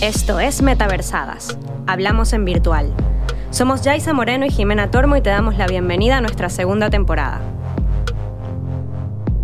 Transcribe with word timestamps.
Esto 0.00 0.38
es 0.38 0.62
Metaversadas. 0.62 1.58
Hablamos 1.88 2.32
en 2.32 2.44
virtual. 2.44 2.94
Somos 3.50 3.82
Jaisa 3.82 4.12
Moreno 4.12 4.46
y 4.46 4.50
Jimena 4.50 4.92
Tormo 4.92 5.16
y 5.16 5.22
te 5.22 5.30
damos 5.30 5.56
la 5.56 5.66
bienvenida 5.66 6.18
a 6.18 6.20
nuestra 6.20 6.50
segunda 6.50 6.88
temporada. 6.88 7.40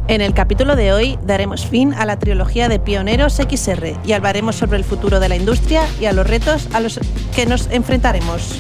En 0.07 0.21
el 0.21 0.33
capítulo 0.33 0.77
de 0.77 0.93
hoy 0.93 1.19
daremos 1.25 1.67
fin 1.67 1.93
a 1.93 2.07
la 2.07 2.21
trilogía 2.21 2.69
de 2.69 2.79
Pioneros 2.79 3.35
XR 3.35 3.97
y 4.07 4.13
hablaremos 4.13 4.55
sobre 4.55 4.79
el 4.79 4.85
futuro 4.85 5.19
de 5.19 5.29
la 5.29 5.35
industria 5.35 5.83
y 6.01 6.05
a 6.05 6.13
los 6.13 6.25
retos 6.25 6.69
a 6.73 6.79
los 6.79 7.01
que 7.35 7.47
nos 7.47 7.69
enfrentaremos. 7.73 8.55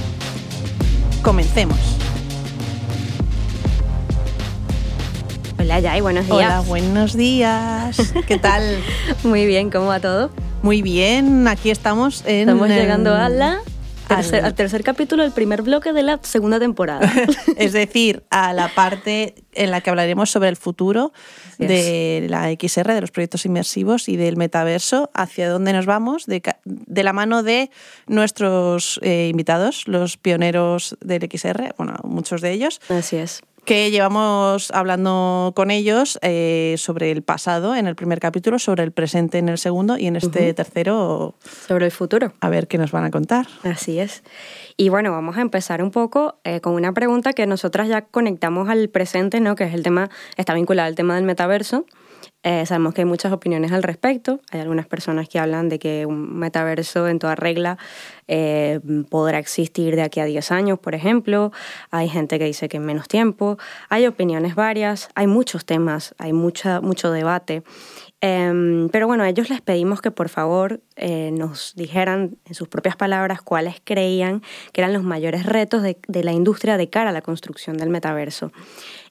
Comencemos. 1.23 1.79
Hola 5.61 5.81
Jai, 5.81 6.01
buenos 6.01 6.25
días. 6.27 6.37
Hola, 6.37 6.61
buenos 6.63 7.17
días. 7.17 8.13
¿Qué 8.27 8.37
tal? 8.37 8.83
Muy 9.23 9.47
bien, 9.47 9.71
¿cómo 9.71 9.87
va 9.87 10.01
todo? 10.01 10.33
Muy 10.65 10.81
bien, 10.81 11.47
aquí 11.47 11.71
estamos 11.71 12.25
en... 12.25 12.49
Estamos 12.49 12.71
llegando 12.71 13.15
a 13.15 13.29
la 13.29 13.61
Tercer, 14.09 14.45
al 14.47 14.55
tercer 14.55 14.83
capítulo 14.83 15.23
del 15.23 15.33
primer 15.33 15.61
bloque 15.61 15.93
de 15.93 16.03
la 16.03 16.19
segunda 16.23 16.59
temporada. 16.59 17.13
es 17.59 17.75
decir, 17.75 18.23
a 18.31 18.55
la 18.55 18.69
parte 18.75 19.35
en 19.53 19.71
la 19.71 19.83
que 19.83 19.91
hablaremos 19.91 20.31
sobre 20.31 20.49
el 20.49 20.57
futuro 20.57 21.13
de 21.59 22.27
la 22.31 22.51
XR, 22.51 22.95
de 22.95 23.03
los 23.03 23.11
proyectos 23.11 23.45
inmersivos 23.45 24.09
y 24.09 24.17
del 24.17 24.39
metaverso, 24.39 25.11
hacia 25.13 25.51
dónde 25.51 25.75
nos 25.75 25.85
vamos, 25.85 26.25
de, 26.25 26.43
la 26.65 27.13
mano 27.13 27.43
de 27.43 27.71
nuestros 28.07 28.99
eh, 29.03 29.29
invitados, 29.31 29.87
los 29.87 30.17
pioneros 30.17 30.97
del 31.03 31.29
XR, 31.31 31.75
bueno, 31.77 31.95
muchos 32.05 32.41
de 32.41 32.53
ellos. 32.53 32.81
Así 32.89 33.17
es 33.17 33.43
que 33.65 33.91
llevamos 33.91 34.71
hablando 34.73 35.53
con 35.57 35.71
ellos 35.71 36.19
eh, 36.23 36.75
sobre 36.79 37.11
el 37.11 37.23
pasado 37.23 37.75
en 37.75 37.87
el 37.87 37.95
primer 37.95 38.21
capítulo, 38.21 38.59
sobre 38.59 38.83
el 38.83 38.93
presente 38.93 39.39
en 39.39 39.49
el 39.49 39.59
segundo 39.59 39.99
y 39.99 40.07
en 40.07 40.17
este 40.17 40.53
tercero 40.55 41.35
sobre 41.67 41.87
el 41.87 41.93
futuro. 41.93 42.33
A 42.41 42.49
ver 42.49 42.69
qué 42.69 42.79
nos 42.79 42.93
van 42.93 43.05
a 43.05 43.11
contar. 43.11 43.47
Así 43.63 43.99
es. 43.99 44.23
Y 44.77 44.89
bueno, 44.89 45.13
vamos 45.13 45.37
a 45.37 45.41
empezar 45.41 45.83
un 45.83 45.91
poco 45.91 46.39
eh, 46.45 46.61
con 46.61 46.75
una 46.75 46.93
pregunta 46.93 47.33
que 47.33 47.47
nosotras 47.47 47.89
ya 47.89 48.03
conectamos 48.03 48.69
al 48.69 48.89
presente, 48.89 49.41
¿no? 49.41 49.55
que 49.57 49.65
es 49.65 49.75
el 49.75 49.83
tema, 49.83 50.11
está 50.37 50.55
vinculado 50.55 50.89
al 50.89 50.95
tema 50.95 51.15
del 51.15 51.25
metaverso. 51.25 51.87
Eh, 52.47 52.67
sabemos 52.67 52.93
que 52.93 53.01
hay 53.01 53.07
muchas 53.07 53.33
opiniones 53.33 53.73
al 53.73 53.83
respecto. 53.83 54.39
Hay 54.51 54.61
algunas 54.61 54.87
personas 54.87 55.31
que 55.31 55.39
hablan 55.39 55.71
de 55.71 55.79
que 55.79 56.05
un 56.05 56.39
metaverso 56.39 57.09
en 57.09 57.19
toda 57.19 57.35
regla 57.35 57.79
eh, 58.29 58.81
podrá 59.09 59.39
existir 59.39 59.97
de 59.97 60.03
aquí 60.03 60.21
a 60.21 60.27
10 60.27 60.53
años, 60.53 60.79
por 60.79 60.95
ejemplo. 60.95 61.53
Hay 61.91 62.11
gente 62.11 62.39
que 62.39 62.45
dice 62.45 62.69
que 62.69 62.77
en 62.77 62.85
menos 62.85 63.09
tiempo. 63.09 63.57
Hay 63.89 64.07
opiniones 64.07 64.55
varias, 64.57 65.09
hay 65.15 65.27
muchos 65.27 65.65
temas, 65.65 66.15
hay 66.19 66.35
mucha, 66.35 66.83
mucho 66.83 67.11
debate. 67.11 67.63
Em, 68.21 68.89
pero 68.91 69.07
bueno, 69.07 69.25
a 69.25 69.29
ellos 69.29 69.49
les 69.49 69.63
pedimos 69.63 70.03
que 70.03 70.11
por 70.11 70.29
favor 70.29 70.81
eh, 70.97 71.31
nos 71.33 71.75
dijeran 71.77 72.37
en 72.45 72.55
sus 72.55 72.69
propias 72.69 72.97
palabras 72.97 73.41
cuáles 73.43 73.77
creían 73.83 74.43
que 74.73 74.83
eran 74.83 74.93
los 74.93 75.03
mayores 75.03 75.45
retos 75.47 75.83
de, 75.83 75.99
de 76.09 76.25
la 76.25 76.33
industria 76.33 76.77
de 76.77 76.89
cara 76.89 77.11
a 77.11 77.13
la 77.13 77.23
construcción 77.23 77.79
del 77.79 77.89
metaverso. 77.89 78.51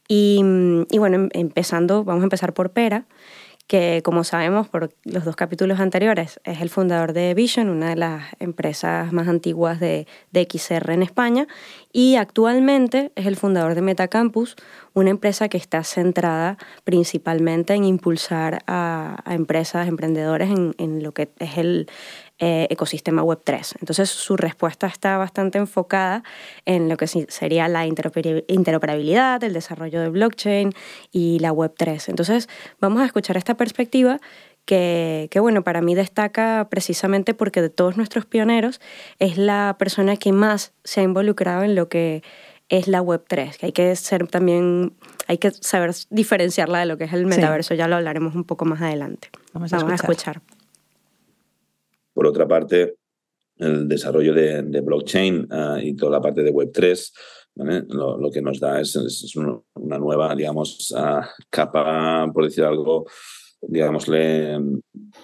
Y, 0.08 0.42
y, 0.90 0.98
bueno, 0.98 1.16
em, 1.16 1.30
empezando, 1.34 2.04
vamos 2.04 2.22
a 2.22 2.26
empezar 2.26 2.54
por 2.54 2.72
Pera, 2.72 3.06
que 3.68 4.02
como 4.04 4.24
sabemos 4.24 4.68
por 4.68 4.94
los 5.04 5.24
dos 5.24 5.36
capítulos 5.36 5.80
anteriores 5.80 6.40
es 6.44 6.62
el 6.62 6.70
fundador 6.70 7.14
de 7.14 7.34
Vision, 7.34 7.70
una 7.70 7.90
de 7.90 7.96
las 7.96 8.26
empresas 8.40 9.12
más 9.14 9.28
antiguas 9.28 9.80
de, 9.80 10.06
XR 10.34 10.94
en 10.94 11.02
España, 11.02 11.48
y 11.92 12.16
actualmente 12.16 13.12
es 13.16 13.26
el 13.26 13.38
fundador 13.38 13.76
de 13.76 13.82
Metacampus, 13.82 14.56
una 14.94 15.12
empresa 15.12 15.48
que 15.48 15.58
está 15.58 15.84
centrada 15.84 16.58
principalmente 16.84 17.74
en 17.74 17.86
impulsar 17.86 18.64
a, 18.68 19.24
empresas, 19.28 19.88
emprendedores 19.88 20.50
en, 20.50 20.76
en, 20.78 21.02
lo 21.02 21.14
que 21.14 21.32
es 21.40 21.58
el, 21.58 21.88
eh, 22.40 22.68
ecosistema 22.70 23.22
Web3. 23.22 23.78
Entonces 23.80 24.10
su 24.10 24.36
respuesta 24.38 24.88
está 24.88 25.18
bastante 25.18 25.60
enfocada 25.60 26.24
en 26.66 26.90
lo 26.90 26.98
que 26.98 27.08
sería 27.08 27.68
la 27.68 27.86
interoperabilidad, 27.86 29.44
el 29.44 29.54
desarrollo 29.54 30.02
de 30.02 30.10
blockchain 30.10 30.72
y 31.12 31.40
la 31.40 31.54
Web3. 31.54 32.10
Entonces 32.10 32.50
vamos 32.80 33.02
a 33.02 33.06
escuchar 33.06 33.38
esta 33.38 33.56
perspectiva 33.56 34.20
que, 34.66 35.28
que, 35.30 35.40
bueno, 35.40 35.64
para 35.64 35.82
mí 35.82 35.94
destaca 35.94 36.68
precisamente 36.70 37.34
porque 37.34 37.62
de 37.62 37.70
todos 37.70 37.98
nuestros 37.98 38.26
pioneros 38.26 38.82
es 39.20 39.38
la 39.38 39.76
persona 39.78 40.18
que 40.18 40.32
más 40.32 40.74
se 40.84 41.02
ha 41.02 41.04
involucrado 41.04 41.64
en 41.64 41.76
lo 41.76 41.88
que 41.88 42.24
es 42.70 42.88
la 42.88 43.04
Web3, 43.04 43.58
que 43.58 43.66
hay 43.68 43.72
que 43.72 43.96
ser 43.96 44.28
también, 44.28 44.94
hay 45.28 45.38
que 45.38 45.52
saber 45.52 45.94
diferenciarla 46.10 46.80
de 46.80 46.86
lo 46.88 46.98
que 46.98 47.04
es 47.04 47.14
el 47.14 47.28
metaverso, 47.28 47.76
ya 47.76 47.88
lo 47.88 47.98
hablaremos 47.98 48.34
un 48.34 48.46
poco 48.46 48.66
más 48.66 48.82
adelante. 48.82 49.30
Vamos 49.54 49.72
a 49.72 49.94
escuchar. 49.94 50.42
Por 52.14 52.28
otra 52.28 52.48
parte, 52.48 52.96
el 53.58 53.88
desarrollo 53.88 54.34
de, 54.34 54.82
blockchain 54.82 55.48
ah, 55.52 55.80
y 55.82 55.96
toda 55.96 56.14
la 56.14 56.22
parte 56.22 56.44
de 56.44 56.54
Web3 56.54 57.12
lo, 57.56 58.32
que 58.32 58.42
nos 58.42 58.60
da 58.60 58.82
es, 58.82 58.96
una 59.36 59.98
nueva, 60.00 60.36
digamos, 60.36 60.92
ah, 60.98 61.30
capa, 61.52 62.28
por 62.34 62.46
decir 62.46 62.64
algo, 62.64 63.06
digámosle, 63.62 64.60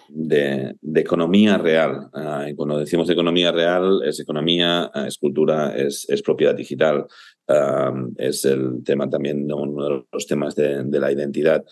de, 0.10 0.76
economía 0.94 1.58
real. 1.58 2.08
Ah, 2.14 2.48
y 2.48 2.54
cuando 2.54 2.78
decimos 2.78 3.10
economía 3.10 3.52
real, 3.52 4.02
es 4.06 4.20
economía, 4.20 4.92
es 5.08 5.18
cultura, 5.18 5.76
es, 5.76 6.06
propiedad 6.24 6.54
digital. 6.54 7.08
es 8.18 8.46
el 8.46 8.84
tema 8.84 9.10
también, 9.10 9.52
uno 9.52 9.84
de 9.84 10.06
los 10.12 10.28
temas 10.28 10.56
de, 10.56 10.86
la 11.00 11.12
identidad. 11.12 11.66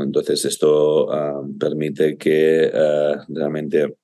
Entonces, 0.00 0.44
esto 0.44 1.08
permite 1.56 2.16
que 2.16 2.68
realmente 3.28 3.94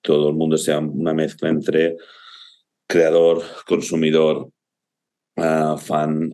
todo 0.00 0.30
el 0.30 0.34
mundo 0.34 0.56
sea 0.56 0.78
una 0.78 1.14
mezcla 1.14 1.48
entre 1.48 1.96
creador, 2.88 3.42
consumidor, 3.66 4.50
ah, 5.36 5.76
fan. 5.78 6.32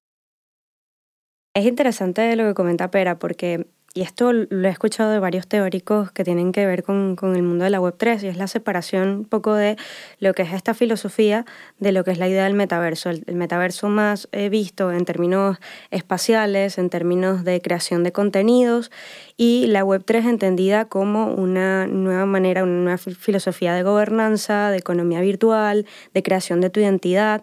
Es 1.55 1.67
interesante 1.67 2.35
lo 2.37 2.45
que 2.45 2.55
comenta 2.55 2.91
Pera, 2.91 3.19
porque 3.19 3.67
y 3.99 4.03
esto 4.03 4.33
lo 4.33 4.69
he 4.69 4.71
escuchado 4.71 5.11
de 5.11 5.19
varios 5.19 5.49
teóricos 5.49 6.13
que 6.13 6.23
tienen 6.23 6.53
que 6.53 6.65
ver 6.67 6.85
con, 6.85 7.17
con, 7.17 7.35
el 7.35 7.43
mundo 7.43 7.65
de 7.65 7.71
la 7.71 7.81
Web3, 7.81 8.23
y 8.23 8.29
es 8.29 8.37
la 8.37 8.47
separación 8.47 9.09
un 9.09 9.25
poco 9.25 9.55
de 9.55 9.77
lo 10.21 10.35
que 10.35 10.43
es 10.43 10.53
esta 10.53 10.73
filosofía 10.73 11.45
de 11.81 11.91
lo 11.91 12.05
que 12.05 12.13
es 12.13 12.19
la 12.19 12.29
idea 12.29 12.45
del 12.45 12.55
metaverso. 12.55 13.11
El, 13.11 13.25
metaverso 13.35 13.89
más 13.89 14.29
he 14.31 14.51
visto 14.51 14.93
en 14.93 15.05
términos 15.05 15.59
espaciales, 15.91 16.79
en 16.79 16.91
términos 16.91 17.43
de 17.43 17.61
creación 17.61 18.05
de 18.05 18.13
contenidos, 18.13 18.93
y 19.37 19.67
la 19.67 19.85
Web3 19.85 20.29
entendida 20.29 20.85
como 20.85 21.35
una 21.35 21.89
nueva 21.89 22.25
manera, 22.25 22.63
una 22.63 22.81
nueva 22.81 22.99
filosofía 22.99 23.75
de 23.75 23.83
gobernanza, 23.83 24.71
de 24.71 24.77
economía 24.77 25.21
virtual, 25.23 25.87
de 26.15 26.23
creación 26.23 26.61
de 26.61 26.71
tu 26.71 26.79
identidad. 26.79 27.43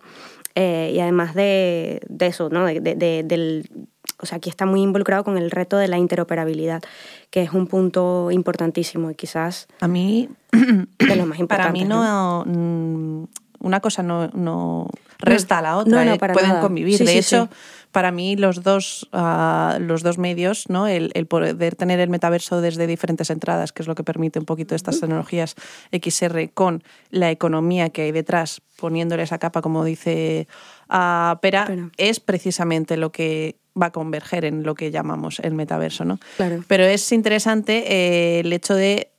Eh, 0.57 0.93
y 0.95 1.01
además 1.01 1.35
de, 1.35 1.99
eso, 2.21 2.47
¿no? 2.49 2.65
de, 2.65 2.79
de, 2.79 3.23
del 3.25 3.69
o 4.17 4.25
sea, 4.25 4.37
aquí 4.37 4.49
está 4.49 4.65
muy 4.65 4.81
involucrado 4.81 5.23
con 5.23 5.37
el 5.37 5.51
reto 5.51 5.77
de 5.77 5.87
la 5.87 5.97
interoperabilidad, 5.97 6.81
que 7.29 7.41
es 7.41 7.51
un 7.51 7.67
punto 7.67 8.31
importantísimo 8.31 9.11
y 9.11 9.15
quizás 9.15 9.67
a 9.81 9.87
mí 9.87 10.29
de 10.51 11.15
lo 11.15 11.25
más 11.25 11.39
importante. 11.39 11.45
Para 11.47 11.71
mí 11.71 11.83
no, 11.83 12.43
mm, 12.45 13.25
una 13.59 13.79
cosa 13.79 14.03
no, 14.03 14.87
resta 15.19 15.57
a 15.57 15.61
la 15.61 15.77
otra, 15.77 16.05
¿eh? 16.05 16.17
pueden 16.17 16.59
convivir. 16.61 17.03
de 17.03 17.17
hecho, 17.17 17.49
para 17.95 18.11
mí 18.11 18.35
los 18.35 18.61
dos, 18.61 19.07
ah, 19.13 19.77
los 19.79 20.03
dos 20.03 20.17
medios, 20.17 20.67
¿no? 20.67 20.85
El, 20.85 21.11
poder 21.27 21.75
tener 21.75 22.01
el 22.01 22.09
metaverso 22.09 22.59
desde 22.59 22.87
diferentes 22.87 23.29
entradas, 23.29 23.71
que 23.71 23.83
es 23.83 23.87
lo 23.87 23.95
que 23.95 24.03
permite 24.03 24.37
un 24.37 24.45
poquito 24.45 24.75
estas 24.75 24.99
tecnologías 24.99 25.55
XR, 25.91 26.49
con 26.53 26.83
la 27.09 27.31
economía 27.31 27.89
que 27.89 28.01
hay 28.01 28.11
detrás, 28.11 28.61
poniéndole 28.77 29.23
esa 29.23 29.37
capa, 29.37 29.61
como 29.61 29.85
dice 29.85 30.49
uh, 30.89 31.39
Pera, 31.41 31.67
es 31.97 32.19
precisamente 32.19 32.97
lo 32.97 33.11
que 33.11 33.57
va 33.79 33.87
a 33.87 33.91
converger 33.91 34.45
en 34.45 34.63
lo 34.63 34.75
que 34.75 34.91
llamamos 34.91 35.39
el 35.39 35.53
metaverso, 35.53 36.05
¿no? 36.05 36.19
Claro. 36.37 36.63
Pero 36.67 36.83
es 36.85 37.11
interesante 37.11 37.83
eh, 37.91 38.39
el 38.39 38.53
hecho 38.53 38.73
de 38.73 39.11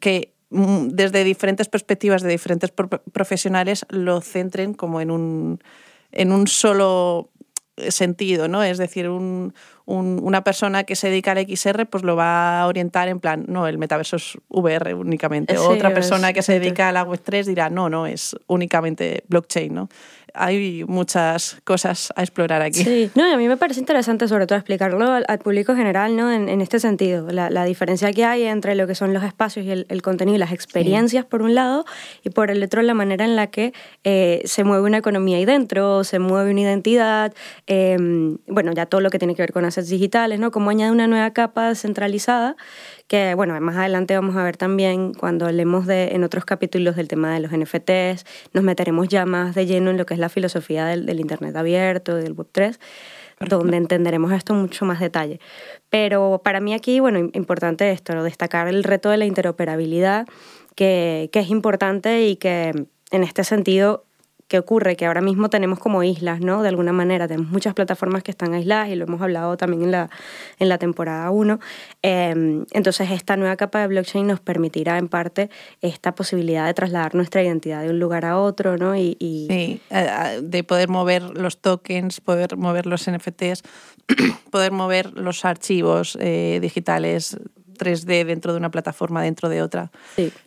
que 0.00 0.32
mm, 0.50 0.88
desde 0.88 1.24
diferentes 1.24 1.68
perspectivas 1.68 2.22
de 2.22 2.30
diferentes 2.30 2.72
profesionales 3.12 3.84
lo 3.90 4.20
centren 4.20 4.74
como 4.74 5.00
en 5.00 5.10
un, 5.10 5.60
en 6.12 6.32
un 6.32 6.46
solo 6.46 7.30
sentido, 7.88 8.48
¿no? 8.48 8.62
Es 8.62 8.78
decir, 8.78 9.08
un, 9.08 9.54
una 9.86 10.44
persona 10.44 10.84
que 10.84 10.96
se 10.96 11.08
dedica 11.08 11.32
al 11.32 11.46
XR 11.46 11.86
pues 11.86 12.02
lo 12.02 12.16
va 12.16 12.60
a 12.60 12.66
orientar 12.66 13.08
en 13.08 13.20
plan, 13.20 13.44
no, 13.48 13.66
el 13.66 13.78
metaverso 13.78 14.16
es 14.16 14.36
VR 14.48 14.94
únicamente. 14.94 15.56
Otra 15.56 15.94
persona 15.94 16.32
que 16.32 16.42
se 16.42 16.58
dedica 16.58 16.88
a 16.88 16.92
la 16.92 17.06
Web3 17.06 17.44
dirá, 17.44 17.70
no, 17.70 17.88
no, 17.88 18.06
es 18.06 18.36
únicamente 18.46 19.24
blockchain, 19.28 19.74
¿no? 19.74 19.88
Hay 20.34 20.84
muchas 20.84 21.58
cosas 21.64 22.12
a 22.16 22.22
explorar 22.22 22.62
aquí. 22.62 22.84
Sí, 22.84 23.10
no, 23.14 23.32
a 23.32 23.36
mí 23.36 23.48
me 23.48 23.56
parece 23.56 23.80
interesante 23.80 24.28
sobre 24.28 24.46
todo 24.46 24.58
explicarlo 24.58 25.10
al, 25.12 25.38
público 25.38 25.74
general 25.74 26.16
¿no? 26.16 26.32
en, 26.32 26.48
en 26.48 26.60
este 26.60 26.80
sentido, 26.80 27.30
la, 27.30 27.50
la, 27.50 27.64
diferencia 27.64 28.12
que 28.12 28.24
hay 28.24 28.44
entre 28.44 28.74
lo 28.74 28.86
que 28.86 28.94
son 28.94 29.12
los 29.12 29.22
espacios 29.22 29.64
y 29.66 29.70
el, 29.70 29.86
el 29.88 30.02
contenido 30.02 30.36
y 30.36 30.38
las 30.38 30.52
experiencias 30.52 31.24
por 31.24 31.42
un 31.42 31.54
lado 31.54 31.84
y 32.24 32.30
por 32.30 32.50
el 32.50 32.62
otro 32.62 32.82
la 32.82 32.94
manera 32.94 33.24
en 33.24 33.36
la 33.36 33.48
que 33.48 33.72
eh, 34.04 34.42
se 34.44 34.64
mueve 34.64 34.84
una 34.84 34.98
economía 34.98 35.36
ahí 35.36 35.44
dentro, 35.44 36.04
se 36.04 36.18
mueve 36.18 36.50
una 36.50 36.62
identidad, 36.62 37.32
em, 37.66 38.38
bueno, 38.46 38.72
ya 38.72 38.86
todo 38.86 39.00
lo 39.00 39.10
que 39.10 39.18
tiene 39.18 39.34
que 39.34 39.42
ver 39.42 39.52
con 39.52 39.64
assets 39.64 39.88
digitales, 39.88 40.40
¿no? 40.40 40.50
Cómo 40.50 40.70
añade 40.70 40.90
una 40.90 41.06
nueva 41.06 41.32
capa 41.32 41.68
descentralizada 41.68 42.56
que, 43.08 43.34
bueno, 43.34 43.58
más 43.60 43.76
adelante 43.76 44.14
vamos 44.14 44.36
a 44.36 44.44
ver 44.44 44.56
también 44.56 45.14
cuando 45.14 45.46
hablemos 45.46 45.86
de, 45.86 46.14
en 46.14 46.22
otros 46.24 46.44
capítulos 46.44 46.94
del 46.94 47.08
tema 47.08 47.34
de 47.34 47.40
los 47.40 47.50
NFTs, 47.50 48.24
nos 48.52 48.62
meteremos 48.62 49.08
ya 49.08 49.26
más 49.26 49.54
de 49.54 49.66
lleno 49.66 49.90
en 49.90 49.96
lo 49.96 50.06
que 50.06 50.14
es 50.14 50.20
la 50.20 50.28
filosofía 50.28 50.84
del, 50.84 51.06
del 51.06 51.18
Internet 51.18 51.56
abierto, 51.56 52.14
del 52.14 52.36
Web3 52.36 52.78
donde 53.40 53.76
entenderemos 53.76 54.32
esto 54.32 54.52
en 54.52 54.60
mucho 54.60 54.84
más 54.84 54.98
detalle. 54.98 55.38
Pero 55.90 56.40
para 56.42 56.60
mí 56.60 56.74
aquí, 56.74 56.98
bueno, 56.98 57.30
importante 57.34 57.90
esto, 57.92 58.20
destacar 58.24 58.66
el 58.66 58.82
reto 58.82 59.10
de 59.10 59.16
la 59.16 59.26
interoperabilidad, 59.26 60.26
que, 60.74 61.30
que 61.32 61.38
es 61.38 61.48
importante 61.48 62.26
y 62.26 62.34
que 62.34 62.72
en 63.10 63.22
este 63.22 63.44
sentido 63.44 64.04
¿qué 64.48 64.58
ocurre? 64.58 64.96
Que 64.96 65.06
ahora 65.06 65.20
mismo 65.20 65.50
tenemos 65.50 65.78
como 65.78 66.02
islas, 66.02 66.40
¿no? 66.40 66.62
De 66.62 66.70
alguna 66.70 66.92
manera, 66.92 67.28
tenemos 67.28 67.50
muchas 67.50 67.74
plataformas 67.74 68.22
que 68.22 68.30
están 68.30 68.54
aisladas 68.54 68.88
y 68.88 68.96
lo 68.96 69.04
hemos 69.04 69.20
hablado 69.20 69.56
también 69.56 69.82
en 69.84 69.90
la, 69.92 70.10
en 70.58 70.68
la 70.68 70.78
temporada 70.78 71.30
1. 71.30 71.60
Em, 72.02 72.64
entonces, 72.72 73.10
esta 73.10 73.36
nueva 73.36 73.56
capa 73.56 73.80
de 73.80 73.88
blockchain 73.88 74.26
nos 74.26 74.40
permitirá, 74.40 74.98
en 74.98 75.08
parte, 75.08 75.50
esta 75.82 76.14
posibilidad 76.14 76.66
de 76.66 76.74
trasladar 76.74 77.14
nuestra 77.14 77.42
identidad 77.42 77.82
de 77.82 77.90
un 77.90 78.00
lugar 78.00 78.24
a 78.24 78.38
otro, 78.38 78.76
¿no? 78.78 78.96
Y, 78.96 79.16
Sí, 79.20 79.80
eh, 79.90 80.40
de 80.42 80.64
poder 80.64 80.88
mover 80.88 81.22
los 81.22 81.58
tokens, 81.58 82.20
poder 82.20 82.56
mover 82.56 82.86
los 82.86 83.08
NFTs, 83.08 83.62
poder 84.50 84.72
mover 84.72 85.12
los 85.12 85.44
archivos 85.44 86.16
eh, 86.20 86.58
digitales 86.62 87.36
3D 87.78 88.24
dentro 88.24 88.52
de 88.52 88.58
una 88.58 88.70
plataforma, 88.70 89.22
dentro 89.22 89.48
de 89.48 89.62
otra. 89.62 89.90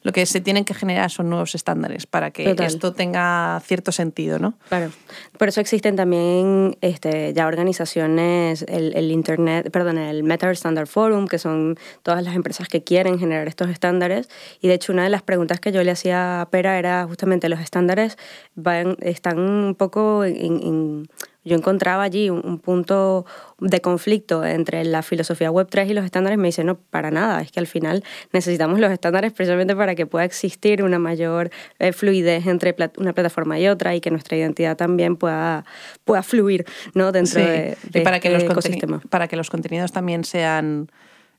Lo 0.03 0.11
que 0.11 0.25
se 0.25 0.41
tienen 0.41 0.65
que 0.65 0.73
generar 0.73 1.09
son 1.09 1.29
nuevos 1.29 1.55
estándares 1.55 2.05
para 2.05 2.31
que 2.31 2.55
esto 2.59 2.93
tenga 2.93 3.59
cierto 3.65 3.91
sentido, 3.91 4.37
¿no? 4.39 4.53
Claro. 4.69 4.91
Por 5.37 5.47
eso 5.47 5.61
existen 5.61 5.95
también 5.95 6.77
este, 6.81 7.33
ya 7.33 7.47
organizaciones, 7.47 8.63
el, 8.67 8.95
el 8.95 9.11
Internet, 9.11 9.71
perdón, 9.71 9.97
el 9.97 10.23
Meta 10.23 10.51
Standard 10.51 10.87
Forum, 10.87 11.27
que 11.27 11.37
son 11.37 11.77
todas 12.03 12.23
las 12.23 12.35
empresas 12.35 12.67
que 12.67 12.83
quieren 12.83 13.19
generar 13.19 13.47
estos 13.47 13.69
estándares. 13.69 14.29
Y 14.61 14.67
de 14.67 14.75
hecho, 14.75 14.91
una 14.91 15.03
de 15.03 15.09
las 15.09 15.21
preguntas 15.21 15.59
que 15.59 15.71
yo 15.71 15.83
le 15.83 15.91
hacía 15.91 16.41
a 16.41 16.49
Pera 16.49 16.77
era 16.77 17.05
justamente 17.07 17.49
los 17.49 17.59
estándares 17.59 18.17
van, 18.55 18.97
están 19.01 19.39
un 19.39 19.75
poco 19.75 20.25
en 20.25 21.07
yo 21.43 21.55
encontraba 21.57 22.03
allí 22.03 22.29
un, 22.29 22.59
punto 22.59 23.25
de 23.59 23.81
conflicto 23.81 24.45
entre 24.45 24.83
la 24.85 25.01
filosofía 25.01 25.49
Web3 25.51 25.89
y 25.89 25.93
los 25.93 26.05
estándares, 26.05 26.37
me 26.37 26.47
dice, 26.47 26.63
no, 26.63 26.77
para 26.77 27.09
nada, 27.09 27.41
es 27.41 27.51
que 27.51 27.59
al 27.59 27.67
final 27.67 28.03
necesitamos 28.31 28.79
los 28.79 28.91
estándares 28.91 29.33
precisamente 29.33 29.75
para 29.75 29.95
que 29.95 30.05
pueda 30.05 30.25
existir 30.25 30.83
una 30.83 30.99
mayor 30.99 31.49
eh, 31.79 31.93
fluidez 31.93 32.45
entre 32.45 32.75
una 32.97 33.13
plataforma 33.13 33.59
y 33.59 33.67
otra 33.67 33.95
y 33.95 34.01
que 34.01 34.11
nuestra 34.11 34.37
identidad 34.37 34.77
también 34.77 35.15
pueda, 35.15 35.65
pueda 36.03 36.21
fluir 36.21 36.65
¿no? 36.93 37.11
dentro 37.11 37.41
de, 37.41 37.75
para 38.03 38.17
este 38.17 38.29
que 38.29 38.33
los 38.33 38.43
ecosistema. 38.43 39.01
Para 39.09 39.27
que 39.27 39.35
los 39.35 39.49
contenidos 39.49 39.91
también 39.91 40.23
sean 40.23 40.91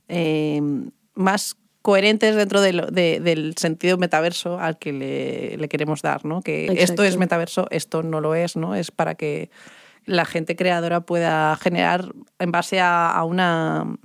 eh, 0.09 0.61
más 1.15 1.57
coherentes 1.83 2.37
dentro 2.37 2.61
del 2.61 3.55
sentido 3.57 3.99
metaverso 3.99 4.59
al 4.59 4.79
que 4.79 4.93
le, 4.93 5.69
queremos 5.69 6.01
dar, 6.01 6.25
¿no? 6.25 6.41
Que 6.41 6.67
esto 6.79 7.03
es 7.03 7.17
metaverso, 7.17 7.67
esto 7.71 8.03
no 8.03 8.21
lo 8.21 8.35
es, 8.37 8.57
¿no? 8.57 8.77
Es 8.77 8.93
para 8.93 9.17
que 9.17 9.51
la 10.07 10.25
gente 10.25 10.57
creadora 10.57 11.01
pueda 11.01 11.57
generar 11.57 12.13
en 12.39 12.53
base 12.53 12.81
a, 12.81 13.23
una 13.25 13.99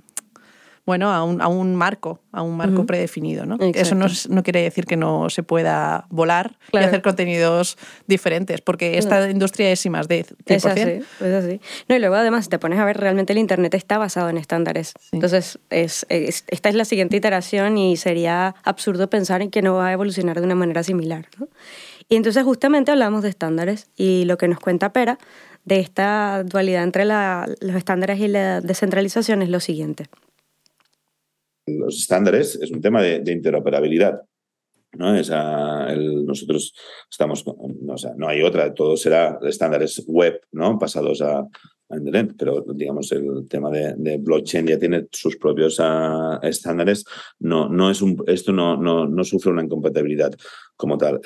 bueno, 0.88 1.12
a 1.12 1.22
un, 1.22 1.42
a 1.42 1.48
un, 1.48 1.76
marco, 1.76 2.22
a 2.32 2.40
un 2.40 2.56
marco 2.56 2.86
predefinido. 2.86 3.44
¿no? 3.44 3.58
Eso 3.60 3.94
no, 3.94 4.06
no, 4.30 4.42
quiere 4.42 4.62
decir 4.62 4.86
que 4.86 4.96
no 4.96 5.28
se 5.28 5.42
pueda 5.42 6.06
volar 6.08 6.56
y 6.72 6.78
hacer 6.78 7.02
contenidos 7.02 7.76
diferentes, 8.06 8.62
porque 8.62 8.96
esta 8.96 9.28
industria 9.28 9.70
es 9.70 9.84
y 9.84 9.90
más 9.90 10.08
de 10.08 10.24
100%. 10.24 10.34
Es 10.46 10.64
así, 10.64 10.80
es 10.80 11.44
así. 11.44 11.60
No, 11.90 11.94
y 11.94 11.98
luego 11.98 12.14
además, 12.14 12.44
si 12.44 12.50
te 12.50 12.58
pones 12.58 12.78
a 12.78 12.86
ver, 12.86 12.96
realmente 12.96 13.34
el 13.34 13.38
Internet 13.38 13.74
está 13.74 13.98
basado 13.98 14.30
en 14.30 14.38
estándares. 14.38 14.94
Entonces, 15.12 15.58
es, 15.68 16.06
esta 16.08 16.70
es 16.70 16.74
la 16.74 16.86
siguiente 16.86 17.18
iteración 17.18 17.76
y 17.76 17.98
sería 17.98 18.54
absurdo 18.64 19.10
pensar 19.10 19.42
en 19.42 19.50
que 19.50 19.60
no 19.60 19.74
va 19.74 19.88
a 19.88 19.92
evolucionar 19.92 20.38
de 20.38 20.46
una 20.46 20.54
manera 20.54 20.82
similar. 20.84 21.26
¿no? 21.38 21.48
Y 22.08 22.16
entonces 22.16 22.42
justamente 22.44 22.90
hablamos 22.90 23.22
de 23.22 23.28
estándares 23.28 23.90
y 23.94 24.24
lo 24.24 24.38
que 24.38 24.48
nos 24.48 24.58
cuenta 24.58 24.94
Pera 24.94 25.18
de 25.68 25.80
esta 25.80 26.42
dualidad 26.44 26.82
entre 26.82 27.04
los 27.04 27.76
estándares 27.76 28.18
y 28.20 28.28
la 28.28 28.60
descentralización 28.60 29.42
es 29.42 29.50
lo 29.50 29.60
siguiente. 29.60 30.06
Los 31.66 31.98
estándares 31.98 32.58
es 32.60 32.70
un 32.70 32.80
tema 32.80 33.02
de, 33.02 33.22
interoperabilidad. 33.30 34.22
¿no? 34.94 35.12
nosotros 35.12 36.74
estamos, 37.10 37.44
o 37.46 37.68
no 38.16 38.28
hay 38.28 38.42
otra, 38.42 38.72
todo 38.72 38.96
será 38.96 39.38
estándares 39.42 40.02
web, 40.06 40.40
¿no? 40.52 40.78
Pasados 40.78 41.20
a, 41.20 41.46
Internet, 41.90 42.34
pero 42.38 42.62
digamos 42.74 43.10
el 43.12 43.48
tema 43.48 43.70
de, 43.70 44.18
blockchain 44.18 44.66
ya 44.66 44.78
tiene 44.78 45.06
sus 45.10 45.38
propios 45.38 45.78
ah, 45.80 46.38
estándares. 46.42 47.02
No, 47.38 47.70
no 47.70 47.90
es 47.90 48.02
un, 48.02 48.22
esto 48.26 48.52
no, 48.52 48.76
no, 48.76 49.06
no 49.06 49.24
sufre 49.24 49.50
una 49.50 49.62
incompatibilidad 49.62 50.30
como 50.76 50.98
tal. 50.98 51.18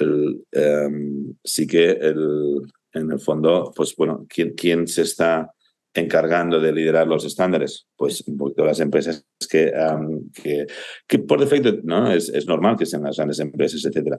Em, 0.53 1.35
sí 1.43 1.67
que 1.67 1.91
el, 1.91 2.63
en 2.93 3.11
el 3.11 3.21
fondo, 3.21 3.73
pues 3.75 3.95
bueno, 3.97 4.27
¿quién, 4.29 4.55
quién 4.55 4.87
se 4.87 5.03
está 5.03 5.53
encargando 5.95 6.61
de 6.61 6.73
liderar 6.73 7.07
los 7.07 7.25
estándares? 7.25 7.87
Pues 7.97 8.23
un 8.27 8.37
poquito 8.37 8.65
las 8.65 8.81
empresas 8.81 9.27
que, 9.51 9.73
que, 10.35 10.67
que, 11.07 11.19
por 11.19 11.41
defecto 11.41 11.79
¿no? 11.83 12.11
Es, 12.13 12.29
es, 12.29 12.47
normal 12.47 12.77
que 12.77 12.87
sean 12.87 13.03
las 13.03 13.17
grandes 13.17 13.41
empresas, 13.41 13.85
etcétera. 13.85 14.19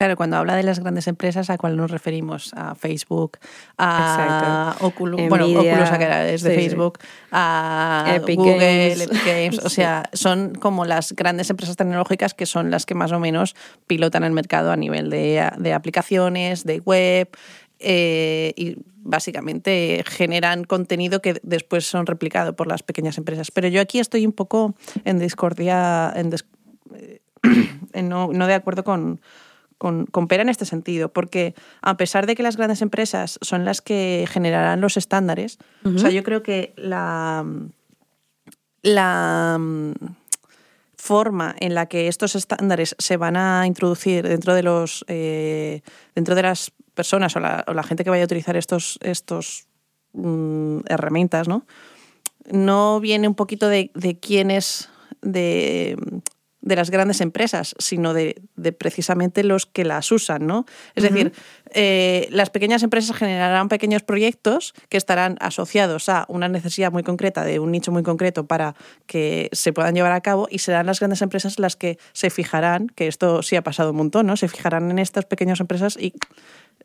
Claro, 0.00 0.16
cuando 0.16 0.38
habla 0.38 0.56
de 0.56 0.62
las 0.62 0.80
grandes 0.80 1.06
empresas, 1.08 1.50
¿a 1.50 1.58
cuál 1.58 1.76
nos 1.76 1.90
referimos? 1.90 2.52
A 2.56 2.74
Facebook, 2.74 3.36
a 3.76 4.74
Oculus, 4.80 5.28
bueno, 5.28 5.44
Oculus 5.44 5.90
es 6.26 6.42
de 6.42 6.54
Facebook, 6.54 6.98
a 7.30 8.18
Google, 8.22 8.94
Epic 8.94 9.26
Games. 9.26 9.58
O 9.58 9.68
sea, 9.68 10.08
son 10.14 10.54
como 10.54 10.86
las 10.86 11.12
grandes 11.12 11.50
empresas 11.50 11.76
tecnológicas 11.76 12.32
que 12.32 12.46
son 12.46 12.70
las 12.70 12.86
que 12.86 12.94
más 12.94 13.12
o 13.12 13.20
menos 13.20 13.54
pilotan 13.86 14.24
el 14.24 14.32
mercado 14.32 14.72
a 14.72 14.76
nivel 14.76 15.10
de, 15.10 15.50
de 15.58 15.74
aplicaciones, 15.74 16.64
de 16.64 16.80
web, 16.80 17.28
eh, 17.78 18.54
y 18.56 18.78
básicamente 19.02 20.02
generan 20.06 20.64
contenido 20.64 21.20
que 21.20 21.38
después 21.42 21.84
son 21.84 22.06
replicado 22.06 22.56
por 22.56 22.68
las 22.68 22.82
pequeñas 22.82 23.18
empresas. 23.18 23.50
Pero 23.50 23.68
yo 23.68 23.82
aquí 23.82 23.98
estoy 23.98 24.24
un 24.24 24.32
poco 24.32 24.74
en 25.04 25.18
discordia, 25.18 26.10
en, 26.16 26.34
eh, 26.94 27.20
no, 28.02 28.32
no 28.32 28.46
de 28.46 28.54
acuerdo 28.54 28.82
con 28.82 29.20
con, 29.80 30.28
Pera 30.28 30.42
en 30.42 30.50
este 30.50 30.66
sentido, 30.66 31.08
porque 31.08 31.54
a 31.80 31.96
pesar 31.96 32.26
de 32.26 32.34
que 32.34 32.42
las 32.42 32.58
grandes 32.58 32.82
empresas 32.82 33.38
son 33.40 33.64
las 33.64 33.80
que 33.80 34.26
generarán 34.28 34.82
los 34.82 34.98
estándares, 34.98 35.58
o 35.84 35.98
sea, 35.98 36.10
yo 36.10 36.22
creo 36.22 36.42
que 36.42 36.74
la, 36.76 37.46
la 38.82 39.56
mm, 39.58 39.92
forma 40.96 41.56
en 41.60 41.74
la 41.74 41.86
que 41.86 42.08
estos 42.08 42.36
estándares 42.36 42.94
se 42.98 43.16
van 43.16 43.38
a 43.38 43.66
introducir 43.66 44.28
dentro 44.28 44.52
de 44.52 44.62
los 44.62 45.02
eh, 45.08 45.80
dentro 46.14 46.34
de 46.34 46.42
las 46.42 46.72
personas 46.92 47.34
o 47.36 47.40
la, 47.40 47.82
gente 47.82 48.04
que 48.04 48.10
vaya 48.10 48.24
a 48.24 48.26
utilizar 48.26 48.58
estos, 48.58 48.98
estos 49.00 49.66
mm, 50.12 50.80
herramientas, 50.88 51.48
¿no? 51.48 51.64
No 52.52 53.00
viene 53.00 53.28
un 53.28 53.34
poquito 53.34 53.68
de, 53.68 53.90
de 53.94 54.18
quién 54.18 54.50
es 54.50 54.90
de 55.22 55.96
de 56.62 56.76
las 56.76 56.90
grandes 56.90 57.20
empresas, 57.20 57.74
sino 57.78 58.12
de, 58.12 58.42
precisamente 58.78 59.44
los 59.44 59.66
que 59.66 59.84
las 59.84 60.12
usan, 60.12 60.46
¿no? 60.46 60.66
Es 60.94 61.04
decir, 61.04 61.32
eh, 61.72 62.28
las 62.30 62.50
pequeñas 62.50 62.82
empresas 62.82 63.16
generarán 63.16 63.68
pequeños 63.68 64.02
proyectos 64.02 64.74
que 64.88 64.96
estarán 64.96 65.36
asociados 65.40 66.08
a 66.08 66.26
una 66.28 66.48
necesidad 66.48 66.92
muy 66.92 67.02
concreta 67.02 67.44
de 67.44 67.60
un 67.60 67.70
nicho 67.70 67.92
muy 67.92 68.02
concreto 68.02 68.46
para 68.46 68.74
que 69.06 69.48
se 69.52 69.72
puedan 69.72 69.94
llevar 69.94 70.12
a 70.12 70.20
cabo 70.20 70.48
y 70.50 70.58
serán 70.58 70.86
las 70.86 71.00
grandes 71.00 71.22
empresas 71.22 71.58
las 71.58 71.76
que 71.76 71.98
se 72.12 72.30
fijarán, 72.30 72.88
que 72.88 73.06
esto 73.06 73.42
sí 73.42 73.56
ha 73.56 73.62
pasado 73.62 73.90
un 73.90 73.96
montón, 73.96 74.26
¿no? 74.26 74.36
Se 74.36 74.48
fijarán 74.48 74.90
en 74.90 74.98
estas 74.98 75.24
pequeñas 75.24 75.60
empresas 75.60 75.96
y 75.98 76.12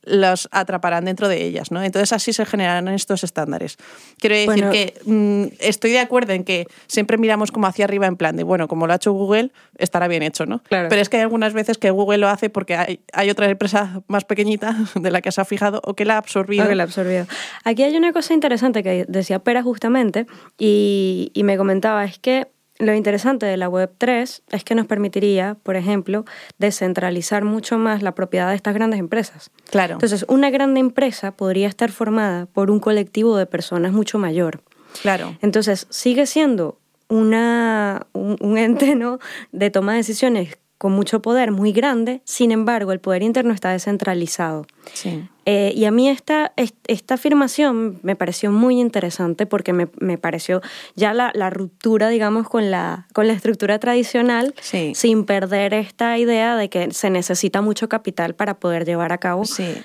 los 0.05 0.47
atraparán 0.51 1.05
dentro 1.05 1.27
de 1.27 1.43
ellas, 1.43 1.71
¿no? 1.71 1.83
Entonces 1.83 2.13
así 2.13 2.33
se 2.33 2.45
generarán 2.45 2.87
estos 2.87 3.23
estándares. 3.23 3.77
Quiero 4.19 4.35
decir 4.35 4.69
que 4.69 4.99
mm, 5.05 5.55
estoy 5.59 5.91
de 5.91 5.99
acuerdo 5.99 6.33
en 6.33 6.43
que 6.43 6.67
siempre 6.87 7.17
miramos 7.17 7.51
como 7.51 7.67
hacia 7.67 7.85
arriba 7.85 8.07
en 8.07 8.15
plan 8.15 8.35
de, 8.35 8.43
bueno, 8.43 8.67
como 8.67 8.87
lo 8.87 8.93
ha 8.93 8.95
hecho 8.97 9.11
Google, 9.11 9.51
estará 9.77 10.07
bien 10.07 10.23
hecho, 10.23 10.45
¿no? 10.45 10.61
Pero 10.69 10.95
es 10.95 11.09
que 11.09 11.17
hay 11.17 11.23
algunas 11.23 11.53
veces 11.53 11.77
que 11.77 11.89
Google 11.91 12.17
lo 12.17 12.29
hace 12.29 12.49
porque 12.49 12.75
hay, 12.75 12.99
hay, 13.13 13.29
otra 13.29 13.49
empresa 13.49 14.01
más 14.07 14.25
pequeñita 14.25 14.75
de 14.95 15.11
la 15.11 15.21
que 15.21 15.31
se 15.31 15.41
ha 15.41 15.45
fijado 15.45 15.81
o 15.83 15.95
que 15.95 16.05
la 16.05 16.15
ha 16.15 16.17
absorbido. 16.17 16.67
que 16.67 16.75
la 16.75 16.83
ha 16.83 16.85
absorbido. 16.85 17.27
Aquí 17.63 17.83
hay 17.83 17.95
una 17.95 18.13
cosa 18.13 18.33
interesante 18.33 18.83
que 18.83 19.05
decía 19.07 19.39
Pera 19.39 19.63
justamente 19.63 20.27
y, 20.57 21.31
y 21.33 21.43
me 21.43 21.57
comentaba, 21.57 22.05
es 22.05 22.19
que 22.19 22.47
lo 22.77 22.93
interesante 22.93 23.45
de 23.45 23.57
la 23.57 23.69
Web3 23.69 24.41
es 24.51 24.63
que 24.63 24.75
nos 24.75 24.85
permitiría, 24.85 25.55
por 25.63 25.75
ejemplo, 25.75 26.25
descentralizar 26.57 27.43
mucho 27.43 27.77
más 27.77 28.01
la 28.01 28.13
propiedad 28.13 28.49
de 28.49 28.55
estas 28.55 28.73
grandes 28.73 28.99
empresas. 28.99 29.51
Claro. 29.69 29.93
Entonces, 29.93 30.25
una 30.27 30.49
grande 30.49 30.79
empresa 30.79 31.31
podría 31.31 31.67
estar 31.67 31.91
formada 31.91 32.47
por 32.47 32.71
un 32.71 32.79
colectivo 32.79 33.37
de 33.37 33.45
personas 33.45 33.93
mucho 33.93 34.19
mayor. 34.19 34.61
Claro. 35.01 35.37
Entonces, 35.41 35.87
sigue 35.89 36.25
siendo 36.25 36.77
una, 37.07 38.07
un, 38.13 38.57
ente 38.57 38.95
¿no? 38.95 39.19
de 39.51 39.69
toma 39.69 39.93
de 39.93 39.99
decisiones 39.99 40.57
con 40.77 40.91
mucho 40.91 41.21
poder, 41.21 41.51
muy 41.51 41.71
grande, 41.71 42.21
sin 42.25 42.51
embargo, 42.51 42.91
el 42.91 42.99
poder 42.99 43.23
interno 43.23 43.53
está 43.53 43.71
descentralizado. 43.71 44.67
Sí. 44.93 45.27
Eh, 45.45 45.73
y 45.75 45.85
a 45.85 45.91
mí 45.91 46.09
esta, 46.09 46.53
esta 46.87 47.13
afirmación 47.13 47.99
me 48.01 48.15
pareció 48.15 48.51
muy 48.51 48.79
interesante 48.79 49.45
porque 49.45 49.73
me, 49.73 49.87
me 49.99 50.17
pareció 50.17 50.61
ya 50.95 51.13
la, 51.13 51.31
la, 51.35 51.51
ruptura, 51.51 52.09
digamos, 52.09 52.49
con 52.49 52.71
la, 52.71 53.07
con 53.13 53.27
la 53.27 53.33
estructura 53.33 53.77
tradicional, 53.77 54.55
sin 54.93 55.23
perder 55.25 55.75
esta 55.75 56.17
idea 56.17 56.55
de 56.55 56.69
que 56.69 56.91
se 56.91 57.11
necesita 57.11 57.61
mucho 57.61 57.87
capital 57.89 58.33
para 58.33 58.55
poder 58.55 58.85
llevar 58.85 59.11
a 59.13 59.19
cabo 59.19 59.43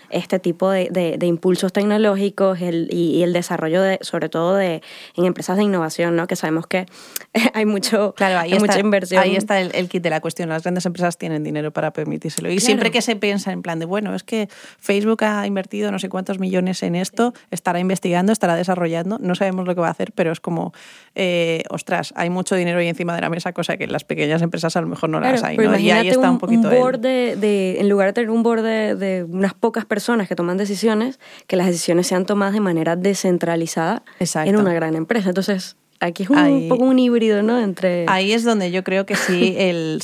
este 0.08 0.38
tipo 0.38 0.70
de, 0.70 0.88
de, 0.90 1.26
impulsos 1.26 1.74
tecnológicos 1.74 2.60
el, 2.62 2.88
y, 2.90 3.22
el 3.22 3.34
desarrollo, 3.34 3.82
de, 3.82 3.98
sobre 4.00 4.30
todo 4.30 4.56
de, 4.56 4.82
en 5.16 5.24
empresas 5.26 5.58
de 5.58 5.64
innovación, 5.64 6.16
¿no? 6.16 6.26
que 6.26 6.36
sabemos 6.36 6.66
que 6.66 6.86
hay, 7.54 7.66
mucho, 7.66 8.14
claro, 8.16 8.38
ahí 8.38 8.58
mucha 8.58 8.80
inversión. 8.80 9.22
Ahí 9.22 9.36
está 9.36 9.60
el, 9.60 9.88
kit 9.90 10.02
de 10.02 10.10
la 10.10 10.20
cuestión. 10.20 10.48
Las 10.48 10.62
grandes 10.62 10.86
empresas 10.86 11.18
tienen 11.18 11.44
dinero 11.44 11.70
para 11.70 11.92
permitírselo. 11.92 12.50
Y 12.50 12.60
siempre 12.60 12.90
que 12.90 13.02
se 13.02 13.14
piensa 13.16 13.52
en 13.52 13.60
plan 13.60 13.78
de, 13.78 13.84
bueno, 13.84 14.14
es 14.14 14.22
que 14.22 14.48
Facebook 14.78 15.22
ha 15.24 15.49
invertido 15.50 15.90
no 15.92 15.98
sé 15.98 16.08
cuántos 16.08 16.38
millones 16.38 16.82
en 16.82 16.94
esto, 16.94 17.34
estará 17.50 17.80
investigando, 17.80 18.32
estará 18.32 18.56
desarrollando, 18.56 19.18
no 19.20 19.34
sabemos 19.34 19.66
lo 19.66 19.74
que 19.74 19.80
va 19.80 19.88
a 19.88 19.90
hacer, 19.90 20.12
pero 20.12 20.32
es 20.32 20.40
como, 20.40 20.72
eh, 21.14 21.62
ostras, 21.70 22.12
hay 22.16 22.30
mucho 22.30 22.54
dinero 22.54 22.78
ahí 22.78 22.88
encima 22.88 23.14
de 23.14 23.20
la 23.20 23.30
mesa, 23.30 23.52
cosa 23.52 23.76
que 23.76 23.84
en 23.84 23.92
las 23.92 24.04
pequeñas 24.04 24.42
empresas 24.42 24.76
a 24.76 24.80
lo 24.80 24.86
mejor 24.86 25.10
no 25.10 25.20
las 25.20 25.42
hay. 25.42 25.56
¿no? 25.56 25.78
Y 25.78 25.90
ahí 25.90 26.08
está 26.08 26.30
un, 26.30 26.38
poquito. 26.38 26.68
Un 26.68 26.74
board 26.74 27.00
de, 27.00 27.78
en 27.78 27.88
lugar 27.88 28.08
de 28.08 28.12
tener 28.14 28.30
un 28.30 28.42
board 28.42 28.62
de, 28.62 29.26
unas 29.28 29.54
pocas 29.54 29.84
personas 29.84 30.28
que 30.28 30.36
toman 30.36 30.56
decisiones, 30.56 31.18
que 31.46 31.56
las 31.56 31.66
decisiones 31.66 32.06
sean 32.06 32.26
tomadas 32.26 32.54
de 32.54 32.60
manera 32.60 32.96
descentralizada 32.96 34.02
en 34.18 34.56
una 34.56 34.72
gran 34.72 34.94
empresa. 34.94 35.28
Entonces, 35.28 35.76
aquí 36.00 36.22
es 36.22 36.30
un, 36.30 36.68
poco 36.68 36.84
un 36.84 36.98
híbrido, 36.98 37.42
¿no? 37.42 37.60
Entre... 37.60 38.06
Ahí 38.08 38.32
es 38.32 38.44
donde 38.44 38.70
yo 38.70 38.84
creo 38.84 39.06
que 39.06 39.16
sí 39.16 39.54
el 39.58 40.00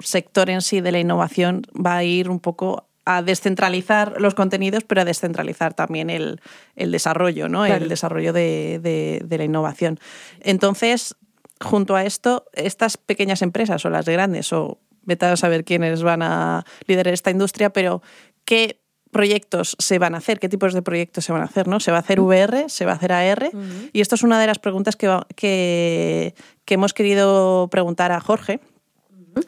sector 0.00 0.50
en 0.50 0.62
sí 0.62 0.80
de 0.80 0.92
la 0.92 0.98
innovación 0.98 1.62
va 1.74 1.96
a 1.96 2.04
ir 2.04 2.30
un 2.30 2.40
poco 2.40 2.89
a 3.16 3.22
descentralizar 3.22 4.20
los 4.20 4.34
contenidos, 4.34 4.84
pero 4.84 5.00
a 5.00 5.04
descentralizar 5.04 5.74
también 5.74 6.10
el, 6.10 6.40
desarrollo, 6.76 7.48
¿no? 7.48 7.66
El 7.66 7.88
desarrollo 7.88 8.32
de, 8.32 9.26
la 9.28 9.44
innovación. 9.44 9.98
Entonces, 10.40 11.16
junto 11.60 11.96
a 11.96 12.04
esto, 12.04 12.44
estas 12.52 12.96
pequeñas 12.96 13.42
empresas 13.42 13.84
o 13.84 13.90
las 13.90 14.06
grandes, 14.06 14.52
o 14.52 14.78
vete 15.02 15.26
a 15.26 15.36
saber 15.36 15.64
quiénes 15.64 16.02
van 16.02 16.22
a 16.22 16.64
liderar 16.86 17.14
esta 17.14 17.30
industria, 17.30 17.70
pero 17.70 18.02
¿qué 18.44 18.80
proyectos 19.10 19.76
se 19.78 19.98
van 19.98 20.14
a 20.14 20.18
hacer? 20.18 20.38
¿Qué 20.38 20.48
tipos 20.48 20.72
de 20.72 20.82
proyectos 20.82 21.24
se 21.24 21.32
van 21.32 21.42
a 21.42 21.46
hacer? 21.46 21.66
¿no? 21.66 21.80
¿Se 21.80 21.90
va 21.90 21.98
a 21.98 22.00
hacer 22.00 22.20
VR? 22.20 22.68
¿Se 22.68 22.84
va 22.84 22.92
a 22.92 22.94
hacer 22.94 23.12
AR? 23.12 23.50
Y 23.92 24.00
esto 24.00 24.14
es 24.14 24.22
una 24.22 24.40
de 24.40 24.46
las 24.46 24.58
preguntas 24.58 24.96
que, 24.96 25.08
que, 25.36 26.34
hemos 26.74 26.94
querido 26.94 27.68
preguntar 27.70 28.12
a 28.12 28.20
Jorge, 28.20 28.60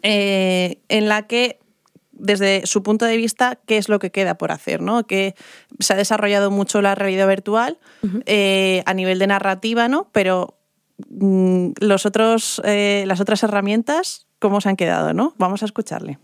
eh, 0.03 0.81
en 0.89 1.09
la 1.09 1.27
que 1.27 1.61
desde 2.23 2.67
su 2.67 2.83
punto 2.83 3.05
de 3.05 3.17
vista, 3.17 3.59
qué 3.67 3.77
es 3.77 3.89
lo 3.89 3.99
que 3.99 4.11
queda 4.11 4.39
por 4.39 4.53
hacer, 4.53 4.81
¿no? 4.81 5.07
Que 5.07 5.35
se 5.81 5.93
ha 5.93 5.97
desarrollado 5.97 6.51
mucho 6.51 6.81
la 6.81 6.95
realidad 6.95 7.29
virtual 7.29 7.79
eh, 8.27 8.83
a 8.87 8.95
nivel 8.95 9.19
de 9.19 9.27
narrativa, 9.27 9.89
¿no? 9.89 10.09
Pero 10.13 10.57
mm, 11.09 11.73
los 11.81 12.07
otros, 12.07 12.63
eh, 12.65 13.05
las 13.09 13.21
otras 13.21 13.43
herramientas, 13.43 14.29
¿cómo 14.39 14.61
se 14.61 14.69
han 14.69 14.77
quedado, 14.77 15.13
no? 15.13 15.35
Vamos 15.37 15.63
a 15.63 15.67
escucharle. 15.67 16.19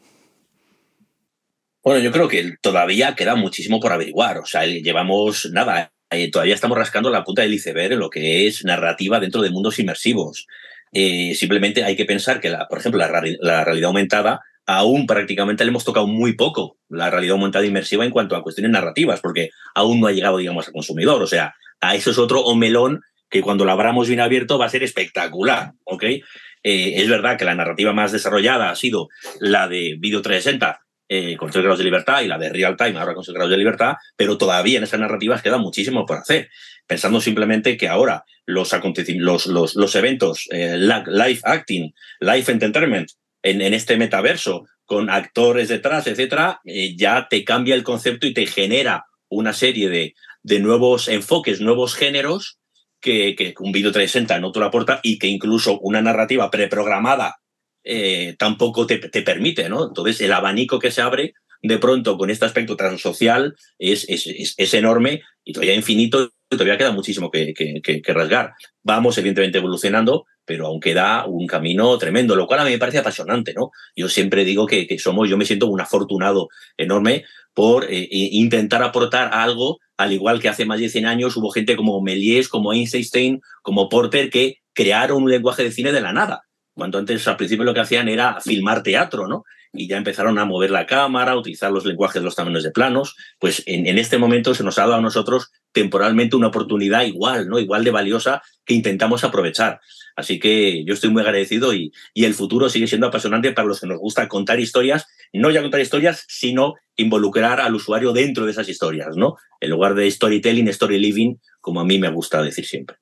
Bueno, 1.83 2.01
yo 2.01 2.13
creo 2.13 2.29
que 2.29 2.57
todavía 2.61 3.17
queda 3.17 3.35
muchísimo 3.35 3.81
por 3.81 3.93
averiguar. 3.93 4.39
O 4.39 4.47
sea, 4.47 4.67
llevamos 4.67 5.51
nada, 5.53 5.91
eh, 6.11 6.31
todavía 6.31 6.55
estamos 6.55 6.79
rascando 6.79 7.11
la 7.11 7.25
punta 7.25 7.43
del 7.43 7.55
iceberg 7.55 7.93
en 7.93 7.99
lo 7.99 8.11
que 8.11 8.47
es 8.47 8.65
narrativa 8.65 9.19
dentro 9.19 9.43
de 9.43 9.51
mundos 9.51 9.79
inmersivos. 9.79 10.47
simplemente 10.93 11.83
hay 11.83 11.97
que 11.97 12.05
pensar 12.05 12.41
que, 12.41 12.51
la, 12.51 12.69
por 12.69 12.79
ejemplo, 12.79 13.01
la 13.01 13.65
realidad 13.65 13.89
aumentada 13.89 14.43
aún 14.69 15.07
prácticamente 15.07 15.65
le 15.65 15.71
hemos 15.71 15.85
tocado 15.85 16.07
muy 16.07 16.35
poco 16.35 16.77
la 16.91 17.09
realidad 17.09 17.37
aumentada 17.37 17.65
inmersiva 17.65 18.05
en 18.05 18.11
cuanto 18.11 18.37
a 18.37 18.43
cuestiones 18.43 18.71
narrativas, 18.71 19.21
porque 19.21 19.49
aún 19.75 19.99
no 19.99 20.07
ha 20.07 20.13
llegado, 20.13 20.37
digamos, 20.37 20.67
al 20.67 20.75
consumidor. 20.75 21.23
O 21.23 21.27
sea, 21.27 21.55
a 21.81 21.95
eso 21.95 22.11
es 22.11 22.19
otro 22.19 22.45
melón 22.55 23.01
que 23.31 23.41
cuando 23.41 23.65
lo 23.65 23.73
abramos 23.73 24.09
bien 24.09 24.21
abierto 24.21 24.59
va 24.59 24.67
a 24.67 24.71
ser 24.71 24.83
espectacular, 24.83 25.73
¿ok? 25.85 26.05
Eh, 26.05 26.23
es 26.63 27.09
verdad 27.09 27.39
que 27.39 27.47
la 27.47 27.55
narrativa 27.55 27.95
más 27.95 28.13
desarrollada 28.13 28.69
ha 28.69 28.77
sido 28.77 29.09
la 29.41 29.69
de 29.69 29.97
Video 29.99 30.21
360 30.21 30.81
eh, 31.09 31.37
con 31.39 31.51
3 31.51 31.63
grados 31.63 31.79
de 31.79 31.85
libertad 31.85 32.21
y 32.21 32.27
la 32.27 32.37
de 32.37 32.51
Real 32.51 32.77
Time 32.77 32.99
ahora 32.99 33.15
con 33.15 33.25
6 33.25 33.35
grados 33.35 33.51
de 33.51 33.57
libertad, 33.57 33.95
pero 34.17 34.37
todavía 34.37 34.77
en 34.77 34.85
esas 34.85 35.01
narrativas 35.01 35.41
queda 35.41 35.57
muchísimo 35.57 36.05
por 36.05 36.19
hacer. 36.19 36.51
Pensando 36.87 37.23
simplemente 37.23 37.79
que 37.79 37.89
ahora 37.89 38.25
los, 38.45 38.71
los, 39.17 39.47
los, 39.47 39.77
los 39.77 39.95
eventos, 39.95 40.47
eh, 40.51 40.77
live 40.77 41.41
acting, 41.45 41.95
live 42.21 42.45
entertainment, 42.49 43.09
en, 43.43 43.75
este 43.75 43.97
metaverso, 43.97 44.67
con 44.85 45.11
actores 45.11 45.69
detrás, 45.69 46.07
etcétera, 46.07 46.61
eh, 46.65 46.97
ya 46.97 47.29
te 47.29 47.45
cambia 47.45 47.75
el 47.75 47.85
concepto 47.85 48.27
y 48.27 48.35
te 48.35 48.47
genera 48.47 49.05
una 49.29 49.53
serie 49.53 49.89
de, 49.89 50.15
de 50.43 50.61
nuevos 50.61 51.09
enfoques, 51.09 51.61
nuevos 51.61 51.95
géneros 51.95 52.59
que, 53.01 53.35
que 53.37 53.55
un 53.61 53.73
vídeo 53.73 53.93
360 53.93 54.41
no 54.41 54.51
te 54.53 54.61
lo 54.61 54.67
aporta 54.67 55.01
y 55.03 55.19
que 55.19 55.29
incluso 55.29 55.79
una 55.81 56.03
narrativa 56.03 56.51
preprogramada 56.51 57.37
eh, 57.85 58.35
tampoco 58.39 58.87
te, 58.87 58.99
te, 58.99 59.23
permite, 59.23 59.69
¿no? 59.69 59.89
Entonces, 59.89 60.21
el 60.21 60.33
abanico 60.33 60.79
que 60.79 60.91
se 60.91 61.01
abre 61.01 61.35
de 61.63 61.79
pronto 61.79 62.19
con 62.19 62.31
este 62.31 62.45
aspecto 62.45 62.77
transocial 62.77 63.57
es, 63.79 64.05
es, 64.09 64.55
es, 64.57 64.75
enorme 64.75 65.23
y 65.45 65.53
todavía 65.53 65.75
infinito 65.75 66.31
y 66.51 66.57
todavía 66.57 66.77
queda 66.77 66.93
muchísimo 66.93 67.31
que, 67.31 67.55
que, 67.55 67.81
que, 68.03 68.13
rasgar. 68.13 68.53
Vamos, 68.83 69.17
evidentemente, 69.19 69.59
evolucionando, 69.59 70.27
pero 70.49 70.67
aún 70.67 70.81
queda 70.81 71.27
un 71.27 71.47
camino 71.47 71.97
tremendo, 71.99 72.35
lo 72.35 72.47
cual 72.47 72.61
a 72.61 72.65
mí 72.65 72.71
me 72.71 72.79
parece 72.79 72.99
apasionante, 72.99 73.53
¿no? 73.53 73.71
Yo 73.95 74.09
siempre 74.09 74.47
digo 74.47 74.67
que, 74.67 74.87
que 74.87 74.99
somos, 74.99 75.29
yo 75.29 75.37
me 75.37 75.45
siento 75.45 75.67
un 75.67 75.81
afortunado 75.81 76.49
enorme 76.79 77.25
por 77.53 77.85
eh, 77.85 78.09
intentar 78.11 78.83
aportar 78.83 79.35
algo, 79.35 79.79
al 79.99 80.13
igual 80.13 80.41
que 80.41 80.49
hace 80.49 80.65
más 80.65 80.81
de 80.81 80.89
100 80.89 81.05
años 81.05 81.37
hubo 81.37 81.51
gente 81.51 81.77
como 81.77 82.01
Méliès, 82.01 82.49
como 82.49 82.73
Einstein, 82.73 83.41
como 83.63 83.91
Porter, 83.91 84.31
que 84.31 84.57
crearon 84.73 85.23
un 85.23 85.31
lenguaje 85.31 85.65
de 85.65 85.71
cine 85.71 85.93
de 85.93 86.01
la 86.01 86.15
nada. 86.15 86.43
Cuando 86.73 86.99
antes, 86.99 87.29
al 87.29 87.37
principio, 87.37 87.65
lo 87.65 87.75
que 87.75 87.81
hacían 87.81 88.09
era 88.09 88.41
filmar 88.41 88.83
teatro, 88.83 89.29
¿no? 89.29 89.45
y 89.73 89.87
ya 89.87 89.97
empezaron 89.97 90.39
a 90.39 90.45
mover 90.45 90.71
la 90.71 90.87
cámara, 90.87 91.33
a 91.33 91.37
utilizar 91.37 91.71
los 91.71 91.85
lenguajes 91.85 92.21
de 92.21 92.25
los 92.25 92.35
tamaños 92.35 92.63
de 92.63 92.71
planos, 92.71 93.17
pues 93.39 93.63
en, 93.67 93.87
en, 93.87 93.99
este 93.99 94.19
momento 94.19 94.55
se 94.55 94.65
nos 94.65 94.79
ha 94.79 94.83
dado 94.83 94.95
a 94.95 95.01
nosotros 95.01 95.51
temporalmente 95.73 96.37
una 96.37 96.49
oportunidad 96.49 97.03
igual, 97.03 97.49
¿no? 97.49 97.59
Igual 97.59 97.85
de 97.85 97.91
valiosa 97.91 98.43
que 98.65 98.75
intentamos 98.75 99.25
aprovechar. 99.25 99.81
Así 100.19 100.41
que 100.41 100.85
yo 100.85 100.95
estoy 100.95 101.11
muy 101.11 101.23
agradecido 101.23 101.73
y, 101.73 101.93
y 102.13 102.25
el 102.25 102.35
futuro 102.35 102.69
sigue 102.69 102.89
siendo 102.89 103.07
apasionante 103.07 103.53
para 103.53 103.69
los 103.69 103.81
que 103.81 103.87
nos 103.87 104.01
gusta 104.01 104.27
contar 104.27 104.59
historias, 104.59 105.07
no 105.33 105.49
ya 105.49 105.63
contar 105.63 105.81
historias, 105.81 106.25
sino 106.27 106.75
involucrar 106.97 107.61
al 107.61 107.77
usuario 107.77 108.13
dentro 108.13 108.45
de 108.45 108.51
esas 108.51 108.69
historias, 108.69 109.17
¿no? 109.17 109.37
En 109.61 109.71
lugar 109.71 109.95
de 109.95 110.11
storytelling, 110.11 110.67
story 110.67 110.99
living, 110.99 111.37
como 111.61 111.81
a 111.81 111.85
mí 111.85 112.01
me 112.01 112.11
gusta 112.11 112.43
decir 112.43 112.67
siempre. 112.67 112.97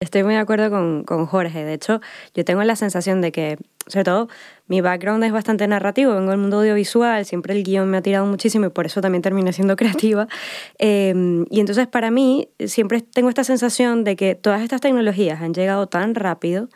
Estoy 0.00 0.22
muy 0.22 0.34
de 0.34 0.40
acuerdo 0.40 0.70
con, 0.70 1.02
con, 1.02 1.26
Jorge. 1.26 1.64
De 1.64 1.74
hecho, 1.74 2.00
yo 2.32 2.44
tengo 2.44 2.62
la 2.62 2.76
sensación 2.76 3.20
de 3.20 3.32
que, 3.32 3.58
sobre 3.88 4.04
todo, 4.04 4.28
mi 4.68 4.80
background 4.80 5.24
es 5.24 5.32
bastante 5.32 5.66
narrativo. 5.66 6.14
Vengo 6.14 6.30
del 6.30 6.38
mundo 6.38 6.60
audiovisual, 6.60 7.24
siempre 7.24 7.52
el 7.52 7.64
guion 7.64 7.90
me 7.90 7.96
ha 7.96 8.02
tirado 8.02 8.24
muchísimo 8.24 8.66
y 8.66 8.68
por 8.68 8.86
eso 8.86 9.00
también 9.00 9.22
terminé 9.22 9.52
siendo 9.52 9.74
creativa. 9.76 10.28
Em, 10.78 11.46
y 11.50 11.58
entonces, 11.58 11.88
para 11.88 12.12
mí, 12.12 12.48
siempre 12.64 13.00
tengo 13.00 13.28
esta 13.28 13.42
sensación 13.42 14.04
de 14.04 14.14
que 14.14 14.36
todas 14.36 14.62
estas 14.62 14.80
tecnologías 14.80 15.42
han 15.42 15.52
llegado 15.52 15.88
tan 15.88 16.14
rápido 16.14 16.68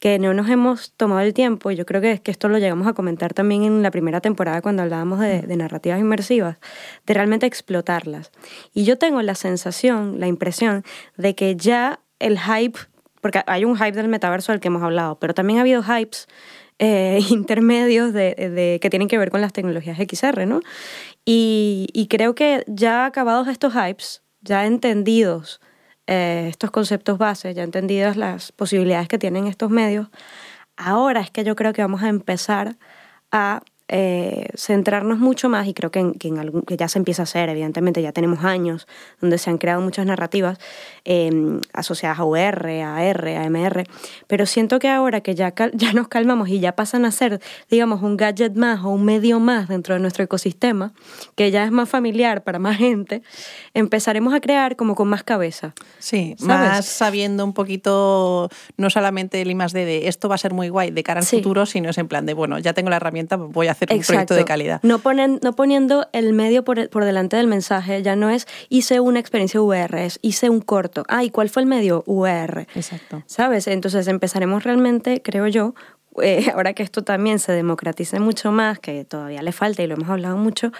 que 0.00 0.18
no 0.18 0.34
nos 0.34 0.50
hemos 0.50 0.92
tomado 0.92 1.20
el 1.20 1.32
tiempo, 1.34 1.70
yo 1.70 1.86
creo 1.86 2.00
que, 2.02 2.20
que 2.20 2.30
esto 2.30 2.48
lo 2.48 2.58
llegamos 2.58 2.86
a 2.86 2.92
comentar 2.92 3.32
también 3.32 3.62
en 3.62 3.82
la 3.82 3.90
primera 3.90 4.20
temporada 4.20 4.60
cuando 4.60 4.82
hablábamos 4.82 5.20
de, 5.20 5.42
de 5.42 5.56
narrativas 5.56 6.00
inmersivas, 6.00 6.58
de 7.06 7.14
realmente 7.14 7.46
explotarlas. 7.46 8.30
Y 8.74 8.84
yo 8.84 8.98
tengo 8.98 9.22
la 9.22 9.34
sensación, 9.34 10.20
la 10.20 10.26
impresión 10.26 10.84
de 11.16 11.34
que 11.34 11.56
ya 11.56 12.00
el 12.18 12.38
hype, 12.38 12.78
porque 13.20 13.42
hay 13.46 13.64
un 13.64 13.76
hype 13.76 13.92
del 13.92 14.08
metaverso 14.08 14.52
del 14.52 14.60
que 14.60 14.68
hemos 14.68 14.82
hablado, 14.82 15.18
pero 15.18 15.34
también 15.34 15.58
ha 15.58 15.62
habido 15.62 15.82
hypes 15.82 16.26
eh, 16.78 17.20
intermedios 17.30 18.12
de, 18.12 18.34
de, 18.34 18.78
que 18.80 18.90
tienen 18.90 19.08
que 19.08 19.18
ver 19.18 19.30
con 19.30 19.40
las 19.40 19.52
tecnologías 19.52 19.98
XR, 19.98 20.46
¿no? 20.46 20.60
Y, 21.24 21.88
y 21.92 22.06
creo 22.08 22.34
que 22.34 22.64
ya 22.66 23.06
acabados 23.06 23.48
estos 23.48 23.74
hypes, 23.74 24.22
ya 24.40 24.66
entendidos 24.66 25.60
eh, 26.06 26.46
estos 26.48 26.70
conceptos 26.70 27.18
bases, 27.18 27.56
ya 27.56 27.64
entendidas 27.64 28.16
las 28.16 28.52
posibilidades 28.52 29.08
que 29.08 29.18
tienen 29.18 29.48
estos 29.48 29.70
medios, 29.70 30.08
ahora 30.76 31.20
es 31.20 31.30
que 31.30 31.42
yo 31.42 31.56
creo 31.56 31.72
que 31.72 31.82
vamos 31.82 32.02
a 32.02 32.08
empezar 32.08 32.76
a 33.32 33.62
eh, 33.88 34.48
centrarnos 34.56 35.18
mucho 35.18 35.48
más, 35.48 35.68
y 35.68 35.74
creo 35.74 35.92
que, 35.92 36.12
que, 36.18 36.26
en 36.26 36.38
algún, 36.38 36.62
que 36.62 36.76
ya 36.76 36.88
se 36.88 36.98
empieza 36.98 37.22
a 37.22 37.24
hacer, 37.24 37.48
evidentemente 37.48 38.02
ya 38.02 38.10
tenemos 38.10 38.44
años 38.44 38.88
donde 39.20 39.38
se 39.38 39.48
han 39.48 39.58
creado 39.58 39.80
muchas 39.80 40.06
narrativas 40.06 40.58
em, 41.04 41.60
asociadas 41.72 42.18
a 42.18 42.24
UR, 42.24 42.66
a 42.66 43.04
R, 43.04 43.36
a 43.36 43.44
MR, 43.48 43.84
pero 44.26 44.44
siento 44.46 44.80
que 44.80 44.88
ahora 44.88 45.20
que 45.20 45.36
ya, 45.36 45.54
ya 45.74 45.92
nos 45.92 46.08
calmamos 46.08 46.48
y 46.48 46.58
ya 46.58 46.72
pasan 46.72 47.04
a 47.04 47.12
ser, 47.12 47.40
digamos, 47.70 48.02
un 48.02 48.16
gadget 48.16 48.54
más 48.54 48.84
o 48.84 48.88
un 48.88 49.04
medio 49.04 49.38
más 49.38 49.68
dentro 49.68 49.94
de 49.94 50.00
nuestro 50.00 50.24
ecosistema, 50.24 50.92
que 51.36 51.52
ya 51.52 51.64
es 51.64 51.70
más 51.70 51.88
familiar 51.88 52.42
para 52.42 52.58
más 52.58 52.78
gente, 52.78 53.22
empezaremos 53.72 54.34
a 54.34 54.40
crear 54.40 54.74
como 54.74 54.96
con 54.96 55.06
más 55.06 55.22
cabeza. 55.22 55.74
Sí, 56.00 56.34
más 56.40 56.86
sabiendo 56.86 57.44
un 57.44 57.52
poquito, 57.52 58.48
no 58.76 58.90
solamente 58.90 59.42
el 59.42 59.50
I 59.50 59.54
más 59.54 59.72
D 59.72 59.84
de 59.84 60.08
esto 60.08 60.28
va 60.28 60.34
a 60.34 60.38
ser 60.38 60.52
muy 60.52 60.70
guay 60.70 60.90
de 60.90 61.04
cara 61.04 61.20
al 61.20 61.26
futuro, 61.26 61.66
sino 61.66 61.90
es 61.90 61.98
en 61.98 62.08
plan 62.08 62.26
de, 62.26 62.34
bueno, 62.34 62.58
ya 62.58 62.72
tengo 62.72 62.90
la 62.90 62.96
herramienta, 62.96 63.36
voy 63.36 63.68
a 63.68 63.75
hacer 63.76 63.88
un 63.92 64.00
proyecto 64.00 64.34
de 64.34 64.44
calidad. 64.44 64.80
No, 64.82 64.98
ponen, 64.98 65.38
no 65.42 65.54
poniendo 65.54 66.08
el 66.12 66.32
medio 66.32 66.64
por, 66.64 66.88
por, 66.88 67.04
delante 67.04 67.36
del 67.36 67.46
mensaje, 67.46 68.02
ya 68.02 68.16
no 68.16 68.30
es 68.30 68.46
hice 68.68 69.00
una 69.00 69.20
experiencia 69.20 69.60
VR, 69.60 70.04
es 70.04 70.18
hice 70.22 70.50
un 70.50 70.60
corto. 70.60 71.04
Ah, 71.08 71.24
¿y 71.24 71.30
cuál 71.30 71.48
fue 71.48 71.62
el 71.62 71.68
medio? 71.68 72.02
VR. 72.06 72.66
Exacto. 72.74 73.22
¿Sabes? 73.26 73.66
Entonces 73.66 74.08
empezaremos 74.08 74.64
realmente, 74.64 75.22
creo 75.22 75.46
yo, 75.46 75.74
eh, 76.22 76.50
ahora 76.54 76.72
que 76.72 76.82
esto 76.82 77.02
también 77.02 77.38
se 77.38 77.52
democratice 77.52 78.20
mucho 78.20 78.52
más, 78.52 78.78
que 78.78 79.04
todavía 79.04 79.42
le 79.42 79.52
falta 79.52 79.82
y 79.82 79.86
lo 79.86 79.94
hemos 79.94 80.08
hablado 80.08 80.36
mucho, 80.36 80.72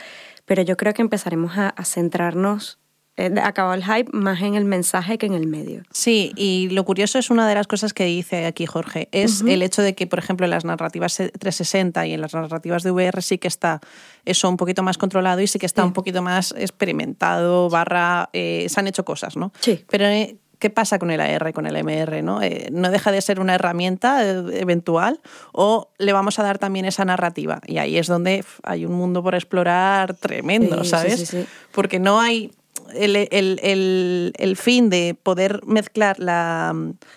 pero 0.45 0.63
yo 0.63 0.77
creo 0.77 0.95
que 0.95 1.03
empezaremos 1.03 1.57
a, 1.59 1.69
a 1.69 1.85
centrarnos 1.85 2.79
eh, 3.19 3.33
acabó 3.43 3.73
el 3.73 3.83
hype 3.83 4.11
más 4.13 4.43
en 4.43 4.57
el 4.57 4.67
mensaje 4.67 5.17
que 5.17 5.25
en 5.27 5.33
el 5.33 5.47
medio. 5.47 5.83
Sí, 5.91 6.33
y 6.37 6.69
lo 6.71 6.85
curioso 6.85 7.19
es 7.19 7.31
una 7.31 7.49
de 7.49 7.55
las 7.55 7.67
cosas 7.67 7.95
que 7.95 8.05
dice 8.05 8.45
aquí 8.45 8.67
Jorge, 8.67 9.09
es 9.11 9.41
el 9.41 9.63
hecho 9.63 9.81
de 9.81 9.95
que, 9.95 10.07
por 10.07 10.19
ejemplo, 10.19 10.45
en 10.45 10.51
las 10.51 10.67
narrativas 10.67 11.17
360 11.17 12.07
y 12.07 12.13
en 12.13 12.21
las 12.21 12.35
narrativas 12.35 12.83
de 12.83 12.91
VR 12.91 13.23
sí 13.23 13.39
que 13.39 13.49
está 13.49 13.81
eso 14.27 14.49
un 14.51 14.59
poquito 14.59 14.83
más 14.83 14.99
controlado 14.99 15.41
y 15.41 15.47
sí 15.47 15.59
que 15.59 15.67
está 15.67 15.85
un 15.85 15.95
poquito 15.95 16.21
más 16.21 16.55
experimentado, 16.59 17.71
barra, 17.71 18.29
eh, 18.35 18.67
se 18.69 18.81
han 18.81 18.87
hecho 18.87 19.05
cosas, 19.07 19.37
¿no? 19.37 19.51
Sí. 19.61 19.83
Pero 19.89 20.05
eh, 20.05 20.37
¿qué 20.59 20.69
pasa 20.69 20.99
con 20.99 21.11
el 21.11 21.21
AR, 21.21 21.55
con 21.55 21.67
el 21.67 21.83
MR? 21.83 22.23
¿no? 22.23 22.41
¿No 22.71 22.91
deja 22.91 23.13
de 23.13 23.23
ser 23.23 23.41
una 23.41 23.55
herramienta 23.55 24.29
eventual 24.29 25.21
o 25.53 25.89
le 25.97 26.13
vamos 26.13 26.39
a 26.39 26.43
dar 26.43 26.59
también 26.59 26.85
esa 26.85 27.07
narrativa? 27.07 27.63
Y 27.67 27.79
ahí 27.79 27.97
es 27.97 28.09
donde 28.09 28.45
hay 28.63 28.85
un 28.85 28.93
mundo 28.93 29.23
por 29.23 29.35
explorar 29.35 30.13
tremendo, 30.15 30.85
¿sabes? 30.85 31.21
Sí, 31.21 31.27
sí, 31.27 31.47
Porque 31.73 31.99
no 31.99 32.21
hay 32.21 32.53
el, 32.95 33.17
el, 33.17 34.33
el, 34.37 34.57
fin 34.57 34.91
de 34.91 35.15
poder 35.21 35.61
mezclar 35.67 36.19
la, 36.19 36.75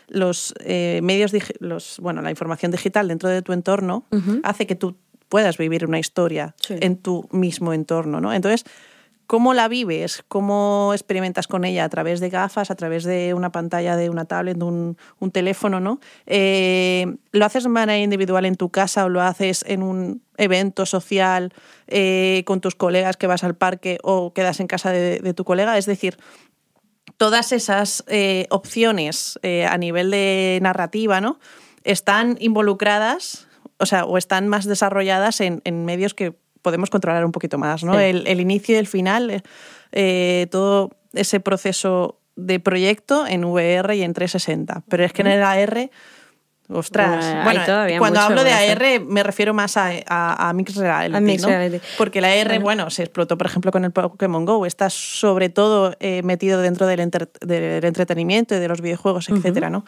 los 0.08 0.54
eh, 0.64 1.00
medios, 1.04 1.32
los, 1.60 2.00
bueno, 2.00 2.22
la 2.22 2.30
información 2.30 2.72
digital 2.72 3.08
dentro 3.08 3.30
de 3.30 3.42
tu 3.42 3.54
entorno 3.54 4.06
uh 4.12 4.18
-huh. 4.18 4.40
hace 4.44 4.66
que 4.68 4.76
tú 4.76 4.96
puedas 5.30 5.58
vivir 5.58 5.86
una 5.86 6.00
historia 6.00 6.56
Sí. 6.62 6.76
en 6.80 6.98
tu 6.98 7.28
mismo 7.32 7.74
entorno, 7.74 8.20
¿no? 8.20 8.34
Entonces, 8.34 8.66
¿cómo 9.30 9.54
la 9.54 9.68
vives? 9.68 10.24
¿Cómo 10.28 10.90
experimentas 10.92 11.46
con 11.46 11.64
ella? 11.64 11.84
A 11.84 11.90
través 11.90 12.20
de 12.20 12.32
gafas, 12.32 12.72
a 12.72 12.76
través 12.76 13.04
de 13.04 13.36
una 13.36 13.52
pantalla 13.52 13.96
de 13.96 14.10
una 14.10 14.26
tablet, 14.26 14.58
de 14.58 14.64
un, 14.64 14.98
teléfono, 15.32 15.80
¿no? 15.80 16.00
Eh, 16.26 17.06
¿Lo 17.32 17.46
haces 17.46 17.62
de 17.62 17.70
manera 17.70 18.00
individual 18.00 18.46
en 18.46 18.56
tu 18.56 18.72
casa 18.72 19.06
o 19.06 19.10
lo 19.10 19.22
haces 19.22 19.64
en 19.68 19.84
un 19.84 20.24
evento 20.38 20.88
social 20.88 21.54
eh, 21.86 22.42
con 22.48 22.60
tus 22.60 22.74
colegas 22.74 23.18
que 23.18 23.28
vas 23.28 23.44
al 23.44 23.56
parque 23.56 24.00
o 24.02 24.34
quedas 24.34 24.60
en 24.62 24.66
casa 24.66 24.90
de, 24.90 25.34
tu 25.36 25.46
colega? 25.46 25.78
Es 25.78 25.86
decir, 25.86 26.18
todas 27.18 27.52
esas 27.52 28.04
eh, 28.08 28.48
opciones 28.50 29.40
a 29.44 29.78
nivel 29.78 30.10
de 30.10 30.58
narrativa, 30.64 31.22
¿no? 31.22 31.40
Están 31.84 32.36
involucradas, 32.40 33.48
o 33.78 33.86
sea, 33.86 34.06
o 34.06 34.18
están 34.18 34.48
más 34.48 34.66
desarrolladas 34.66 35.40
en 35.40 35.86
medios 35.86 36.16
que 36.16 36.34
podemos 36.62 36.90
controlar 36.90 37.26
un 37.26 37.32
poquito 37.32 37.58
más, 37.58 37.84
¿no? 37.84 37.94
Sí. 37.94 38.00
El, 38.04 38.28
el, 38.28 38.40
inicio 38.42 38.76
y 38.76 38.78
el 38.80 38.88
final, 38.88 39.44
eh, 39.92 40.48
todo 40.52 40.92
ese 41.14 41.40
proceso 41.40 42.20
de 42.36 42.60
proyecto 42.60 43.26
en 43.28 43.44
VR 43.46 43.96
y 43.96 44.04
en 44.04 44.14
360. 44.14 44.84
Pero 44.90 45.04
es 45.04 45.12
que 45.14 45.22
en 45.22 45.28
el 45.28 45.44
AR, 45.44 45.90
ostras, 46.72 47.44
bueno, 47.44 47.66
todavía 47.66 47.98
cuando 47.98 48.20
hablo 48.20 48.44
de. 48.44 48.54
AR 48.54 49.02
me 49.06 49.24
refiero 49.24 49.54
más 49.54 49.76
a, 49.76 49.90
a, 50.08 50.50
a 50.50 50.54
Mixed 50.54 50.80
Reality, 50.80 51.18
A 51.18 51.20
Mixed 51.20 51.42
¿no? 51.48 51.50
Reality. 51.50 51.86
Porque 51.98 52.22
la 52.22 52.30
AR, 52.32 52.60
bueno, 52.60 52.90
se 52.92 53.04
explotó, 53.04 53.38
por 53.38 53.48
ejemplo, 53.48 53.72
con 53.72 53.84
el 53.86 53.92
Pokémon 53.92 54.46
Go. 54.46 54.66
Está 54.66 54.90
sobre 54.90 55.50
todo 55.50 55.96
eh, 56.00 56.22
metido 56.24 56.62
dentro 56.62 56.86
del, 56.88 57.00
enter- 57.00 57.32
del 57.42 57.84
entretenimiento 57.84 58.56
y 58.56 58.60
de 58.60 58.68
los 58.68 58.82
videojuegos, 58.82 59.30
etcétera, 59.30 59.70
¿no? 59.70 59.84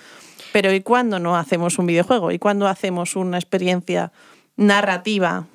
Pero 0.51 0.73
¿y 0.73 0.81
cuándo 0.81 1.19
no 1.19 1.37
hacemos 1.37 1.77
un 1.79 1.85
videojuego? 1.85 2.31
¿Y 2.31 2.39
cuándo 2.39 2.67
hacemos 2.67 3.15
una 3.15 3.37
experiencia 3.37 4.11
narrativa 4.57 5.45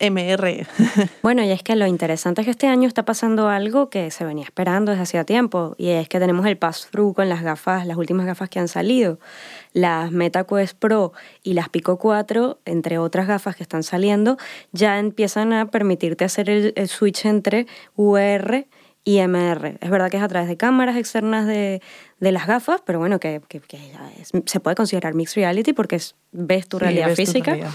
MR? 0.00 0.66
Bueno, 1.22 1.42
y 1.42 1.50
es 1.50 1.62
que 1.62 1.74
lo 1.76 1.86
interesante 1.86 2.40
es 2.40 2.44
que 2.46 2.50
este 2.52 2.66
año 2.68 2.86
está 2.86 3.04
pasando 3.04 3.48
algo 3.48 3.90
que 3.90 4.10
se 4.10 4.24
venía 4.24 4.44
esperando 4.44 4.92
desde 4.92 5.02
hacía 5.02 5.24
tiempo, 5.24 5.74
y 5.78 5.88
es 5.90 6.08
que 6.08 6.18
tenemos 6.20 6.46
el 6.46 6.56
pass-through 6.56 7.14
con 7.14 7.28
las 7.28 7.42
gafas, 7.42 7.86
las 7.86 7.96
últimas 7.96 8.24
gafas 8.26 8.48
que 8.48 8.58
han 8.60 8.68
salido, 8.68 9.18
las 9.72 10.12
MetaQuest 10.12 10.78
Pro 10.78 11.12
y 11.42 11.54
las 11.54 11.68
Pico 11.68 11.98
4, 11.98 12.58
entre 12.64 12.98
otras 12.98 13.26
gafas 13.26 13.56
que 13.56 13.62
están 13.62 13.82
saliendo, 13.82 14.36
ya 14.72 14.98
empiezan 14.98 15.52
a 15.52 15.70
permitirte 15.70 16.24
hacer 16.24 16.48
el, 16.50 16.72
el 16.76 16.88
switch 16.88 17.24
entre 17.26 17.66
VR 17.96 18.66
y 19.04 19.20
MR. 19.26 19.78
Es 19.80 19.90
verdad 19.90 20.10
que 20.10 20.18
es 20.18 20.22
a 20.22 20.28
través 20.28 20.48
de 20.48 20.56
cámaras 20.58 20.96
externas 20.96 21.46
de, 21.46 21.80
de 22.20 22.32
las 22.32 22.46
gafas, 22.46 22.82
pero 22.84 22.98
bueno, 22.98 23.18
que, 23.18 23.40
que- 23.48 23.60
que 23.60 23.78
ya 23.78 24.10
es- 24.20 24.30
se 24.44 24.60
puede 24.60 24.76
considerar 24.76 25.14
mixed 25.14 25.36
reality 25.36 25.72
porque 25.72 25.96
es- 25.96 26.14
ves 26.32 26.68
tu 26.68 26.78
Sí, 26.78 26.84
realidad 26.84 27.08
tu 27.08 27.14
física. 27.16 27.52
realidad. 27.52 27.70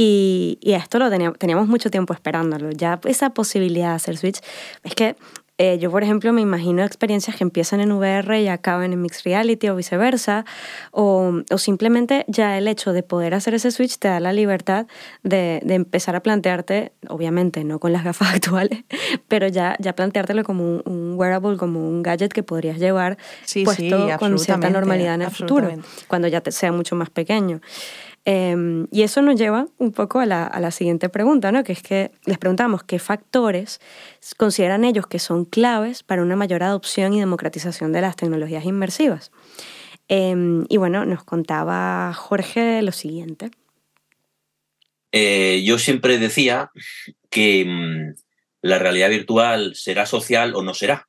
Y, 0.00 0.58
y 0.60 0.74
esto 0.74 1.00
lo 1.00 1.10
teníamos, 1.10 1.40
teníamos 1.40 1.66
mucho 1.66 1.90
tiempo 1.90 2.14
esperándolo. 2.14 2.70
Ya 2.70 3.00
esa 3.04 3.30
posibilidad 3.30 3.88
de 3.88 3.94
hacer 3.96 4.16
Switch. 4.16 4.38
Es 4.84 4.94
que 4.94 5.16
eh, 5.60 5.76
yo, 5.80 5.90
por 5.90 6.04
ejemplo, 6.04 6.32
me 6.32 6.40
imagino 6.40 6.84
experiencias 6.84 7.34
que 7.34 7.42
empiezan 7.42 7.80
en 7.80 7.90
VR 7.90 8.40
y 8.40 8.46
acaban 8.46 8.92
en 8.92 9.02
Mixed 9.02 9.22
Reality 9.24 9.68
o 9.68 9.74
viceversa. 9.74 10.44
O, 10.92 11.42
o 11.50 11.58
simplemente 11.58 12.24
ya 12.28 12.56
el 12.58 12.68
hecho 12.68 12.92
de 12.92 13.02
poder 13.02 13.34
hacer 13.34 13.54
ese 13.54 13.72
Switch 13.72 13.98
te 13.98 14.06
da 14.06 14.20
la 14.20 14.32
libertad 14.32 14.86
de, 15.24 15.60
de 15.64 15.74
empezar 15.74 16.14
a 16.14 16.20
plantearte, 16.20 16.92
obviamente 17.08 17.64
no 17.64 17.80
con 17.80 17.92
las 17.92 18.04
gafas 18.04 18.28
actuales, 18.36 18.84
pero 19.26 19.48
ya, 19.48 19.74
ya 19.80 19.96
planteártelo 19.96 20.44
como 20.44 20.62
un, 20.62 20.82
un 20.84 21.14
wearable, 21.16 21.56
como 21.56 21.88
un 21.88 22.04
gadget 22.04 22.32
que 22.32 22.44
podrías 22.44 22.78
llevar 22.78 23.18
Sí, 23.44 23.64
puesto 23.64 24.06
sí, 24.08 24.14
con 24.16 24.38
cierta 24.38 24.70
normalidad 24.70 25.16
en 25.16 25.22
el 25.22 25.30
futuro 25.32 25.72
cuando 26.06 26.28
ya 26.28 26.40
te 26.40 26.52
sea 26.52 26.70
mucho 26.70 26.94
más 26.94 27.10
pequeño. 27.10 27.60
Eh, 28.30 28.86
y 28.90 29.02
eso 29.04 29.22
nos 29.22 29.36
lleva 29.36 29.68
un 29.78 29.92
poco 29.92 30.20
a 30.20 30.26
la, 30.26 30.44
a 30.44 30.60
la 30.60 30.70
siguiente 30.70 31.08
pregunta, 31.08 31.50
¿no? 31.50 31.64
que 31.64 31.72
es 31.72 31.82
que 31.82 32.10
les 32.26 32.36
preguntamos 32.36 32.84
qué 32.84 32.98
factores 32.98 33.80
consideran 34.36 34.84
ellos 34.84 35.06
que 35.06 35.18
son 35.18 35.46
claves 35.46 36.02
para 36.02 36.20
una 36.20 36.36
mayor 36.36 36.62
adopción 36.62 37.14
y 37.14 37.20
democratización 37.20 37.90
de 37.92 38.02
las 38.02 38.16
tecnologías 38.16 38.66
inmersivas. 38.66 39.30
Eh, 40.10 40.36
y 40.68 40.76
bueno, 40.76 41.06
nos 41.06 41.24
contaba 41.24 42.12
Jorge 42.12 42.82
lo 42.82 42.92
siguiente. 42.92 43.50
Eh, 45.12 45.62
yo 45.64 45.78
siempre 45.78 46.18
decía 46.18 46.70
que 47.30 47.64
mm, 47.64 48.14
la 48.62 48.78
realidad 48.78 49.08
virtual 49.08 49.74
será 49.74 50.06
social 50.06 50.54
o 50.54 50.62
no 50.62 50.74
será. 50.74 51.08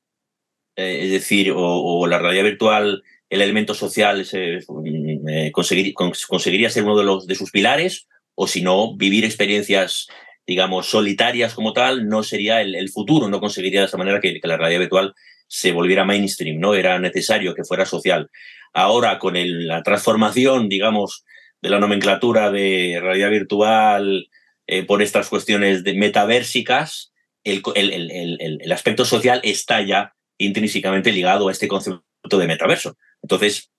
Eh, 0.75 0.99
es 1.03 1.11
decir, 1.11 1.51
o, 1.53 2.07
la 2.07 2.19
realidad 2.19 2.45
virtual, 2.45 3.03
el 3.29 3.41
elemento 3.41 3.73
social 3.73 4.25
se, 4.25 4.59
mm, 4.67 5.08
eh, 5.29 5.51
conseguir- 5.51 5.93
cons- 5.93 6.25
conseguiría 6.27 6.69
ser 6.69 6.83
uno 6.83 6.97
de, 6.97 7.03
los, 7.03 7.27
de 7.27 7.35
sus 7.35 7.51
pilares, 7.51 8.07
o 8.35 8.47
si 8.47 8.61
no, 8.61 8.95
vivir 8.95 9.25
experiencias, 9.25 10.07
digamos, 10.47 10.89
solitarias 10.89 11.53
como 11.53 11.73
tal, 11.73 12.07
no 12.07 12.23
sería 12.23 12.61
el, 12.61 12.89
futuro, 12.89 13.27
no 13.27 13.39
conseguiría 13.39 13.81
de 13.81 13.87
esa 13.87 13.97
manera 13.97 14.19
que, 14.19 14.39
la 14.43 14.57
realidad 14.57 14.79
virtual 14.81 15.13
se 15.47 15.71
volviera 15.71 16.05
mainstream, 16.05 16.59
¿no? 16.59 16.73
Era 16.73 16.99
necesario 16.99 17.53
que 17.53 17.63
fuera 17.63 17.85
social. 17.85 18.29
Ahora, 18.73 19.19
con 19.19 19.33
la 19.67 19.83
transformación, 19.83 20.69
digamos, 20.69 21.23
de 21.61 21.69
la 21.69 21.79
nomenclatura 21.79 22.51
de 22.51 22.99
realidad 23.01 23.29
virtual 23.31 24.29
eh, 24.67 24.83
por 24.83 25.01
estas 25.01 25.27
cuestiones 25.29 25.83
de 25.83 25.93
metaversicas, 25.95 27.11
el- 27.43 27.61
el 28.61 28.71
aspecto 28.71 29.05
social 29.05 29.41
está 29.43 29.81
ya 29.81 30.13
intrínsecamente 30.37 31.11
ligado 31.11 31.49
a 31.49 31.51
este 31.51 31.67
concepto 31.67 32.37
de 32.37 32.47
metaverso. 32.47 32.95
Entonces, 33.21 33.71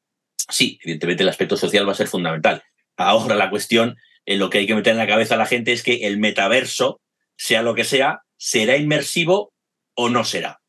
sí, 0.51 0.79
evidentemente 0.83 1.23
el 1.23 1.29
aspecto 1.29 1.57
social 1.57 1.87
va 1.87 1.93
a 1.93 1.97
ser 1.97 2.09
fundamental. 2.09 2.63
Ahora 2.97 3.35
la 3.35 3.51
cuestión, 3.51 3.97
en 4.27 4.39
lo 4.39 4.51
que 4.51 4.59
hay 4.59 4.67
que 4.67 4.75
meter 4.75 4.93
en 4.93 4.99
la 4.99 5.07
cabeza 5.07 5.35
a 5.35 5.39
la 5.39 5.47
gente 5.47 5.73
es 5.73 5.83
que 5.83 6.07
el 6.07 6.19
metaverso, 6.19 7.01
sea 7.37 7.63
lo 7.63 7.75
que 7.75 7.85
sea, 7.85 8.23
será 8.37 8.77
inmersivo 8.77 9.53
o 9.95 10.09
no 10.09 10.25
será. 10.25 10.61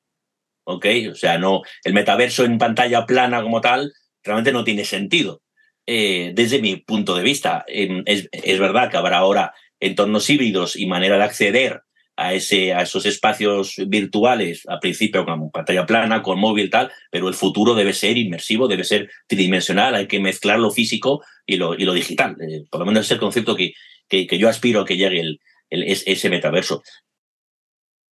¿Ok? 0.64 0.86
O 1.12 1.16
sea, 1.16 1.38
no, 1.38 1.62
el 1.84 1.94
metaverso 1.94 2.46
en 2.46 2.58
pantalla 2.58 3.06
plana 3.06 3.42
como 3.42 3.62
tal 3.62 3.94
realmente 4.24 4.52
no 4.52 4.64
tiene 4.64 4.86
sentido. 4.86 5.42
Eh, 5.86 6.32
desde 6.36 6.62
mi 6.62 6.78
punto 6.78 7.16
de 7.16 7.24
vista, 7.24 7.66
eh, 7.68 8.04
es, 8.06 8.30
es 8.32 8.60
verdad 8.60 8.90
que 8.90 8.98
habrá 8.98 9.18
ahora 9.18 9.54
entornos 9.80 10.30
híbridos 10.30 10.76
y 10.76 10.86
manera 10.86 11.18
de 11.18 11.24
acceder 11.24 11.82
a, 12.28 12.34
ese, 12.34 12.74
a 12.74 12.82
esos 12.82 13.06
espacios 13.06 13.76
virtuales, 13.88 14.64
al 14.68 14.80
principio 14.80 15.26
con 15.26 15.52
pantalla 15.52 15.86
plana, 15.86 16.22
con 16.22 16.40
móvil 16.40 16.70
tal, 16.70 16.92
pero 17.10 17.28
el 17.28 17.34
futuro 17.34 17.74
debe 17.76 17.94
ser 17.94 18.18
inmersivo, 18.18 18.68
debe 18.68 18.84
ser 18.84 19.10
tridimensional, 19.28 19.96
hay 19.96 20.08
que 20.08 20.20
mezclar 20.20 20.60
lo 20.60 20.72
físico 20.72 21.24
y 21.46 21.58
lo, 21.58 21.74
y 21.76 21.86
lo 21.86 21.94
digital. 21.94 22.38
Eh, 22.42 22.66
por 22.70 22.80
lo 22.80 22.86
menos 22.86 23.06
es 23.06 23.12
el 23.12 23.20
concepto 23.20 23.56
que, 23.56 23.74
que, 24.08 24.28
que 24.28 24.38
yo 24.38 24.48
aspiro 24.50 24.82
a 24.82 24.86
que 24.86 24.98
llegue 24.98 25.20
el, 25.20 25.40
el, 25.70 25.84
es- 25.84 26.04
ese 26.06 26.30
metaverso. 26.30 26.84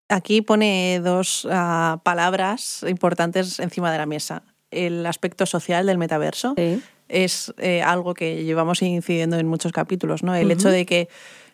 Aquí 0.10 0.42
pone 0.42 1.00
dos 1.04 1.48
ah, 1.52 2.02
palabras 2.04 2.84
importantes 2.88 3.60
encima 3.60 3.92
de 3.92 3.98
la 4.00 4.08
mesa. 4.08 4.42
El 4.72 5.06
aspecto 5.06 5.46
social 5.46 5.86
del 5.86 5.98
metaverso 6.00 6.56
Sí. 6.58 6.82
es 7.10 7.54
eh, 7.60 7.82
algo 7.84 8.14
que 8.16 8.44
llevamos 8.44 8.82
incidiendo 8.82 9.38
en 9.38 9.48
muchos 9.48 9.72
capítulos, 9.72 10.24
¿no? 10.24 10.34
El 10.36 10.50
hecho 10.50 10.70
de 10.70 10.86
que 10.88 11.10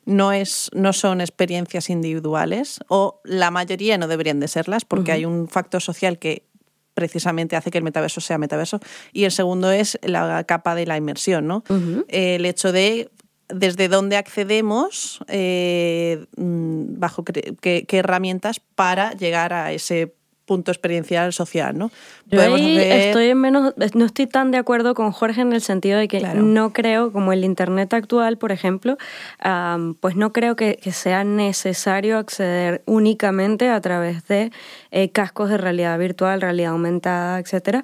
no, 0.06 0.32
es, 0.32 0.70
no 0.74 0.94
son 0.94 1.22
experiencias 1.22 1.90
individuales, 1.90 2.80
o 2.88 3.22
la 3.24 3.52
mayoría 3.52 3.98
no 3.98 4.08
deberían 4.08 4.40
de 4.40 4.48
serlas, 4.48 4.86
porque 4.86 5.12
hay 5.12 5.26
un 5.26 5.48
factor 5.48 5.82
social 5.82 6.20
que 6.20 6.44
precisamente 6.94 7.56
hace 7.56 7.72
que 7.72 7.78
el 7.78 7.84
metaverso 7.84 8.22
sea 8.22 8.38
metaverso. 8.38 8.80
Y 9.12 9.26
el 9.26 9.32
segundo 9.32 9.72
es 9.72 10.00
la 10.02 10.44
capa 10.46 10.76
de 10.76 10.86
la 10.86 10.98
inmersión, 10.98 11.46
¿no? 11.48 11.64
El 12.08 12.46
hecho 12.46 12.72
de 12.72 13.10
desde 13.48 13.88
dónde 13.90 14.18
accedemos, 14.18 15.20
eh, 15.28 16.26
mm, 16.36 17.00
bajo 17.00 17.24
qué, 17.24 17.86
herramientas 17.92 18.60
para 18.60 19.14
llegar 19.14 19.54
a 19.54 19.72
ese 19.72 20.16
punto 20.46 20.72
experiencial 20.72 21.34
social, 21.34 21.78
¿no? 21.78 21.92
Yo 22.28 22.42
estoy 22.42 23.30
en 23.30 23.38
menos, 23.40 23.74
no 23.94 24.06
estoy 24.06 24.28
tan 24.28 24.52
de 24.52 24.58
acuerdo 24.58 24.94
con 24.94 25.12
Jorge 25.12 25.42
en 25.42 25.54
el 25.54 25.62
sentido 25.62 26.00
de 26.00 26.08
que 26.08 26.22
no 26.22 26.72
creo, 26.72 27.12
como 27.12 27.34
el 27.34 27.44
Internet 27.44 27.94
actual, 27.94 28.38
por 28.38 28.52
ejemplo, 28.52 28.98
pues 30.00 30.16
no 30.16 30.34
creo 30.34 30.56
que, 30.56 30.80
sea 30.96 31.24
necesario 31.24 32.18
acceder 32.18 32.82
únicamente 32.86 33.70
a 33.70 33.82
través 33.82 34.26
de 34.28 34.52
eh, 34.92 35.10
cascos 35.10 35.50
de 35.50 35.58
realidad 35.58 36.00
virtual, 36.00 36.40
realidad 36.42 36.72
aumentada, 36.72 37.40
etcétera. 37.40 37.84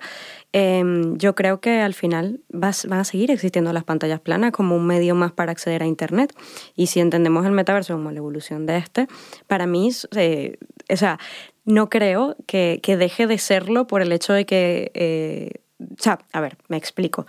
Em, 0.54 1.18
yo 1.18 1.34
creo 1.34 1.62
que 1.62 1.80
al 1.80 1.94
final 1.94 2.42
van 2.50 2.74
a 2.92 3.04
seguir 3.06 3.32
existiendo 3.32 3.72
las 3.72 3.86
pantallas 3.86 4.20
planas 4.20 4.52
como 4.52 4.76
un 4.76 4.86
medio 4.86 5.16
más 5.16 5.32
para 5.32 5.52
acceder 5.52 5.82
a 5.82 5.86
Internet. 5.86 6.34
Y 6.76 6.88
si 6.88 7.00
entendemos 7.00 7.46
el 7.46 7.54
metaverso 7.54 7.94
como 7.94 8.12
la 8.12 8.18
evolución 8.18 8.66
de 8.66 8.78
este, 8.78 9.08
para 9.48 9.66
mí, 9.66 9.90
eh, 10.16 10.58
o 10.90 10.98
sea, 10.98 11.20
no 11.66 11.90
creo 11.90 12.36
que, 12.48 12.80
deje 12.84 13.28
de 13.28 13.38
serlo 13.38 13.88
por 13.88 14.02
el 14.02 14.12
hecho 14.12 14.34
de 14.34 14.46
que... 14.46 14.92
Eh, 14.94 15.62
o 15.80 16.02
sea, 16.02 16.20
a 16.32 16.42
ver, 16.42 16.58
me 16.68 16.78
explico. 16.78 17.26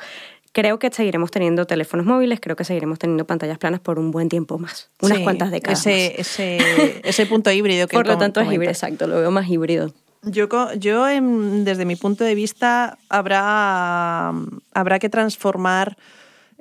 Creo 0.52 0.78
que 0.78 0.90
seguiremos 0.90 1.30
teniendo 1.30 1.66
teléfonos 1.66 2.04
móviles, 2.04 2.38
creo 2.40 2.56
que 2.56 2.64
seguiremos 2.64 2.98
teniendo 2.98 3.26
pantallas 3.26 3.56
planas 3.56 3.80
por 3.80 3.98
un 3.98 4.10
buen 4.10 4.28
tiempo 4.28 4.58
más, 4.58 4.90
unas 5.00 5.20
cuantas 5.20 5.50
décadas. 5.50 5.86
Ese, 5.86 6.20
ese, 6.20 7.00
ese 7.04 7.24
punto 7.24 7.50
híbrido 7.50 7.88
que 7.88 7.96
Por 7.96 8.06
lo 8.06 8.18
tanto 8.18 8.40
es 8.40 8.52
híbrido, 8.52 8.70
exacto, 8.70 9.06
lo 9.06 9.16
veo 9.16 9.30
más 9.30 9.48
híbrido. 9.48 9.90
Yo, 10.24 10.48
yo 10.74 11.04
desde 11.04 11.84
mi 11.84 11.96
punto 11.96 12.22
de 12.22 12.34
vista, 12.34 12.98
habrá, 13.08 14.32
habrá 14.74 14.98
que 14.98 15.08
transformar 15.08 15.96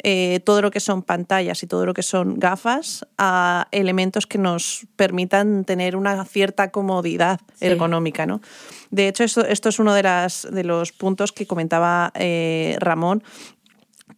eh, 0.04 0.40
todo 0.44 0.62
lo 0.62 0.72
que 0.72 0.80
son 0.80 1.04
pantallas 1.04 1.62
y 1.64 1.68
todo 1.68 1.86
lo 1.86 1.94
que 1.94 2.04
son 2.04 2.40
gafas 2.40 3.06
a 3.18 3.68
elementos 3.72 4.26
que 4.26 4.38
nos 4.38 4.88
permitan 4.96 5.64
tener 5.66 5.96
una 5.96 6.26
cierta 6.26 6.72
comodidad 6.72 7.40
ergonómica. 7.60 8.26
¿no? 8.26 8.42
De 8.90 9.08
hecho, 9.08 9.24
esto, 9.24 9.46
esto 9.46 9.70
es 9.70 9.80
uno 9.80 9.94
de, 9.94 10.04
las, 10.04 10.48
de 10.50 10.64
los 10.64 10.92
puntos 10.92 11.32
que 11.32 11.46
comentaba 11.46 12.12
eh, 12.16 12.76
Ramón 12.80 13.24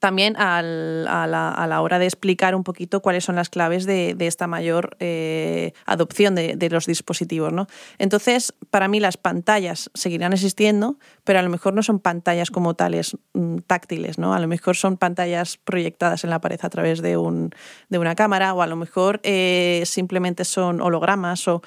también 0.04 0.36
a, 0.36 0.62
la, 0.62 1.82
hora 1.82 1.98
de 1.98 2.04
explicar 2.04 2.56
un 2.56 2.66
poquito 2.66 3.00
cuáles 3.00 3.24
son 3.24 3.38
las 3.38 3.48
claves 3.48 3.86
de, 3.86 4.18
esta 4.20 4.48
mayor 4.48 4.98
eh, 5.00 5.72
adopción 5.86 6.36
de, 6.36 6.70
los 6.70 6.88
dispositivos. 6.88 7.54
¿no? 7.54 7.68
Entonces, 8.00 8.54
para 8.70 8.90
mí 8.90 9.00
las 9.00 9.16
pantallas 9.16 9.90
seguirán 9.94 10.34
existiendo, 10.34 10.98
pero 11.24 11.40
a 11.40 11.42
lo 11.42 11.50
mejor 11.50 11.74
no 11.74 11.84
son 11.84 12.00
pantallas 12.00 12.52
como 12.52 12.74
tales 12.74 13.16
mm, 13.32 13.60
táctiles, 13.60 14.18
¿no? 14.18 14.34
a 14.34 14.40
lo 14.40 14.50
mejor 14.50 14.76
son 14.76 14.98
pantallas 14.98 15.56
proyectadas 15.56 16.26
en 16.26 16.32
la 16.32 16.42
pared 16.42 16.60
a 16.62 16.70
través 16.70 17.02
de, 17.02 17.16
un, 17.16 17.52
de 17.88 17.98
una 17.98 18.16
cámara 18.16 18.54
o 18.54 18.62
a 18.62 18.68
lo 18.68 18.76
mejor 18.76 19.22
eh, 19.24 19.84
simplemente 19.86 20.44
son 20.44 20.82
hologramas 20.82 21.48
o 21.48 21.62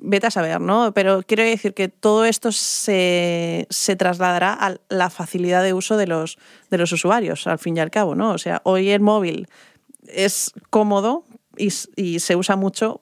vete 0.00 0.26
a 0.26 0.30
saber, 0.30 0.60
¿no? 0.60 0.92
Pero 0.92 1.22
quiero 1.26 1.42
decir 1.42 1.74
que 1.74 1.88
todo 1.88 2.24
esto 2.24 2.52
se, 2.52 3.66
trasladará 3.98 4.52
a 4.52 4.76
la 4.88 5.10
facilidad 5.10 5.62
de 5.62 5.72
uso 5.72 5.96
de 5.96 6.06
los, 6.06 6.38
de 6.70 6.78
los 6.78 6.92
usuarios, 6.92 7.46
al 7.46 7.58
fin 7.58 7.76
y 7.76 7.80
al 7.80 7.90
cabo, 7.90 8.14
¿no? 8.14 8.32
O 8.32 8.38
sea, 8.38 8.60
hoy 8.64 8.90
el 8.90 9.00
móvil 9.00 9.48
es 10.06 10.52
cómodo 10.70 11.24
y, 11.56 11.70
se 11.70 12.36
usa 12.36 12.56
mucho 12.56 13.00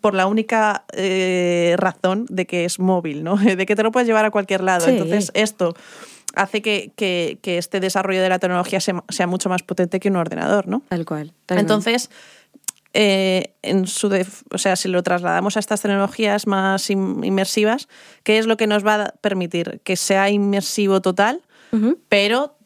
por 0.00 0.14
la 0.14 0.26
única 0.26 0.84
eh, 0.92 1.74
razón 1.76 2.26
de 2.28 2.46
que 2.46 2.64
es 2.64 2.78
móvil, 2.78 3.24
¿no? 3.24 3.36
De 3.56 3.66
que 3.66 3.76
te 3.76 3.82
lo 3.82 3.90
puedes 3.90 4.06
llevar 4.06 4.24
a 4.24 4.30
cualquier 4.30 4.62
lado. 4.62 4.86
Entonces, 4.86 5.30
esto 5.34 5.74
hace 6.34 6.62
que, 6.62 7.38
este 7.42 7.80
desarrollo 7.80 8.22
de 8.22 8.28
la 8.28 8.38
tecnología 8.38 8.80
sea, 8.80 9.26
mucho 9.26 9.48
más 9.48 9.62
potente 9.62 10.00
que 10.00 10.08
un 10.08 10.16
ordenador, 10.16 10.68
¿no? 10.68 10.82
Tal 10.88 11.04
cual. 11.04 11.32
Entonces, 11.48 12.10
eh, 12.92 13.54
en 13.62 13.86
su 13.86 14.10
o 14.50 14.58
sea, 14.58 14.76
si 14.76 14.88
lo 14.88 15.02
trasladamos 15.02 15.56
a 15.56 15.60
estas 15.60 15.80
tecnologías 15.82 16.46
más 16.46 16.90
inmersivas, 16.90 17.88
¿qué 18.24 18.38
es 18.38 18.46
lo 18.46 18.56
que 18.56 18.66
nos 18.66 18.84
va 18.84 18.94
a 18.94 19.12
permitir? 19.20 19.80
Que 19.84 19.96
sea 19.96 20.30
inmersivo 20.30 21.00
total, 21.00 21.42
pero 22.08 22.56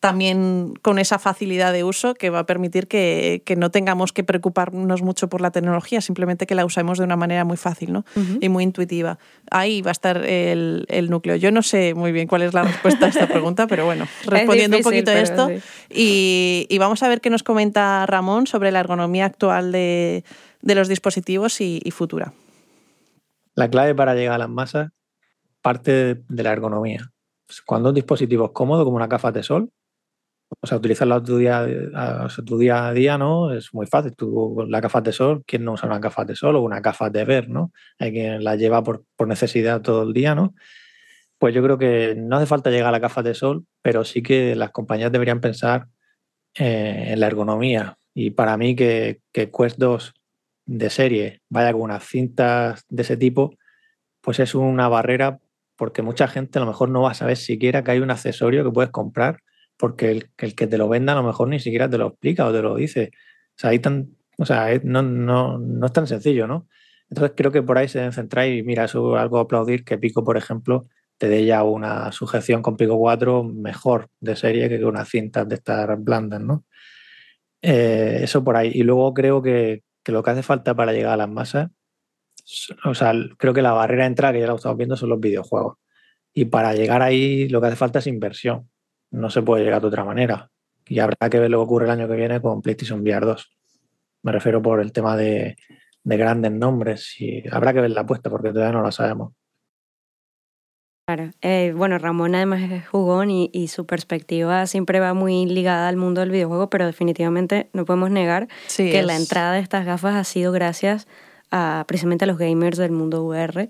también 0.00 0.74
con 0.80 0.98
esa 0.98 1.18
facilidad 1.18 1.74
de 1.74 1.84
uso 1.84 2.14
que 2.14 2.30
va 2.30 2.40
a 2.40 2.46
permitir 2.46 2.88
que, 2.88 3.42
no 3.58 3.70
tengamos 3.70 4.14
que 4.14 4.24
preocuparnos 4.24 5.02
mucho 5.02 5.28
por 5.28 5.42
la 5.42 5.50
tecnología, 5.50 6.00
simplemente 6.00 6.46
que 6.46 6.54
la 6.54 6.64
usemos 6.64 6.96
de 6.96 7.04
una 7.04 7.16
manera 7.16 7.44
muy 7.44 7.58
fácil 7.58 7.92
¿no? 7.92 8.04
y 8.40 8.48
muy 8.48 8.64
intuitiva. 8.64 9.18
Ahí 9.50 9.82
va 9.82 9.90
a 9.90 9.92
estar 9.92 10.24
el, 10.24 10.86
núcleo. 11.10 11.36
Yo 11.36 11.52
no 11.52 11.62
sé 11.62 11.92
muy 11.92 12.12
bien 12.12 12.26
cuál 12.28 12.42
es 12.42 12.54
la 12.54 12.62
respuesta 12.62 13.06
a 13.06 13.08
esta 13.10 13.28
pregunta, 13.28 13.66
pero 13.66 13.84
bueno, 13.84 14.06
respondiendo 14.26 14.78
un 14.78 14.82
poquito 14.82 15.10
a 15.10 15.20
esto. 15.20 15.50
Y, 15.90 16.76
vamos 16.78 17.02
a 17.02 17.08
ver 17.08 17.20
qué 17.20 17.28
nos 17.28 17.42
comenta 17.42 18.06
Ramón 18.06 18.46
sobre 18.46 18.72
la 18.72 18.80
ergonomía 18.80 19.26
actual 19.26 19.70
de, 19.70 20.24
los 20.62 20.88
dispositivos 20.88 21.60
y, 21.60 21.82
y 21.84 21.90
futura. 21.90 22.32
La 23.54 23.68
clave 23.68 23.94
para 23.94 24.14
llegar 24.14 24.36
a 24.36 24.38
las 24.38 24.48
masas 24.48 24.88
parte 25.60 26.22
de 26.26 26.42
la 26.42 26.52
ergonomía. 26.52 27.12
Cuando 27.66 27.90
un 27.90 27.94
dispositivo 27.94 28.46
es 28.46 28.52
cómodo, 28.52 28.84
como 28.84 28.96
una 28.96 29.08
gafas 29.08 29.34
de 29.34 29.42
sol, 29.42 29.70
o 30.58 30.66
sea, 30.66 30.78
utilizarla 30.78 31.22
tu 31.22 31.38
día, 31.38 31.66
a, 31.94 32.28
tu 32.44 32.58
día 32.58 32.88
a 32.88 32.92
día, 32.92 33.16
¿no? 33.16 33.52
Es 33.52 33.72
muy 33.72 33.86
fácil. 33.86 34.14
Tú 34.16 34.54
con 34.56 34.70
las 34.70 34.82
gafas 34.82 35.04
de 35.04 35.12
sol, 35.12 35.42
¿quién 35.46 35.64
no 35.64 35.72
usa 35.72 35.86
unas 35.88 36.00
gafas 36.00 36.26
de 36.26 36.34
sol 36.34 36.56
o 36.56 36.62
unas 36.62 36.82
gafas 36.82 37.12
de 37.12 37.24
ver, 37.24 37.48
¿no? 37.48 37.72
Hay 37.98 38.12
quien 38.12 38.42
las 38.42 38.58
lleva 38.58 38.82
por, 38.82 39.04
necesidad 39.26 39.80
todo 39.80 40.02
el 40.02 40.12
día, 40.12 40.34
¿no? 40.34 40.54
Pues 41.38 41.54
yo 41.54 41.62
creo 41.62 41.78
que 41.78 42.14
no 42.16 42.36
hace 42.36 42.46
falta 42.46 42.70
llegar 42.70 42.88
a 42.88 42.92
las 42.92 43.00
gafas 43.00 43.24
de 43.24 43.34
sol, 43.34 43.64
pero 43.82 44.04
sí 44.04 44.22
que 44.22 44.54
las 44.56 44.72
compañías 44.72 45.12
deberían 45.12 45.40
pensar 45.40 45.86
eh, 46.58 47.06
en 47.08 47.20
la 47.20 47.28
ergonomía. 47.28 47.96
Y 48.12 48.32
para 48.32 48.56
mí 48.56 48.74
que, 48.74 49.20
que 49.32 49.50
Quest 49.50 49.78
2 49.78 50.14
de 50.66 50.90
serie 50.90 51.42
vaya 51.48 51.72
con 51.72 51.82
unas 51.82 52.04
cintas 52.04 52.84
de 52.88 53.02
ese 53.02 53.16
tipo, 53.16 53.56
pues 54.20 54.40
es 54.40 54.54
una 54.54 54.88
barrera 54.88 55.38
porque 55.76 56.02
mucha 56.02 56.28
gente 56.28 56.58
a 56.58 56.62
lo 56.62 56.66
mejor 56.66 56.90
no 56.90 57.02
va 57.02 57.12
a 57.12 57.14
saber 57.14 57.36
siquiera 57.36 57.82
que 57.82 57.92
hay 57.92 58.00
un 58.00 58.10
accesorio 58.10 58.64
que 58.64 58.70
puedes 58.70 58.90
comprar 58.90 59.40
porque 59.80 60.10
el, 60.10 60.54
que 60.54 60.66
te 60.66 60.78
lo 60.78 60.88
venda 60.88 61.14
a 61.14 61.16
lo 61.16 61.22
mejor 61.22 61.48
ni 61.48 61.58
siquiera 61.58 61.88
te 61.88 61.96
lo 61.96 62.08
explica 62.08 62.46
o 62.46 62.52
te 62.52 62.60
lo 62.60 62.76
dice. 62.76 63.10
O 63.56 63.58
sea, 63.58 63.80
tan, 63.80 64.10
o 64.36 64.44
sea 64.44 64.68
no, 64.84 65.02
no, 65.02 65.58
no, 65.58 65.86
es 65.86 65.92
tan 65.92 66.06
sencillo, 66.06 66.46
¿no? 66.46 66.68
Entonces 67.08 67.32
creo 67.36 67.50
que 67.50 67.62
por 67.62 67.78
ahí 67.78 67.88
se 67.88 67.98
deben 67.98 68.12
centrar 68.12 68.46
y 68.48 68.62
mira, 68.62 68.84
eso 68.84 69.16
es 69.16 69.22
algo 69.22 69.38
a 69.38 69.42
aplaudir 69.42 69.84
que 69.84 69.98
Pico, 69.98 70.22
por 70.22 70.36
ejemplo, 70.36 70.86
te 71.18 71.28
dé 71.28 71.46
ya 71.46 71.64
una 71.64 72.12
sujeción 72.12 72.62
con 72.62 72.76
Pico 72.76 72.98
4 72.98 73.42
mejor 73.42 74.08
de 74.20 74.36
serie 74.36 74.68
que 74.68 74.78
con 74.80 74.90
unas 74.90 75.08
cintas 75.08 75.48
de 75.48 75.54
estas 75.56 75.88
blandas, 76.04 76.40
¿no? 76.42 76.64
Eh, 77.62 78.20
eso 78.22 78.44
por 78.44 78.56
ahí. 78.56 78.70
Y 78.74 78.82
luego 78.82 79.14
creo 79.14 79.42
que, 79.42 79.82
que, 80.04 80.12
lo 80.12 80.22
que 80.22 80.30
hace 80.30 80.42
falta 80.42 80.74
para 80.74 80.92
llegar 80.92 81.14
a 81.14 81.16
las 81.16 81.30
masas, 81.30 81.70
o 82.84 82.94
sea, 82.94 83.12
creo 83.38 83.54
que 83.54 83.62
la 83.62 83.72
barrera 83.72 84.04
de 84.04 84.08
entrada, 84.08 84.34
que 84.34 84.40
ya 84.40 84.46
lo 84.46 84.56
estamos 84.56 84.78
viendo, 84.78 84.96
son 84.96 85.10
los 85.10 85.20
videojuegos. 85.20 85.76
Y 86.34 86.46
para 86.46 86.74
llegar 86.74 87.02
ahí 87.02 87.48
lo 87.48 87.60
que 87.60 87.68
hace 87.68 87.76
falta 87.76 88.00
es 88.00 88.06
inversión 88.06 88.68
no 89.10 89.30
se 89.30 89.42
puede 89.42 89.64
llegar 89.64 89.80
de 89.80 89.88
otra 89.88 90.04
manera. 90.04 90.50
Y 90.86 90.98
habrá 90.98 91.30
que 91.30 91.38
ver 91.38 91.50
lo 91.50 91.58
que 91.58 91.64
ocurre 91.64 91.84
el 91.86 91.92
año 91.92 92.08
que 92.08 92.16
viene 92.16 92.40
con 92.40 92.62
PlayStation 92.62 93.00
VR 93.00 93.26
2. 93.26 93.56
Me 94.22 94.32
refiero 94.32 94.60
por 94.60 94.80
el 94.80 94.92
tema 94.92 95.16
de, 95.16 95.56
grandes 96.04 96.52
nombres 96.52 97.20
y 97.20 97.42
habrá 97.50 97.72
que 97.72 97.80
ver 97.80 97.90
la 97.90 98.02
apuesta 98.02 98.30
porque 98.30 98.50
todavía 98.50 98.72
no 98.72 98.82
la 98.82 98.92
sabemos. 98.92 99.32
Claro. 101.06 101.30
Eh, 101.40 101.72
bueno, 101.76 101.98
Ramón 101.98 102.34
además 102.34 102.70
es 102.70 102.86
jugón 102.86 103.30
y, 103.30 103.50
y, 103.52 103.68
su 103.68 103.84
perspectiva 103.84 104.66
siempre 104.66 105.00
va 105.00 105.12
muy 105.12 105.44
ligada 105.46 105.88
al 105.88 105.96
mundo 105.96 106.20
del 106.20 106.30
videojuego, 106.30 106.70
pero 106.70 106.86
definitivamente 106.86 107.68
no 107.72 107.84
podemos 107.84 108.10
negar 108.10 108.46
que 108.76 109.02
la 109.02 109.16
entrada 109.16 109.54
de 109.54 109.60
estas 109.60 109.84
gafas 109.84 110.14
ha 110.14 110.22
sido 110.22 110.52
gracias 110.52 111.08
a 111.50 111.84
precisamente 111.88 112.24
a 112.24 112.28
los 112.28 112.38
gamers 112.38 112.78
del 112.78 112.92
mundo 112.92 113.24
VR 113.24 113.68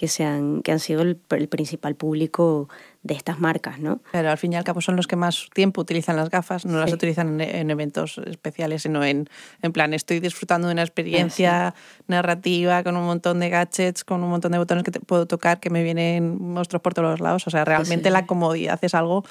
que, 0.00 0.08
sean, 0.08 0.62
que 0.62 0.72
han 0.72 0.78
sido 0.78 1.02
el, 1.02 1.16
principal 1.16 1.94
público 1.94 2.70
de 3.02 3.12
estas 3.12 3.38
marcas, 3.38 3.80
¿no? 3.80 4.00
Pero 4.12 4.30
al 4.30 4.38
fin 4.38 4.54
y 4.54 4.56
al 4.56 4.64
cabo 4.64 4.80
son 4.80 4.96
los 4.96 5.06
que 5.06 5.14
más 5.14 5.50
tiempo 5.52 5.82
utilizan 5.82 6.16
las 6.16 6.30
gafas, 6.30 6.64
no 6.64 6.80
las 6.80 6.90
utilizan 6.90 7.38
en, 7.38 7.70
eventos 7.70 8.16
especiales, 8.16 8.80
sino 8.80 9.04
en, 9.04 9.28
en 9.60 9.72
plan, 9.72 9.92
estoy 9.92 10.18
disfrutando 10.18 10.68
de 10.68 10.72
una 10.72 10.80
experiencia 10.80 11.74
narrativa 12.06 12.82
con 12.82 12.96
un 12.96 13.04
montón 13.04 13.40
de 13.40 13.50
gadgets, 13.50 14.02
con 14.02 14.24
un 14.24 14.30
montón 14.30 14.52
de 14.52 14.58
botones 14.58 14.84
que 14.84 14.90
te 14.90 15.00
puedo 15.00 15.26
tocar, 15.26 15.60
que 15.60 15.68
me 15.68 15.82
vienen 15.82 16.42
monstruos 16.42 16.80
por 16.80 16.94
todos 16.94 17.20
lados. 17.20 17.46
O 17.46 17.50
sea, 17.50 17.66
realmente 17.66 18.08
la 18.08 18.24
comodidad 18.24 18.78
es 18.80 18.94
algo 18.94 19.26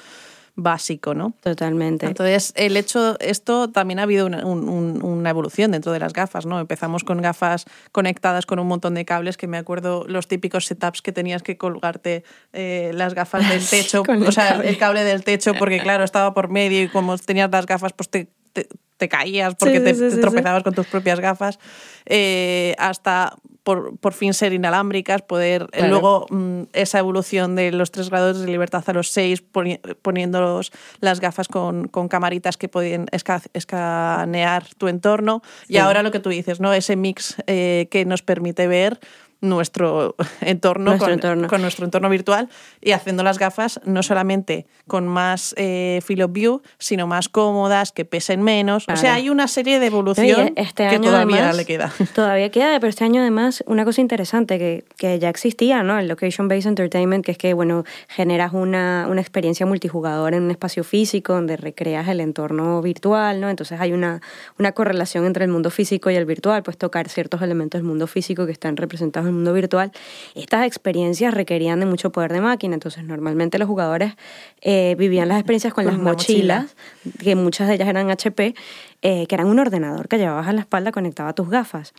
básico, 0.56 1.14
¿no? 1.14 1.32
Totalmente. 1.42 2.06
Entonces, 2.06 2.52
el 2.56 2.76
hecho, 2.76 3.18
esto 3.20 3.70
también 3.70 3.98
ha 3.98 4.04
habido 4.04 4.26
una, 4.26 5.30
evolución 5.30 5.70
dentro 5.70 5.92
de 5.92 6.00
las 6.00 6.12
gafas, 6.12 6.46
¿no? 6.46 6.58
Empezamos 6.60 7.04
con 7.04 7.20
gafas 7.22 7.66
conectadas 7.92 8.46
con 8.46 8.58
un 8.58 8.66
montón 8.66 8.94
de 8.94 9.04
cables, 9.04 9.36
que 9.36 9.46
me 9.46 9.58
acuerdo 9.58 10.04
los 10.08 10.28
típicos 10.28 10.66
setups 10.66 11.02
que 11.02 11.12
tenías 11.12 11.42
que 11.42 11.56
colgarte 11.56 12.24
eh, 12.52 12.90
las 12.94 13.14
gafas 13.14 13.48
del 13.48 13.66
techo, 13.70 14.02
o 14.26 14.32
sea, 14.32 14.60
el 14.62 14.76
cable 14.78 15.04
del 15.04 15.24
techo, 15.24 15.54
porque 15.54 15.80
claro, 15.80 16.04
estaba 16.04 16.34
por 16.34 16.48
medio 16.48 16.82
y 16.82 16.88
como 16.88 17.16
tenías 17.18 17.50
las 17.50 17.66
gafas, 17.66 17.92
pues 17.92 18.08
te 18.08 18.28
te, 18.52 18.68
te 18.96 19.08
caías 19.08 19.54
porque 19.54 19.78
Sí, 19.78 19.84
te, 19.84 19.94
sí, 19.94 20.00
te 20.00 20.10
sí, 20.10 20.14
sí. 20.16 20.20
tropezabas 20.20 20.62
con 20.62 20.74
tus 20.74 20.86
propias 20.86 21.20
gafas, 21.20 21.58
eh, 22.06 22.74
hasta 22.78 23.36
por, 23.62 23.96
por 23.98 24.14
fin 24.14 24.32
ser 24.34 24.52
inalámbricas, 24.54 25.20
poder 25.22 25.62
eh, 25.72 25.78
Claro. 25.78 25.88
luego 25.90 26.26
mm, 26.30 26.62
esa 26.72 26.98
evolución 26.98 27.56
de 27.56 27.72
los 27.72 27.90
tres 27.90 28.08
grados 28.10 28.40
de 28.40 28.46
libertad 28.46 28.82
a 28.86 28.92
los 28.92 29.08
seis, 29.10 29.42
poni- 29.42 29.78
poniendo 30.02 30.60
las 31.00 31.20
gafas 31.20 31.46
con, 31.48 31.86
con 31.88 32.08
camaritas 32.08 32.56
que 32.56 32.68
pueden 32.68 33.06
esca- 33.12 33.42
escanear 33.52 34.64
tu 34.78 34.88
entorno. 34.88 35.42
Y 35.68 35.76
ahora 35.78 36.02
lo 36.02 36.10
que 36.10 36.20
tú 36.20 36.30
dices, 36.30 36.60
¿no? 36.60 36.72
Ese 36.72 36.96
mix 36.96 37.36
eh, 37.46 37.88
que 37.90 38.04
nos 38.04 38.22
permite 38.22 38.66
ver 38.66 38.98
nuestro 39.40 40.16
entorno, 40.40 40.84
Nuestro 40.90 41.06
con, 41.06 41.12
entorno. 41.14 41.48
con 41.48 41.62
nuestro 41.62 41.84
entorno 41.84 42.08
virtual 42.08 42.48
y 42.80 42.92
haciendo 42.92 43.22
las 43.22 43.38
gafas 43.38 43.80
no 43.84 44.02
solamente 44.02 44.66
con 44.86 45.06
más 45.08 45.54
eh, 45.56 46.00
field 46.04 46.22
of 46.24 46.32
view, 46.32 46.62
sino 46.78 47.06
más 47.06 47.28
cómodas, 47.28 47.92
que 47.92 48.04
pesen 48.04 48.42
menos. 48.42 48.84
O 48.84 48.86
sea, 48.86 48.94
Claro. 48.96 49.16
hay 49.16 49.30
una 49.30 49.48
serie 49.48 49.78
de 49.80 49.86
evolución 49.86 50.52
este 50.56 50.88
que 50.88 50.98
todavía 50.98 51.36
además- 51.38 51.56
le 51.56 51.64
queda. 51.64 51.92
Todavía 52.14 52.50
queda, 52.50 52.78
pero 52.80 52.90
este 52.90 53.04
año 53.04 53.20
además 53.22 53.62
una 53.66 53.84
cosa 53.84 54.00
interesante 54.00 54.58
que, 54.58 54.84
que 54.96 55.18
ya 55.18 55.28
existía, 55.28 55.82
¿no? 55.82 55.98
El 55.98 56.08
Location 56.08 56.48
Based 56.48 56.68
Entertainment, 56.68 57.24
que 57.24 57.32
es 57.32 57.38
que, 57.38 57.54
bueno, 57.54 57.84
generas 58.08 58.52
una, 58.52 59.06
una 59.08 59.20
experiencia 59.20 59.64
multijugador 59.66 60.34
en 60.34 60.42
un 60.44 60.50
espacio 60.50 60.84
físico 60.84 61.32
donde 61.34 61.56
recreas 61.56 62.08
el 62.08 62.20
entorno 62.20 62.82
virtual, 62.82 63.40
¿no? 63.40 63.48
Entonces 63.48 63.80
hay 63.80 63.92
una, 63.92 64.20
una 64.58 64.72
correlación 64.72 65.24
entre 65.24 65.44
el 65.44 65.50
mundo 65.50 65.70
físico 65.70 66.10
y 66.10 66.16
el 66.16 66.24
virtual, 66.26 66.62
pues 66.62 66.76
tocar 66.76 67.08
ciertos 67.08 67.40
elementos 67.42 67.78
del 67.78 67.86
mundo 67.86 68.06
físico 68.06 68.46
que 68.46 68.52
están 68.52 68.76
representados 68.76 69.28
en 69.28 69.29
el 69.30 69.36
mundo 69.36 69.52
virtual. 69.52 69.92
Estas 70.34 70.66
experiencias 70.66 71.32
requerían 71.34 71.80
de 71.80 71.86
mucho 71.86 72.10
poder 72.12 72.32
de 72.32 72.40
máquina, 72.40 72.74
entonces 72.74 73.04
normalmente 73.04 73.58
los 73.58 73.66
jugadores 73.68 74.14
eh, 74.60 74.94
vivían 74.98 75.28
las 75.28 75.38
experiencias 75.38 75.72
con, 75.74 75.86
las 75.86 75.96
mochila. 75.98 76.60
mochilas 76.62 76.76
que 77.22 77.34
muchas 77.34 77.68
de 77.68 77.74
ellas 77.74 77.88
eran 77.88 78.10
HP, 78.10 78.54
eh, 79.02 79.26
que 79.26 79.34
eran 79.34 79.46
un 79.46 79.58
ordenador 79.58 80.08
que 80.08 80.18
llevabas 80.18 80.46
a 80.48 80.52
la 80.52 80.60
espalda 80.60 80.92
conectado 80.92 81.28
a 81.28 81.32
tus 81.32 81.48
gafas. 81.48 81.94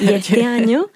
Y 0.00 0.08
este 0.14 0.44
año 0.44 0.86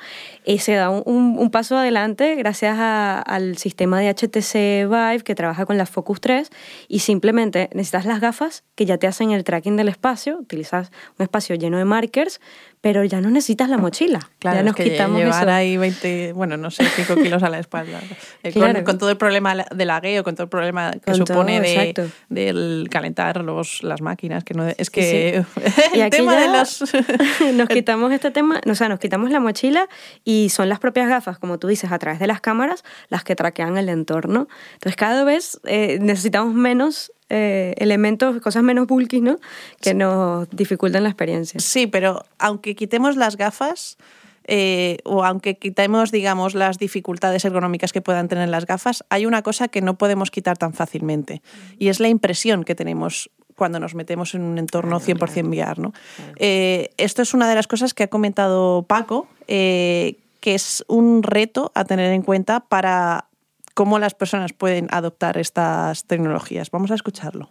eh, 0.46 0.58
se 0.58 0.72
da 0.74 0.88
un, 0.90 1.02
un- 1.04 1.38
un 1.38 1.50
paso 1.50 1.76
adelante 1.76 2.34
gracias 2.36 2.76
a- 2.78 3.20
al 3.20 3.58
sistema 3.58 4.00
de 4.00 4.08
HTC 4.14 4.86
Vive 4.88 5.22
que 5.22 5.34
trabaja 5.34 5.66
con 5.66 5.76
la 5.76 5.84
Focus 5.86 6.20
3 6.20 6.50
y 6.88 7.00
simplemente 7.00 7.68
necesitas 7.74 8.06
las 8.06 8.20
gafas 8.20 8.64
que 8.74 8.86
ya 8.86 8.96
te 8.96 9.06
hacen 9.06 9.32
el 9.32 9.44
tracking 9.44 9.76
del 9.76 9.88
espacio, 9.88 10.38
utilizas 10.38 10.90
un 11.18 11.24
espacio 11.24 11.56
lleno 11.56 11.76
de 11.76 11.84
markers, 11.84 12.40
pero 12.82 13.04
ya 13.04 13.20
no 13.20 13.28
necesitas 13.30 13.68
la 13.68 13.76
mochila. 13.76 14.20
Claro, 14.38 14.54
ya 14.56 14.60
es 14.60 14.66
nos 14.66 14.74
que 14.74 14.84
quitamos 14.84 15.18
llevar 15.18 15.42
eso. 15.42 15.50
ahí 15.52 15.76
20, 15.76 16.32
bueno, 16.32 16.56
no 16.56 16.70
sé, 16.70 16.84
5 16.84 17.16
kilos 17.16 17.42
a 17.42 17.50
la 17.50 17.58
espalda. 17.58 18.00
Eh, 18.42 18.52
con- 18.54 18.62
Claro. 18.62 18.84
con, 18.84 18.96
todo 18.96 19.10
el 19.10 19.18
problema 19.18 19.54
de 19.54 19.84
lagueo, 19.84 20.24
con 20.24 20.34
todo 20.34 20.44
el 20.44 20.48
problema 20.48 20.92
que 20.92 21.00
Con 21.00 21.14
supone 21.16 21.60
todo, 21.60 21.62
de, 21.62 22.10
del 22.30 22.88
calentar 22.90 23.42
los, 23.44 23.82
las 23.82 24.00
máquinas, 24.00 24.44
que 24.44 24.54
no 24.54 24.66
es 24.66 24.76
Sí, 24.78 24.90
que 24.92 25.44
Y 25.94 25.96
el 25.96 26.02
aquí 26.04 26.16
tema 26.16 26.36
de 26.40 26.48
los... 26.48 26.82
nos 27.54 27.68
quitamos 27.68 28.12
este 28.12 28.30
tema, 28.30 28.60
o 28.66 28.74
sea, 28.74 28.88
nos 28.88 28.98
quitamos 28.98 29.30
la 29.30 29.40
mochila 29.40 29.88
y 30.24 30.48
son 30.48 30.70
las 30.70 30.78
propias 30.78 31.06
gafas, 31.08 31.38
como 31.38 31.58
tú 31.58 31.68
dices, 31.68 31.92
a 31.92 31.98
través 31.98 32.18
de 32.18 32.26
las 32.26 32.40
cámaras, 32.40 32.82
las 33.10 33.24
que 33.24 33.36
traquean 33.36 33.76
el 33.76 33.90
entorno. 33.90 34.48
Entonces, 34.74 34.96
cada 34.96 35.22
vez 35.24 35.60
eh, 35.64 35.98
necesitamos 36.00 36.54
menos 36.54 37.12
eh, 37.30 37.74
elementos, 37.78 38.40
cosas 38.40 38.62
menos 38.62 38.86
bulky, 38.86 39.20
¿no? 39.20 39.38
Que 39.80 39.94
nos 39.94 40.50
dificultan 40.50 41.04
la 41.04 41.08
experiencia. 41.08 41.60
Sí, 41.60 41.86
pero 41.86 42.24
aunque 42.38 42.74
quitemos 42.74 43.16
las 43.16 43.36
gafas 43.36 43.96
eh, 44.44 44.98
o 45.04 45.24
aunque 45.24 45.56
quitemos, 45.56 46.10
digamos, 46.10 46.54
las 46.54 46.78
dificultades 46.78 47.44
ergonómicas 47.44 47.92
que 47.92 48.00
puedan 48.02 48.28
tener 48.28 48.48
las 48.48 48.66
gafas, 48.66 49.04
hay 49.08 49.26
una 49.26 49.42
cosa 49.42 49.68
que 49.68 49.80
no 49.80 49.96
podemos 49.96 50.30
quitar 50.30 50.58
tan 50.58 50.72
fácilmente 50.72 51.40
y 51.78 51.88
es 51.88 52.00
la 52.00 52.08
impresión 52.08 52.64
que 52.64 52.74
tenemos 52.74 53.30
cuando 53.54 53.78
nos 53.78 53.94
metemos 53.94 54.34
en 54.34 54.42
un 54.42 54.58
entorno 54.58 54.98
100% 54.98 55.48
VR. 55.48 55.80
¿no? 55.80 55.92
Eh, 56.36 56.90
esto 56.96 57.22
es 57.22 57.34
una 57.34 57.48
de 57.48 57.54
las 57.54 57.66
cosas 57.66 57.92
que 57.92 58.04
ha 58.04 58.08
comentado 58.08 58.84
Paco, 58.84 59.28
eh, 59.48 60.16
que 60.40 60.54
es 60.54 60.82
un 60.88 61.22
reto 61.22 61.70
a 61.74 61.84
tener 61.84 62.12
en 62.12 62.22
cuenta 62.22 62.60
para 62.60 63.26
cómo 63.74 63.98
las 63.98 64.14
personas 64.14 64.52
pueden 64.52 64.88
adoptar 64.90 65.38
estas 65.38 66.06
tecnologías. 66.06 66.70
Vamos 66.70 66.90
a 66.90 66.94
escucharlo. 66.94 67.50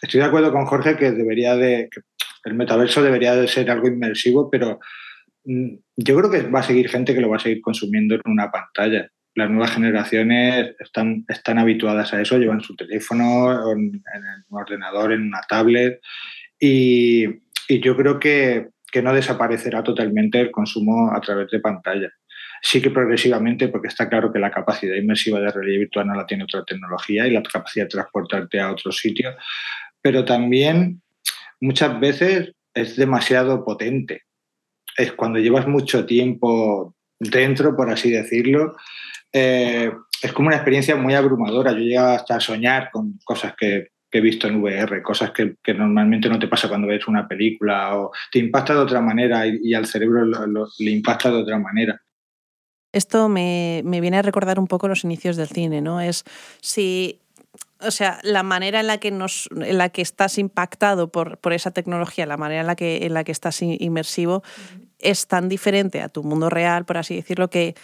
Estoy 0.00 0.20
de 0.20 0.26
acuerdo 0.26 0.52
con 0.52 0.66
Jorge 0.66 0.96
que 0.96 1.12
debería 1.12 1.56
de 1.56 1.88
que 1.90 2.00
el 2.44 2.54
metaverso 2.54 3.02
debería 3.02 3.36
de 3.36 3.46
ser 3.46 3.70
algo 3.70 3.86
inmersivo, 3.86 4.50
pero 4.50 4.80
mm, 5.44 5.74
yo 5.96 6.16
creo 6.16 6.30
que 6.30 6.42
va 6.42 6.60
a 6.60 6.64
seguir 6.64 6.88
gente 6.88 7.14
que 7.14 7.20
lo 7.20 7.28
va 7.28 7.36
a 7.36 7.40
seguir 7.40 7.60
consumiendo 7.60 8.16
en 8.16 8.22
una 8.24 8.50
pantalla. 8.50 9.08
Las 9.34 9.48
nuevas 9.48 9.70
generaciones 9.70 10.74
están, 10.78 11.24
están 11.28 11.58
habituadas 11.58 12.12
a 12.12 12.20
eso, 12.20 12.36
llevan 12.36 12.60
su 12.60 12.74
teléfono, 12.76 13.72
en, 13.72 14.02
un 14.48 14.60
ordenador, 14.60 15.12
en 15.12 15.22
una 15.22 15.40
tablet, 15.48 16.00
y, 16.58 17.24
y 17.68 17.80
yo 17.80 17.96
creo 17.96 18.18
que, 18.18 18.68
que 18.90 19.02
no 19.02 19.14
desaparecerá 19.14 19.82
totalmente 19.82 20.40
el 20.40 20.50
consumo 20.50 21.10
a 21.14 21.20
través 21.20 21.50
de 21.50 21.60
pantalla. 21.60 22.10
Sí 22.64 22.80
que 22.80 22.90
progresivamente, 22.90 23.68
porque 23.68 23.88
está 23.88 24.08
claro 24.08 24.32
que 24.32 24.38
la 24.38 24.52
capacidad 24.52 24.94
inmersiva 24.94 25.40
de 25.40 25.50
realidad 25.50 25.80
virtual 25.80 26.06
no 26.06 26.14
la 26.14 26.26
tiene 26.26 26.44
otra 26.44 26.64
tecnología 26.64 27.26
y 27.26 27.32
la 27.32 27.42
capacidad 27.42 27.86
de 27.86 27.90
transportarte 27.90 28.60
a 28.60 28.70
otro 28.70 28.92
sitio, 28.92 29.34
pero 30.00 30.24
también 30.24 31.02
muchas 31.60 31.98
veces 31.98 32.52
es 32.72 32.96
demasiado 32.96 33.64
potente. 33.64 34.22
Es 34.96 35.12
cuando 35.12 35.40
llevas 35.40 35.66
mucho 35.66 36.06
tiempo 36.06 36.94
dentro, 37.18 37.74
por 37.76 37.90
así 37.90 38.10
decirlo, 38.10 38.76
eh, 39.32 39.90
es 40.22 40.32
como 40.32 40.48
una 40.48 40.56
experiencia 40.56 40.94
muy 40.96 41.14
abrumadora. 41.14 41.72
Yo 41.72 41.78
llegué 41.78 41.98
hasta 41.98 42.36
a 42.36 42.40
soñar 42.40 42.90
con 42.92 43.18
cosas 43.24 43.54
que, 43.56 43.88
he 44.14 44.20
visto 44.20 44.46
en 44.46 44.62
VR, 44.62 45.02
cosas 45.02 45.30
que, 45.30 45.56
normalmente 45.72 46.28
no 46.28 46.38
te 46.38 46.46
pasa 46.46 46.68
cuando 46.68 46.86
ves 46.86 47.08
una 47.08 47.26
película 47.26 47.96
o 47.98 48.12
te 48.30 48.40
impacta 48.40 48.74
de 48.74 48.80
otra 48.80 49.00
manera 49.00 49.46
y, 49.46 49.72
al 49.72 49.86
cerebro 49.86 50.26
lo, 50.26 50.68
le 50.78 50.90
impacta 50.90 51.30
de 51.30 51.38
otra 51.38 51.58
manera. 51.58 52.01
Esto 52.92 53.28
me, 53.28 53.82
me, 53.84 54.00
viene 54.00 54.18
a 54.18 54.22
recordar 54.22 54.58
un 54.58 54.66
poco 54.66 54.88
los 54.88 55.04
inicios 55.04 55.36
del 55.36 55.48
cine, 55.48 55.80
¿no? 55.80 56.00
Es 56.00 56.24
si. 56.60 57.18
O 57.80 57.90
sea, 57.90 58.20
la 58.22 58.44
manera 58.44 58.78
en 58.78 58.86
la 58.86 58.98
que, 58.98 59.10
nos, 59.10 59.48
en 59.50 59.76
la 59.76 59.88
que 59.88 60.02
estás 60.02 60.38
impactado 60.38 61.08
por, 61.08 61.38
por 61.38 61.52
esa 61.52 61.72
tecnología, 61.72 62.26
la 62.26 62.36
manera 62.36 62.60
en 62.60 62.68
la 62.68 62.76
que, 62.76 63.04
en 63.04 63.12
la 63.12 63.24
que 63.24 63.32
estás 63.32 63.60
inmersivo, 63.60 64.36
uh 64.36 64.40
-huh. 64.40 64.88
es 65.00 65.26
tan 65.26 65.48
diferente 65.48 66.00
a 66.00 66.08
tu 66.08 66.22
mundo 66.22 66.48
real, 66.48 66.84
por 66.84 66.96
así 66.96 67.16
decirlo, 67.16 67.50
que 67.50 67.74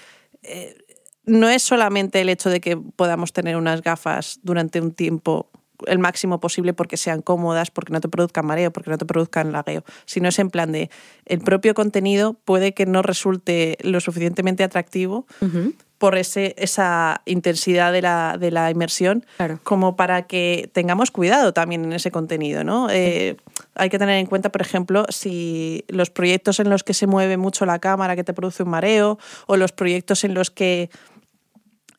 eh, 0.44 0.76
no 1.24 1.48
es 1.48 1.62
solamente 1.62 2.20
el 2.20 2.28
hecho 2.28 2.48
de 2.48 2.60
que 2.60 2.76
podamos 2.76 3.32
tener 3.32 3.56
unas 3.56 3.82
gafas 3.82 4.38
durante 4.42 4.80
un 4.80 4.92
tiempo 4.92 5.50
el 5.86 5.98
máximo 5.98 6.40
posible 6.40 6.72
porque 6.72 6.96
sean 6.96 7.22
cómodas, 7.22 7.70
porque 7.70 7.92
no 7.92 8.00
te 8.00 8.08
produzcan 8.08 8.46
mareo, 8.46 8.72
porque 8.72 8.90
no 8.90 8.98
te 8.98 9.06
produzcan 9.06 9.52
lagueo, 9.52 9.84
sino 10.06 10.28
es 10.28 10.38
en 10.38 10.50
plan 10.50 10.72
de 10.72 10.90
el 11.26 11.40
propio 11.40 11.74
contenido 11.74 12.34
puede 12.44 12.74
que 12.74 12.86
no 12.86 13.02
resulte 13.02 13.76
lo 13.82 14.00
suficientemente 14.00 14.64
atractivo 14.64 15.26
uh 15.40 15.46
-huh. 15.46 15.74
por 15.98 16.16
ese, 16.16 16.54
esa 16.58 17.22
intensidad 17.26 17.92
de 17.92 18.02
la, 18.02 18.36
de 18.38 18.50
la 18.50 18.70
inmersión 18.70 19.24
claro. 19.36 19.60
como 19.62 19.96
para 19.96 20.26
que 20.26 20.70
tengamos 20.72 21.10
cuidado 21.10 21.52
también 21.52 21.84
en 21.84 21.92
ese 21.92 22.10
contenido. 22.10 22.64
¿no? 22.64 22.88
Eh, 22.90 23.36
hay 23.74 23.90
que 23.90 23.98
tener 23.98 24.16
en 24.18 24.26
cuenta, 24.26 24.50
por 24.50 24.62
ejemplo, 24.62 25.04
si 25.08 25.84
los 25.88 26.10
proyectos 26.10 26.60
en 26.60 26.70
los 26.70 26.82
que 26.82 26.94
se 26.94 27.06
mueve 27.06 27.36
mucho 27.36 27.66
la 27.66 27.78
cámara 27.78 28.16
que 28.16 28.24
te 28.24 28.32
produce 28.32 28.62
un 28.62 28.70
mareo 28.70 29.18
o 29.46 29.56
los 29.56 29.72
proyectos 29.72 30.24
en 30.24 30.34
los 30.34 30.50
que 30.50 30.90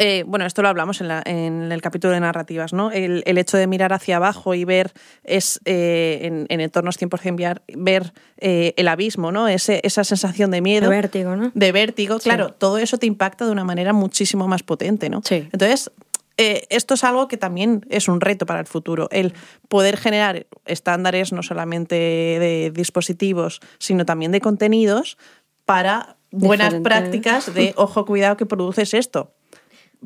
eh, 0.02 0.24
bueno, 0.26 0.46
esto 0.46 0.62
lo 0.62 0.70
hablamos 0.70 1.02
en, 1.02 1.10
la, 1.10 1.22
en, 1.26 1.74
el 1.74 1.82
capítulo 1.82 2.14
de 2.14 2.22
narrativas, 2.22 2.72
¿no? 2.72 2.90
El, 2.90 3.22
el, 3.26 3.38
hecho 3.38 3.58
de 3.58 3.68
mirar 3.68 3.92
hacia 3.92 4.16
abajo 4.16 4.54
y 4.54 4.64
ver 4.64 4.94
es 5.26 5.60
eh, 5.66 6.20
en, 6.24 6.46
en, 6.48 6.62
entornos 6.62 6.98
100% 6.98 7.34
VR, 7.36 7.62
ver 7.76 8.14
eh, 8.38 8.74
el 8.78 8.88
abismo, 8.88 9.34
¿no? 9.34 9.50
Ese, 9.50 9.82
esa 9.84 10.06
sensación 10.06 10.52
de 10.52 10.62
miedo. 10.62 10.90
De 10.90 10.96
vértigo, 10.96 11.36
¿no? 11.36 11.52
De 11.54 11.72
vértigo, 11.74 12.18
sí. 12.20 12.30
claro, 12.30 12.54
todo 12.54 12.78
eso 12.78 12.98
te 12.98 13.08
impacta 13.08 13.46
de 13.46 13.52
una 13.52 13.66
manera 13.66 13.92
muchísimo 13.92 14.48
más 14.48 14.64
potente, 14.64 15.10
¿no? 15.10 15.22
Sí. 15.26 15.50
Entonces, 15.52 15.92
eh, 16.38 16.66
esto 16.70 16.94
es 16.94 17.04
algo 17.04 17.28
que 17.28 17.36
también 17.36 17.86
es 17.90 18.08
un 18.08 18.22
reto 18.22 18.46
para 18.46 18.62
el 18.62 18.68
futuro, 18.68 19.10
el 19.12 19.34
poder 19.68 19.98
generar 19.98 20.48
estándares 20.66 21.34
no 21.34 21.44
solamente 21.44 21.96
de 21.96 22.72
dispositivos, 22.74 23.60
sino 23.80 24.06
también 24.06 24.32
de 24.32 24.40
contenidos 24.40 25.18
para 25.66 26.16
buenas 26.32 26.68
Diferente. 26.68 26.90
prácticas 26.90 27.54
de, 27.54 27.74
ojo, 27.76 28.06
cuidado 28.06 28.38
que 28.38 28.46
produces 28.46 28.94
esto 28.94 29.34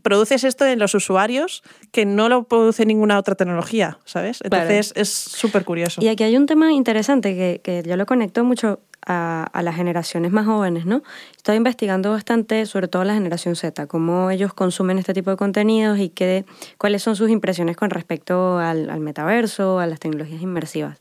produces 0.01 0.43
esto 0.43 0.65
en 0.65 0.79
los 0.79 0.95
usuarios 0.95 1.63
que 1.91 2.05
no 2.05 2.29
lo 2.29 2.43
produce 2.43 2.85
ninguna 2.85 3.19
otra 3.19 3.35
tecnología, 3.35 3.99
¿sabes? 4.05 4.39
Entonces 4.43 4.93
claro. 4.93 5.01
es 5.01 5.09
súper 5.09 5.63
curioso. 5.63 6.01
Y 6.01 6.07
aquí 6.07 6.23
hay 6.23 6.35
un 6.35 6.45
tema 6.45 6.71
interesante 6.71 7.35
que, 7.35 7.61
que 7.63 7.83
yo 7.87 7.95
lo 7.95 8.05
conecto 8.05 8.43
mucho 8.43 8.79
a, 9.05 9.61
las 9.63 9.75
generaciones 9.75 10.31
más 10.31 10.45
jóvenes, 10.45 10.85
¿no? 10.85 11.03
Estoy 11.35 11.55
investigando 11.55 12.11
bastante, 12.11 12.65
sobre 12.65 12.87
todo 12.87 13.03
la 13.03 13.13
generación 13.13 13.55
Z, 13.55 13.87
cómo 13.87 14.29
ellos 14.31 14.53
consumen 14.53 14.97
este 14.97 15.13
tipo 15.13 15.29
de 15.29 15.37
contenidos 15.37 15.99
y 15.99 16.09
qué, 16.09 16.45
cuáles 16.77 17.03
son 17.03 17.15
sus 17.15 17.29
impresiones 17.29 17.77
con 17.77 17.89
respecto 17.89 18.59
al, 18.59 18.99
metaverso, 18.99 19.79
a 19.79 19.87
las 19.87 19.99
tecnologías 19.99 20.41
inmersivas. 20.41 20.99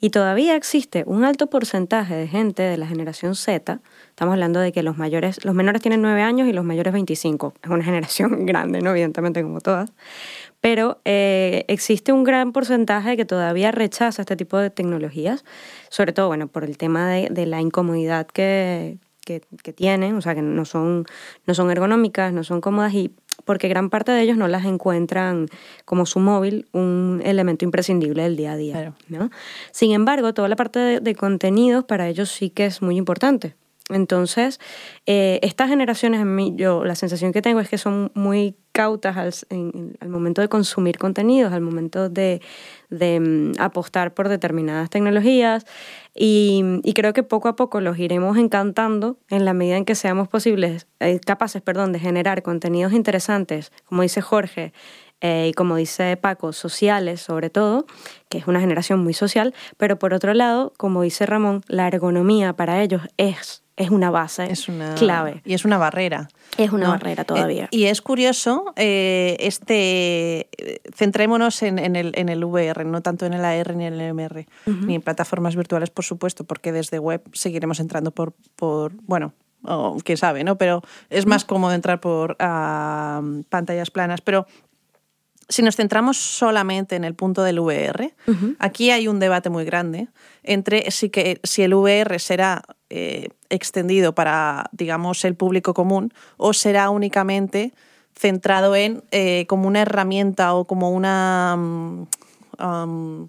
Y 0.00 0.10
todavía 0.10 0.56
existe 0.56 1.04
un 1.06 1.24
alto 1.24 1.48
porcentaje 1.48 2.14
de 2.14 2.28
gente 2.28 2.62
de 2.62 2.76
la 2.76 2.86
generación 2.86 3.34
Z, 3.34 3.80
Estamos 4.12 4.34
hablando 4.34 4.60
de 4.60 4.72
que 4.72 4.82
los 4.82 4.98
menores 4.98 5.82
tienen 5.82 6.02
9 6.02 6.20
años 6.20 6.46
y 6.46 6.52
los 6.52 6.66
mayores 6.66 6.92
25. 6.92 7.54
Es 7.62 7.70
una 7.70 7.82
generación 7.84 8.44
grande, 8.44 8.82
¿no? 8.82 8.90
Evidentemente, 8.90 9.42
como 9.42 9.60
todas. 9.60 9.90
Pero 10.60 11.00
eh, 11.04 11.64
existe 11.66 12.12
un 12.12 12.22
gran 12.22 12.52
porcentaje 12.52 13.16
que 13.16 13.24
todavía 13.24 13.72
rechaza 13.72 14.22
este 14.22 14.36
tipo 14.36 14.58
de 14.58 14.70
tecnologías, 14.70 15.44
sobre 15.92 16.14
todo, 16.14 16.28
bueno, 16.28 16.48
por 16.48 16.64
el 16.64 16.78
tema 16.78 17.10
de, 17.10 17.28
de 17.30 17.44
la 17.44 17.60
incomodidad 17.60 18.26
que, 18.26 18.96
que, 19.26 19.42
que, 19.62 19.74
tienen, 19.74 20.16
o 20.16 20.22
sea, 20.22 20.34
que 20.34 20.40
no 20.40 20.64
son, 20.64 21.04
no 21.46 21.52
son 21.52 21.70
ergonómicas, 21.70 22.32
no 22.32 22.44
son 22.44 22.62
cómodas 22.62 22.94
y 22.94 23.14
porque 23.44 23.68
gran 23.68 23.90
parte 23.90 24.10
de 24.10 24.22
ellos 24.22 24.38
no 24.38 24.48
las 24.48 24.64
encuentran 24.64 25.48
como 25.84 26.06
su 26.06 26.18
móvil 26.18 26.66
un 26.72 27.20
elemento 27.26 27.66
imprescindible 27.66 28.22
del 28.22 28.36
día 28.36 28.52
a 28.52 28.56
día. 28.56 28.72
Claro. 28.72 28.94
¿no? 29.08 29.30
Sin 29.70 29.92
embargo, 29.92 30.32
toda 30.32 30.48
la 30.48 30.56
parte 30.56 30.78
de, 30.78 31.00
de, 31.00 31.14
contenidos 31.14 31.84
para 31.84 32.08
ellos 32.08 32.30
sí 32.30 32.48
que 32.48 32.64
es 32.64 32.80
muy 32.80 32.96
importante. 32.96 33.54
Entonces, 33.90 34.60
eh, 35.04 35.40
estas 35.42 35.68
generaciones, 35.68 36.22
en 36.22 36.34
mí, 36.34 36.54
yo 36.56 36.86
la 36.86 36.94
sensación 36.94 37.34
que 37.34 37.42
tengo 37.42 37.60
es 37.60 37.68
que 37.68 37.76
son 37.76 38.10
muy 38.14 38.56
cautas 38.72 39.16
al, 39.16 39.32
en, 39.50 39.96
al 40.00 40.08
momento 40.08 40.40
de 40.40 40.48
consumir 40.48 40.98
contenidos, 40.98 41.52
al 41.52 41.60
momento 41.60 42.08
de, 42.08 42.40
um, 42.90 43.52
apostar 43.58 44.14
por 44.14 44.28
determinadas 44.28 44.90
tecnologías. 44.90 45.64
Y, 46.14 46.62
y, 46.82 46.92
creo 46.94 47.12
que 47.12 47.22
poco 47.22 47.48
a 47.48 47.56
poco 47.56 47.80
los 47.80 47.98
iremos 47.98 48.36
encantando 48.36 49.18
en 49.30 49.44
la 49.44 49.54
medida 49.54 49.76
en 49.76 49.84
que 49.84 49.94
seamos 49.94 50.28
posibles, 50.28 50.86
eh, 51.00 51.20
capaces 51.24 51.62
perdón, 51.62 51.92
de 51.92 52.00
generar 52.00 52.42
contenidos 52.42 52.92
interesantes, 52.92 53.72
como 53.84 54.02
dice 54.02 54.20
Jorge, 54.20 54.72
eh, 55.22 55.48
y 55.50 55.52
como 55.54 55.76
dice 55.76 56.16
Paco, 56.16 56.52
sociales 56.52 57.20
sobre 57.20 57.48
todo, 57.48 57.86
que 58.28 58.38
es 58.38 58.48
una 58.48 58.60
generación 58.60 58.98
muy 59.04 59.14
social, 59.14 59.54
pero 59.76 59.96
por 59.98 60.12
otro 60.14 60.34
lado, 60.34 60.72
como 60.76 61.02
dice 61.02 61.26
Ramón, 61.26 61.62
la 61.68 61.86
ergonomía 61.86 62.54
para 62.54 62.82
ellos 62.82 63.02
es 63.16 63.61
es 63.76 63.90
una 63.90 64.10
base 64.10 64.50
es 64.50 64.68
una, 64.68 64.94
clave. 64.94 65.40
Y 65.44 65.54
es 65.54 65.64
una 65.64 65.78
barrera. 65.78 66.28
Es 66.58 66.72
una 66.72 66.86
¿no? 66.86 66.92
barrera 66.92 67.24
todavía. 67.24 67.64
Eh, 67.64 67.68
y 67.76 67.84
es 67.84 68.02
curioso, 68.02 68.72
eh, 68.76 69.36
este, 69.40 70.48
centrémonos 70.94 71.62
en, 71.62 71.78
en, 71.78 71.96
el, 71.96 72.12
en 72.16 72.28
el 72.28 72.44
VR, 72.44 72.84
no 72.84 73.00
tanto 73.00 73.24
en 73.24 73.32
el 73.32 73.44
AR 73.44 73.74
ni 73.74 73.86
en 73.86 73.94
el 73.94 74.14
MR, 74.14 74.46
uh 74.66 74.70
-huh. 74.70 74.86
ni 74.86 74.94
en 74.96 75.02
plataformas 75.02 75.56
virtuales, 75.56 75.90
por 75.90 76.04
supuesto, 76.04 76.44
porque 76.44 76.72
desde 76.72 76.98
web 76.98 77.22
seguiremos 77.32 77.80
entrando 77.80 78.10
por, 78.10 78.34
por 78.56 78.92
bueno, 79.02 79.32
oh, 79.64 79.96
quién 80.04 80.18
sabe, 80.18 80.44
¿no? 80.44 80.56
Pero 80.58 80.82
es 81.08 81.26
más 81.26 81.44
cómodo 81.44 81.72
entrar 81.72 82.00
por 82.00 82.32
uh, 82.32 83.42
pantallas 83.48 83.90
planas. 83.90 84.20
Pero 84.20 84.46
si 85.48 85.62
nos 85.62 85.76
centramos 85.76 86.16
solamente 86.18 86.96
en 86.96 87.04
el 87.04 87.14
punto 87.14 87.42
del 87.42 87.58
VR, 87.58 88.14
uh 88.26 88.32
-huh. 88.32 88.56
aquí 88.58 88.90
hay 88.90 89.08
un 89.08 89.18
debate 89.18 89.50
muy 89.50 89.64
grande 89.64 90.08
entre 90.42 90.90
si, 90.90 91.10
que, 91.10 91.40
si 91.42 91.62
el 91.62 91.74
VR 91.74 92.18
será 92.18 92.62
eh, 92.94 93.28
extendido 93.48 94.14
para, 94.14 94.68
digamos, 94.72 95.24
el 95.24 95.34
público 95.34 95.72
común 95.72 96.12
o 96.36 96.52
será 96.52 96.90
únicamente 96.90 97.72
centrado 98.14 98.76
en 98.76 99.02
eh, 99.10 99.46
como 99.48 99.66
una 99.66 99.80
herramienta 99.80 100.54
o 100.54 100.66
como 100.66 100.90
una... 100.90 101.56
Um, 101.56 103.28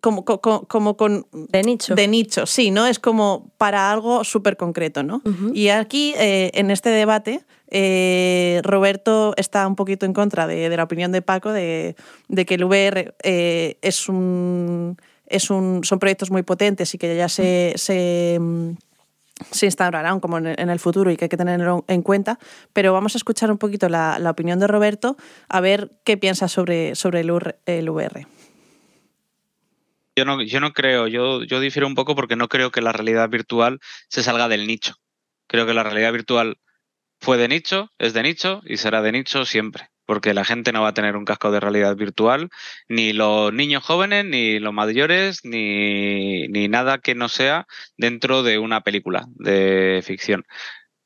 como, 0.00 0.24
como, 0.24 0.62
como, 0.68 0.96
con... 0.96 1.26
De 1.32 1.64
nicho. 1.64 1.96
De 1.96 2.06
nicho, 2.06 2.46
sí, 2.46 2.70
¿no? 2.70 2.86
Es 2.86 3.00
como 3.00 3.50
para 3.58 3.90
algo 3.90 4.22
súper 4.22 4.56
concreto, 4.56 5.02
¿no? 5.02 5.16
Uh 5.24 5.30
-huh. 5.30 5.50
Y 5.56 5.70
aquí, 5.70 6.14
eh, 6.16 6.52
en 6.54 6.70
este 6.70 6.90
debate, 6.90 7.44
eh, 7.70 8.60
Roberto 8.62 9.34
está 9.36 9.66
un 9.66 9.74
poquito 9.74 10.06
en 10.06 10.12
contra 10.12 10.46
de, 10.46 10.68
de 10.68 10.76
la 10.76 10.84
opinión 10.84 11.10
de 11.10 11.20
Paco 11.22 11.50
de, 11.52 11.96
de 12.28 12.46
que 12.46 12.54
el 12.54 12.64
VR 12.64 13.14
eh, 13.24 13.78
es 13.82 14.08
un, 14.08 14.96
es 15.28 15.50
un, 15.50 15.84
son 15.84 15.98
proyectos 15.98 16.30
muy 16.30 16.42
potentes 16.42 16.94
y 16.94 16.98
que 16.98 17.16
ya 17.16 17.28
se, 17.28 17.74
se, 17.76 18.38
se 19.50 19.66
instaurarán 19.66 20.20
como 20.20 20.38
en 20.38 20.46
el, 20.46 20.78
futuro 20.78 21.10
y 21.10 21.16
que 21.16 21.26
hay 21.26 21.28
que 21.28 21.36
tenerlo 21.36 21.84
en 21.88 22.02
cuenta, 22.02 22.38
pero 22.72 22.92
vamos 22.92 23.14
a 23.14 23.18
escuchar 23.18 23.50
un 23.50 23.58
poquito 23.58 23.88
la, 23.88 24.18
la 24.18 24.30
opinión 24.30 24.58
de 24.58 24.66
Roberto 24.66 25.16
a 25.48 25.60
ver 25.60 25.92
qué 26.04 26.16
piensa 26.16 26.48
sobre, 26.48 26.94
sobre 26.94 27.20
el, 27.20 27.30
el 27.66 27.90
VR. 27.90 28.26
Yo 30.16 30.24
no, 30.24 30.42
yo 30.42 30.58
no 30.58 30.72
creo, 30.72 31.06
yo, 31.06 31.44
yo 31.44 31.60
difiero 31.60 31.86
un 31.86 31.94
poco 31.94 32.16
porque 32.16 32.34
no 32.34 32.48
creo 32.48 32.72
que 32.72 32.82
la 32.82 32.92
realidad 32.92 33.28
virtual 33.28 33.78
se 34.08 34.24
salga 34.24 34.48
del 34.48 34.66
nicho. 34.66 34.96
Creo 35.46 35.64
que 35.64 35.74
la 35.74 35.84
realidad 35.84 36.12
virtual 36.12 36.58
fue 37.20 37.36
de 37.36 37.46
nicho, 37.46 37.92
es 37.98 38.14
de 38.14 38.22
nicho 38.22 38.60
y 38.64 38.78
será 38.78 39.00
de 39.00 39.12
nicho 39.12 39.44
siempre, 39.44 39.90
porque 40.08 40.32
la 40.32 40.46
gente 40.46 40.72
no 40.72 40.80
va 40.80 40.88
a 40.88 40.94
tener 40.94 41.16
un 41.16 41.26
casco 41.26 41.50
de 41.50 41.60
realidad 41.60 41.94
virtual, 41.94 42.48
ni 42.88 43.12
los 43.12 43.52
niños 43.52 43.84
jóvenes, 43.84 44.24
ni 44.24 44.58
los 44.58 44.72
mayores, 44.72 45.44
ni, 45.44 46.48
ni 46.48 46.66
nada 46.66 46.96
que 46.96 47.14
no 47.14 47.28
sea 47.28 47.66
dentro 47.98 48.42
de 48.42 48.58
una 48.58 48.80
película 48.80 49.26
de 49.34 50.00
ficción. 50.02 50.46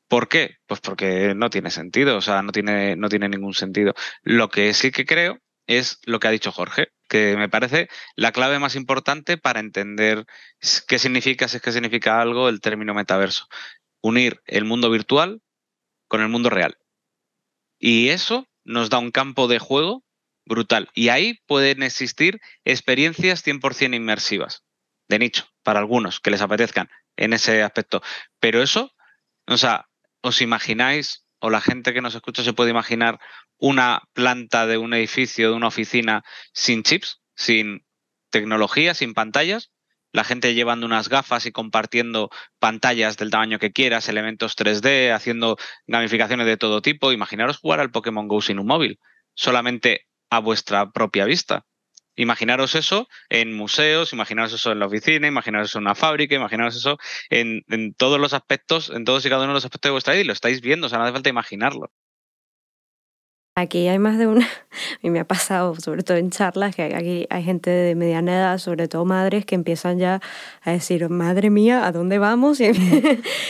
¿Por 0.07 0.29
qué? 0.29 0.55
Pues 0.67 0.79
porque 0.79 1.33
no 1.35 1.49
tiene 1.49 1.69
sentido, 1.69 2.15
o 2.15 2.21
sea, 2.21 2.43
no 2.43 2.53
tiene, 2.53 2.95
no 2.95 3.09
tiene 3.09 3.27
ningún 3.27 3.53
sentido. 3.53 3.93
Lo 4.21 4.49
que 4.49 4.73
sí 4.73 4.89
que 4.89 5.05
creo 5.05 5.37
es 5.67 5.99
lo 6.05 6.21
que 6.21 6.29
ha 6.29 6.31
dicho 6.31 6.53
Jorge, 6.53 6.87
que 7.09 7.35
me 7.35 7.49
parece 7.49 7.89
la 8.15 8.31
clave 8.31 8.57
más 8.57 8.77
importante 8.77 9.37
para 9.37 9.59
entender 9.59 10.25
qué 10.87 10.97
significa, 10.97 11.49
si 11.49 11.57
es 11.57 11.61
que 11.61 11.73
significa 11.73 12.21
algo, 12.21 12.47
el 12.47 12.61
término 12.61 12.93
metaverso. 12.93 13.49
Unir 14.01 14.41
el 14.45 14.63
mundo 14.63 14.89
virtual 14.89 15.41
con 16.07 16.21
el 16.21 16.29
mundo 16.29 16.49
real. 16.49 16.77
Y 17.79 18.07
eso 18.07 18.47
nos 18.63 18.89
da 18.89 18.99
un 18.99 19.11
campo 19.11 19.47
de 19.47 19.59
juego 19.59 20.03
brutal. 20.45 20.89
Y 20.93 21.09
ahí 21.09 21.39
pueden 21.45 21.83
existir 21.83 22.39
experiencias 22.65 23.45
100% 23.45 23.95
inmersivas, 23.95 24.63
de 25.07 25.19
nicho, 25.19 25.47
para 25.63 25.79
algunos 25.79 26.19
que 26.19 26.31
les 26.31 26.41
apetezcan 26.41 26.89
en 27.15 27.33
ese 27.33 27.63
aspecto. 27.63 28.01
Pero 28.39 28.61
eso, 28.61 28.93
o 29.47 29.57
sea, 29.57 29.89
¿os 30.21 30.41
imagináis, 30.41 31.25
o 31.39 31.49
la 31.49 31.61
gente 31.61 31.93
que 31.93 32.01
nos 32.01 32.15
escucha 32.15 32.43
se 32.43 32.53
puede 32.53 32.71
imaginar 32.71 33.19
una 33.57 34.03
planta 34.13 34.65
de 34.65 34.77
un 34.77 34.93
edificio, 34.93 35.49
de 35.49 35.55
una 35.55 35.67
oficina 35.67 36.23
sin 36.53 36.83
chips, 36.83 37.21
sin 37.35 37.85
tecnología, 38.29 38.93
sin 38.93 39.13
pantallas, 39.13 39.71
la 40.13 40.23
gente 40.23 40.53
llevando 40.53 40.85
unas 40.85 41.09
gafas 41.09 41.45
y 41.45 41.51
compartiendo 41.51 42.29
pantallas 42.59 43.17
del 43.17 43.31
tamaño 43.31 43.59
que 43.59 43.73
quieras, 43.73 44.07
elementos 44.07 44.55
3D, 44.55 45.11
haciendo 45.11 45.57
gamificaciones 45.87 46.45
de 46.45 46.55
todo 46.55 46.81
tipo. 46.81 47.11
Imaginaros 47.11 47.57
jugar 47.57 47.79
al 47.81 47.91
Pokémon 47.91 48.27
Go 48.27 48.41
sin 48.41 48.59
un 48.59 48.67
móvil, 48.67 48.99
solamente 49.33 50.07
a 50.29 50.39
vuestra 50.39 50.91
propia 50.91 51.25
vista. 51.25 51.65
Imaginaros 52.15 52.75
eso 52.75 53.07
en 53.29 53.53
museos, 53.53 54.13
imaginaros 54.13 54.53
eso 54.53 54.71
en 54.71 54.79
la 54.79 54.85
oficina, 54.85 55.27
imaginaros 55.27 55.69
eso 55.69 55.79
en 55.79 55.85
una 55.85 55.95
fábrica, 55.95 56.35
imaginaros 56.35 56.75
eso 56.75 56.97
en, 57.29 57.63
todos 57.95 58.19
los 58.19 58.33
aspectos, 58.33 58.91
en 58.91 59.03
todos 59.03 59.25
y 59.25 59.29
cada 59.29 59.41
uno 59.41 59.49
de 59.49 59.55
los 59.55 59.65
aspectos 59.65 59.89
de 59.89 59.93
vuestra 59.93 60.13
vida 60.13 60.21
y 60.21 60.27
lo 60.27 60.33
estáis 60.33 60.61
viendo, 60.61 60.85
o 60.87 60.89
sea, 60.89 60.99
no 60.99 61.05
hace 61.05 61.13
falta 61.13 61.29
imaginarlo. 61.29 61.91
Aquí 63.55 63.87
hay 63.87 63.99
más 63.99 64.17
de 64.17 64.25
una, 64.25 64.47
y 65.03 65.11
me 65.11 65.19
ha 65.19 65.25
pasado, 65.25 65.75
sobre 65.75 66.01
todo 66.01 66.17
en 66.17 66.31
charlas, 66.31 66.75
que 66.75 66.83
aquí 66.83 67.27
hay 67.29 67.43
gente 67.43 67.69
de 67.69 67.93
mediana 67.93 68.33
edad, 68.35 68.57
sobre 68.57 68.87
todo 68.87 69.05
madres, 69.05 69.45
que 69.45 69.53
empiezan 69.53 69.99
ya 69.99 70.21
a 70.63 70.71
decir, 70.71 71.07
madre 71.09 71.51
mía, 71.51 71.85
¿a 71.85 71.91
dónde 71.91 72.17
vamos? 72.17 72.59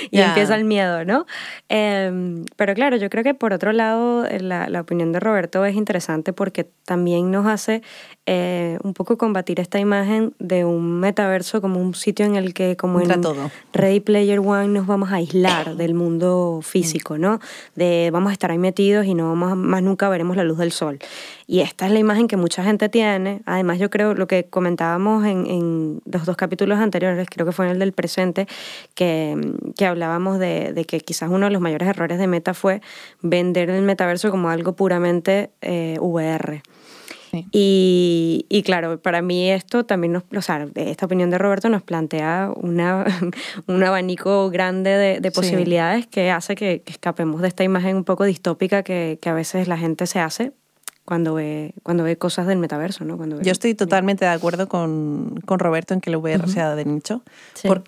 Y, 0.03 0.17
y 0.17 0.17
yeah. 0.17 0.29
empieza 0.29 0.55
el 0.55 0.65
miedo, 0.65 1.05
¿no? 1.05 1.25
Eh, 1.69 2.43
pero 2.57 2.73
claro, 2.73 2.97
yo 2.97 3.09
creo 3.09 3.23
que 3.23 3.33
por 3.33 3.53
otro 3.53 3.71
lado, 3.71 4.25
la, 4.39 4.67
la, 4.67 4.81
opinión 4.81 5.11
de 5.11 5.19
Roberto 5.19 5.63
es 5.65 5.75
interesante 5.75 6.33
porque 6.33 6.67
también 6.85 7.31
nos 7.31 7.45
hace 7.45 7.81
eh, 8.25 8.77
un 8.83 8.93
poco 8.93 9.17
combatir 9.17 9.59
esta 9.59 9.79
imagen 9.79 10.33
de 10.39 10.65
un 10.65 10.99
metaverso 10.99 11.61
como 11.61 11.81
un 11.81 11.93
sitio 11.93 12.25
en 12.25 12.35
el 12.35 12.53
que, 12.53 12.77
como 12.77 13.01
en 13.01 13.21
todo. 13.21 13.51
Ready 13.73 13.99
Player 13.99 14.39
One, 14.39 14.67
nos 14.67 14.87
vamos 14.87 15.11
a 15.11 15.15
aislar 15.15 15.75
del 15.77 15.93
mundo 15.93 16.59
físico, 16.61 17.17
¿no? 17.17 17.39
De 17.75 18.09
vamos 18.11 18.29
a 18.29 18.33
estar 18.33 18.51
ahí 18.51 18.57
metidos 18.57 19.05
y 19.05 19.13
no 19.13 19.27
vamos 19.27 19.51
a, 19.51 19.55
más 19.55 19.83
nunca 19.83 19.92
nunca 19.93 20.09
veremos 20.09 20.35
la 20.35 20.43
luz 20.43 20.57
del 20.57 20.71
sol. 20.71 20.97
Y 21.45 21.59
esta 21.59 21.85
es 21.85 21.91
la 21.91 21.99
imagen 21.99 22.27
que 22.27 22.35
mucha 22.35 22.63
gente 22.63 22.89
tiene. 22.89 23.41
Además, 23.45 23.77
yo 23.77 23.91
creo 23.91 24.15
lo 24.15 24.25
que 24.25 24.45
comentábamos 24.45 25.23
en, 25.25 26.01
los 26.05 26.25
dos 26.25 26.35
capítulos 26.35 26.79
anteriores, 26.79 27.27
creo 27.29 27.45
que 27.45 27.51
fue 27.51 27.65
en 27.65 27.73
el 27.73 27.79
del 27.79 27.93
presente, 27.93 28.47
que, 28.95 29.37
que 29.77 29.85
hablábamos 29.85 30.39
de, 30.39 30.73
de, 30.73 30.85
que 30.85 30.99
quizás 30.99 31.29
uno 31.29 31.45
de 31.45 31.51
los 31.51 31.61
mayores 31.61 31.87
errores 31.87 32.17
de 32.17 32.25
Meta 32.25 32.55
fue 32.55 32.81
vender 33.21 33.69
el 33.69 33.83
metaverso 33.83 34.31
como 34.31 34.49
algo 34.49 34.73
puramente 34.73 35.51
eh, 35.61 35.97
VR. 35.99 36.63
Sí. 37.33 37.47
Y, 37.51 38.45
y, 38.47 38.61
claro, 38.61 39.01
para 39.01 39.23
mí 39.23 39.49
esto 39.49 39.85
también 39.85 40.13
nos, 40.13 40.23
o 40.35 40.41
sea, 40.43 40.67
esta 40.75 41.07
opinión 41.07 41.31
de 41.31 41.39
Roberto 41.39 41.67
nos 41.67 41.81
plantea 41.81 42.51
una, 42.55 43.05
un 43.67 43.83
abanico 43.83 44.51
grande 44.51 44.91
de, 44.91 45.19
de 45.19 45.31
posibilidades 45.31 46.03
sí. 46.03 46.09
que 46.11 46.29
hace 46.29 46.53
que, 46.53 46.83
que, 46.83 46.91
escapemos 46.91 47.41
de 47.41 47.47
esta 47.47 47.63
imagen 47.63 47.95
un 47.95 48.03
poco 48.03 48.23
distópica 48.23 48.83
que, 48.83 49.17
que, 49.19 49.29
a 49.29 49.33
veces 49.33 49.67
la 49.67 49.79
gente 49.79 50.05
se 50.05 50.19
hace 50.19 50.51
cuando 51.05 51.33
ve, 51.33 51.73
cuando 51.81 52.03
ve 52.03 52.17
cosas 52.17 52.45
del 52.45 52.59
metaverso, 52.59 53.03
¿no? 53.03 53.17
Cuando 53.17 53.37
ve, 53.37 53.43
Yo 53.43 53.51
estoy 53.51 53.73
totalmente 53.73 54.25
de 54.25 54.31
acuerdo 54.31 54.69
con, 54.69 55.41
con 55.45 55.57
Roberto 55.57 55.95
en 55.95 56.01
que 56.01 56.11
el 56.11 56.17
VR 56.17 56.43
uh 56.43 56.47
-huh. 56.47 56.53
sea 56.53 56.75
de 56.75 56.85
nicho. 56.85 57.23
Sí. 57.55 57.67
Por, 57.67 57.83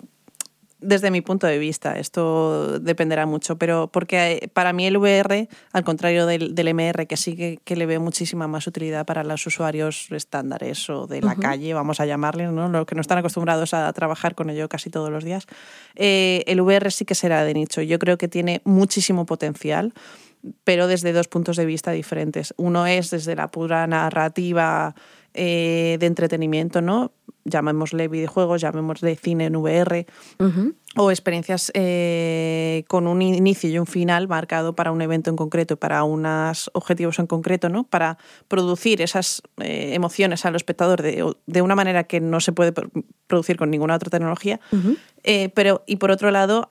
desde 0.85 1.11
mi 1.11 1.21
punto 1.21 1.47
de 1.47 1.57
vista, 1.57 1.97
esto 1.97 2.79
dependerá 2.79 3.25
mucho, 3.25 3.57
pero 3.57 3.89
porque 3.91 4.49
para 4.53 4.73
mí 4.73 4.85
el 4.85 4.97
VR, 4.97 5.49
al 5.71 5.83
contrario 5.83 6.25
del, 6.25 6.55
del 6.55 6.73
MR, 6.73 7.07
que 7.07 7.17
sí 7.17 7.35
que, 7.35 7.75
le 7.75 7.85
veo 7.85 7.99
muchísima 7.99 8.47
más 8.47 8.67
utilidad 8.67 9.05
para 9.05 9.23
los 9.23 9.45
usuarios 9.45 10.07
estándares 10.11 10.89
o 10.89 11.07
de 11.07 11.21
la 11.21 11.35
calle, 11.35 11.73
vamos 11.73 11.99
a 11.99 12.05
llamarle, 12.05 12.47
¿no? 12.47 12.69
los 12.69 12.85
que 12.85 12.95
no 12.95 13.01
están 13.01 13.17
acostumbrados 13.17 13.73
a 13.73 13.91
trabajar 13.93 14.35
con 14.35 14.49
ello 14.49 14.69
casi 14.69 14.89
todos 14.89 15.09
los 15.09 15.23
días, 15.23 15.47
eh, 15.95 16.43
el 16.47 16.61
VR 16.61 16.91
sí 16.91 17.05
que 17.05 17.15
será 17.15 17.43
de 17.43 17.53
nicho. 17.53 17.81
Yo 17.81 17.99
creo 17.99 18.17
que 18.17 18.27
tiene 18.27 18.61
muchísimo 18.63 19.25
potencial 19.25 19.93
pero 20.63 20.87
desde 20.87 21.11
dos 21.11 21.27
puntos 21.27 21.57
de 21.57 21.65
vista 21.65 21.91
diferentes. 21.91 22.53
Uno 22.57 22.85
es 22.85 23.09
desde 23.09 23.35
la 23.35 23.49
pura 23.49 23.87
narrativa 23.87 24.93
eh, 25.33 25.97
de 25.99 26.05
entretenimiento, 26.05 26.81
¿no? 26.81 27.11
Llamémosle 27.45 28.07
videojuegos, 28.07 28.61
llamémosle 28.61 29.15
cine 29.15 29.47
en 29.47 29.61
VR, 29.61 30.05
o 30.97 31.11
experiencias 31.11 31.71
eh, 31.73 32.85
con 32.87 33.07
un 33.07 33.21
inicio 33.21 33.69
y 33.69 33.77
un 33.77 33.85
final 33.85 34.27
marcado 34.27 34.75
para 34.75 34.91
un 34.91 35.01
evento 35.01 35.29
en 35.29 35.35
concreto, 35.35 35.77
para 35.77 36.03
unos 36.03 36.71
objetivos 36.73 37.19
en 37.19 37.27
concreto, 37.27 37.69
¿no? 37.69 37.83
Para 37.83 38.17
producir 38.47 39.01
esas 39.01 39.41
eh, 39.57 39.91
emociones 39.93 40.45
al 40.45 40.55
espectador 40.55 41.01
de, 41.01 41.35
de, 41.45 41.61
una 41.61 41.75
manera 41.75 42.05
que 42.05 42.21
no 42.21 42.39
se 42.39 42.53
puede 42.53 42.73
producir 43.27 43.57
con 43.57 43.71
ninguna 43.71 43.95
otra 43.95 44.09
tecnología, 44.09 44.59
eh, 45.23 45.49
pero 45.49 45.83
y 45.85 45.97
por 45.97 46.11
otro 46.11 46.31
lado 46.31 46.67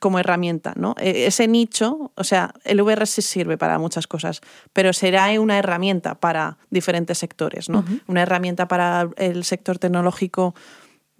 como 0.00 0.18
herramienta, 0.18 0.74
¿no? 0.76 0.94
E, 0.98 1.26
ese 1.26 1.48
nicho, 1.48 2.12
o 2.14 2.24
sea, 2.24 2.54
el 2.64 2.80
VR 2.80 3.06
sí 3.06 3.22
sirve 3.22 3.58
para 3.58 3.78
muchas 3.78 4.06
cosas, 4.06 4.42
pero 4.72 4.92
será 4.92 5.28
una 5.40 5.58
herramienta 5.58 6.14
para 6.14 6.58
diferentes 6.70 7.18
sectores, 7.18 7.68
¿no? 7.68 7.84
Una 8.06 8.22
herramienta 8.22 8.68
para 8.68 9.08
el 9.16 9.44
sector 9.44 9.78
tecnológico 9.78 10.54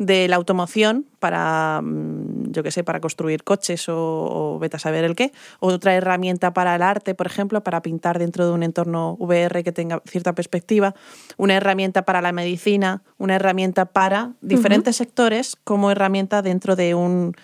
de 0.06 0.28
la 0.28 0.36
automoción 0.36 1.06
para, 1.18 1.80
mm, 1.82 2.52
yo 2.52 2.62
qué 2.62 2.70
sé, 2.70 2.84
para 2.84 3.00
construir 3.00 3.44
coches 3.44 3.86
o, 3.88 4.58
vete 4.60 4.76
a 4.76 4.80
saber 4.80 5.04
el 5.04 5.14
qué. 5.14 5.32
Otra 5.60 5.94
herramienta 5.94 6.52
para 6.52 6.74
el 6.74 6.82
arte, 6.82 7.14
por 7.14 7.26
ejemplo, 7.26 7.62
para 7.62 7.82
pintar 7.82 8.18
dentro 8.18 8.46
de 8.46 8.52
un 8.52 8.62
entorno 8.62 9.16
VR 9.18 9.62
que 9.62 9.72
tenga 9.72 10.02
cierta 10.04 10.34
perspectiva. 10.34 10.94
Una 11.36 11.54
herramienta 11.54 12.02
para 12.02 12.20
la 12.20 12.32
medicina, 12.32 13.02
una 13.18 13.36
herramienta 13.36 13.86
para 13.86 14.32
diferentes 14.40 14.96
sectores 14.96 15.56
como 15.64 15.90
herramienta 15.90 16.42
dentro 16.42 16.76
de 16.76 16.94
un 16.94 17.34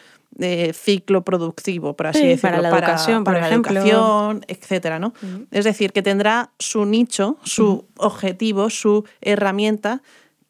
eh, 0.40 0.72
ciclo 0.72 1.24
productivo, 1.24 1.94
por 1.94 2.06
así 2.06 2.26
decirlo. 2.26 2.50
Para 2.50 2.62
la 2.62 2.68
educación, 2.68 3.24
para, 3.24 3.40
la 3.40 3.48
educación, 3.48 4.44
etcétera, 4.46 4.98
¿no? 4.98 5.12
Es 5.50 5.64
decir, 5.64 5.92
que 5.92 6.02
tendrá 6.02 6.50
su 6.58 6.84
nicho, 6.84 7.38
su 7.42 7.86
objetivo, 7.96 8.70
su 8.70 9.04
herramienta 9.20 10.02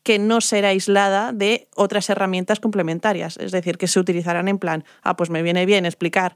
que 0.09 0.19
no 0.19 0.41
será 0.41 0.71
aislada 0.71 1.35
de 1.35 1.69
otras 1.77 2.09
herramientas 2.09 2.61
complementarias. 2.61 3.37
Es 3.37 3.53
decir, 3.53 3.77
que 3.77 3.87
se 3.87 4.01
utilizarán 4.01 4.49
en 4.49 4.57
plan, 4.57 4.85
ah, 5.03 5.19
pues 5.19 5.29
me 5.29 5.43
viene 5.43 5.67
bien 5.67 5.85
explicar 5.85 6.35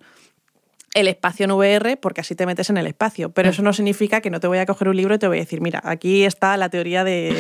el 0.92 1.08
espacio 1.08 1.44
en 1.44 1.52
VR 1.52 1.96
porque 1.96 2.20
así 2.20 2.34
te 2.34 2.44
metes 2.44 2.68
en 2.68 2.76
el 2.76 2.86
espacio. 2.86 3.30
Pero 3.30 3.48
eso 3.48 3.62
no 3.62 3.72
significa 3.72 4.20
que 4.20 4.28
no 4.28 4.40
te 4.40 4.46
voy 4.46 4.58
a 4.58 4.66
coger 4.66 4.88
un 4.88 4.96
libro 4.98 5.14
y 5.14 5.18
te 5.18 5.26
voy 5.26 5.38
a 5.38 5.40
decir, 5.40 5.62
mira, 5.62 5.80
aquí 5.84 6.26
está 6.26 6.54
la 6.58 6.68
teoría 6.68 7.02
de, 7.02 7.34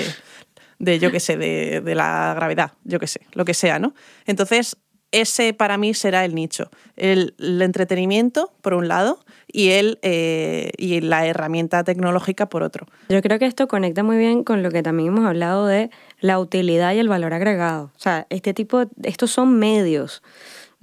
de 0.78 0.98
yo 0.98 1.10
qué 1.10 1.20
sé, 1.20 1.36
de, 1.36 1.82
de, 1.82 1.94
la 1.94 2.32
gravedad, 2.34 2.72
yo 2.84 2.98
qué 2.98 3.08
sé, 3.08 3.20
lo 3.34 3.44
que 3.44 3.52
sea, 3.52 3.78
¿no? 3.78 3.92
Entonces, 4.24 4.78
ese 5.12 5.54
para 5.54 5.78
mí 5.78 5.94
será 5.94 6.24
el 6.24 6.34
nicho. 6.34 6.70
El, 6.96 7.34
entretenimiento, 7.38 8.52
por 8.62 8.74
un 8.74 8.88
lado, 8.88 9.20
y, 9.46 9.70
el, 9.70 9.98
eh, 10.02 10.72
y 10.78 11.00
la 11.00 11.26
herramienta 11.26 11.84
tecnológica, 11.84 12.48
por 12.48 12.62
otro. 12.62 12.86
Yo 13.08 13.20
creo 13.22 13.38
que 13.38 13.46
esto 13.46 13.68
conecta 13.68 14.02
muy 14.02 14.16
bien 14.16 14.42
con 14.42 14.62
lo 14.62 14.70
que 14.70 14.82
también 14.82 15.08
hemos 15.08 15.24
hablado 15.26 15.66
de 15.66 15.90
la 16.20 16.38
utilidad 16.38 16.94
y 16.94 16.98
el 16.98 17.08
valor 17.08 17.34
agregado. 17.34 17.90
O 17.96 18.00
sea, 18.00 18.26
este 18.30 18.54
tipo, 18.54 18.84
estos 19.02 19.30
son 19.30 19.58
medios. 19.58 20.22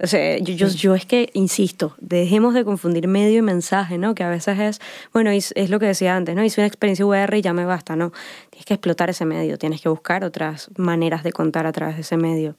O 0.02 0.06
sea, 0.06 0.38
yo, 0.38 0.54
yo, 0.54 0.68
yo, 0.68 0.94
es 0.94 1.04
que, 1.04 1.28
insisto, 1.34 1.94
dejemos 2.00 2.54
de 2.54 2.64
confundir 2.64 3.06
medio 3.06 3.38
y 3.38 3.42
mensaje, 3.42 3.98
¿no? 3.98 4.14
Que 4.14 4.24
a 4.24 4.30
veces 4.30 4.58
es, 4.58 4.80
bueno, 5.12 5.30
es, 5.30 5.52
lo 5.68 5.78
que 5.78 5.86
decía 5.86 6.16
antes, 6.16 6.34
¿no? 6.34 6.42
Hice 6.42 6.62
una 6.62 6.68
experiencia 6.68 7.04
VR 7.04 7.36
y 7.36 7.42
ya 7.42 7.52
me 7.52 7.66
basta, 7.66 7.96
¿no? 7.96 8.10
Tienes 8.48 8.64
que 8.64 8.74
explotar 8.74 9.10
ese 9.10 9.26
medio, 9.26 9.58
tienes 9.58 9.82
que 9.82 9.90
buscar 9.90 10.24
otras 10.24 10.70
maneras 10.78 11.22
de 11.22 11.32
contar 11.32 11.66
a 11.66 11.72
través 11.72 11.96
de 11.96 12.00
ese 12.00 12.16
medio. 12.16 12.56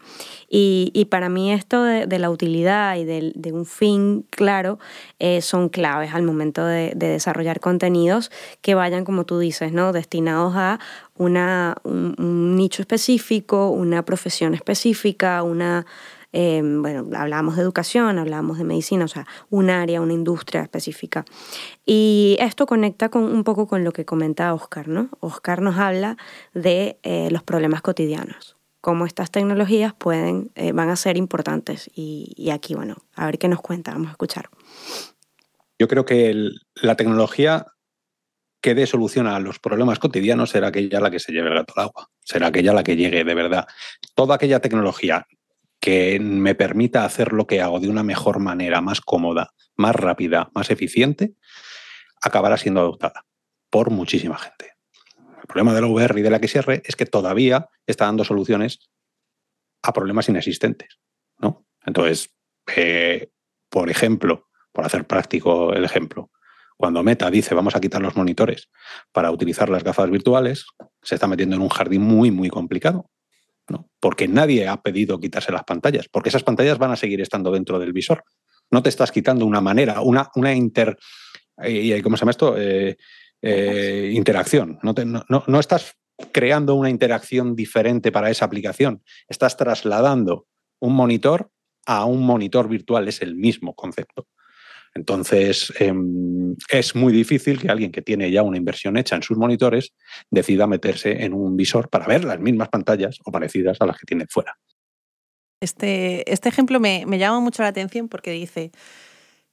Y, 0.50 0.92
y 0.94 1.06
para 1.06 1.30
mí 1.30 1.52
esto 1.52 1.84
de, 1.84 2.06
de 2.06 2.20
la 2.20 2.30
utilidad 2.30 2.96
y 2.98 3.06
de, 3.06 3.32
de, 3.34 3.52
un 3.52 3.66
fin 3.66 4.24
claro 4.30 4.78
eh, 5.18 5.42
son 5.42 5.70
claves 5.70 6.14
al 6.14 6.22
momento 6.22 6.64
de, 6.64 6.94
de, 6.96 7.08
desarrollar 7.08 7.60
contenidos 7.60 8.30
que 8.62 8.76
vayan, 8.76 9.04
como 9.04 9.26
tú 9.26 9.40
dices, 9.40 9.72
¿no? 9.72 9.94
Destinados 9.94 10.54
a 10.56 10.80
una, 11.18 11.76
un 11.84 12.56
nicho 12.56 12.84
específico, 12.84 13.70
una 13.70 14.06
profesión 14.06 14.54
específica, 14.54 15.42
una 15.42 15.86
Em, 16.34 16.82
bueno, 16.82 17.08
hablábamos 17.16 17.56
de 17.56 17.62
educación, 17.62 18.18
hablábamos 18.18 18.58
de 18.58 18.64
medicina, 18.64 19.06
o 19.06 19.08
sea, 19.08 19.28
un 19.50 19.70
área, 19.70 20.02
una 20.02 20.14
industria 20.14 20.62
específica. 20.62 21.26
Y 21.86 22.38
esto 22.40 22.66
conecta 22.66 23.10
con, 23.10 23.24
un 23.24 23.44
poco 23.44 23.68
con 23.68 23.84
lo 23.84 23.92
que 23.92 24.06
comenta 24.06 24.54
Oscar, 24.54 24.88
¿no? 24.88 25.10
Oscar 25.20 25.62
nos 25.62 25.78
habla 25.78 26.18
de 26.54 27.00
eh, 27.04 27.30
los 27.32 27.44
problemas 27.44 27.82
cotidianos 27.82 28.58
cómo 28.82 29.06
estas 29.06 29.32
tecnologías 29.32 29.94
pueden, 29.94 30.52
eh, 30.56 30.74
van 30.74 30.90
a 30.90 30.96
ser 30.96 31.16
importantes. 31.16 31.90
Y, 31.96 32.50
aquí, 32.52 32.74
bueno, 32.74 32.98
a 33.16 33.28
ver 33.28 33.38
qué 33.38 33.48
nos 33.48 33.62
cuenta, 33.62 33.92
vamos 33.92 34.08
a 34.08 34.12
escuchar. 34.12 34.50
Yo 35.80 35.88
creo 35.88 36.04
que 36.04 36.50
la 36.76 36.96
tecnología 36.96 37.68
que 38.60 38.76
dé 38.76 38.86
solución 38.86 39.28
a 39.28 39.40
los 39.40 39.60
problemas 39.60 40.00
cotidianos 40.00 40.52
será 40.52 40.68
aquella 40.68 41.00
la 41.00 41.10
que 41.10 41.20
se 41.20 41.32
lleve 41.32 41.50
el 41.50 41.56
gato 41.56 41.74
al 41.78 41.86
agua, 41.86 42.10
será 42.20 42.48
aquella 42.48 42.74
la 42.74 42.84
que 42.84 42.96
llegue 42.96 43.24
de 43.24 43.34
verdad. 43.34 43.68
Toda 44.14 44.36
aquella 44.36 44.60
tecnología 44.60 45.26
que 45.82 46.20
me 46.20 46.54
permita 46.56 47.04
hacer 47.04 47.34
lo 47.34 47.48
que 47.48 47.60
hago 47.60 47.80
de 47.80 47.90
una 47.90 48.04
mejor 48.04 48.40
manera, 48.40 48.82
más 48.82 49.02
cómoda, 49.02 49.50
más 49.76 49.96
rápida, 49.96 50.52
más 50.54 50.70
eficiente, 50.70 51.34
acabará 52.22 52.56
siendo 52.56 52.80
adoptada 52.80 53.26
por 53.72 53.90
muchísima 53.90 54.38
gente. 54.38 54.76
El 55.18 55.48
problema 55.48 55.74
de 55.74 55.82
la 55.82 55.88
VR 55.88 56.20
y 56.20 56.22
de 56.22 56.30
la 56.30 56.38
XR 56.38 56.84
es 56.86 56.96
que 56.96 57.08
todavía 57.08 57.68
está 57.88 58.06
dando 58.06 58.24
soluciones 58.24 58.92
a 59.82 59.92
problemas 59.92 60.30
inexistentes. 60.30 61.00
¿no? 61.40 61.66
Entonces, 61.84 62.30
eh, 62.76 63.32
por 63.70 63.90
ejemplo, 63.90 64.50
por 64.72 64.86
hacer 64.86 65.06
práctico 65.08 65.74
el 65.74 65.84
ejemplo, 65.84 66.30
cuando 66.78 67.04
Meta 67.04 67.30
dice 67.32 67.56
vamos 67.56 67.76
a 67.76 67.82
quitar 67.82 68.02
los 68.02 68.16
monitores 68.16 68.70
para 69.12 69.32
utilizar 69.32 69.70
las 69.70 69.84
gafas 69.84 70.12
virtuales, 70.12 70.66
se 71.02 71.16
está 71.16 71.28
metiendo 71.28 71.56
en 71.56 71.64
un 71.64 71.70
jardín 71.70 72.04
muy, 72.04 72.30
muy 72.30 72.50
complicado, 72.50 73.10
porque 74.00 74.28
nadie 74.28 74.68
ha 74.68 74.82
pedido 74.82 75.20
quitarse 75.20 75.52
las 75.52 75.64
pantallas, 75.64 76.08
porque 76.10 76.30
esas 76.30 76.44
pantallas 76.44 76.78
van 76.78 76.92
a 76.92 76.96
seguir 76.96 77.22
estando 77.22 77.52
dentro 77.52 77.80
del 77.80 77.94
visor. 77.94 78.24
No 78.70 78.82
te 78.82 78.90
estás 78.90 79.12
quitando 79.12 79.46
una 79.46 79.62
manera, 79.62 80.02
una, 80.02 80.30
una 80.36 80.54
inter... 80.54 80.98
Eh, 81.62 82.02
¿Cómo 82.02 82.18
se 82.18 82.22
llama 82.22 82.32
esto? 82.32 82.56
Eh, 82.58 82.98
eh, 83.42 84.12
interacción. 84.14 84.80
No, 84.82 84.94
no, 85.48 85.60
estás 85.60 85.96
creando 86.32 86.76
una 86.76 86.90
interacción 86.90 87.56
diferente 87.56 88.12
para 88.12 88.30
esa 88.30 88.46
aplicación. 88.46 89.04
Estás 89.28 89.58
trasladando 89.58 90.48
un 90.80 90.96
monitor 90.96 91.52
a 91.86 92.06
un 92.06 92.24
monitor 92.24 92.68
virtual. 92.70 93.08
Es 93.08 93.22
el 93.22 93.36
mismo 93.36 93.76
concepto. 93.76 94.28
Entonces, 94.94 95.72
em, 95.80 96.56
es 96.70 96.96
muy 96.96 97.14
difícil 97.14 97.60
que 97.60 97.70
alguien 97.70 97.92
que 97.92 98.02
tiene 98.02 98.30
ya 98.32 98.44
una 98.44 98.58
inversión 98.58 98.98
hecha 98.98 99.16
en 99.16 99.24
sus 99.24 99.38
monitores 99.38 99.94
decida 100.30 100.68
meterse 100.68 101.24
en 101.24 101.34
un 101.34 101.56
visor 101.56 101.90
para 101.90 102.08
ver 102.08 102.26
las 102.26 102.40
mismas 102.40 102.70
pantallas 102.70 103.18
o 103.24 103.32
parecidas 103.32 103.78
a 103.80 103.86
las 103.86 103.98
que 103.98 104.06
tiene 104.06 104.26
fuera. 104.30 104.58
Este, 105.62 106.30
este 106.32 106.50
ejemplo 106.50 106.80
me, 106.80 107.06
llama 107.18 107.40
mucho 107.40 107.62
la 107.62 107.70
atención 107.70 108.10
porque 108.10 108.32
dice, 108.32 108.72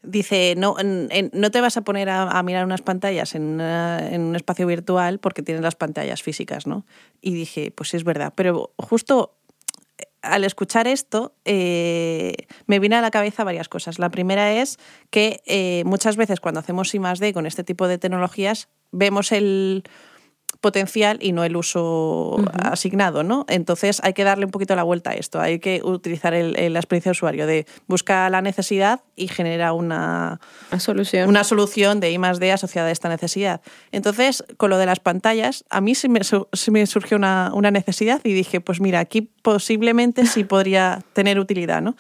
dice 0.03 0.55
no, 0.57 0.74
no 0.80 1.51
te 1.51 1.61
vas 1.61 1.76
a 1.76 1.82
poner 1.82 2.09
a, 2.09 2.43
mirar 2.43 2.64
unas 2.64 2.80
pantallas 2.80 3.34
en, 3.34 3.61
en, 3.61 4.22
un 4.22 4.34
espacio 4.34 4.66
virtual 4.66 5.18
porque 5.20 5.43
tienes 5.43 5.62
las 5.62 5.76
pantallas 5.76 6.22
físicas, 6.22 6.66
¿no? 6.66 6.86
Y 7.20 7.34
dije, 7.34 7.70
pues 7.70 7.93
es 7.93 8.05
verdad, 8.05 8.32
pero 8.34 8.72
justo 8.78 9.38
al 10.23 10.45
escuchar 10.45 10.87
esto, 10.87 11.35
eh, 11.45 12.35
me 12.66 12.79
viene 12.79 12.97
a 12.97 13.01
la 13.01 13.11
cabeza 13.11 13.45
varias 13.45 13.69
cosas. 13.69 13.99
La 13.99 14.11
primera 14.11 14.53
es 14.53 14.79
que 15.11 15.43
eh, 15.47 15.83
muchas 15.87 16.16
veces 16.16 16.41
cuando 16.41 16.61
hacemos 16.61 16.95
I 16.95 17.01
con 17.33 17.47
este 17.47 17.64
tipo 17.64 17.89
de 17.89 17.99
tecnologías, 17.99 18.69
vemos 18.91 19.33
el, 19.33 19.85
potencial 20.61 21.18
y 21.20 21.32
no 21.32 21.44
el 21.44 21.57
uso 21.57 22.36
asignado, 22.62 23.22
¿no? 23.22 23.44
Entonces 23.49 24.01
hay 24.03 24.12
que 24.12 24.24
darle 24.24 24.44
un 24.44 24.51
poquito 24.51 24.74
la 24.74 24.82
vuelta 24.82 25.11
a 25.11 25.14
esto, 25.14 25.40
hay 25.40 25.61
que 25.61 25.80
utilizar 25.84 26.34
el, 26.34 26.53
la 26.72 26.78
experiencia 26.78 27.11
de 27.11 27.12
usuario 27.12 27.46
de 27.46 27.66
busca 27.86 28.28
la 28.28 28.42
necesidad 28.42 29.01
y 29.14 29.28
genera 29.28 29.72
una, 29.72 30.40
solución. 30.78 31.28
una 31.28 31.44
solución 31.44 32.01
de 32.01 32.11
I 32.11 32.18
más 32.18 32.40
D 32.40 32.51
asociada 32.51 32.88
a 32.88 32.90
esta 32.90 33.09
necesidad. 33.09 33.61
Entonces, 33.92 34.44
con 34.57 34.70
lo 34.70 34.78
de 34.78 34.86
las 34.86 35.01
pantallas, 35.01 35.64
a 35.70 35.80
mí 35.80 35.94
sí 35.94 36.09
me, 36.09 36.20
me 36.70 36.86
surgió 36.86 37.16
una, 37.16 37.51
una, 37.55 37.70
necesidad 37.70 38.20
y 38.24 38.32
dije, 38.32 38.61
pues 38.61 38.80
mira, 38.80 38.99
aquí 38.99 39.30
posiblemente 39.42 40.26
sí 40.26 40.44
podría 40.44 41.03
tener 41.12 41.38
utilidad, 41.38 41.82
¿no? 41.82 41.96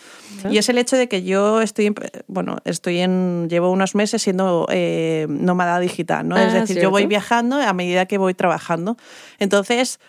Y 0.50 0.58
es 0.58 0.68
el 0.68 0.78
hecho 0.78 0.96
de 0.96 1.08
que 1.08 1.22
yo 1.22 1.60
estoy, 1.60 1.94
bueno, 2.26 2.58
estoy 2.64 2.98
en, 3.00 3.48
llevo 3.48 3.70
unos 3.70 3.94
meses 3.94 4.22
siendo 4.22 4.66
eh, 4.70 5.26
nómada 5.28 5.80
digital, 5.80 6.26
¿no? 6.26 6.36
es 6.36 6.54
ah, 6.54 6.60
decir, 6.60 6.80
yo 6.80 6.90
voy 6.90 7.06
viajando 7.06 7.56
a 7.56 7.72
medida 7.72 8.06
que 8.06 8.18
voy 8.18 8.34
trabajando. 8.38 8.96
Entonces, 9.38 10.00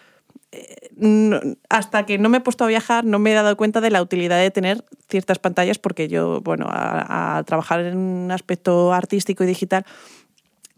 eh, 0.53 1.57
hasta 1.69 2.05
que 2.05 2.17
no 2.17 2.29
me 2.29 2.37
he 2.37 2.41
puesto 2.41 2.63
a 2.63 2.67
viajar 2.67 3.03
no 3.03 3.19
me 3.19 3.31
he 3.31 3.35
dado 3.35 3.55
cuenta 3.57 3.81
de 3.81 3.91
la 3.91 4.01
utilidad 4.01 4.39
de 4.39 4.49
tener 4.49 4.85
ciertas 5.09 5.37
pantallas 5.37 5.77
porque 5.77 6.07
yo, 6.07 6.39
bueno, 6.41 6.65
a 6.69 7.43
trabajar 7.45 7.81
en 7.81 7.97
un 7.97 8.31
aspecto 8.31 8.93
artístico 8.93 9.43
y 9.43 9.47
digital 9.47 9.85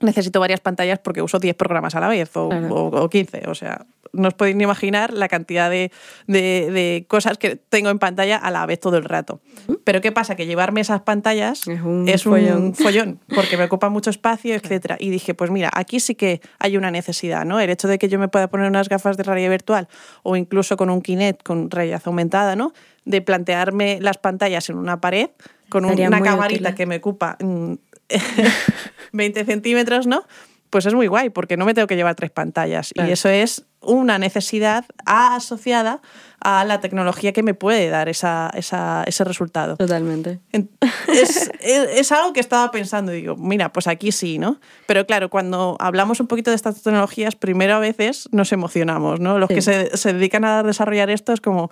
necesito 0.02 0.40
varias 0.40 0.60
pantallas 0.60 1.00
porque 1.00 1.22
uso 1.22 1.40
10 1.40 1.56
programas 1.56 1.96
a 1.96 2.00
la 2.00 2.08
vez 2.08 2.30
o, 2.36 2.50
Claro. 2.50 2.68
o- 2.76 3.04
o 3.04 3.10
15. 3.10 3.44
O 3.48 3.56
sea, 3.56 3.86
no 4.14 4.28
os 4.28 4.34
podéis 4.34 4.58
ni 4.58 4.64
imaginar 4.66 5.14
la 5.14 5.30
cantidad 5.30 5.70
de, 5.70 5.90
de- 6.28 6.70
de 6.70 7.06
cosas 7.08 7.38
que 7.38 7.56
tengo 7.56 7.90
en 7.90 7.98
pantalla 8.00 8.36
a 8.36 8.52
la 8.52 8.66
vez 8.66 8.80
todo 8.80 8.98
el 8.98 9.06
rato. 9.06 9.40
Pero 9.86 10.02
¿qué 10.02 10.12
pasa? 10.12 10.36
Que 10.36 10.46
llevarme 10.46 10.82
esas 10.82 11.02
pantallas 11.02 11.66
Es 11.68 11.82
un 11.82 12.08
es 12.10 12.26
un 12.26 12.74
follón. 12.76 13.20
porque 13.36 13.56
me 13.58 13.64
ocupa 13.64 13.88
mucho 13.90 14.10
espacio, 14.10 14.54
etcétera. 14.54 14.98
Y 15.00 15.10
dije, 15.12 15.34
pues 15.34 15.50
mira, 15.50 15.70
aquí 15.74 16.00
sí 16.02 16.16
que 16.16 16.42
hay 16.60 16.76
una 16.76 16.92
necesidad, 16.92 17.46
¿no? 17.46 17.60
El 17.62 17.70
hecho 17.70 17.88
de 17.88 17.98
que 18.00 18.10
yo 18.10 18.20
me 18.20 18.28
pueda 18.28 18.48
poner 18.50 18.68
unas 18.68 18.90
gafas 18.90 19.16
de 19.16 19.24
realidad 19.24 19.50
virtual 19.50 19.88
o 20.24 20.36
incluso 20.36 20.76
con 20.76 20.90
un 20.90 21.02
Kinect 21.02 21.44
con 21.44 21.72
realidad 21.72 22.02
aumentada, 22.06 22.56
¿no? 22.58 22.74
De 23.06 23.22
plantearme 23.22 24.00
las 24.02 24.18
pantallas 24.18 24.70
en 24.70 24.78
una 24.78 25.00
pared 25.00 25.30
con 25.70 25.86
una 25.86 25.96
camarita 26.22 26.46
útiles. 26.48 26.76
que 26.76 26.86
me 26.86 26.98
ocupa 26.98 27.38
mm, 27.40 27.74
20 29.12 29.46
centímetros, 29.46 30.08
¿no? 30.08 30.24
Pues 30.70 30.86
es 30.86 30.94
muy 30.94 31.08
guay 31.08 31.30
porque 31.30 31.58
no 31.58 31.66
me 31.66 31.74
tengo 31.74 31.88
que 31.88 31.98
llevar 31.98 32.16
tres 32.16 32.32
pantallas. 32.32 32.92
Claro. 32.94 33.10
Y 33.10 33.12
eso 33.14 33.28
es 33.28 33.66
una 33.82 34.18
necesidad 34.20 34.86
asociada 35.06 36.02
a 36.40 36.64
la 36.66 36.80
tecnología 36.80 37.34
que 37.34 37.44
me 37.44 37.54
puede 37.54 37.90
dar 37.90 38.08
esa, 38.10 38.50
esa- 38.56 39.04
ese 39.06 39.24
resultado. 39.26 39.76
Totalmente. 39.76 40.40
En- 40.54 40.70
Es, 41.08 41.52
es- 41.60 41.90
es 41.94 42.12
algo 42.14 42.32
que 42.32 42.40
estaba 42.40 42.72
pensando 42.72 43.12
digo, 43.12 43.36
mira, 43.36 43.74
pues 43.74 43.88
aquí 43.88 44.12
sí, 44.14 44.40
¿no? 44.40 44.60
Pero 44.88 45.06
claro, 45.06 45.30
cuando 45.30 45.76
hablamos 45.80 46.20
un 46.22 46.28
poquito 46.28 46.52
de 46.52 46.56
estas 46.56 46.82
tecnologías, 46.82 47.36
primero 47.36 47.76
a 47.76 47.80
veces 47.80 48.30
nos 48.32 48.52
emocionamos, 48.54 49.20
¿no? 49.20 49.40
Los 49.40 49.50
Sí. 49.50 49.56
que 49.56 49.62
se, 49.62 49.98
se 49.98 50.14
dedican 50.14 50.46
a 50.46 50.64
desarrollar 50.64 51.10
esto 51.10 51.34
es 51.34 51.42
como, 51.42 51.70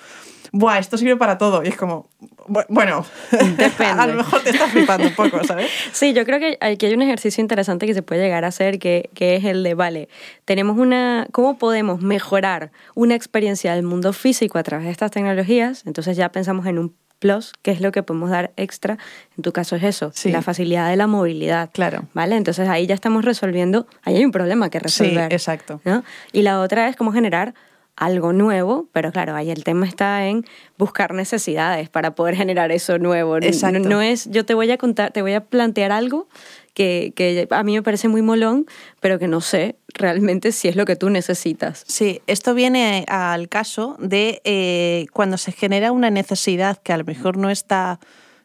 ¡buah, 0.52 0.80
esto 0.80 0.98
sirve 0.98 1.16
para 1.18 1.38
todo! 1.38 1.64
Y 1.64 1.68
es 1.70 1.76
como, 1.76 2.10
"Bu- 2.48 2.66
bueno, 2.70 3.06
a 3.80 4.08
lo 4.08 4.14
mejor 4.16 4.42
te 4.44 4.50
estás 4.52 4.72
flipando 4.72 5.08
un 5.08 5.14
poco, 5.16 5.44
¿sabes? 5.44 5.70
Sí, 5.92 6.14
yo 6.14 6.26
creo 6.26 6.40
que 6.40 6.58
aquí 6.62 6.86
hay 6.86 6.94
un 6.94 7.02
ejercicio 7.02 7.42
interesante 7.42 7.86
que 7.86 7.94
se 7.94 8.02
puede 8.02 8.22
llegar 8.22 8.46
a 8.46 8.48
hacer, 8.50 8.80
que, 8.80 9.10
que 9.14 9.36
es 9.36 9.44
el 9.46 9.64
de, 9.64 9.74
vale, 9.74 10.10
tenemos 10.46 10.78
una, 10.78 11.28
¿cómo 11.32 11.58
podemos 11.58 12.02
mejorar 12.02 12.72
una 12.96 13.16
experiencia 13.16 13.74
del 13.76 13.84
mundo 13.84 14.14
físico 14.14 14.58
a 14.58 14.64
través 14.64 14.86
de 14.86 14.92
estas 14.92 15.12
tecnologías? 15.12 15.84
Entonces 15.86 16.18
ya 16.18 16.30
pensamos 16.32 16.66
en 16.68 16.80
un 16.80 16.96
plus, 17.20 17.52
que 17.64 17.72
es 17.72 17.82
lo 17.82 17.92
que 17.92 18.02
podemos 18.02 18.30
dar 18.30 18.54
extra. 18.56 18.98
En 19.38 19.44
tu 19.44 19.52
caso 19.52 19.76
es 19.76 19.84
eso, 19.84 20.12
Sí. 20.16 20.32
la 20.32 20.42
facilidad 20.42 20.90
de 20.90 20.96
la 20.96 21.06
movilidad. 21.06 21.70
Claro. 21.74 22.04
¿Vale? 22.14 22.38
Entonces 22.38 22.70
ahí 22.70 22.88
ya 22.88 22.96
estamos 22.96 23.26
resolviendo, 23.26 23.88
ahí 24.04 24.16
hay 24.16 24.24
un 24.24 24.32
problema 24.32 24.70
que 24.70 24.80
Sí, 24.80 24.84
resolver. 25.04 25.34
exacto. 25.34 25.82
¿no? 25.84 26.04
Y 26.32 26.44
la 26.44 26.62
otra 26.62 26.88
es 26.88 26.96
cómo 26.96 27.12
generar 27.12 27.54
algo 28.00 28.32
nuevo, 28.34 28.88
pero 28.94 29.12
claro, 29.12 29.36
ahí 29.36 29.52
el 29.52 29.64
tema 29.66 29.86
está 29.86 30.26
en 30.28 30.46
buscar 30.78 31.14
necesidades 31.14 31.90
para 31.90 32.16
poder 32.16 32.36
generar 32.36 32.72
eso 32.72 32.98
nuevo. 32.98 33.40
No- 33.40 33.46
Exacto. 33.46 33.80
No, 33.90 34.02
es, 34.02 34.30
yo 34.32 34.46
te 34.46 34.54
voy 34.54 34.72
a 34.72 34.78
contar, 34.78 35.12
te 35.12 35.22
voy 35.22 35.34
a 35.34 35.42
plantear 35.42 35.92
algo 35.92 36.28
que, 36.74 37.12
que 37.14 37.46
a 37.50 37.64
mí 37.64 37.74
me 37.76 37.84
parece 37.84 38.08
muy 38.08 38.22
molón, 38.22 38.66
pero 39.02 39.20
que 39.20 39.28
no 39.28 39.42
sé 39.42 39.76
realmente 39.94 40.54
si 40.54 40.70
es 40.70 40.78
lo 40.78 40.86
que 40.86 40.96
tú 40.96 41.10
necesitas. 41.10 41.84
Sí, 41.88 42.22
esto 42.26 42.54
viene 42.54 43.04
al 43.10 43.50
caso 43.50 43.98
de 44.00 44.42
eh, 44.46 45.08
cuando 45.12 45.38
se 45.38 45.52
genera 45.52 45.92
una 45.92 46.10
necesidad 46.10 46.78
que 46.78 46.94
a 46.94 46.98
lo 46.98 47.04
mejor 47.04 47.36
no 47.36 47.50
está 47.50 48.00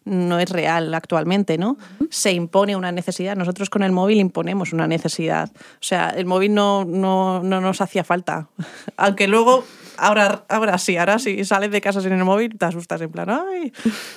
no 0.05 0.39
es 0.39 0.51
real 0.51 0.93
actualmente, 0.95 1.59
¿no? 1.59 1.79
Se 2.11 2.33
impone 2.33 2.77
una 2.77 2.93
necesidad. 2.93 3.37
Nosotros 3.37 3.71
con 3.71 3.83
el 3.83 3.93
móvil 3.93 4.19
imponemos 4.21 4.73
una 4.73 4.87
necesidad. 4.87 5.51
O 5.55 5.83
sea, 5.83 6.11
el 6.11 6.27
móvil 6.27 6.55
no, 6.55 6.85
no, 6.85 7.43
no 7.43 7.61
nos 7.61 7.81
hacía 7.81 8.05
falta. 8.05 8.49
Aunque 8.97 9.29
luego, 9.29 9.65
ahora, 9.97 10.45
ahora 10.49 10.79
sí, 10.79 10.97
ahora 10.97 11.19
sí, 11.19 11.45
sales 11.45 11.71
de 11.71 11.81
casa 11.81 12.01
sin 12.01 12.13
el 12.13 12.25
móvil, 12.25 12.57
te 12.59 12.67
asustas 12.67 13.01
en 13.01 13.11
plan, 13.11 13.31
¡ay! 13.31 13.73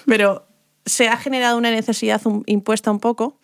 Pero 0.06 0.48
se 0.86 1.08
ha 1.08 1.18
generado 1.18 1.58
una 1.58 1.72
necesidad 1.72 2.22
impuesta 2.46 2.92
un 2.92 3.00
poco 3.00 3.40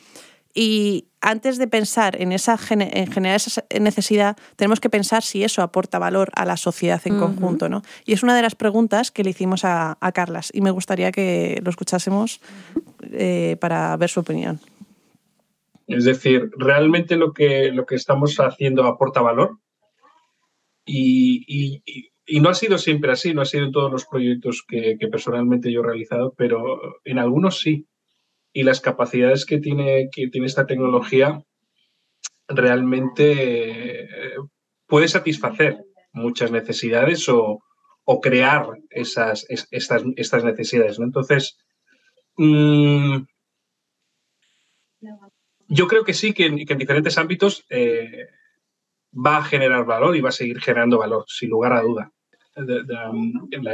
y 0.54 1.08
antes 1.22 1.58
de 1.58 1.68
pensar 1.68 2.22
en, 2.22 2.32
esa, 2.32 2.60
en 2.70 3.12
generar 3.12 3.38
esa 3.38 3.64
necesidad, 3.80 4.38
tenemos 4.56 4.80
que 4.80 4.90
pensar 4.90 5.24
si 5.24 5.44
eso 5.44 5.62
aporta 5.62 5.98
valor 5.98 6.30
a 6.36 6.46
la 6.46 6.58
sociedad 6.58 7.02
en 7.06 7.18
conjunto. 7.18 7.70
¿no? 7.70 7.82
Y 8.06 8.14
es 8.14 8.24
una 8.24 8.36
de 8.36 8.42
las 8.42 8.54
preguntas 8.56 9.10
que 9.10 9.24
le 9.24 9.30
hicimos 9.32 9.64
a, 9.66 9.98
a 10.00 10.12
Carlas 10.12 10.52
y 10.54 10.62
me 10.62 10.70
gustaría 10.72 11.12
que 11.12 11.60
lo 11.64 11.70
escuchásemos 11.70 12.40
eh, 13.12 13.58
para 13.62 13.96
ver 13.98 14.10
su 14.10 14.20
opinión. 14.20 14.60
Es 15.88 16.06
decir, 16.06 16.50
realmente 16.58 17.16
lo 17.16 17.34
que, 17.34 17.72
lo 17.72 17.86
que 17.86 17.96
estamos 17.96 18.38
haciendo 18.40 18.84
aporta 18.86 19.22
valor 19.22 19.60
y, 20.86 21.44
y- 21.48 21.82
y- 21.86 22.10
y 22.26 22.40
no 22.40 22.50
ha 22.50 22.54
sido 22.54 22.78
siempre 22.78 23.12
así, 23.12 23.34
no 23.34 23.42
ha 23.42 23.46
sido 23.46 23.66
en 23.66 23.72
todos 23.74 23.92
los 23.92 24.06
proyectos 24.06 24.64
que, 24.66 24.96
que 24.98 25.08
personalmente 25.10 25.72
yo 25.72 25.82
he 25.82 25.86
realizado, 25.86 26.34
pero 26.38 26.80
en 27.04 27.20
algunos 27.20 27.60
sí. 27.60 27.86
Y 28.54 28.64
las 28.64 28.82
capacidades 28.82 29.46
que 29.46 29.58
tiene, 29.60 30.10
que 30.12 30.28
tiene 30.30 30.48
esta 30.48 30.68
tecnología 30.68 31.42
realmente 32.48 34.04
eh, 34.04 34.38
puede 34.88 35.08
satisfacer 35.08 35.78
muchas 36.12 36.52
necesidades 36.52 37.28
o, 37.30 37.64
o 38.04 38.22
crear 38.22 38.68
esas, 38.90 39.46
es- 39.50 39.68
estas, 39.72 40.04
estas 40.18 40.44
necesidades. 40.44 41.00
¿no? 41.00 41.06
Entonces, 41.06 41.58
mm, 42.38 43.24
yo 45.68 45.88
creo 45.88 46.04
que 46.04 46.14
sí, 46.14 46.34
que 46.34 46.46
en, 46.46 46.66
que 46.66 46.74
en 46.74 46.80
diferentes 46.80 47.18
ámbitos 47.18 47.66
eh, 47.70 48.28
va 49.14 49.38
a 49.38 49.44
generar 49.44 49.86
valor 49.86 50.16
y 50.16 50.22
va 50.22 50.30
a 50.30 50.34
seguir 50.34 50.60
generando 50.60 51.00
valor, 51.00 51.26
sin 51.28 51.50
lugar 51.50 51.74
a 51.74 51.82
duda. 51.82 52.12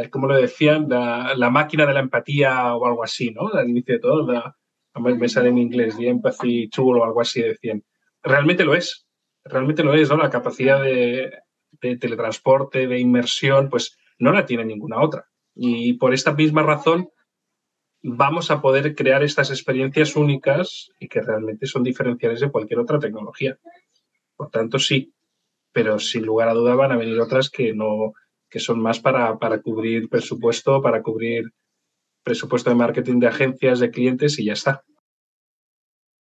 Como 0.10 0.28
lo 0.28 0.36
decían, 0.38 0.88
la, 0.88 1.50
máquina 1.50 1.86
de 1.86 1.94
la 1.94 2.00
empatía 2.00 2.74
o 2.76 2.86
algo 2.86 3.04
así, 3.04 3.32
¿no? 3.32 3.48
Al 3.50 3.70
inicio 3.70 3.96
de 3.96 4.00
todo, 4.00 4.56
me 4.96 5.30
sale 5.30 5.50
en 5.50 5.58
inglés, 5.58 5.98
The 5.98 6.10
Empathy 6.10 6.70
Tool 6.70 7.00
o 7.00 7.04
algo 7.04 7.22
así 7.22 7.42
decían. 7.42 7.84
Realmente 8.22 8.64
lo 8.64 8.76
es, 8.76 9.08
realmente 9.44 9.84
lo 9.84 9.94
es, 9.94 10.10
¿no? 10.10 10.18
La 10.18 10.30
capacidad 10.30 10.82
de, 10.82 11.32
de 11.82 11.98
teletransporte, 11.98 12.88
de 12.88 13.00
inmersión, 13.00 13.70
pues 13.70 13.98
no 14.18 14.32
la 14.32 14.46
tiene 14.46 14.66
ninguna 14.66 15.02
otra. 15.02 15.28
Y 15.56 15.94
por 15.94 16.14
esta 16.14 16.34
misma 16.34 16.64
razón 16.64 17.10
vamos 18.02 18.50
a 18.50 18.62
poder 18.62 18.96
crear 18.96 19.24
estas 19.24 19.50
experiencias 19.50 20.16
únicas 20.16 20.90
y 21.00 21.08
que 21.08 21.22
realmente 21.22 21.66
son 21.66 21.84
diferenciales 21.84 22.40
de 22.40 22.52
cualquier 22.52 22.80
otra 22.80 23.00
tecnología. 23.00 23.58
Por 24.36 24.50
tanto, 24.50 24.80
sí, 24.80 25.14
pero 25.72 26.00
sin 26.00 26.26
lugar 26.26 26.50
a 26.50 26.54
duda 26.54 26.76
van 26.76 26.92
a 26.92 26.98
venir 26.98 27.20
otras 27.20 27.50
que 27.50 27.74
no 27.74 28.14
que 28.50 28.60
son 28.60 28.82
más 28.82 29.00
para, 29.00 29.38
para 29.38 29.62
cubrir 29.62 30.10
presupuesto, 30.10 30.82
para 30.82 31.04
cubrir 31.04 31.52
presupuesto 32.24 32.70
de 32.70 32.76
marketing 32.76 33.20
de 33.20 33.28
agencias, 33.28 33.80
de 33.80 33.92
clientes 33.92 34.38
y 34.40 34.46
ya 34.46 34.54
está. 34.54 34.84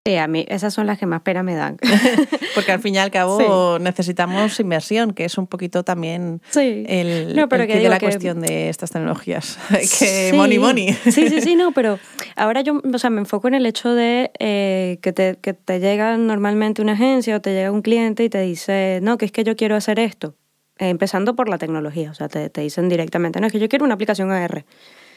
Sí, 0.07 0.15
a 0.15 0.27
mí 0.27 0.45
esas 0.47 0.73
son 0.73 0.87
las 0.87 0.97
que 0.97 1.05
más 1.05 1.21
pena 1.21 1.43
me 1.43 1.53
dan. 1.55 1.77
Porque 2.55 2.71
al 2.71 2.79
fin 2.79 2.95
y 2.95 2.97
al 2.97 3.11
cabo 3.11 3.77
necesitamos 3.79 4.59
inversión, 4.59 5.13
que 5.13 5.25
es 5.25 5.37
un 5.37 5.45
poquito 5.45 5.83
también 5.83 6.41
Sí. 6.49 6.83
el, 6.87 7.35
No, 7.35 7.47
pero 7.49 7.63
el 7.63 7.67
que 7.67 7.73
de 7.75 7.79
digo 7.81 7.91
la 7.91 7.99
que- 7.99 8.05
cuestión 8.07 8.41
de 8.41 8.69
estas 8.69 8.91
tecnologías. 8.91 9.59
que 9.69 9.85
Sí. 10.31 10.35
money, 10.35 10.57
money. 10.57 10.93
Sí, 10.93 11.27
sí, 11.29 11.41
sí, 11.41 11.55
no, 11.55 11.71
pero 11.75 11.99
ahora 12.35 12.61
yo 12.61 12.81
o 12.91 12.97
sea, 12.97 13.09
me 13.09 13.19
enfoco 13.19 13.49
en 13.49 13.55
el 13.55 13.65
hecho 13.65 13.93
de 13.93 14.31
eh, 14.39 14.97
que, 15.01 15.11
te, 15.13 15.35
que 15.41 15.53
te 15.53 15.79
llega 15.79 16.17
normalmente 16.17 16.81
una 16.81 16.93
agencia 16.93 17.35
o 17.35 17.41
te 17.41 17.53
llega 17.53 17.69
un 17.71 17.81
cliente 17.81 18.23
y 18.23 18.29
te 18.29 18.41
dice, 18.41 18.99
no, 19.03 19.17
que 19.17 19.25
es 19.25 19.31
que 19.31 19.43
yo 19.43 19.55
quiero 19.55 19.75
hacer 19.75 19.99
esto. 19.99 20.33
Eh, 20.79 20.87
empezando 20.89 21.35
por 21.35 21.49
la 21.49 21.57
tecnología, 21.57 22.09
o 22.09 22.13
sea, 22.13 22.29
te, 22.29 22.49
te 22.49 22.61
dicen 22.61 22.87
directamente, 22.87 23.41
no, 23.41 23.47
es 23.47 23.51
que 23.53 23.59
yo 23.59 23.67
quiero 23.67 23.83
una 23.83 23.95
aplicación 23.95 24.31
AR. 24.31 24.63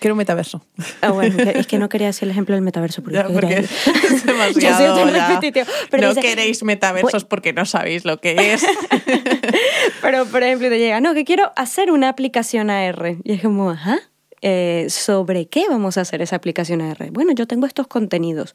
Quiero 0.03 0.15
un 0.15 0.19
metaverso. 0.19 0.63
Ah, 1.01 1.11
bueno, 1.13 1.37
es 1.43 1.67
que 1.67 1.79
no 1.79 1.89
quería 1.89 2.09
decir 2.09 2.25
el 2.25 2.33
ejemplo 2.33 2.55
del 2.55 2.63
metaverso 2.63 3.03
porque, 3.03 3.17
era- 3.39 3.49
es 3.61 3.71
Yo 3.85 4.19
soy 4.19 4.27
demasiado. 4.27 5.05
repetitivo, 5.07 5.67
pero 5.91 6.03
no 6.09 6.15
dice- 6.15 6.21
queréis 6.21 6.63
metaversos 6.63 7.25
porque 7.25 7.53
no 7.55 7.65
sabéis 7.65 8.05
lo 8.05 8.21
que 8.21 8.53
es. 8.55 8.65
Pero, 10.03 10.27
por 10.27 10.43
ejemplo, 10.43 10.69
te 10.69 10.79
llega, 10.79 11.01
no, 11.01 11.15
que 11.15 11.25
quiero 11.25 11.53
hacer 11.57 11.91
una 11.91 12.09
aplicación 12.09 12.71
AR. 12.71 13.17
Y 13.25 13.33
es 13.33 13.43
como, 13.43 13.71
ajá, 13.71 13.99
eh, 14.43 14.87
¿sobre 14.91 15.47
qué 15.47 15.65
vamos 15.69 15.97
a 15.99 16.03
hacer 16.03 16.21
esa 16.23 16.37
aplicación 16.37 16.81
AR? 16.83 17.11
Bueno, 17.13 17.33
yo 17.33 17.47
tengo 17.47 17.67
estos 17.67 17.87
contenidos. 17.87 18.55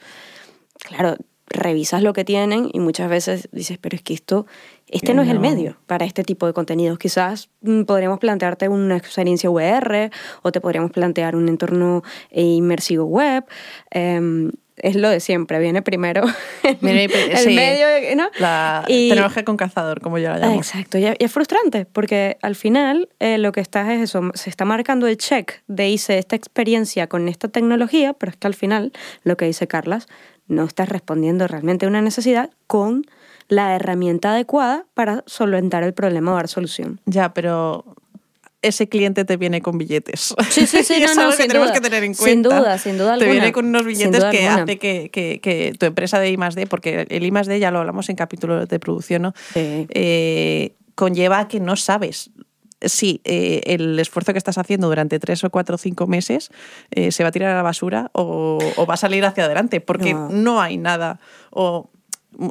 Claro, 0.79 1.15
revisas 1.49 2.03
lo 2.03 2.13
que 2.13 2.25
tienen 2.25 2.69
y 2.73 2.79
muchas 2.79 3.09
veces 3.09 3.49
dices, 3.51 3.77
pero 3.77 3.95
es 3.95 4.01
que 4.01 4.13
esto, 4.13 4.45
este 4.87 5.13
no, 5.13 5.21
es 5.21 5.29
el 5.29 5.39
medio 5.39 5.77
para 5.85 6.05
este 6.05 6.23
tipo 6.23 6.45
de 6.45 6.53
contenidos. 6.53 6.99
Quizás 6.99 7.49
mm, 7.61 7.83
podríamos 7.83 8.19
plantearte 8.19 8.69
una 8.69 8.97
experiencia 8.97 9.49
VR 9.49 10.11
o 10.41 10.51
te 10.51 10.61
podríamos 10.61 10.91
plantear 10.91 11.35
un 11.35 11.49
entorno 11.49 12.03
eh, 12.31 12.41
inmersivo 12.41 13.05
web. 13.05 13.45
Em, 13.91 14.51
es 14.77 14.95
lo 14.95 15.09
de 15.09 15.19
siempre, 15.19 15.59
viene 15.59 15.81
primero 15.81 16.23
Viene- 16.81 17.05
el 17.05 17.37
sí. 17.37 17.55
medio, 17.55 17.87
¿no? 18.15 18.29
La 18.39 18.83
Y- 18.87 19.09
tecnología 19.09 19.43
con 19.43 19.57
calzador, 19.57 20.01
como 20.01 20.17
yo 20.17 20.29
la 20.29 20.37
llamo. 20.39 20.55
Exacto, 20.55 20.97
y 20.97 21.05
y 21.05 21.13
es 21.19 21.31
frustrante 21.31 21.85
porque 21.85 22.37
al 22.41 22.55
final 22.55 23.09
eh, 23.19 23.37
lo 23.37 23.51
que 23.51 23.61
estás 23.61 23.89
es 23.89 24.01
eso, 24.01 24.31
se 24.33 24.49
está 24.49 24.65
marcando 24.65 25.07
el 25.07 25.17
check 25.17 25.61
de 25.67 25.89
hice 25.89 26.17
esta 26.17 26.35
experiencia 26.35 27.07
con 27.07 27.27
esta 27.27 27.47
tecnología, 27.47 28.13
pero 28.13 28.31
es 28.31 28.37
que 28.37 28.47
al 28.47 28.53
final, 28.53 28.91
lo 29.23 29.35
que 29.37 29.45
dice 29.45 29.67
Carlas, 29.67 30.07
no 30.47 30.63
estás 30.63 30.89
respondiendo 30.89 31.47
realmente 31.47 31.85
a 31.85 31.89
una 31.89 32.01
necesidad 32.01 32.49
con 32.67 33.05
la 33.49 33.75
herramienta 33.75 34.31
adecuada 34.31 34.85
para 34.93 35.23
solventar 35.25 35.83
el 35.83 35.93
problema 35.93 36.33
o 36.33 36.35
dar 36.35 36.47
solución. 36.49 36.99
Ya, 37.05 37.33
pero 37.33 37.85
ese 38.61 38.89
cliente 38.89 39.23
te 39.25 39.37
viene 39.37 39.61
con 39.61 39.77
billetes. 39.77 40.33
Sí, 40.49 40.65
sí, 40.65 40.83
sí, 40.83 40.95
Y 40.99 41.03
es 41.03 41.15
no, 41.15 41.15
no, 41.15 41.21
algo 41.21 41.31
que 41.31 41.37
sin 41.43 41.47
tenemos 41.47 41.67
duda. 41.69 41.73
que 41.75 41.81
tener 41.81 42.03
en 42.03 42.15
Sin 42.15 42.23
cuenta. 42.43 42.59
duda, 42.59 42.77
sin 42.77 42.97
duda 42.97 43.07
Te 43.17 43.23
alguna. 43.25 43.31
viene 43.31 43.51
con 43.51 43.65
unos 43.67 43.81
Sin 43.83 43.87
billetes 44.11 44.23
que 44.25 44.47
hace 44.47 44.77
que, 44.79 45.09
que- 45.11 45.39
que 45.41 45.73
tu 45.77 45.85
empresa 45.85 46.19
de 46.19 46.31
I+.D., 46.31 46.67
porque 46.67 47.05
el 47.09 47.23
I+.D. 47.23 47.59
ya 47.59 47.71
lo 47.71 47.79
hablamos 47.79 48.09
en 48.09 48.15
capítulo 48.15 48.65
de 48.65 48.79
producción, 48.79 49.21
¿no? 49.21 49.33
Sí. 49.53 49.85
Eh, 49.89 50.75
conlleva 50.95 51.39
a 51.39 51.47
que 51.47 51.59
no 51.59 51.75
sabes 51.75 52.31
si 52.81 53.21
eh, 53.23 53.61
el 53.65 53.97
esfuerzo 53.99 54.33
que 54.33 54.37
estás 54.37 54.57
haciendo 54.59 54.87
durante 54.87 55.17
tres 55.19 55.43
o 55.43 55.49
cuatro 55.49 55.75
o 55.75 55.77
cinco 55.79 56.05
meses 56.05 56.49
eh, 56.91 57.11
se 57.11 57.23
va 57.23 57.29
a 57.29 57.31
tirar 57.31 57.51
a 57.51 57.55
la 57.55 57.63
basura 57.63 58.11
o, 58.13 58.59
o 58.75 58.85
va 58.85 58.93
a 58.93 58.97
salir 58.97 59.25
hacia 59.25 59.45
adelante, 59.45 59.81
porque 59.81 60.13
No. 60.13 60.29
no, 60.29 60.61
hay 60.61 60.77
nada. 60.77 61.19
O 61.49 61.89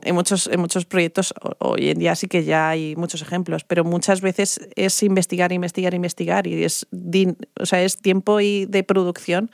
en 0.03 0.15
muchos, 0.15 0.47
en 0.49 0.61
muchos 0.61 0.85
proyectos 0.85 1.33
ho- 1.43 1.55
hoy 1.59 1.91
en 1.91 1.99
día 1.99 2.15
sí 2.17 2.27
que 2.27 2.45
ya 2.45 2.69
hay 2.71 2.97
muchos 2.97 3.23
ejemplos, 3.23 3.65
pero 3.65 3.85
muchas 3.85 4.21
veces 4.21 4.61
es 4.75 5.03
investigar, 5.03 5.53
investigar, 5.53 5.95
investigar 5.95 6.47
y 6.47 6.65
es, 6.65 6.87
o 7.61 7.67
sea, 7.67 7.83
es 7.83 7.97
tiempo 7.99 8.41
y 8.41 8.67
de 8.67 8.83
producción 8.83 9.51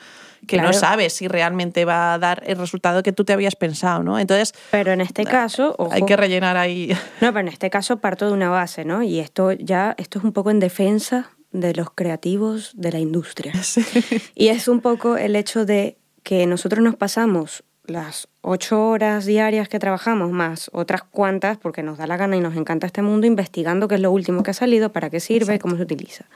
que 0.47 0.57
no 0.57 0.63
Claro. 0.65 0.79
sabes 0.79 1.13
si 1.13 1.29
realmente 1.29 1.85
va 1.85 2.15
a 2.15 2.19
dar 2.19 2.43
el 2.47 2.57
resultado 2.57 3.03
que 3.03 3.13
tú 3.13 3.25
te 3.25 3.33
habías 3.33 3.55
pensado, 3.55 4.03
¿no? 4.03 4.19
Entonces 4.19 4.55
Pero 4.73 4.93
en 4.93 5.01
este 5.01 5.25
caso, 5.25 5.75
ojo, 5.79 5.93
hay 5.93 6.03
que 6.05 6.17
rellenar 6.17 6.57
ahí. 6.57 6.89
No, 7.21 7.29
pero 7.33 7.41
en 7.41 7.49
este 7.49 7.71
caso 7.71 7.99
parto 7.99 8.27
de 8.27 8.33
una 8.33 8.49
base, 8.49 8.85
¿no? 8.85 9.03
Y 9.03 9.21
esto 9.21 9.53
ya, 9.53 9.95
esto 9.99 10.19
es 10.19 10.25
un 10.25 10.33
poco 10.33 10.51
en 10.51 10.59
defensa 10.61 11.31
de 11.53 11.75
los 11.75 11.91
creativos 11.95 12.73
de 12.75 12.91
la 12.93 12.99
industria. 12.99 13.53
Y 14.35 14.49
es 14.49 14.67
un 14.69 14.81
poco 14.81 15.17
el 15.17 15.37
hecho 15.37 15.65
de 15.67 15.99
que 16.23 16.47
nosotros 16.47 16.83
nos 16.83 16.97
pasamos 16.97 17.63
las 17.85 18.29
ocho 18.43 18.89
horas 18.89 19.25
diarias 19.25 19.69
que 19.69 19.79
trabajamos, 19.79 20.31
más 20.31 20.69
otras 20.73 21.03
cuantas, 21.03 21.57
porque 21.57 21.83
nos 21.83 21.97
da 21.99 22.07
la 22.07 22.17
gana 22.17 22.37
y 22.37 22.41
nos 22.41 22.57
encanta 22.57 22.87
este 22.87 23.01
mundo, 23.01 23.27
investigando 23.27 23.89
qué 23.89 23.95
es 23.95 24.01
lo 24.01 24.11
último 24.11 24.43
que 24.43 24.51
ha 24.51 24.55
salido, 24.55 24.93
para 24.93 25.09
qué 25.11 25.21
sirve, 25.21 25.59
cómo 25.59 25.77
se 25.77 25.83
utiliza. 25.83 26.27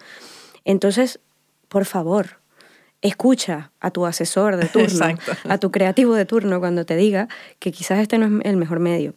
Entonces, 0.65 1.21
por 1.69 1.85
favor, 1.85 2.39
escucha 3.03 3.73
a 3.81 3.91
tu 3.91 4.07
asesor 4.07 4.57
de 4.57 4.67
turno, 4.67 4.85
Exacto. 5.09 5.33
a 5.49 5.59
tu 5.59 5.71
creativo 5.71 6.15
de 6.15 6.25
turno 6.25 6.61
cuando 6.61 6.87
te 6.87 6.97
diga 6.97 7.29
que 7.59 7.73
quizás 7.73 7.99
este 7.99 8.19
no 8.19 8.41
es 8.41 8.47
el 8.47 8.57
mejor 8.57 8.81
medio. 8.81 9.15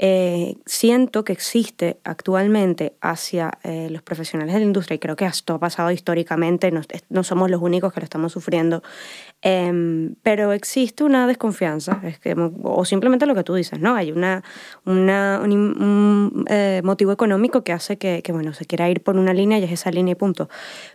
Eh, 0.00 0.56
siento 0.64 1.24
que 1.24 1.32
existe 1.32 1.98
actualmente 2.04 2.94
hacia 3.00 3.58
eh, 3.64 3.88
los 3.90 4.02
profesionales 4.02 4.54
de 4.54 4.60
la 4.60 4.66
industria, 4.66 4.94
y 4.94 4.98
creo 4.98 5.16
que 5.16 5.24
esto 5.24 5.54
ha 5.54 5.58
pasado 5.58 5.90
históricamente, 5.90 6.70
no, 6.70 6.82
no 7.08 7.24
somos 7.24 7.50
los 7.50 7.60
únicos 7.60 7.92
que 7.92 8.00
lo 8.00 8.04
estamos 8.04 8.32
sufriendo, 8.32 8.82
em, 9.42 10.14
pero 10.22 10.52
existe 10.52 11.02
una 11.02 11.26
desconfianza, 11.26 12.00
es 12.04 12.18
que, 12.20 12.34
o 12.62 12.84
simplemente 12.84 13.26
lo 13.26 13.34
que 13.34 13.42
tú 13.42 13.54
dices, 13.54 13.80
¿no? 13.80 13.96
Hay 13.96 14.12
una, 14.12 14.44
una, 14.84 15.40
un, 15.42 15.52
un, 15.52 16.44
eh, 16.48 16.80
motivo 16.84 17.10
económico 17.10 17.64
que 17.64 17.72
hace 17.72 17.98
que, 17.98 18.22
que, 18.22 18.32
bueno, 18.32 18.52
se 18.52 18.66
quiera 18.66 18.88
ir 18.88 19.02
por 19.02 19.16
una 19.16 19.34
línea 19.34 19.58
y 19.58 19.64
es 19.64 19.72
esa 19.72 19.90
línea 19.90 20.12
y 20.12 20.14
punto. 20.14 20.48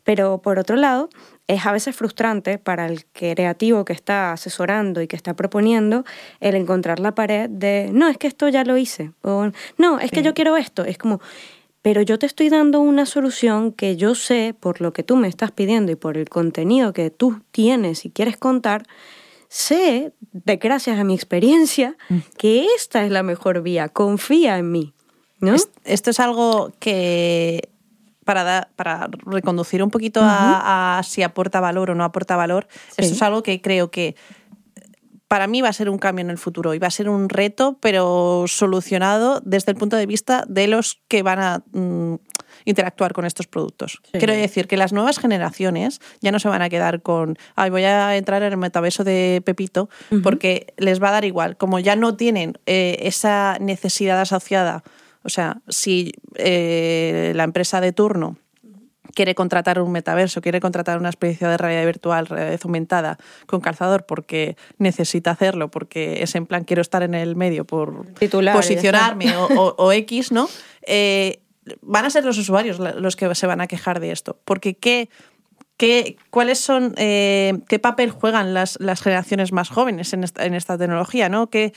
Pero 0.04 0.41
por 0.41 0.60
otro 0.60 0.76
lado, 0.78 1.10
es 1.48 1.66
a 1.66 1.72
veces 1.72 1.96
frustrante 1.96 2.58
para 2.58 2.86
el 2.88 3.06
creativo 3.12 3.84
que 3.86 3.94
está 3.94 4.32
asesorando 4.32 5.02
y 5.02 5.08
que 5.08 5.16
está 5.16 5.34
proponiendo 5.36 6.06
el 6.39 6.56
encontrar 6.56 7.00
la 7.00 7.14
pared 7.16 7.50
de, 7.50 7.89
no, 7.94 8.08
es 8.08 8.18
que 8.18 8.28
esto 8.28 8.48
ya 8.50 8.64
lo 8.64 8.78
hice, 8.78 9.12
o 9.24 9.52
no, 9.78 10.00
es 10.00 10.10
que 10.12 10.22
yo 10.24 10.34
quiero 10.34 10.56
esto. 10.58 10.86
Es 10.86 10.98
como, 10.98 11.20
pero 11.82 12.02
yo 12.02 12.18
te 12.18 12.26
estoy 12.26 12.48
dando 12.48 12.80
una 12.80 13.06
solución 13.06 13.74
que 13.74 13.98
yo 13.98 14.16
sé 14.16 14.56
por 14.58 14.80
lo 14.80 14.94
que 14.94 15.04
tú 15.04 15.18
me 15.18 15.28
estás 15.28 15.52
pidiendo 15.52 15.91
y 15.91 15.96
por 15.98 16.18
el 16.18 16.30
contenido 16.30 16.94
que 16.94 17.10
tú 17.10 17.41
tienes 17.52 18.06
y 18.06 18.10
quieres 18.10 18.38
contar, 18.38 18.86
sé, 19.50 20.14
de 20.32 20.56
gracias 20.58 20.98
a 20.98 21.04
mi 21.04 21.14
experiencia, 21.14 21.96
que 22.38 22.66
esta 22.76 23.04
es 23.06 23.12
la 23.12 23.22
mejor 23.24 23.62
vía, 23.62 23.89
confía 23.89 24.58
en 24.58 24.72
mí. 24.72 24.94
¿no? 25.39 25.54
Es- 25.56 25.70
Esto 25.84 26.10
es 26.12 26.22
algo 26.22 26.72
que 26.80 27.68
para, 28.26 28.44
da- 28.44 28.70
para 28.76 29.10
reconducir 29.26 29.84
un 29.84 29.90
poquito 29.92 30.22
a, 30.24 30.98
a 31.00 31.04
si 31.04 31.24
aporta 31.24 31.60
valor 31.60 31.92
o 31.92 31.96
no 31.96 32.04
aporta 32.04 32.36
valor, 32.36 32.68
Sí. 32.90 32.96
esto 33.04 33.14
es 33.16 33.22
algo 33.22 33.44
que 33.44 33.62
creo 33.62 33.92
que 33.92 34.16
para 35.28 35.48
mí 35.48 35.62
va 35.62 35.70
a 35.70 35.74
ser 35.74 35.90
un 35.90 35.98
cambio 35.98 36.22
en 36.24 36.30
el 36.30 36.38
futuro 36.38 36.76
y 36.76 36.80
va 36.80 36.88
a 36.88 36.92
ser 36.92 37.10
un 37.10 37.28
reto, 37.28 37.78
pero 37.82 38.46
solucionado 38.48 39.42
desde 39.44 39.72
el 39.72 39.78
punto 39.78 39.96
de 39.96 40.06
vista 40.06 40.44
de 40.48 40.68
los 40.68 41.02
que 41.08 41.24
van 41.24 41.40
a 41.40 41.64
mm, 41.72 42.16
interactuar 42.66 43.14
con 43.14 43.26
estos 43.26 43.48
productos. 43.48 44.00
Sí. 44.12 44.20
Quiero 44.20 44.34
decir 44.34 44.68
que 44.68 44.78
las 44.78 44.94
nuevas 44.94 45.18
generaciones 45.18 46.02
ya 46.22 46.32
no 46.32 46.38
se 46.38 46.50
van 46.50 46.62
a 46.62 46.70
quedar 46.70 47.02
con, 47.02 47.36
ay, 47.56 47.72
voy 47.72 47.84
a 47.84 48.16
entrar 48.16 48.44
en 48.44 48.52
el 48.54 48.58
metaverso 48.60 49.04
de 49.04 49.42
Pepito, 49.44 49.90
porque 50.22 50.68
les 50.78 51.02
va 51.02 51.10
a 51.10 51.14
dar 51.14 51.26
igual. 51.26 51.58
Como 51.58 51.80
ya 51.80 51.96
no 51.96 52.16
tienen 52.16 52.60
eh, 52.68 52.98
esa 53.02 53.58
necesidad 53.60 54.22
asociada, 54.22 54.84
o 55.24 55.30
sea, 55.30 55.62
si 55.68 56.12
eh, 56.36 57.32
la 57.36 57.44
empresa 57.44 57.82
de 57.82 57.92
turno 57.94 58.38
quiere 59.16 59.36
contratar 59.36 59.80
un 59.80 59.92
metaverso, 59.92 60.42
quiere 60.42 60.60
contratar 60.60 60.98
una 60.98 61.10
experiencia 61.10 61.48
de 61.48 61.58
realidad 61.58 61.86
virtual, 61.86 62.26
realidad 62.26 62.60
aumentada 62.64 63.18
con 63.46 63.62
calzador 63.62 64.06
porque 64.08 64.56
necesita 64.80 65.32
hacerlo, 65.32 65.70
porque 65.70 66.24
es 66.24 66.34
en 66.36 66.48
plan 66.48 66.64
quiero 66.64 66.82
estar 66.82 67.04
en 67.04 67.14
el 67.14 67.36
medio 67.36 67.64
por 67.66 68.08
Titular, 68.14 68.56
posicionarme 68.56 69.36
o, 69.38 69.46
o- 69.46 69.76
o 69.78 69.92
X, 69.92 70.32
¿no? 70.32 70.50
Eh, 70.88 71.42
van 71.82 72.06
a 72.06 72.10
ser 72.10 72.26
los 72.26 72.38
usuarios 72.40 72.80
los 72.80 73.16
que 73.16 73.34
se 73.36 73.46
van 73.48 73.62
a 73.62 73.68
quejar 73.68 74.00
de 74.00 74.12
esto. 74.12 74.40
Porque 74.46 74.74
qué, 74.74 75.10
qué, 75.78 76.18
cuáles 76.32 76.60
son, 76.60 76.94
eh, 76.98 77.60
qué 77.70 77.78
papel 77.80 78.10
juegan 78.10 78.54
las, 78.54 78.80
las 78.80 79.02
generaciones 79.02 79.52
más 79.52 79.70
jóvenes 79.70 80.12
en 80.14 80.24
esta, 80.24 80.46
en 80.46 80.56
esta 80.56 80.78
tecnología, 80.78 81.30
¿no? 81.30 81.50
¿Qué, 81.50 81.74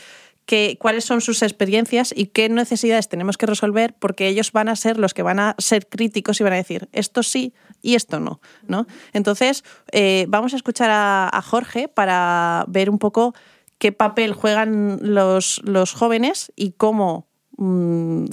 qué- 0.47 0.79
cuáles 0.81 1.05
son 1.05 1.21
sus 1.21 1.43
experiencias 1.43 2.15
y 2.17 2.27
qué 2.27 2.49
necesidades 2.49 3.09
tenemos 3.09 3.37
que 3.37 3.47
resolver, 3.47 3.95
porque 3.99 4.29
ellos 4.29 4.53
van 4.53 4.69
a 4.69 4.77
ser 4.77 4.99
los 4.99 5.13
que 5.13 5.23
van 5.23 5.39
a 5.41 5.55
ser 5.59 5.89
críticos 5.89 6.41
y 6.41 6.45
van 6.45 6.55
a 6.55 6.57
decir 6.57 6.89
esto 6.93 7.23
sí 7.23 7.53
y 7.83 7.95
esto 7.95 8.21
no. 8.21 8.41
¿no? 8.67 8.87
Entonces, 9.13 9.65
eh, 9.93 10.27
vamos 10.29 10.55
a 10.55 10.57
escuchar 10.57 10.91
a, 10.91 11.43
Jorge 11.43 11.89
para 11.89 12.65
ver 12.69 12.89
un 12.89 12.99
poco 12.99 13.35
qué 13.79 13.93
papel 13.93 14.33
juegan 14.33 14.99
los, 15.03 15.61
los 15.65 15.93
jóvenes 15.93 16.53
y 16.57 16.73
cómo 16.73 17.29
mm, 17.59 18.27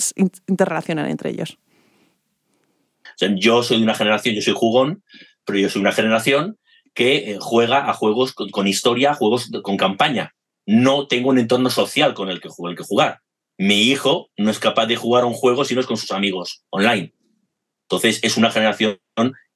interrelacionan 0.47 1.09
entre 1.09 1.31
ellos. 1.31 1.57
Yo 3.37 3.61
soy 3.63 3.77
de 3.77 3.83
una 3.83 3.93
generación, 3.93 4.35
yo 4.35 4.41
soy 4.41 4.53
jugón, 4.55 5.03
pero 5.45 5.59
yo 5.59 5.69
soy 5.69 5.81
una 5.81 5.91
generación 5.91 6.57
que 6.93 7.31
eh, 7.31 7.37
juega 7.39 7.89
a 7.89 7.93
juegos 7.93 8.33
con, 8.33 8.49
con 8.49 8.67
historia, 8.67 9.13
juegos 9.13 9.51
con 9.63 9.77
campaña. 9.77 10.33
No 10.65 11.07
tengo 11.07 11.29
un 11.29 11.39
entorno 11.39 11.69
social 11.69 12.13
con 12.13 12.29
el 12.29 12.39
que, 12.41 12.49
el 12.67 12.75
que 12.75 12.83
jugar. 12.83 13.19
Mi 13.57 13.83
hijo 13.83 14.29
no 14.37 14.49
es 14.49 14.59
capaz 14.59 14.87
de 14.87 14.95
jugar 14.95 15.25
un 15.25 15.33
juego 15.33 15.65
si 15.65 15.75
no 15.75 15.81
es 15.81 15.87
con 15.87 15.97
sus 15.97 16.11
amigos 16.11 16.63
online. 16.69 17.13
Entonces 17.89 18.19
es 18.23 18.37
una 18.37 18.51
generación 18.51 18.99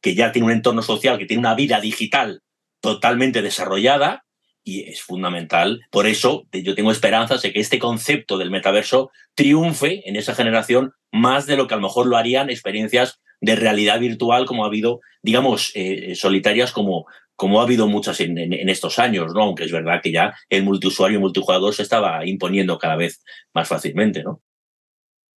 que 0.02 0.16
ya 0.16 0.32
tiene 0.32 0.46
un 0.46 0.52
entorno 0.52 0.82
social, 0.82 1.18
que 1.18 1.26
tiene 1.26 1.40
una 1.40 1.56
vida 1.56 1.82
digital 1.82 2.42
totalmente 2.82 3.42
desarrollada 3.42 4.26
y 4.64 4.84
es 4.84 5.02
fundamental. 5.02 5.82
Por 5.92 6.08
eso 6.08 6.46
yo 6.52 6.76
tengo 6.76 6.92
esperanzas 6.92 7.42
de 7.42 7.54
que 7.54 7.60
este 7.60 7.80
concepto 7.80 8.38
del 8.38 8.52
metaverso 8.52 9.12
triunfe 9.34 10.08
en 10.08 10.16
esa 10.16 10.36
generación 10.36 10.94
más 11.12 11.48
de 11.48 11.56
lo 11.56 11.68
que 11.68 11.74
a 11.74 11.78
lo 11.78 11.84
mejor 11.84 12.06
lo 12.06 12.18
harían 12.18 12.50
experiencias 12.50 13.20
de 13.40 13.56
realidad 13.56 14.00
virtual 14.00 14.46
como 14.46 14.64
ha 14.64 14.68
habido, 14.68 15.00
digamos, 15.22 15.72
eh, 15.76 16.16
solitarias 16.16 16.72
como, 16.72 17.06
como 17.38 17.62
ha 17.62 17.64
habido 17.64 17.88
muchas 17.88 18.20
en, 18.20 18.38
en- 18.38 18.52
en 18.54 18.68
estos 18.68 19.00
años, 19.00 19.32
¿no? 19.34 19.44
Aunque 19.44 19.64
es 19.64 19.72
verdad 19.72 20.02
que 20.04 20.12
ya 20.12 20.34
el 20.50 20.64
multiusuario 20.64 21.18
y 21.20 21.22
multijugador 21.22 21.74
se 21.74 21.84
estaba 21.84 22.26
imponiendo 22.26 22.78
cada 22.78 22.98
vez 22.98 23.24
más 23.54 23.68
fácilmente, 23.70 24.24
¿no? 24.24 24.42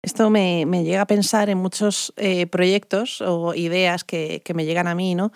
Esto 0.02 0.30
me, 0.30 0.66
me 0.66 0.86
llega 0.86 1.02
a 1.02 1.08
pensar 1.08 1.50
en 1.50 1.58
muchos 1.58 2.14
eh, 2.16 2.47
proyectos 2.47 3.20
o 3.20 3.54
ideas 3.54 4.06
que, 4.06 4.41
que 4.45 4.54
me 4.54 4.64
llegan 4.64 4.88
a 4.88 4.95
mí, 4.95 5.14
¿no? 5.14 5.34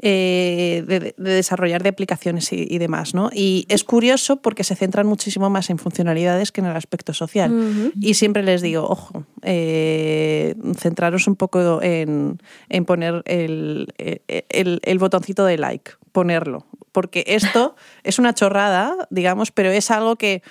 Eh, 0.00 0.84
de, 0.86 1.00
de 1.00 1.14
desarrollar 1.34 1.82
de 1.82 1.88
aplicaciones 1.88 2.52
y, 2.52 2.64
y 2.70 2.78
demás, 2.78 3.12
¿no? 3.12 3.30
Y 3.34 3.66
es 3.68 3.82
curioso 3.82 4.36
porque 4.40 4.62
se 4.62 4.76
centran 4.76 5.08
muchísimo 5.08 5.50
más 5.50 5.68
en 5.68 5.78
funcionalidades 5.78 6.52
que 6.52 6.60
en 6.60 6.68
el 6.68 6.76
aspecto 6.76 7.12
social. 7.12 7.50
Y 8.00 8.14
siempre 8.14 8.44
les 8.44 8.62
digo, 8.62 8.84
ojo, 8.88 9.26
eh, 9.42 10.54
centraros 10.78 11.26
un 11.26 11.34
poco 11.34 11.82
en, 11.82 12.38
en 12.68 12.84
poner 12.84 13.22
el, 13.26 13.92
el- 13.98 14.80
el 14.84 14.98
botoncito 15.00 15.44
de 15.44 15.58
like, 15.58 15.90
ponerlo. 16.14 16.64
Porque 16.92 17.24
esto 17.26 17.76
es 18.04 18.18
una 18.18 18.32
chorrada, 18.32 18.96
digamos, 19.10 19.50
pero 19.50 19.70
es 19.70 19.90
algo 19.90 20.16
que, 20.16 20.42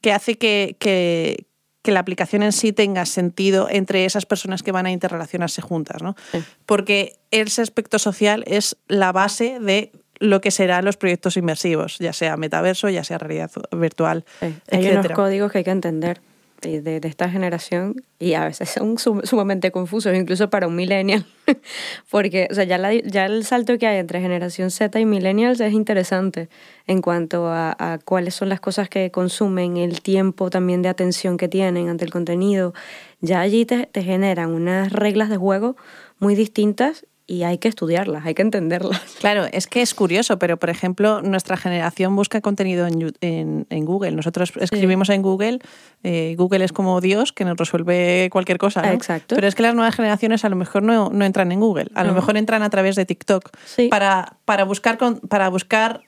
que 0.00 0.12
hace 0.12 0.36
que, 0.38 0.74
que- 0.80 1.46
que 1.82 1.92
la 1.92 2.00
aplicación 2.00 2.42
en 2.42 2.50
sí 2.50 2.72
tenga 2.72 3.06
sentido 3.06 3.68
entre 3.70 4.04
esas 4.06 4.26
personas 4.26 4.64
que 4.64 4.72
van 4.72 4.86
a 4.86 4.90
interrelacionarse 4.90 5.62
juntas, 5.62 6.02
¿no? 6.02 6.16
Sí. 6.32 6.42
Porque 6.66 7.12
ese 7.30 7.62
aspecto 7.62 8.00
social 8.00 8.42
es 8.48 8.76
la 8.88 9.12
base 9.12 9.60
de 9.60 9.92
lo 10.18 10.40
que 10.40 10.50
serán 10.50 10.84
los 10.84 10.96
proyectos 10.96 11.36
inmersivos, 11.36 11.98
ya 12.00 12.12
sea 12.12 12.36
metaverso, 12.36 12.88
ya 12.88 13.04
sea 13.04 13.18
realidad 13.18 13.52
virtual, 13.70 14.24
Sí, 14.40 14.46
Hay 14.72 14.78
unos 14.80 14.86
etcétera. 14.96 15.14
códigos 15.14 15.52
que 15.52 15.58
hay 15.58 15.64
que 15.64 15.70
entender 15.70 16.20
de, 16.60 17.00
esta 17.04 17.28
generación 17.28 17.94
y 18.18 18.34
a 18.34 18.44
veces 18.44 18.70
son 18.70 18.98
sum- 18.98 19.22
sumamente 19.24 19.70
confusos, 19.70 20.14
incluso 20.16 20.50
para 20.50 20.66
un 20.66 20.76
millennial. 20.76 21.26
Porque 22.10 22.48
o 22.50 22.54
sea, 22.54 22.64
ya, 22.64 22.78
la- 22.78 22.94
ya 22.94 23.26
el 23.26 23.44
salto 23.44 23.78
que 23.78 23.86
hay 23.86 23.98
entre 23.98 24.20
generación 24.20 24.70
Z 24.70 24.98
y 24.98 25.06
millennials 25.06 25.60
es 25.60 25.72
interesante 25.72 26.48
en 26.86 27.02
cuanto 27.02 27.48
a, 27.48 27.98
cuáles 28.04 28.34
son 28.34 28.48
las 28.48 28.60
cosas 28.60 28.88
que 28.88 29.10
consumen, 29.10 29.76
el 29.76 30.00
tiempo 30.02 30.50
también 30.50 30.82
de 30.82 30.88
atención 30.88 31.36
que 31.36 31.48
tienen 31.48 31.88
ante 31.88 32.04
el 32.04 32.10
contenido. 32.10 32.74
Ya 33.20 33.40
allí 33.40 33.64
te 33.66 34.02
generan 34.02 34.52
unas 34.52 34.92
reglas 34.92 35.28
de 35.28 35.36
juego 35.36 35.76
muy 36.18 36.34
distintas 36.34 37.06
y 37.28 37.42
hay 37.42 37.58
que 37.58 37.66
estudiarlas, 37.68 38.24
hay 38.24 38.34
que 38.34 38.42
entenderlas. 38.42 39.00
Claro, 39.20 39.46
es 39.50 39.66
que 39.66 39.82
es 39.82 39.94
curioso, 39.94 40.38
pero 40.38 40.58
por 40.58 40.70
ejemplo, 40.70 41.22
nuestra 41.22 41.56
generación 41.56 42.14
busca 42.14 42.40
contenido 42.40 42.86
en, 42.86 43.12
en, 43.20 43.66
en 43.70 43.84
Google. 43.84 44.12
Nosotros 44.12 44.52
escribimos 44.60 45.08
en 45.10 45.22
Google, 45.22 45.58
eh, 46.04 46.34
Google 46.38 46.64
es 46.64 46.72
como 46.72 47.00
Dios 47.00 47.32
que 47.32 47.44
nos 47.44 47.56
resuelve 47.56 48.28
cualquier 48.30 48.58
cosa. 48.58 48.82
¿no? 48.82 48.92
Exacto. 48.92 49.34
Pero 49.34 49.48
es 49.48 49.54
que 49.56 49.62
las 49.62 49.74
nuevas 49.74 49.94
generaciones 49.96 50.44
a 50.44 50.48
lo 50.48 50.56
mejor 50.56 50.82
no, 50.84 51.10
no 51.10 51.24
entran 51.24 51.50
en 51.50 51.58
Google, 51.60 51.86
a 51.94 52.04
lo 52.04 52.12
mejor 52.14 52.36
entran 52.36 52.62
a 52.62 52.70
través 52.70 52.94
de 52.94 53.04
TikTok 53.06 53.50
Sí. 53.64 53.88
para, 53.88 54.36
para 54.44 54.64
buscar, 54.64 54.96
con- 54.98 55.18
para 55.20 55.48
buscar 55.48 56.02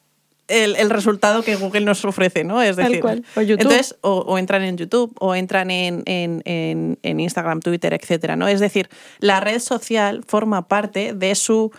el, 0.48 0.76
el 0.76 0.90
resultado 0.90 1.42
que 1.42 1.56
Google 1.56 1.82
nos 1.82 2.04
ofrece, 2.04 2.42
¿no? 2.44 2.60
Es 2.62 2.76
decir, 2.76 3.00
cual. 3.00 3.24
O 3.36 3.40
entonces, 3.40 3.96
o, 4.00 4.18
o 4.26 4.38
entran 4.38 4.62
en 4.62 4.76
YouTube, 4.76 5.14
o 5.20 5.34
entran 5.34 5.70
en, 5.70 6.02
en- 6.06 6.42
en- 6.44 6.98
en 7.02 7.20
Instagram, 7.20 7.60
Twitter, 7.60 7.92
etcétera, 7.94 8.34
¿no? 8.36 8.48
Es 8.48 8.60
decir, 8.60 8.88
la 9.20 9.40
red 9.40 9.60
social 9.60 10.24
forma 10.26 10.66
parte 10.68 11.12
de 11.14 11.34
su 11.34 11.70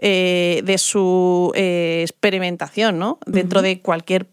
eh, 0.00 0.62
de 0.64 0.78
su 0.78 1.50
eh, 1.56 2.00
experimentación, 2.02 2.98
¿no? 3.00 3.18
Dentro 3.26 3.62
de 3.62 3.80
cualquier 3.80 4.28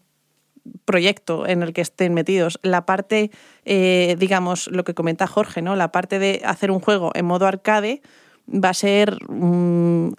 proyecto 0.84 1.46
en 1.46 1.62
el 1.62 1.72
que 1.72 1.80
estén 1.80 2.14
metidos. 2.14 2.58
La 2.62 2.86
parte, 2.86 3.30
eh, 3.64 4.14
digamos, 4.18 4.68
lo 4.68 4.84
que 4.84 4.94
comenta 4.94 5.26
Jorge, 5.26 5.62
¿no? 5.62 5.74
La 5.76 5.90
parte 5.92 6.18
de 6.18 6.40
hacer 6.44 6.70
un 6.70 6.80
juego 6.80 7.10
en 7.14 7.24
modo 7.24 7.46
arcade 7.46 8.00
va 8.48 8.68
a 8.70 8.74
ser 8.74 9.18
mm, 9.28 10.10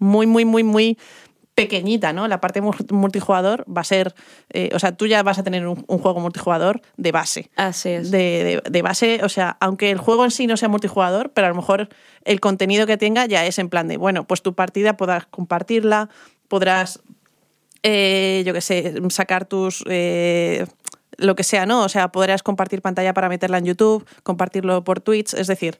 muy, 0.00 0.26
muy, 0.26 0.44
muy, 0.44 0.62
muy 0.64 0.98
pequeñita, 1.54 2.12
¿no? 2.12 2.26
La 2.28 2.40
parte 2.40 2.60
mu- 2.60 2.72
multijugador 2.90 3.64
va 3.68 3.82
a 3.82 3.84
ser, 3.84 4.14
eh, 4.50 4.70
o 4.74 4.78
sea, 4.78 4.92
tú 4.96 5.06
ya 5.06 5.22
vas 5.22 5.38
a 5.38 5.42
tener 5.42 5.66
un, 5.66 5.84
un 5.88 5.98
juego 5.98 6.20
multijugador 6.20 6.80
de 6.96 7.12
base. 7.12 7.50
Así 7.56 7.90
es. 7.90 8.10
De, 8.10 8.18
de- 8.64 8.70
de 8.70 8.82
base, 8.82 9.20
o 9.22 9.28
sea, 9.28 9.56
aunque 9.60 9.90
el 9.90 9.98
juego 9.98 10.24
en 10.24 10.30
sí 10.30 10.46
no 10.46 10.56
sea 10.56 10.68
multijugador, 10.68 11.32
pero 11.32 11.46
a 11.46 11.50
lo 11.50 11.56
mejor 11.56 11.88
el 12.24 12.40
contenido 12.40 12.86
que 12.86 12.96
tenga 12.96 13.26
ya 13.26 13.44
es 13.44 13.58
en 13.58 13.68
plan 13.68 13.88
de, 13.88 13.96
bueno, 13.98 14.26
pues 14.26 14.42
tu 14.42 14.54
partida 14.54 14.96
podrás 14.96 15.26
compartirla, 15.26 16.08
podrás, 16.48 17.00
eh, 17.82 18.42
yo 18.46 18.52
qué 18.54 18.60
sé, 18.60 18.94
sacar 19.10 19.44
tus... 19.44 19.84
eh, 19.88 20.66
lo 21.16 21.34
que 21.36 21.44
sea, 21.44 21.66
¿no? 21.66 21.82
O 21.84 21.88
sea, 21.90 22.08
podrás 22.12 22.42
compartir 22.42 22.80
pantalla 22.80 23.12
para 23.12 23.28
meterla 23.28 23.58
en 23.58 23.66
YouTube, 23.66 24.06
compartirlo 24.22 24.84
por 24.84 25.00
Twitch, 25.00 25.34
es 25.34 25.48
decir, 25.48 25.78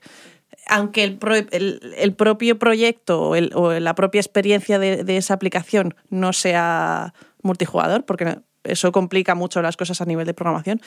aunque 0.67 1.03
el, 1.03 1.17
el- 1.51 2.13
propio 2.13 2.57
proyecto 2.59 3.29
o, 3.29 3.71
la 3.79 3.95
propia 3.95 4.19
experiencia 4.21 4.79
de, 4.79 5.03
esa 5.17 5.33
aplicación 5.33 5.95
no 6.09 6.33
sea 6.33 7.13
multijugador, 7.41 8.05
porque 8.05 8.39
eso 8.63 8.91
complica 8.91 9.33
mucho 9.33 9.61
las 9.63 9.75
cosas 9.75 10.01
a 10.01 10.05
nivel 10.05 10.27
de 10.27 10.35
programación, 10.35 10.81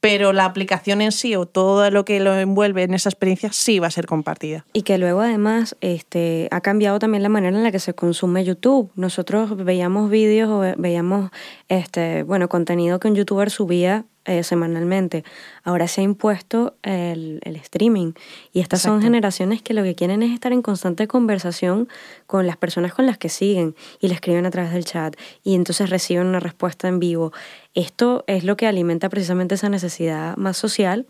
pero 0.00 0.32
la 0.32 0.46
aplicación 0.46 1.00
en 1.00 1.12
sí 1.12 1.36
o 1.36 1.46
todo 1.46 1.88
lo 1.90 2.04
que 2.04 2.18
lo 2.18 2.34
envuelve 2.34 2.82
en 2.82 2.94
esa 2.94 3.08
experiencia 3.08 3.50
sí 3.52 3.78
va 3.78 3.86
a 3.86 3.90
ser 3.92 4.06
compartida. 4.06 4.64
Y 4.72 4.82
que 4.82 4.98
luego 4.98 5.20
además 5.20 5.76
este, 5.80 6.48
ha 6.50 6.60
cambiado 6.60 6.98
también 6.98 7.22
la 7.22 7.28
manera 7.28 7.56
en 7.56 7.62
la 7.62 7.70
que 7.70 7.78
se 7.78 7.94
consume 7.94 8.44
YouTube. 8.44 8.90
Nosotros 8.96 9.56
veíamos 9.64 10.10
vídeos 10.10 10.48
o 10.50 10.58
ve- 10.58 10.74
veíamos 10.76 11.30
este, 11.68 12.24
bueno, 12.24 12.48
contenido 12.48 12.98
que 12.98 13.06
un 13.08 13.14
youtuber 13.14 13.50
subía 13.50 14.06
eh, 14.24 14.42
semanalmente. 14.42 15.24
Ahora 15.64 15.88
se 15.88 16.00
ha 16.00 16.04
impuesto 16.04 16.74
el, 16.82 17.40
el 17.42 17.56
streaming. 17.56 18.12
Y 18.52 18.60
estas 18.60 18.82
son 18.82 19.00
generaciones 19.02 19.62
que 19.62 19.74
lo 19.74 19.82
que 19.82 19.94
quieren 19.94 20.22
es 20.22 20.32
estar 20.32 20.52
en 20.52 20.62
constante 20.62 21.06
conversación 21.06 21.88
con 22.26 22.46
las 22.46 22.56
personas 22.56 22.92
con 22.94 23.06
las 23.06 23.18
que 23.18 23.28
siguen 23.28 23.74
y 24.00 24.08
le 24.08 24.14
escriben 24.14 24.46
a 24.46 24.50
través 24.50 24.72
del 24.72 24.84
chat 24.84 25.16
y 25.42 25.54
entonces 25.54 25.90
reciben 25.90 26.26
una 26.26 26.40
respuesta 26.40 26.88
en 26.88 26.98
vivo. 26.98 27.32
Esto 27.74 28.24
es 28.26 28.44
lo 28.44 28.56
que 28.56 28.66
alimenta 28.66 29.08
precisamente 29.08 29.54
esa 29.54 29.68
necesidad 29.68 30.36
más 30.36 30.56
social. 30.56 31.06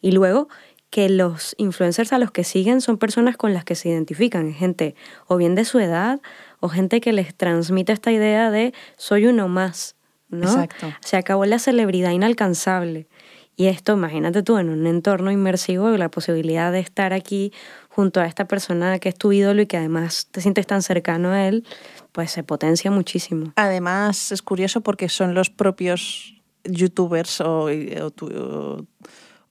Y 0.00 0.12
luego 0.12 0.48
que 0.92 1.08
los 1.08 1.54
influencers 1.56 2.12
a 2.12 2.18
los 2.18 2.32
que 2.32 2.44
siguen 2.44 2.82
son 2.82 2.98
personas 2.98 3.38
con 3.38 3.54
las 3.54 3.64
que 3.64 3.74
se 3.74 3.88
identifican, 3.88 4.52
gente 4.52 4.94
o 5.26 5.38
bien 5.38 5.54
de 5.54 5.64
su 5.64 5.78
edad 5.78 6.20
o 6.60 6.68
gente 6.68 7.00
que 7.00 7.14
les 7.14 7.34
transmite 7.34 7.92
esta 7.92 8.12
idea 8.12 8.50
de 8.50 8.74
soy 8.98 9.26
uno 9.26 9.48
más, 9.48 9.96
¿no? 10.32 10.46
Exacto. 10.48 10.92
Se 11.00 11.16
acabó 11.16 11.44
la 11.44 11.58
celebridad 11.60 12.10
inalcanzable. 12.10 13.06
Y 13.54 13.66
esto, 13.66 13.92
imagínate 13.92 14.42
tú, 14.42 14.56
en 14.56 14.70
un 14.70 14.86
entorno 14.86 15.30
inmersivo, 15.30 15.90
la 15.90 16.10
posibilidad 16.10 16.72
de 16.72 16.80
estar 16.80 17.12
aquí 17.12 17.52
junto 17.90 18.20
a 18.20 18.26
esta 18.26 18.46
persona 18.48 18.98
que 18.98 19.10
es 19.10 19.14
tu 19.14 19.30
ídolo 19.30 19.60
y 19.62 19.66
que 19.66 19.76
además 19.76 20.26
te 20.30 20.40
sientes 20.40 20.66
tan 20.66 20.82
cercano 20.82 21.28
a 21.30 21.46
él, 21.46 21.64
pues 22.12 22.30
se 22.30 22.42
potencia 22.42 22.90
muchísimo. 22.90 23.52
Además, 23.56 24.32
es 24.32 24.40
curioso 24.40 24.80
porque 24.80 25.10
son 25.10 25.34
los 25.34 25.50
propios 25.50 26.40
youtubers 26.64 27.40
o, 27.42 27.66
o 28.00 28.10
tu- 28.10 28.26
o- 28.34 28.86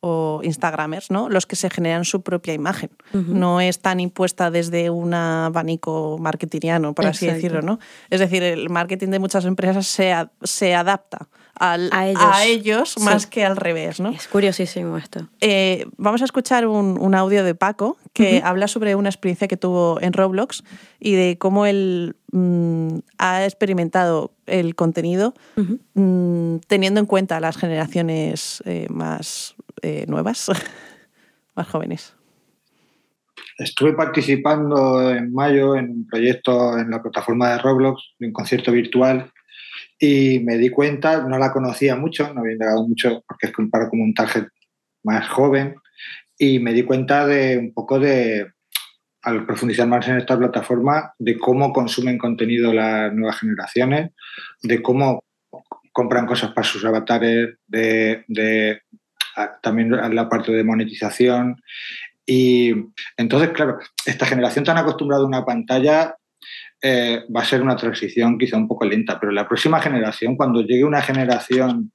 o 0.03 0.41
instagramers, 0.43 1.11
¿no? 1.11 1.29
Los 1.29 1.45
que 1.45 1.55
se 1.55 1.69
generan 1.69 2.05
su 2.05 2.21
propia 2.23 2.53
imagen. 2.53 2.89
No 3.13 3.61
es 3.61 3.79
tan 3.79 3.99
impuesta 3.99 4.49
desde 4.51 4.89
un 4.89 5.13
abanico 5.13 6.17
marketingiano, 6.19 6.93
por 6.93 7.05
así 7.05 7.27
decirlo, 7.27 7.61
¿no? 7.61 7.79
Es 8.09 8.19
decir, 8.19 8.41
el 8.43 8.69
marketing 8.69 9.09
de 9.09 9.19
muchas 9.19 9.45
empresas 9.45 9.85
se, 9.87 10.11
a- 10.11 10.31
se 10.41 10.73
adapta 10.73 11.27
al- 11.53 11.91
A 11.93 12.07
ellos. 12.07 12.23
a 12.25 12.45
ellos 12.45 12.89
Sí. 12.97 13.03
más 13.03 13.27
que 13.27 13.45
al 13.45 13.55
revés, 13.57 13.99
¿no? 13.99 14.09
Es 14.09 14.27
curiosísimo 14.27 14.97
esto. 14.97 15.27
Eh, 15.39 15.85
vamos 15.97 16.21
a 16.23 16.25
escuchar 16.25 16.65
un, 16.65 16.97
un 16.99 17.13
audio 17.13 17.43
de 17.43 17.53
Paco 17.53 17.97
que 18.13 18.41
habla 18.43 18.67
sobre 18.67 18.95
una 18.95 19.09
experiencia 19.09 19.47
que 19.47 19.57
tuvo 19.57 19.99
en 20.01 20.13
Roblox 20.13 20.63
y 20.99 21.13
de 21.13 21.37
cómo 21.37 21.67
él 21.67 22.15
mm, 22.31 22.97
ha 23.19 23.45
experimentado 23.45 24.33
el 24.47 24.73
contenido 24.75 25.35
mm, 25.93 26.55
teniendo 26.67 26.99
en 26.99 27.05
cuenta 27.05 27.39
las 27.39 27.57
generaciones 27.57 28.63
eh, 28.65 28.87
más 28.89 29.55
eh, 29.81 30.05
nuevas, 30.07 30.51
más 31.55 31.67
jóvenes. 31.67 32.15
Estuve 33.57 33.93
participando 33.93 35.11
en 35.11 35.33
mayo 35.33 35.75
en 35.75 35.91
un 35.91 36.07
proyecto 36.07 36.77
en 36.77 36.89
la 36.89 37.01
plataforma 37.01 37.51
de 37.51 37.57
Roblox, 37.59 38.01
de 38.17 38.27
un 38.27 38.33
concierto 38.33 38.71
virtual, 38.71 39.31
y 39.99 40.39
me 40.39 40.57
di 40.57 40.69
cuenta, 40.69 41.27
no 41.27 41.37
la 41.37 41.51
conocía 41.51 41.95
mucho, 41.95 42.33
no 42.33 42.41
había 42.41 42.53
indagado 42.53 42.87
mucho 42.87 43.23
porque 43.27 43.47
es 43.47 43.53
para 43.69 43.89
como 43.89 44.03
un 44.03 44.13
target 44.13 44.47
más 45.03 45.27
joven, 45.29 45.75
y 46.37 46.59
me 46.59 46.73
di 46.73 46.83
cuenta 46.83 47.27
de 47.27 47.57
un 47.59 47.73
poco 47.73 47.99
de, 47.99 48.51
al 49.21 49.45
profundizar 49.45 49.87
más 49.87 50.07
en 50.07 50.17
esta 50.17 50.37
plataforma, 50.37 51.13
de 51.19 51.37
cómo 51.37 51.71
consumen 51.71 52.17
contenido 52.17 52.73
las 52.73 53.13
nuevas 53.13 53.39
generaciones, 53.39 54.11
de 54.63 54.81
cómo 54.81 55.23
compran 55.91 56.25
cosas 56.25 56.51
para 56.51 56.65
sus 56.65 56.83
avatares, 56.83 57.57
de 57.67 58.81
a- 59.35 59.59
también 59.61 59.91
la 59.91 60.29
parte 60.29 60.51
de 60.51 60.63
monetización. 60.63 61.61
Y 62.25 62.73
entonces, 63.17 63.49
claro, 63.49 63.79
esta 64.05 64.25
generación 64.25 64.63
tan 64.65 64.77
acostumbrada 64.77 65.23
a 65.23 65.27
una 65.27 65.45
pantalla 65.45 66.15
eh, 66.81 67.23
va 67.35 67.41
a 67.41 67.45
ser 67.45 67.61
una 67.61 67.75
transición 67.75 68.37
quizá 68.37 68.57
un 68.57 68.67
poco 68.67 68.85
lenta, 68.85 69.19
pero 69.19 69.31
la 69.31 69.47
próxima 69.47 69.79
generación, 69.81 70.35
cuando 70.35 70.61
llegue 70.61 70.83
una 70.83 71.01
generación 71.01 71.91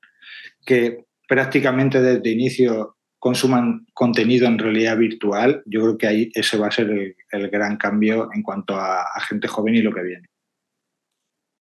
que 0.65 1.05
prácticamente 1.29 2.01
desde 2.01 2.31
inicio 2.31 2.97
consuman 3.19 3.87
contenido 3.93 4.47
en 4.47 4.59
realidad 4.59 4.97
virtual, 4.97 5.63
yo 5.67 5.81
creo 5.81 5.99
que 5.99 6.07
ahí 6.07 6.31
ese 6.35 6.59
va 6.59 6.69
a 6.69 6.71
ser 6.71 6.91
el, 6.91 7.17
el 7.33 7.49
gran 7.49 7.77
cambio 7.77 8.29
en 8.33 8.43
cuanto 8.43 8.77
a, 8.77 9.03
a 9.03 9.21
gente 9.21 9.49
joven 9.49 9.75
y 9.75 9.83
lo 9.83 9.93
que 9.93 10.03
viene. 10.03 10.29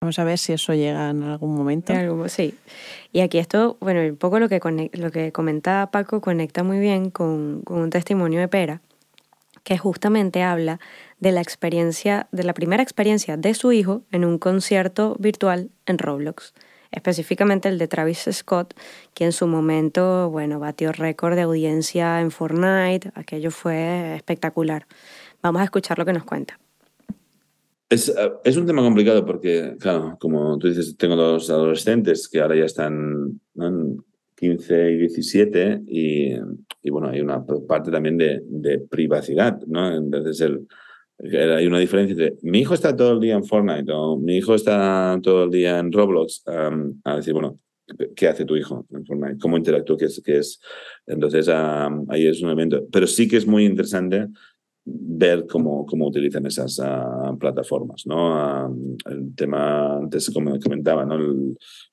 Vamos 0.03 0.19
a 0.19 0.25
ver 0.25 0.37
si 0.37 0.51
eso 0.51 0.73
llega 0.73 1.11
en 1.11 1.23
algún 1.23 1.55
momento. 1.55 1.93
Sí. 2.27 2.55
Y 3.13 3.21
aquí 3.21 3.37
esto, 3.37 3.77
bueno, 3.79 4.01
un 4.01 4.17
poco 4.17 4.37
lo 4.37 4.49
que, 4.49 4.59
conec- 4.59 4.93
lo 4.97 5.11
que 5.11 5.31
comentaba 5.31 5.91
Paco 5.91 6.19
conecta 6.19 6.61
muy 6.61 6.79
bien 6.79 7.09
con, 7.09 7.61
con 7.61 7.79
un 7.79 7.89
testimonio 7.89 8.41
de 8.41 8.49
Pera, 8.49 8.81
que 9.63 9.77
justamente 9.77 10.43
habla 10.43 10.81
de 11.21 11.31
la 11.31 11.39
experiencia, 11.39 12.27
de 12.33 12.43
la 12.43 12.53
primera 12.53 12.83
experiencia 12.83 13.37
de 13.37 13.53
su 13.53 13.71
hijo 13.71 14.01
en 14.11 14.25
un 14.25 14.39
concierto 14.39 15.15
virtual 15.19 15.69
en 15.85 15.97
Roblox. 15.97 16.53
Específicamente 16.91 17.69
el 17.69 17.77
de 17.77 17.87
Travis 17.87 18.27
Scott, 18.29 18.73
que 19.13 19.23
en 19.23 19.31
su 19.31 19.47
momento, 19.47 20.29
bueno, 20.29 20.59
batió 20.59 20.91
récord 20.91 21.35
de 21.35 21.43
audiencia 21.43 22.19
en 22.19 22.29
Fortnite. 22.29 23.13
Aquello 23.15 23.51
fue 23.51 24.17
espectacular. 24.17 24.85
Vamos 25.41 25.61
a 25.61 25.63
escuchar 25.63 25.97
lo 25.97 26.03
que 26.03 26.11
nos 26.11 26.25
cuenta. 26.25 26.59
Es, 27.89 28.09
eh, 28.09 28.31
es 28.43 28.57
un 28.57 28.65
tema 28.65 28.81
complicado 28.81 29.25
porque, 29.25 29.75
claro, 29.79 30.17
como 30.19 30.57
tú 30.57 30.67
dices, 30.67 30.97
tengo 30.97 31.15
dos 31.15 31.49
adolescentes 31.49 32.27
que 32.27 32.41
ahora 32.41 32.55
ya 32.55 32.65
están 32.65 33.39
¿no? 33.53 33.67
en 33.67 33.97
15 34.35 34.91
y 34.91 34.97
17 34.97 35.81
y, 35.87 36.33
y, 36.81 36.89
bueno, 36.89 37.09
hay 37.09 37.21
una 37.21 37.45
parte 37.67 37.91
también 37.91 38.17
de, 38.17 38.41
de 38.45 38.79
privacidad, 38.79 39.59
¿no? 39.67 39.95
Entonces 39.95 40.41
el, 40.41 40.67
hay 41.19 41.67
una 41.67 41.79
diferencia 41.79 42.11
entre 42.13 42.37
mi 42.41 42.59
hijo 42.59 42.73
está 42.73 42.95
todo 42.95 43.13
el 43.13 43.19
día 43.19 43.35
en 43.35 43.45
Fortnite 43.45 43.91
o 43.91 44.17
mi 44.17 44.37
hijo 44.37 44.55
está 44.55 45.17
todo 45.21 45.45
el 45.45 45.51
día 45.51 45.79
en 45.79 45.91
Roblox 45.91 46.43
um, 46.47 46.99
a 47.03 47.17
decir, 47.17 47.33
bueno, 47.33 47.59
¿qué 48.15 48.27
hace 48.27 48.45
tu 48.45 48.55
hijo 48.55 48.85
en 48.91 49.05
Fortnite? 49.05 49.37
¿Cómo 49.39 49.57
interactúa? 49.57 49.97
¿Qué 49.97 50.05
es? 50.05 50.21
Qué 50.25 50.37
es? 50.39 50.59
Entonces 51.05 51.47
um, 51.47 52.05
ahí 52.09 52.27
es 52.27 52.41
un 52.41 52.49
evento. 52.49 52.85
Pero 52.91 53.07
sí 53.07 53.27
que 53.27 53.37
es 53.37 53.47
muy 53.47 53.65
interesante 53.65 54.27
ver 54.85 55.45
cómo, 55.47 55.85
cómo 55.85 56.07
utilizan 56.07 56.45
esas 56.45 56.79
uh, 56.79 57.37
plataformas, 57.37 58.05
¿no? 58.05 58.67
Uh, 58.67 58.97
el 59.05 59.33
tema, 59.35 59.97
antes 59.97 60.29
como 60.31 60.59
comentaba, 60.59 61.05
¿no? 61.05 61.17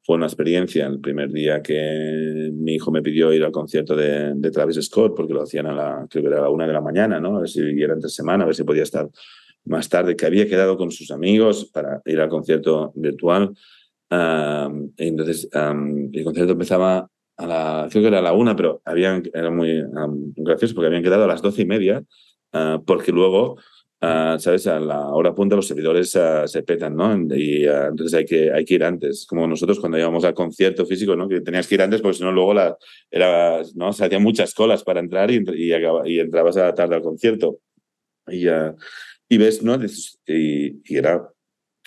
Fue 0.02 0.16
una 0.16 0.26
experiencia 0.26 0.86
el 0.86 1.00
primer 1.00 1.30
día 1.30 1.62
que 1.62 2.50
mi 2.52 2.74
hijo 2.74 2.90
me 2.90 3.02
pidió 3.02 3.32
ir 3.32 3.44
al 3.44 3.52
concierto 3.52 3.94
de, 3.94 4.34
Travis 4.50 4.80
Scott 4.82 5.14
porque 5.14 5.34
lo 5.34 5.42
hacían 5.42 5.66
a 5.66 5.72
la, 5.72 6.06
que 6.10 6.18
era 6.18 6.40
la 6.40 6.50
una 6.50 6.66
de 6.66 6.72
la 6.72 6.80
mañana, 6.80 7.20
¿no? 7.20 7.36
A 7.36 7.40
ver 7.40 7.48
si 7.48 7.60
era 7.60 7.94
entre 7.94 8.10
semana, 8.10 8.42
a 8.42 8.46
ver 8.46 8.56
si 8.56 8.64
podía 8.64 8.82
estar 8.82 9.08
más 9.64 9.88
tarde 9.88 10.16
que 10.16 10.26
había 10.26 10.48
quedado 10.48 10.76
con 10.76 10.90
sus 10.90 11.12
amigos 11.12 11.66
para 11.66 12.02
ir 12.06 12.20
al 12.20 12.28
concierto 12.28 12.92
virtual. 12.96 13.54
entonces, 14.96 15.48
el 15.52 16.24
concierto 16.24 16.52
empezaba 16.52 17.08
a 17.36 17.46
la, 17.46 17.88
creo 17.90 18.02
que 18.02 18.08
era 18.08 18.20
la 18.20 18.32
una, 18.32 18.56
pero 18.56 18.82
habían, 18.84 19.22
era 19.32 19.50
muy 19.50 19.84
gracioso 20.36 20.74
porque 20.74 20.88
habían 20.88 21.02
quedado 21.02 21.24
a 21.24 21.28
las 21.28 21.42
doce 21.42 21.62
y 21.62 21.66
media, 21.66 22.02
ah, 22.52 22.80
porque 22.84 23.12
luego 23.12 23.56
Ah, 24.02 24.38
¿sabes? 24.40 24.66
A 24.66 24.80
la 24.80 25.08
hora 25.08 25.34
punta 25.34 25.56
los 25.56 25.66
servidores 25.66 26.16
ah, 26.16 26.48
se 26.48 26.62
petan, 26.62 26.96
¿no? 26.96 27.14
Y 27.36 27.66
entonces 27.66 28.14
hay 28.14 28.24
que, 28.24 28.50
hay 28.50 28.64
que 28.64 28.74
ir 28.74 28.84
antes. 28.84 29.26
Como 29.26 29.46
nosotros 29.46 29.78
cuando 29.78 29.98
íbamos 29.98 30.24
al 30.24 30.32
concierto 30.32 30.86
físico, 30.86 31.14
¿no? 31.16 31.28
Que 31.28 31.42
tenías 31.42 31.66
que 31.66 31.74
ir 31.74 31.82
antes 31.82 32.00
porque 32.00 32.16
si 32.16 32.24
no 32.24 32.32
luego 32.32 32.54
la, 32.54 32.78
era, 33.10 33.60
¿no? 33.74 33.92
Se 33.92 34.06
hacían 34.06 34.22
muchas 34.22 34.54
colas 34.54 34.82
para 34.84 35.00
entrar 35.00 35.30
y, 35.30 35.44
y, 35.54 35.74
y 36.06 36.18
entrabas 36.18 36.56
a 36.56 36.64
la 36.64 36.74
tarde 36.74 36.96
al 36.96 37.02
concierto. 37.02 37.58
Y, 38.28 38.46
y 39.28 39.38
ves, 39.38 39.62
¿no? 39.62 39.78
Y, 40.26 40.80
y, 40.82 40.96
era 40.96 41.22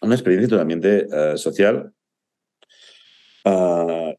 una 0.03 0.13
experiencia 0.13 0.49
totalmente 0.49 1.07
social, 1.37 1.91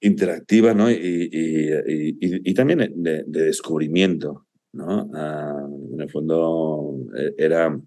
interactiva, 0.00 0.74
¿no? 0.74 0.90
Y, 0.90 1.28
y 1.30 2.54
también 2.54 2.92
de, 2.96 3.22
de 3.24 3.44
descubrimiento, 3.44 4.46
¿no? 4.74 5.10
Ah, 5.14 5.66
en 5.92 6.00
el 6.00 6.10
fondo 6.10 6.96
eh, 7.16 7.34
era 7.38 7.78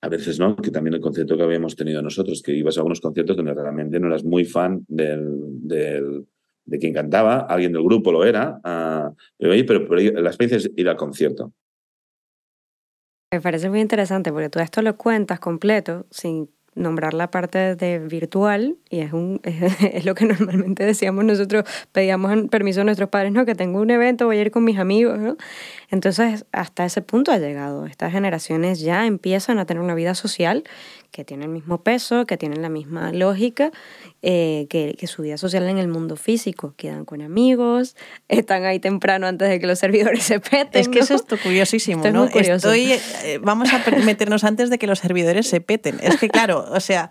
a 0.00 0.08
veces, 0.08 0.38
¿no? 0.38 0.56
Que 0.56 0.70
también 0.70 0.94
el 0.94 1.00
concierto 1.00 1.36
que 1.36 1.42
habíamos 1.42 1.76
tenido 1.76 2.02
nosotros, 2.02 2.42
que 2.42 2.52
ibas 2.52 2.76
a 2.76 2.80
algunos 2.80 3.00
conciertos 3.00 3.36
donde 3.36 3.54
realmente 3.54 3.98
no 3.98 4.08
eras 4.08 4.24
muy 4.24 4.44
fan 4.44 4.84
del, 4.88 5.26
del 5.66 6.26
de 6.64 6.78
quien 6.78 6.92
cantaba, 6.92 7.40
alguien 7.40 7.72
del 7.72 7.82
grupo 7.82 8.12
lo 8.12 8.24
era, 8.24 8.58
uh, 8.58 9.14
pero, 9.38 9.66
pero, 9.66 9.88
pero, 9.88 10.20
la 10.20 10.28
experiencia 10.28 10.58
es 10.58 10.70
ir 10.76 10.88
al 10.88 10.96
concierto. 10.96 11.52
Me 13.32 13.40
parece 13.40 13.68
muy 13.70 13.80
interesante 13.80 14.32
porque 14.32 14.50
tú 14.50 14.58
esto 14.60 14.82
lo 14.82 14.96
cuentas 14.96 15.40
completo 15.40 16.06
sin 16.10 16.50
nombrar 16.78 17.14
la 17.14 17.30
parte 17.30 17.74
de 17.74 17.98
virtual 17.98 18.76
y 18.88 19.00
es, 19.00 19.12
un, 19.12 19.40
es, 19.44 20.04
lo 20.04 20.14
que 20.14 20.24
normalmente 20.24 20.84
decíamos 20.84 21.24
nosotros, 21.24 21.64
pedíamos 21.92 22.48
permiso 22.48 22.80
a 22.80 22.84
nuestros 22.84 23.08
padres, 23.08 23.32
no, 23.32 23.44
que 23.44 23.54
tengo 23.54 23.80
un 23.80 23.90
evento, 23.90 24.26
voy 24.26 24.38
a 24.38 24.40
ir 24.42 24.50
con 24.50 24.64
mis 24.64 24.78
amigos, 24.78 25.18
¿no? 25.18 25.36
Entonces, 25.90 26.44
hasta 26.52 26.84
ese 26.84 27.02
punto 27.02 27.32
ha 27.32 27.38
llegado. 27.38 27.86
Estas 27.86 28.12
generaciones 28.12 28.80
ya 28.80 29.06
empiezan 29.06 29.58
a 29.58 29.66
tener 29.66 29.82
una 29.82 29.94
vida 29.94 30.14
social 30.14 30.64
que 31.10 31.24
tiene 31.24 31.44
el 31.44 31.50
mismo 31.50 31.82
peso, 31.82 32.26
que 32.26 32.36
tienen 32.36 32.62
la 32.62 32.68
misma 32.68 33.12
lógica 33.12 33.72
eh, 34.20 34.66
que, 34.68 34.96
que, 34.98 35.06
su 35.06 35.22
vida 35.22 35.38
social 35.38 35.62
en 35.68 35.78
el 35.78 35.86
mundo 35.86 36.16
físico. 36.16 36.74
Quedan 36.76 37.04
con 37.04 37.22
amigos, 37.22 37.94
están 38.28 38.64
ahí 38.64 38.80
temprano 38.80 39.28
antes 39.28 39.48
de 39.48 39.60
que 39.60 39.66
los 39.68 39.78
servidores 39.80 40.24
se 40.24 40.40
peten. 40.40 40.80
Es 40.80 40.88
que 40.88 40.98
eso 40.98 41.14
es 41.14 41.22
curiosísimo, 41.40 42.02
¿no? 42.10 42.24
Estoy, 42.26 42.92
eh, 43.24 43.38
vamos 43.40 43.68
a 43.72 43.82
meternos 44.04 44.42
antes 44.44 44.70
de 44.70 44.78
que 44.78 44.86
los 44.88 44.98
servidores 44.98 45.46
se 45.46 45.60
peten. 45.60 45.98
Es 46.02 46.16
que, 46.16 46.28
claro, 46.28 46.66
o 46.70 46.80
sea, 46.80 47.10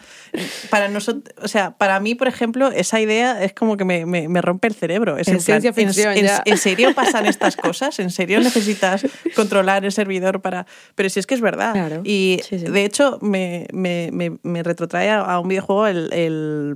para 0.70 0.89
nosotros, 0.89 1.34
o 1.41 1.48
sea, 1.48 1.78
para 1.78 2.00
mí, 2.00 2.14
por 2.14 2.28
ejemplo, 2.28 2.72
esa 2.72 3.00
idea 3.00 3.41
es 3.41 3.54
como 3.54 3.78
que 3.78 3.86
me, 3.86 4.06
me, 4.06 4.41
rompe 4.41 4.68
el 4.68 4.76
cerebro. 4.76 5.18
Es 5.18 5.30
en, 5.30 5.39
ciencia 5.39 5.72
ficción. 5.72 6.18
En, 6.18 6.28
en, 6.45 6.58
serio 6.58 6.93
pasan 6.93 7.26
estas 7.26 7.56
cosas? 7.56 8.00
¿En 8.00 8.10
serio 8.10 8.39
necesitas 8.41 9.06
controlar 9.36 9.86
el 9.86 9.91
servidor 9.91 10.41
para.? 10.41 10.66
Pero 10.95 11.10
si 11.10 11.20
es 11.20 11.26
que 11.26 11.36
es 11.36 11.41
verdad. 11.41 12.02
y 12.04 12.41
de 12.52 12.86
hecho, 12.86 13.18
me, 13.22 13.68
me, 13.72 13.86
me, 14.11 14.63
retrotrae 14.63 15.11
a, 15.11 15.39
un 15.39 15.47
videojuego 15.47 15.88
el, 15.88 16.13
el 16.13 16.75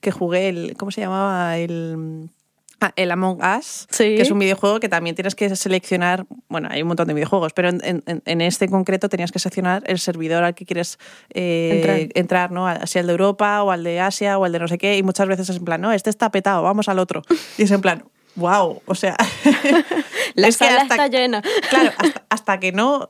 que 0.00 0.10
jugué, 0.10 0.48
el, 0.48 0.76
¿cómo 0.76 0.90
se 0.90 1.00
llamaba? 1.00 1.56
El... 1.58 2.30
Ah, 2.78 2.92
el 2.96 3.10
Among 3.10 3.40
Us, 3.42 3.86
que 3.96 4.20
es 4.20 4.30
un 4.30 4.38
videojuego 4.38 4.80
que 4.80 4.90
también 4.90 5.16
tienes 5.16 5.34
que 5.34 5.56
seleccionar, 5.56 6.26
bueno, 6.48 6.68
hay 6.70 6.82
un 6.82 6.88
montón 6.88 7.08
de 7.08 7.14
videojuegos, 7.14 7.54
pero 7.54 7.70
en, 7.70 8.02
en, 8.04 8.40
este 8.42 8.66
en 8.66 8.70
concreto 8.70 9.08
tenías 9.08 9.32
que 9.32 9.38
seleccionar 9.38 9.82
el 9.86 9.98
servidor 9.98 10.44
al 10.44 10.54
que 10.54 10.66
quieres 10.66 10.98
eh, 11.32 12.10
entrar. 12.14 12.52
¿no? 12.52 12.68
Si 12.86 12.98
al 12.98 13.06
de 13.06 13.12
Europa 13.12 13.62
o 13.62 13.70
al 13.70 13.82
de 13.82 14.00
Asia 14.00 14.36
o 14.36 14.44
al 14.44 14.52
de 14.52 14.58
no 14.58 14.68
sé 14.68 14.76
qué, 14.76 14.98
y 14.98 15.02
muchas 15.02 15.26
veces 15.26 15.48
es 15.48 15.56
en 15.56 15.64
plan, 15.64 15.80
no, 15.80 15.90
este 15.90 16.10
está 16.10 16.30
petado, 16.30 16.62
vamos 16.62 16.90
al 16.90 16.98
otro. 16.98 17.22
Y 17.56 17.62
es 17.62 17.70
en 17.70 17.80
plan, 17.80 18.04
wow, 18.34 18.82
o 18.84 18.94
sea... 18.94 19.16
La 20.34 20.52
sala 20.52 20.82
está 20.82 21.08
llena. 21.08 21.40
Claro, 21.70 21.92
hasta, 22.28 22.60
que 22.60 22.72
no 22.72 23.08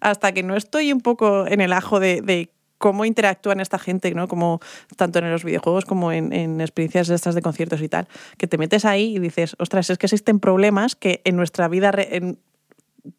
hasta 0.00 0.32
que 0.32 0.42
no 0.42 0.56
estoy 0.56 0.90
un 0.90 1.02
poco 1.02 1.46
en 1.46 1.60
el 1.60 1.74
ajo 1.74 2.00
de, 2.00 2.22
de 2.22 2.50
cómo 2.82 3.04
interactúan 3.04 3.60
esta 3.60 3.78
gente, 3.78 4.12
¿no? 4.12 4.26
Como 4.26 4.58
tanto 4.96 5.20
en 5.20 5.30
los 5.30 5.44
videojuegos 5.44 5.84
como 5.84 6.10
en, 6.10 6.32
en 6.32 6.60
experiencias 6.60 7.06
de 7.06 7.14
estas 7.14 7.36
de 7.36 7.40
conciertos 7.40 7.80
y 7.80 7.88
tal, 7.88 8.08
que 8.38 8.48
te 8.48 8.58
metes 8.58 8.84
ahí 8.84 9.14
y 9.14 9.18
dices, 9.20 9.54
ostras, 9.60 9.88
es 9.88 9.98
que 9.98 10.06
existen 10.06 10.40
problemas 10.40 10.96
que 10.96 11.20
en 11.24 11.36
nuestra 11.36 11.68
vida, 11.68 11.92
en 11.96 12.40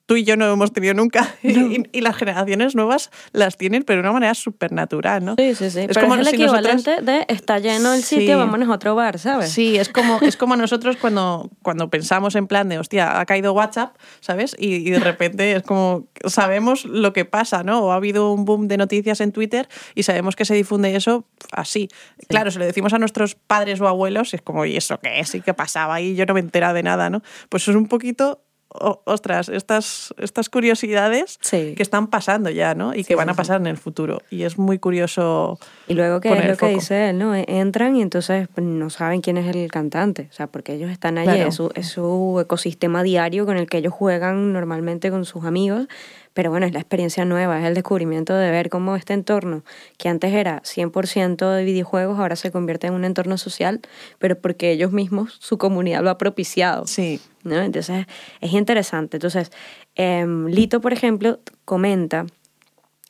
tú 0.05 0.15
y 0.15 0.23
yo 0.23 0.37
no 0.37 0.51
hemos 0.51 0.71
tenido 0.73 0.93
nunca. 0.93 1.35
Y, 1.43 2.01
las 2.01 2.15
generaciones 2.17 2.75
nuevas 2.75 3.11
las 3.31 3.57
tienen, 3.57 3.83
pero 3.83 3.97
de 3.97 4.01
una 4.01 4.11
manera 4.11 4.33
súper 4.33 4.71
natural, 4.71 5.23
¿no? 5.23 5.35
Sí, 5.37 5.55
sí, 5.55 5.69
sí. 5.69 5.81
Es 5.89 5.97
como 5.97 6.15
es 6.15 6.27
el 6.27 6.33
equivalente 6.33 7.01
de 7.01 7.25
está 7.29 7.59
lleno 7.59 7.93
el 7.93 8.03
sitio, 8.03 8.37
vámonos 8.37 8.67
a 8.69 8.73
otro 8.73 8.95
bar, 8.95 9.19
¿sabes? 9.19 9.51
Sí, 9.51 9.77
es 9.77 9.89
como, 9.89 10.19
es 10.21 10.35
como 10.35 10.55
nosotros 10.55 10.97
cuando, 10.97 11.49
cuando 11.61 11.89
pensamos 11.89 12.35
en 12.35 12.47
plan 12.47 12.67
de, 12.69 12.79
hostia, 12.79 13.19
ha 13.19 13.25
caído 13.25 13.53
WhatsApp, 13.53 13.95
¿sabes? 14.19 14.55
Y, 14.59 14.75
y, 14.75 14.89
de 14.89 14.99
repente 14.99 15.55
es 15.55 15.63
como, 15.63 16.07
sabemos 16.25 16.85
lo 16.85 17.13
que 17.13 17.25
pasa, 17.25 17.63
¿no? 17.63 17.81
O 17.81 17.91
ha 17.91 17.95
habido 17.95 18.31
un 18.31 18.45
boom 18.45 18.67
de 18.67 18.77
noticias 18.77 19.21
en 19.21 19.31
Twitter 19.31 19.69
y 19.95 20.03
sabemos 20.03 20.35
que 20.35 20.45
se 20.45 20.55
difunde 20.55 20.95
eso 20.95 21.25
así. 21.51 21.89
Claro, 22.27 22.51
se 22.51 22.59
lo 22.59 22.65
decimos 22.65 22.93
a 22.93 22.99
nuestros 22.99 23.35
padres 23.35 23.79
o 23.79 23.87
abuelos 23.87 24.33
y 24.33 24.37
es 24.37 24.41
como, 24.41 24.65
¿y 24.65 24.75
eso 24.75 24.99
qué 24.99 25.19
es? 25.19 25.33
¿Y 25.35 25.41
qué 25.41 25.53
pasaba? 25.53 26.01
Y 26.01 26.15
yo 26.15 26.25
no 26.25 26.33
me 26.33 26.39
entera 26.39 26.73
de 26.73 26.83
nada, 26.83 27.09
¿no? 27.09 27.21
Pues 27.49 27.67
es 27.67 27.75
un 27.75 27.87
poquito 27.87 28.43
ostras, 28.73 29.49
estas, 29.49 30.13
estas 30.17 30.49
curiosidades 30.49 31.37
que 31.49 31.75
están 31.79 32.07
pasando 32.07 32.49
ya, 32.49 32.75
¿no? 32.75 32.93
Y 32.95 33.03
que 33.03 33.15
van 33.15 33.29
a 33.29 33.33
pasar 33.33 33.61
en 33.61 33.67
el 33.67 33.77
futuro. 33.77 34.21
Y 34.29 34.43
es 34.43 34.57
muy 34.57 34.79
curioso. 34.79 35.59
Y 35.87 35.93
luego 35.93 36.19
que 36.19 36.33
es 36.33 36.45
lo 36.45 36.57
que 36.57 36.67
dice 36.67 37.09
él, 37.09 37.19
¿no? 37.19 37.35
E-, 37.35 37.45
entran 37.47 37.95
y 37.95 38.01
entonces 38.01 38.47
pues, 38.53 38.65
no 38.65 38.89
saben 38.89 39.21
quién 39.21 39.37
es 39.37 39.55
el 39.55 39.71
cantante. 39.71 40.27
O 40.29 40.33
sea, 40.33 40.47
porque 40.47 40.73
ellos 40.73 40.91
están 40.91 41.17
allí, 41.17 41.39
es, 41.39 41.55
su, 41.55 41.71
es 41.75 41.87
su 41.87 42.39
ecosistema 42.41 43.03
diario 43.03 43.45
con 43.45 43.57
el 43.57 43.67
que 43.67 43.77
ellos 43.77 43.93
juegan 43.93 44.53
normalmente 44.53 45.11
con 45.11 45.25
sus 45.25 45.45
amigos. 45.45 45.87
Pero 46.33 46.49
bueno, 46.49 46.65
es 46.65 46.73
la 46.73 46.79
experiencia 46.79 47.25
nueva, 47.25 47.59
es 47.59 47.65
el 47.65 47.73
descubrimiento 47.73 48.33
de 48.35 48.51
ver 48.51 48.69
cómo 48.69 48.95
este 48.95 49.13
entorno, 49.13 49.63
que 49.97 50.09
antes 50.09 50.33
era 50.33 50.61
100% 50.63 51.51
de 51.51 51.63
videojuegos, 51.63 52.19
ahora 52.19 52.35
se 52.35 52.51
convierte 52.51 52.87
en 52.87 52.93
un 52.93 53.05
entorno 53.05 53.37
social, 53.37 53.81
pero 54.19 54.39
porque 54.39 54.71
ellos 54.71 54.91
mismos, 54.91 55.37
su 55.39 55.57
comunidad 55.57 56.01
lo 56.01 56.09
ha 56.09 56.17
propiciado. 56.17 56.87
Sí. 56.87 57.19
¿no? 57.43 57.61
Entonces, 57.61 58.07
es 58.41 58.53
interesante. 58.53 59.17
Entonces, 59.17 59.51
em, 59.95 60.47
Lito, 60.47 60.81
por 60.81 60.93
ejemplo, 60.93 61.39
comenta, 61.65 62.25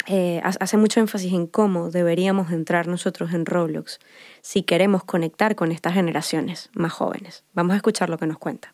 eh, 0.08 0.42
hace 0.44 0.76
mucho 0.78 1.00
énfasis 1.00 1.32
en 1.32 1.48
cómo 1.48 1.90
deberíamos 1.90 2.52
entrar 2.52 2.88
nosotros 2.88 3.34
en 3.34 3.46
Roblox 3.46 4.00
si 4.42 4.64
queremos 4.64 5.06
conectar 5.06 5.56
con 5.56 5.72
estas 5.72 5.94
generaciones 5.94 6.70
más 6.74 6.92
jóvenes. 6.92 7.46
Vamos 7.54 7.74
a 7.74 7.78
escuchar 7.78 8.10
lo 8.10 8.18
que 8.18 8.28
nos 8.28 8.38
cuenta. 8.38 8.74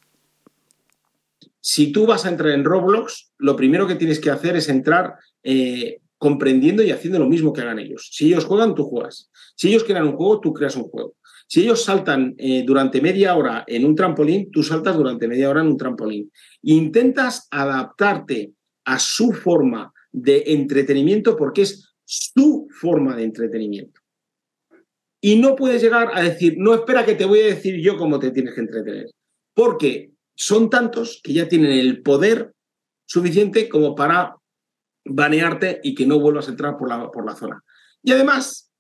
Si 1.62 1.91
tú 1.91 2.05
vas 2.05 2.26
a 2.26 2.30
entrar 2.30 2.51
en 2.51 2.64
Roblox, 2.64 3.32
lo 3.38 3.55
primero 3.55 3.88
que 3.88 3.95
tienes 3.95 4.20
que 4.20 4.30
hacer 4.30 4.55
es 4.55 4.70
entrar 4.70 5.16
eh, 5.43 5.99
comprendiendo 6.18 6.84
y 6.84 6.91
haciendo 6.91 7.20
lo 7.20 7.28
mismo 7.28 7.53
que 7.53 7.62
hagan 7.62 7.80
ellos. 7.80 8.10
Si 8.12 8.28
ellos 8.28 8.45
juegan, 8.45 8.76
tú 8.76 8.84
juegas. 8.84 9.30
Si 9.55 9.70
ellos 9.70 9.84
crean 9.84 10.07
un 10.07 10.16
juego, 10.16 10.39
tú 10.39 10.53
creas 10.53 10.76
un 10.76 10.84
juego. 10.84 11.16
Si 11.47 11.62
ellos 11.62 11.84
saltan 11.84 12.36
eh, 12.38 12.64
durante 12.66 13.01
media 13.01 13.36
hora 13.36 13.64
en 13.66 13.84
un 13.86 13.95
trampolín, 13.95 14.51
tú 14.51 14.62
saltas 14.62 14.95
durante 14.95 15.28
media 15.28 15.49
hora 15.49 15.62
en 15.62 15.68
un 15.68 15.78
trampolín. 15.78 16.32
Intentas 16.62 17.47
adaptarte 17.49 18.53
a 18.86 18.99
su 18.99 19.32
forma 19.32 19.91
de 20.12 20.43
entretenimiento 20.47 21.36
porque 21.36 21.64
es 21.64 21.95
su 22.05 22.68
forma 22.70 23.16
de 23.16 23.24
entretenimiento. 23.24 23.99
Y 25.22 25.38
no 25.38 25.55
puedes 25.55 25.82
llegar 25.82 26.12
a 26.14 26.22
decir, 26.22 26.55
no 26.57 26.74
espera 26.74 27.05
que 27.05 27.16
te 27.16 27.26
voy 27.26 27.39
a 27.41 27.47
decir 27.47 27.82
yo 27.82 27.97
cómo 27.97 28.20
te 28.20 28.32
tienes 28.32 28.53
que 28.53 28.62
entretener. 28.62 29.07
Porque 29.53 30.12
son 30.40 30.70
tantos 30.70 31.20
que 31.22 31.34
ya 31.34 31.50
tienen 31.50 31.72
el 31.72 32.02
poder 32.02 32.54
suficiente 33.06 33.68
como 33.68 33.94
para 33.94 34.38
banearte 35.06 35.82
y 35.84 35.94
que 35.94 36.08
no 36.08 36.20
vuelvas 36.20 36.48
a 36.48 36.52
entrar 36.52 36.78
por 36.78 36.88
la, 36.88 37.12
por 37.12 37.26
la 37.26 37.36
zona. 37.36 37.62
Y 38.02 38.14
además, 38.14 38.72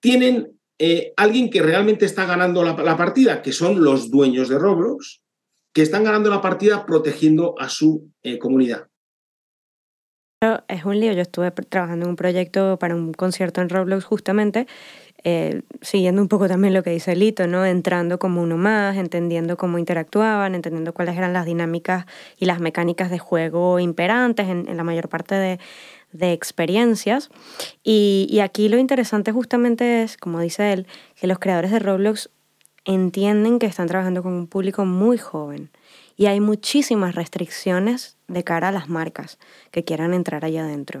tienen 0.00 0.58
eh, 0.80 1.12
alguien 1.16 1.48
que 1.48 1.62
realmente 1.62 2.06
está 2.06 2.26
ganando 2.26 2.64
la, 2.64 2.96
partida, 2.96 3.40
que 3.40 3.52
son 3.52 3.84
los 3.84 4.10
dueños 4.10 4.48
de 4.48 4.58
Roblox, 4.58 5.22
que 5.72 5.82
están 5.82 6.02
ganando 6.02 6.28
la 6.28 6.40
partida 6.40 6.84
protegiendo 6.86 7.54
a 7.60 7.68
su 7.68 8.10
eh, 8.22 8.38
comunidad. 8.40 8.88
Es 10.68 10.86
un 10.86 10.98
lío. 10.98 11.12
Yo 11.12 11.20
estuve 11.20 11.50
trabajando 11.50 12.06
en 12.06 12.10
un 12.10 12.16
proyecto 12.16 12.78
para 12.78 12.96
un 12.96 13.12
concierto 13.12 13.60
en 13.60 13.68
Roblox 13.68 14.04
justamente 14.04 14.66
eh, 15.22 15.62
siguiendo 15.82 16.22
un 16.22 16.28
poco 16.28 16.48
también 16.48 16.72
lo 16.72 16.82
que 16.82 16.90
dice 16.90 17.14
Lito, 17.14 17.46
¿no? 17.46 17.66
entrando 17.66 18.18
como 18.18 18.42
uno 18.42 18.56
más, 18.56 18.96
entendiendo 18.96 19.56
cómo 19.56 19.78
interactuaban, 19.78 20.54
entendiendo 20.54 20.94
cuáles 20.94 21.16
eran 21.16 21.32
las 21.32 21.44
dinámicas 21.44 22.06
y 22.38 22.46
las 22.46 22.60
mecánicas 22.60 23.10
de 23.10 23.18
juego 23.18 23.78
imperantes 23.78 24.48
en, 24.48 24.76
la 24.76 24.84
mayor 24.84 25.08
parte 25.08 25.34
de, 25.34 26.32
experiencias. 26.32 27.30
Y, 27.84 28.26
y, 28.30 28.40
aquí 28.40 28.68
lo 28.68 28.78
interesante 28.78 29.30
justamente 29.30 30.02
es, 30.02 30.16
como 30.16 30.40
dice 30.40 30.72
él, 30.72 30.86
que 31.20 31.26
los 31.26 31.38
creadores 31.38 31.70
de 31.70 31.78
Roblox 31.78 32.30
entienden 32.84 33.58
que 33.58 33.66
están 33.66 33.86
trabajando 33.86 34.22
con 34.22 34.32
un 34.32 34.46
público 34.46 34.84
muy 34.84 35.18
joven 35.18 35.70
y 36.20 36.26
hay 36.26 36.40
muchísimas 36.40 37.14
restricciones 37.14 38.18
de 38.28 38.44
cara 38.44 38.68
a 38.68 38.72
las 38.72 38.88
marcas 38.90 39.38
que 39.70 39.84
quieran 39.84 40.12
entrar 40.12 40.44
allá 40.44 40.64
adentro. 40.64 41.00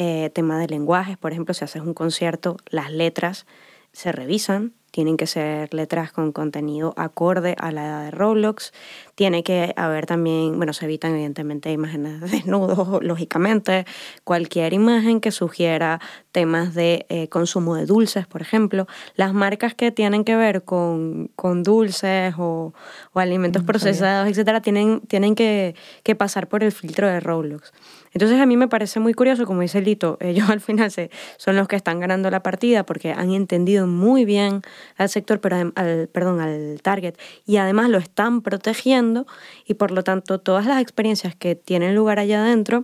Eh, 0.00 0.30
tema 0.32 0.60
de 0.60 0.68
lenguajes, 0.68 1.18
por 1.18 1.32
ejemplo, 1.32 1.52
si 1.54 1.64
haces 1.64 1.82
un 1.82 1.92
concierto, 1.92 2.56
las 2.70 2.92
letras 2.92 3.46
se 3.90 4.12
revisan, 4.12 4.74
tienen 4.92 5.16
que 5.16 5.26
ser 5.26 5.74
letras 5.74 6.12
con 6.12 6.30
contenido 6.30 6.94
acorde 6.96 7.56
a 7.58 7.72
la 7.72 7.84
edad 7.84 8.04
de 8.04 8.10
Roblox, 8.12 8.72
tiene 9.16 9.42
que 9.42 9.74
haber 9.76 10.06
también, 10.06 10.56
bueno, 10.56 10.72
se 10.72 10.84
evitan 10.84 11.14
evidentemente 11.14 11.72
imágenes 11.72 12.20
de 12.20 12.28
desnudos, 12.36 13.02
lógicamente, 13.02 13.86
cualquier 14.22 14.72
imagen 14.72 15.20
que 15.20 15.32
sugiera 15.32 16.00
temas 16.30 16.74
de 16.74 17.04
eh, 17.08 17.28
consumo 17.28 17.74
de 17.74 17.84
dulces, 17.84 18.28
por 18.28 18.40
ejemplo, 18.40 18.86
las 19.16 19.34
marcas 19.34 19.74
que 19.74 19.90
tienen 19.90 20.22
que 20.22 20.36
ver 20.36 20.62
con, 20.62 21.32
con 21.34 21.64
dulces 21.64 22.34
o, 22.38 22.72
o 23.12 23.18
alimentos 23.18 23.64
procesados, 23.64 24.28
etcétera, 24.28 24.60
tienen, 24.60 25.00
tienen 25.00 25.34
que, 25.34 25.74
que 26.04 26.14
pasar 26.14 26.48
por 26.48 26.62
el 26.62 26.70
filtro 26.70 27.08
de 27.08 27.18
Roblox. 27.18 27.72
Entonces 28.12 28.40
a 28.40 28.46
mí 28.46 28.56
me 28.56 28.68
parece 28.68 29.00
muy 29.00 29.14
curioso, 29.14 29.44
como 29.46 29.60
dice 29.60 29.80
Lito, 29.80 30.18
ellos 30.20 30.48
al 30.50 30.60
final 30.60 30.90
se, 30.90 31.10
son 31.36 31.56
los 31.56 31.68
que 31.68 31.76
están 31.76 32.00
ganando 32.00 32.30
la 32.30 32.42
partida 32.42 32.84
porque 32.84 33.12
han 33.12 33.32
entendido 33.32 33.86
muy 33.86 34.24
bien 34.24 34.62
al 34.96 35.08
sector, 35.08 35.40
pero 35.40 35.72
al, 35.74 36.08
perdón, 36.08 36.40
al 36.40 36.80
target, 36.82 37.14
y 37.46 37.56
además 37.56 37.90
lo 37.90 37.98
están 37.98 38.42
protegiendo 38.42 39.26
y 39.66 39.74
por 39.74 39.90
lo 39.90 40.04
tanto 40.04 40.40
todas 40.40 40.66
las 40.66 40.80
experiencias 40.80 41.34
que 41.34 41.54
tienen 41.54 41.94
lugar 41.94 42.18
allá 42.18 42.42
adentro, 42.42 42.82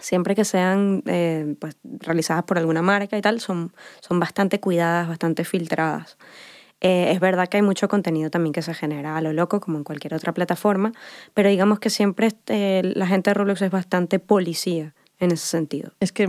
siempre 0.00 0.34
que 0.34 0.44
sean 0.44 1.02
eh, 1.06 1.54
pues, 1.58 1.76
realizadas 1.82 2.44
por 2.44 2.58
alguna 2.58 2.82
marca 2.82 3.16
y 3.16 3.20
tal, 3.20 3.40
son, 3.40 3.72
son 4.00 4.20
bastante 4.20 4.60
cuidadas, 4.60 5.08
bastante 5.08 5.44
filtradas. 5.44 6.16
Eh, 6.84 7.12
es 7.12 7.18
verdad 7.18 7.48
que 7.48 7.56
hay 7.56 7.62
mucho 7.62 7.88
contenido 7.88 8.28
también 8.28 8.52
que 8.52 8.60
se 8.60 8.74
genera 8.74 9.16
a 9.16 9.22
lo 9.22 9.32
loco, 9.32 9.58
como 9.58 9.78
en 9.78 9.84
cualquier 9.84 10.12
otra 10.12 10.34
plataforma, 10.34 10.92
pero 11.32 11.48
digamos 11.48 11.78
que 11.78 11.88
siempre 11.88 12.28
eh, 12.48 12.82
la 12.94 13.06
gente 13.06 13.30
de 13.30 13.34
Roblox 13.34 13.62
es 13.62 13.70
bastante 13.70 14.18
policía 14.18 14.92
en 15.20 15.30
ese 15.30 15.46
sentido. 15.46 15.92
Es 16.00 16.12
que 16.12 16.28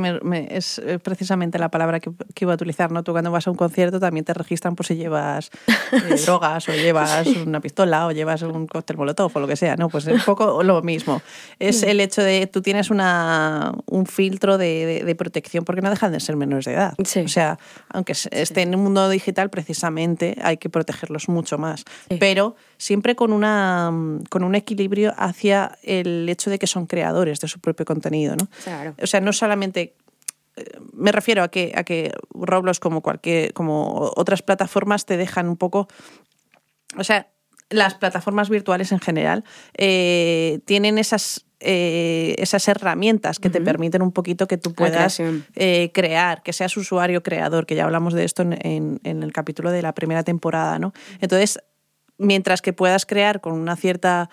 es 0.50 0.80
eh, 0.80 1.00
precisamente 1.00 1.58
la 1.58 1.70
palabra 1.70 2.00
que, 2.00 2.12
iba 2.40 2.52
a 2.52 2.56
utilizar, 2.56 2.92
¿no? 2.92 3.04
Tú 3.04 3.14
cuando 3.14 3.32
vas 3.32 3.48
a 3.48 3.52
un 3.52 3.58
concierto 3.58 4.00
también 4.00 4.26
te 4.26 4.34
registran 4.34 4.76
por 4.76 4.86
si 4.86 4.96
llevas 4.96 5.50
eh, 5.92 6.16
drogas 6.26 6.70
o 6.70 6.72
llevas 6.72 7.28
una 7.28 7.60
pistola 7.62 8.06
o 8.06 8.12
llevas 8.12 8.44
un 8.44 8.68
cóctel 8.68 8.98
molotov 8.98 9.32
o 9.34 9.40
lo 9.40 9.48
que 9.48 9.56
sea, 9.56 9.76
¿no? 9.76 9.90
Pues 9.90 10.06
es 10.08 10.14
un 10.14 10.22
poco 10.22 10.64
lo 10.64 10.82
mismo. 10.82 11.22
Es 11.60 11.84
el 11.84 12.00
hecho 12.00 12.22
de 12.22 12.48
tú 12.48 12.62
tienes 12.62 12.90
una, 12.90 13.74
un 13.88 14.06
filtro 14.06 14.58
de, 14.58 15.04
de, 15.04 15.16
protección 15.16 15.66
porque 15.66 15.82
no 15.82 15.90
dejan 15.90 16.12
de 16.12 16.20
ser 16.20 16.36
menores 16.36 16.66
de 16.66 16.74
edad. 16.74 16.94
O 16.98 17.28
sea, 17.28 17.58
aunque 17.90 18.14
esté 18.14 18.62
en 18.62 18.76
un 18.76 18.84
mundo 18.84 19.10
digital, 19.10 19.50
precisamente 19.50 20.38
hay 20.42 20.58
que 20.58 20.70
protegerlos 20.70 21.28
mucho 21.30 21.58
más. 21.58 21.86
Pero 22.20 22.56
siempre 22.78 23.16
con, 23.16 23.32
una, 23.34 23.92
con 24.30 24.44
un 24.44 24.56
equilibrio 24.56 25.14
hacia 25.18 25.78
el 25.84 26.28
hecho 26.30 26.50
de 26.50 26.60
que 26.60 26.68
son 26.68 26.86
creadores 26.86 27.40
de 27.40 27.48
su 27.48 27.60
propio 27.60 27.86
contenido, 27.86 28.36
¿no? 28.36 28.48
O 29.02 29.08
sea, 29.08 29.22
no 29.22 29.34
solamente 29.34 29.96
eh, 30.56 30.80
me 30.94 31.12
refiero 31.12 31.44
a 31.44 31.50
que, 31.50 31.74
a 31.76 31.84
que 31.84 32.12
Roblox 32.34 32.80
como 32.80 33.02
cualquier, 33.02 33.54
como 33.54 34.12
otras 34.16 34.42
plataformas 34.42 35.06
te 35.06 35.18
dejan 35.18 35.50
un 35.50 35.58
poco. 35.58 35.88
O 36.98 37.04
sea, 37.04 37.28
las 37.70 37.96
plataformas 37.96 38.50
virtuales 38.50 38.92
en 38.92 39.00
general 39.00 39.44
eh, 39.76 40.60
tienen 40.66 40.98
esas, 40.98 41.46
eh, 41.60 42.36
esas 42.38 42.68
herramientas 42.68 43.40
que 43.40 43.50
te 43.50 43.60
permiten 43.60 44.02
un 44.02 44.12
poquito 44.12 44.48
que 44.48 44.58
tú 44.58 44.74
puedas 44.74 45.20
crear, 45.94 46.44
que 46.44 46.54
seas 46.54 46.78
usuario 46.78 47.24
creador, 47.24 47.66
que 47.66 47.76
ya 47.76 47.84
hablamos 47.84 48.14
de 48.14 48.24
esto 48.24 48.44
en, 48.44 49.00
en, 49.04 49.24
el 49.24 49.34
capítulo 49.34 49.72
de 49.72 49.82
la 49.82 49.94
primera 49.94 50.24
temporada, 50.24 50.78
¿no? 50.80 50.94
Entonces, 51.20 51.60
mientras 52.18 52.62
que 52.62 52.74
puedas 52.74 53.06
crear 53.06 53.42
con 53.42 53.54
una 53.54 53.76
cierta 53.76 54.30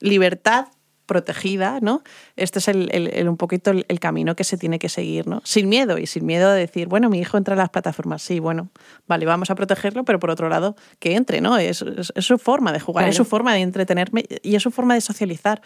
libertad, 0.00 0.68
protegida, 1.08 1.78
¿no? 1.80 2.02
Este 2.36 2.58
es 2.58 2.68
el, 2.68 3.26
un 3.26 3.38
poquito 3.38 3.70
el, 3.70 3.98
camino 3.98 4.36
que 4.36 4.44
se 4.44 4.58
tiene 4.58 4.78
que 4.78 4.90
seguir, 4.90 5.26
¿no? 5.26 5.40
Sin 5.42 5.68
miedo 5.68 5.96
y 5.96 6.06
sin 6.06 6.26
miedo 6.26 6.52
de 6.52 6.60
decir, 6.60 6.86
bueno, 6.86 7.08
mi 7.08 7.18
hijo 7.18 7.38
entra 7.38 7.54
en 7.54 7.58
las 7.58 7.70
plataformas, 7.70 8.20
sí, 8.20 8.40
bueno, 8.40 8.68
vale, 9.08 9.24
vamos 9.24 9.50
a 9.50 9.54
protegerlo, 9.54 10.04
pero 10.04 10.20
por 10.20 10.30
otro 10.30 10.50
lado, 10.50 10.76
que 10.98 11.16
entre, 11.16 11.40
¿no? 11.40 11.56
Es, 11.56 11.82
su 12.18 12.38
forma 12.38 12.72
de 12.72 12.80
jugar, 12.80 13.08
es 13.08 13.16
su 13.16 13.24
forma 13.24 13.54
de 13.54 13.60
entretenerme 13.60 14.26
y 14.42 14.54
es 14.54 14.62
su 14.62 14.70
forma 14.70 14.94
de 14.94 15.00
socializar. 15.00 15.62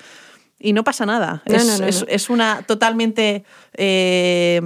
Y 0.61 0.75
no 0.75 0.85
pasa 0.85 1.07
nada. 1.07 1.43
es, 1.45 2.31
una 2.31 2.63
totalmente 2.63 3.43
eh, 3.77 4.61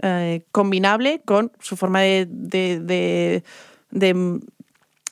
eh, 0.00 0.46
combinable 0.50 1.20
con 1.26 1.52
su 1.60 1.76
forma 1.76 2.00
de, 2.00 2.26
de 2.26 2.80
de 2.80 3.44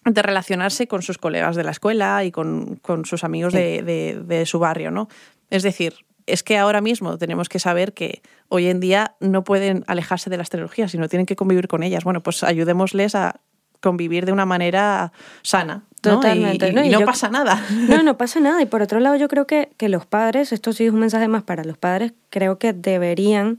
relacionarse 0.05 0.87
con 0.87 1.03
sus 1.03 1.19
colegas 1.19 1.57
de 1.57 1.65
la 1.65 1.71
escuela 1.71 2.25
y 2.25 2.31
con, 2.31 2.81
sus 3.05 3.25
amigos 3.25 3.53
de, 3.53 4.43
su 4.47 4.59
barrio, 4.59 4.91
¿no? 4.91 5.09
Es 5.51 5.63
decir, 5.63 5.95
es 6.27 6.43
que 6.43 6.59
ahora 6.59 6.81
mismo 6.81 7.17
tenemos 7.19 7.49
que 7.49 7.59
saber 7.59 7.95
que 7.95 8.23
hoy 8.49 8.67
en 8.67 8.81
día 8.81 9.15
no 9.21 9.45
pueden 9.45 9.85
alejarse 9.87 10.29
de 10.31 10.37
las 10.37 10.51
tecnologías, 10.51 10.91
sino 10.91 11.09
tienen 11.09 11.27
que 11.27 11.37
convivir 11.37 11.69
con 11.69 11.83
ellas. 11.83 12.05
Bueno, 12.05 12.23
pues 12.23 12.43
ayudémosles 12.43 13.15
a 13.15 13.41
convivir 13.81 14.27
de 14.27 14.33
una 14.33 14.45
manera 14.45 15.13
sana. 15.43 15.85
Totalmente. 16.01 16.69
Y, 16.69 16.91
no, 16.91 17.05
pasa 17.05 17.29
nada. 17.29 17.63
No, 17.89 18.03
no 18.03 18.17
pasa 18.17 18.41
nada. 18.41 18.61
Y 18.63 18.67
por 18.67 18.83
otro 18.83 19.01
lado, 19.01 19.17
yo 19.17 19.29
creo 19.29 19.47
que, 19.47 19.71
que 19.77 19.89
los 19.89 20.07
padres, 20.07 20.53
esto 20.53 20.73
sí 20.73 20.85
es 20.85 20.93
un 20.93 21.01
mensaje 21.01 21.29
más 21.29 21.43
para 21.43 21.65
los 21.65 21.79
padres, 21.79 22.13
creo 22.31 22.59
que 22.59 22.73
deberían 22.73 23.59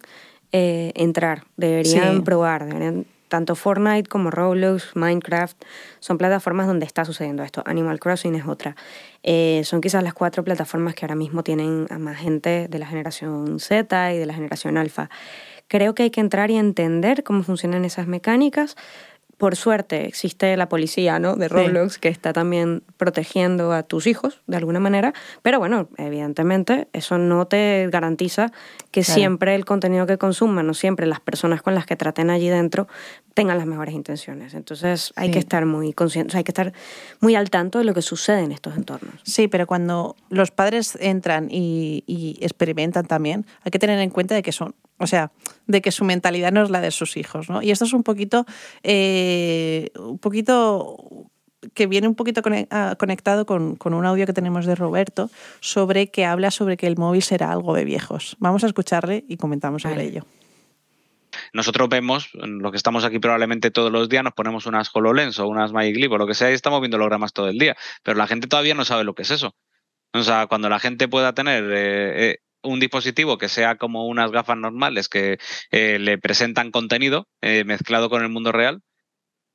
eh, 0.51 0.91
entrar, 0.95 1.43
deberían 1.57 2.23
probar, 2.23 2.65
deberían 2.65 3.05
tanto 3.29 3.55
Fortnite 3.55 4.09
como 4.09 4.31
Roblox, 4.31 4.95
Minecraft, 4.95 5.55
son 5.99 6.17
plataformas 6.17 6.67
donde 6.67 6.85
está 6.85 7.05
sucediendo 7.05 7.43
esto. 7.43 7.63
Animal 7.65 7.99
Crossing 7.99 8.35
es 8.35 8.45
otra. 8.45 8.75
Eh, 9.23 9.61
son 9.63 9.79
quizás 9.79 10.03
las 10.03 10.13
cuatro 10.13 10.43
plataformas 10.43 10.95
que 10.95 11.05
ahora 11.05 11.15
mismo 11.15 11.43
tienen 11.43 11.87
a 11.89 11.97
más 11.97 12.17
gente 12.17 12.67
de 12.67 12.79
la 12.79 12.87
generación 12.87 13.59
Z 13.59 14.13
y 14.13 14.17
de 14.17 14.25
la 14.25 14.33
generación 14.33 14.77
alfa. 14.77 15.09
Creo 15.67 15.95
que 15.95 16.03
hay 16.03 16.09
que 16.09 16.19
entrar 16.19 16.51
y 16.51 16.57
entender 16.57 17.23
cómo 17.23 17.43
funcionan 17.43 17.85
esas 17.85 18.07
mecánicas, 18.07 18.75
por 19.39 19.55
suerte 19.55 20.05
existe 20.05 20.55
la 20.57 20.67
policía 20.67 21.17
¿no? 21.17 21.37
de 21.37 21.47
Roblox 21.47 21.97
que 21.97 22.09
está 22.09 22.33
también 22.33 22.83
protegiendo 22.97 23.71
a 23.71 23.83
tus 23.83 24.05
hijos 24.05 24.41
de 24.47 24.57
alguna 24.57 24.81
manera, 24.81 25.13
pero 25.41 25.59
bueno, 25.59 25.87
evidentemente 25.97 26.89
eso 26.91 27.17
no 27.17 27.47
te 27.47 27.87
garantiza 27.89 28.51
que 28.91 29.01
siempre 29.01 29.55
el 29.55 29.63
contenido 29.63 30.05
que 30.05 30.17
consuman 30.17 30.69
o 30.69 30.73
siempre 30.73 31.07
las 31.07 31.21
personas 31.21 31.61
con 31.61 31.73
las 31.73 31.85
que 31.85 31.95
traten 31.95 32.29
allí 32.29 32.49
dentro 32.49 32.89
tengan 33.33 33.57
las 33.57 33.65
mejores 33.65 33.95
intenciones. 33.95 34.53
Entonces 34.53 35.13
hay 35.15 35.31
que 35.31 35.39
estar 35.39 35.65
muy 35.65 35.93
conscientes, 35.93 36.35
hay 36.35 36.43
que 36.43 36.51
estar 36.51 36.73
muy 37.21 37.35
al 37.35 37.49
tanto 37.49 37.79
de 37.79 37.85
lo 37.85 37.93
que 37.93 38.01
sucede 38.01 38.41
en 38.41 38.51
estos 38.51 38.75
entornos. 38.75 39.21
Sí, 39.23 39.47
pero 39.47 39.67
cuando 39.67 40.17
los 40.29 40.51
padres 40.51 40.97
entran 40.99 41.47
y, 41.49 42.03
y 42.07 42.37
experimentan 42.41 43.05
también, 43.05 43.45
hay 43.63 43.71
que 43.71 43.79
tener 43.79 43.99
en 43.99 44.09
cuenta 44.09 44.35
de 44.35 44.43
que 44.43 44.51
son 44.51 44.75
o 44.99 45.07
sea, 45.07 45.31
de 45.65 45.81
que 45.81 45.91
su 45.91 46.05
mentalidad 46.05 46.51
no 46.51 46.63
es 46.63 46.69
la 46.69 46.81
de 46.81 46.91
sus 46.91 47.17
hijos, 47.17 47.49
¿no? 47.49 47.61
Y 47.61 47.71
esto 47.71 47.85
es 47.85 47.93
un 47.93 48.03
poquito, 48.03 48.45
eh, 48.83 49.89
un 49.97 50.19
poquito 50.19 51.29
que 51.73 51.87
viene 51.87 52.07
un 52.07 52.15
poquito 52.15 52.41
ah, 52.71 52.95
conectado 52.97 53.45
con, 53.45 53.77
un 53.81 54.05
audio 54.05 54.25
que 54.25 54.33
tenemos 54.33 54.65
de 54.65 54.75
Roberto 54.75 55.29
sobre 55.59 56.09
que 56.09 56.25
habla 56.25 56.51
sobre 56.51 56.77
que 56.77 56.87
el 56.87 56.97
móvil 56.97 57.21
será 57.21 57.51
algo 57.51 57.73
de 57.73 57.85
viejos. 57.85 58.35
Vamos 58.39 58.63
a 58.63 58.67
escucharle 58.67 59.25
y 59.27 59.37
comentamos 59.37 59.83
sobre 59.83 60.05
ello. 60.05 60.25
Nosotros 61.53 61.89
vemos, 61.89 62.29
lo 62.33 62.71
que 62.71 62.77
estamos 62.77 63.03
aquí 63.03 63.19
probablemente 63.19 63.71
todos 63.71 63.91
los 63.91 64.09
días, 64.09 64.23
nos 64.23 64.33
ponemos 64.33 64.65
unas 64.65 64.89
HoloLens 64.93 65.39
o 65.39 65.47
unas 65.47 65.71
Magic 65.71 65.97
Leap 65.97 66.11
o 66.11 66.17
lo 66.17 66.27
que 66.27 66.33
sea 66.33 66.51
y 66.51 66.53
estamos 66.53 66.79
viendo 66.81 66.97
hologramas 66.97 67.33
todo 67.33 67.47
el 67.49 67.57
día, 67.57 67.75
pero 68.03 68.17
la 68.17 68.27
gente 68.27 68.47
todavía 68.47 68.73
no 68.73 68.85
sabe 68.85 69.03
lo 69.03 69.13
que 69.13 69.23
es 69.23 69.31
eso. 69.31 69.55
O 70.13 70.23
sea, 70.23 70.47
cuando 70.47 70.69
la 70.69 70.79
gente 70.79 71.07
pueda 71.07 71.33
tener 71.33 71.63
eh, 71.65 72.31
eh, 72.31 72.37
un 72.61 72.79
dispositivo 72.79 73.37
que 73.37 73.49
sea 73.49 73.77
como 73.77 74.07
unas 74.07 74.31
gafas 74.31 74.57
normales 74.57 75.09
que 75.09 75.39
eh, 75.71 75.99
le 75.99 76.17
presentan 76.17 76.71
contenido 76.71 77.27
eh, 77.41 77.63
mezclado 77.65 78.09
con 78.09 78.21
el 78.23 78.29
mundo 78.29 78.51
real, 78.51 78.81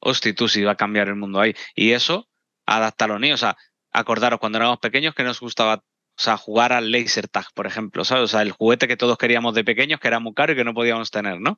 hostia, 0.01 0.35
tú 0.35 0.49
sí 0.49 0.63
va 0.63 0.73
a 0.73 0.77
cambiar 0.77 1.09
el 1.09 1.17
mundo 1.17 1.41
ahí. 1.41 1.55
Y 1.75 1.93
eso, 1.93 2.29
adapta 2.67 3.07
a. 3.07 3.33
O 3.33 3.37
sea, 3.37 3.57
acordaros, 3.91 4.41
cuando 4.41 4.59
éramos 4.59 4.79
pequeños 4.79 5.15
que 5.15 5.25
nos 5.25 5.41
gustaba 5.41 5.83
o 6.17 6.23
sea, 6.23 6.37
jugar 6.37 6.73
al 6.73 6.93
laser 6.93 7.29
tag, 7.29 7.47
por 7.55 7.67
ejemplo, 7.67 8.05
¿sabes? 8.05 8.25
O 8.25 8.29
sea, 8.29 8.43
el 8.43 8.53
juguete 8.53 8.87
que 8.87 8.97
todos 8.97 9.19
queríamos 9.19 9.55
de 9.55 9.65
pequeños, 9.65 9.99
que 10.01 10.09
era 10.09 10.21
muy 10.21 10.33
caro 10.35 10.53
y 10.53 10.57
que 10.57 10.65
no 10.65 10.75
podíamos 10.75 11.11
tener, 11.11 11.41
¿no? 11.41 11.57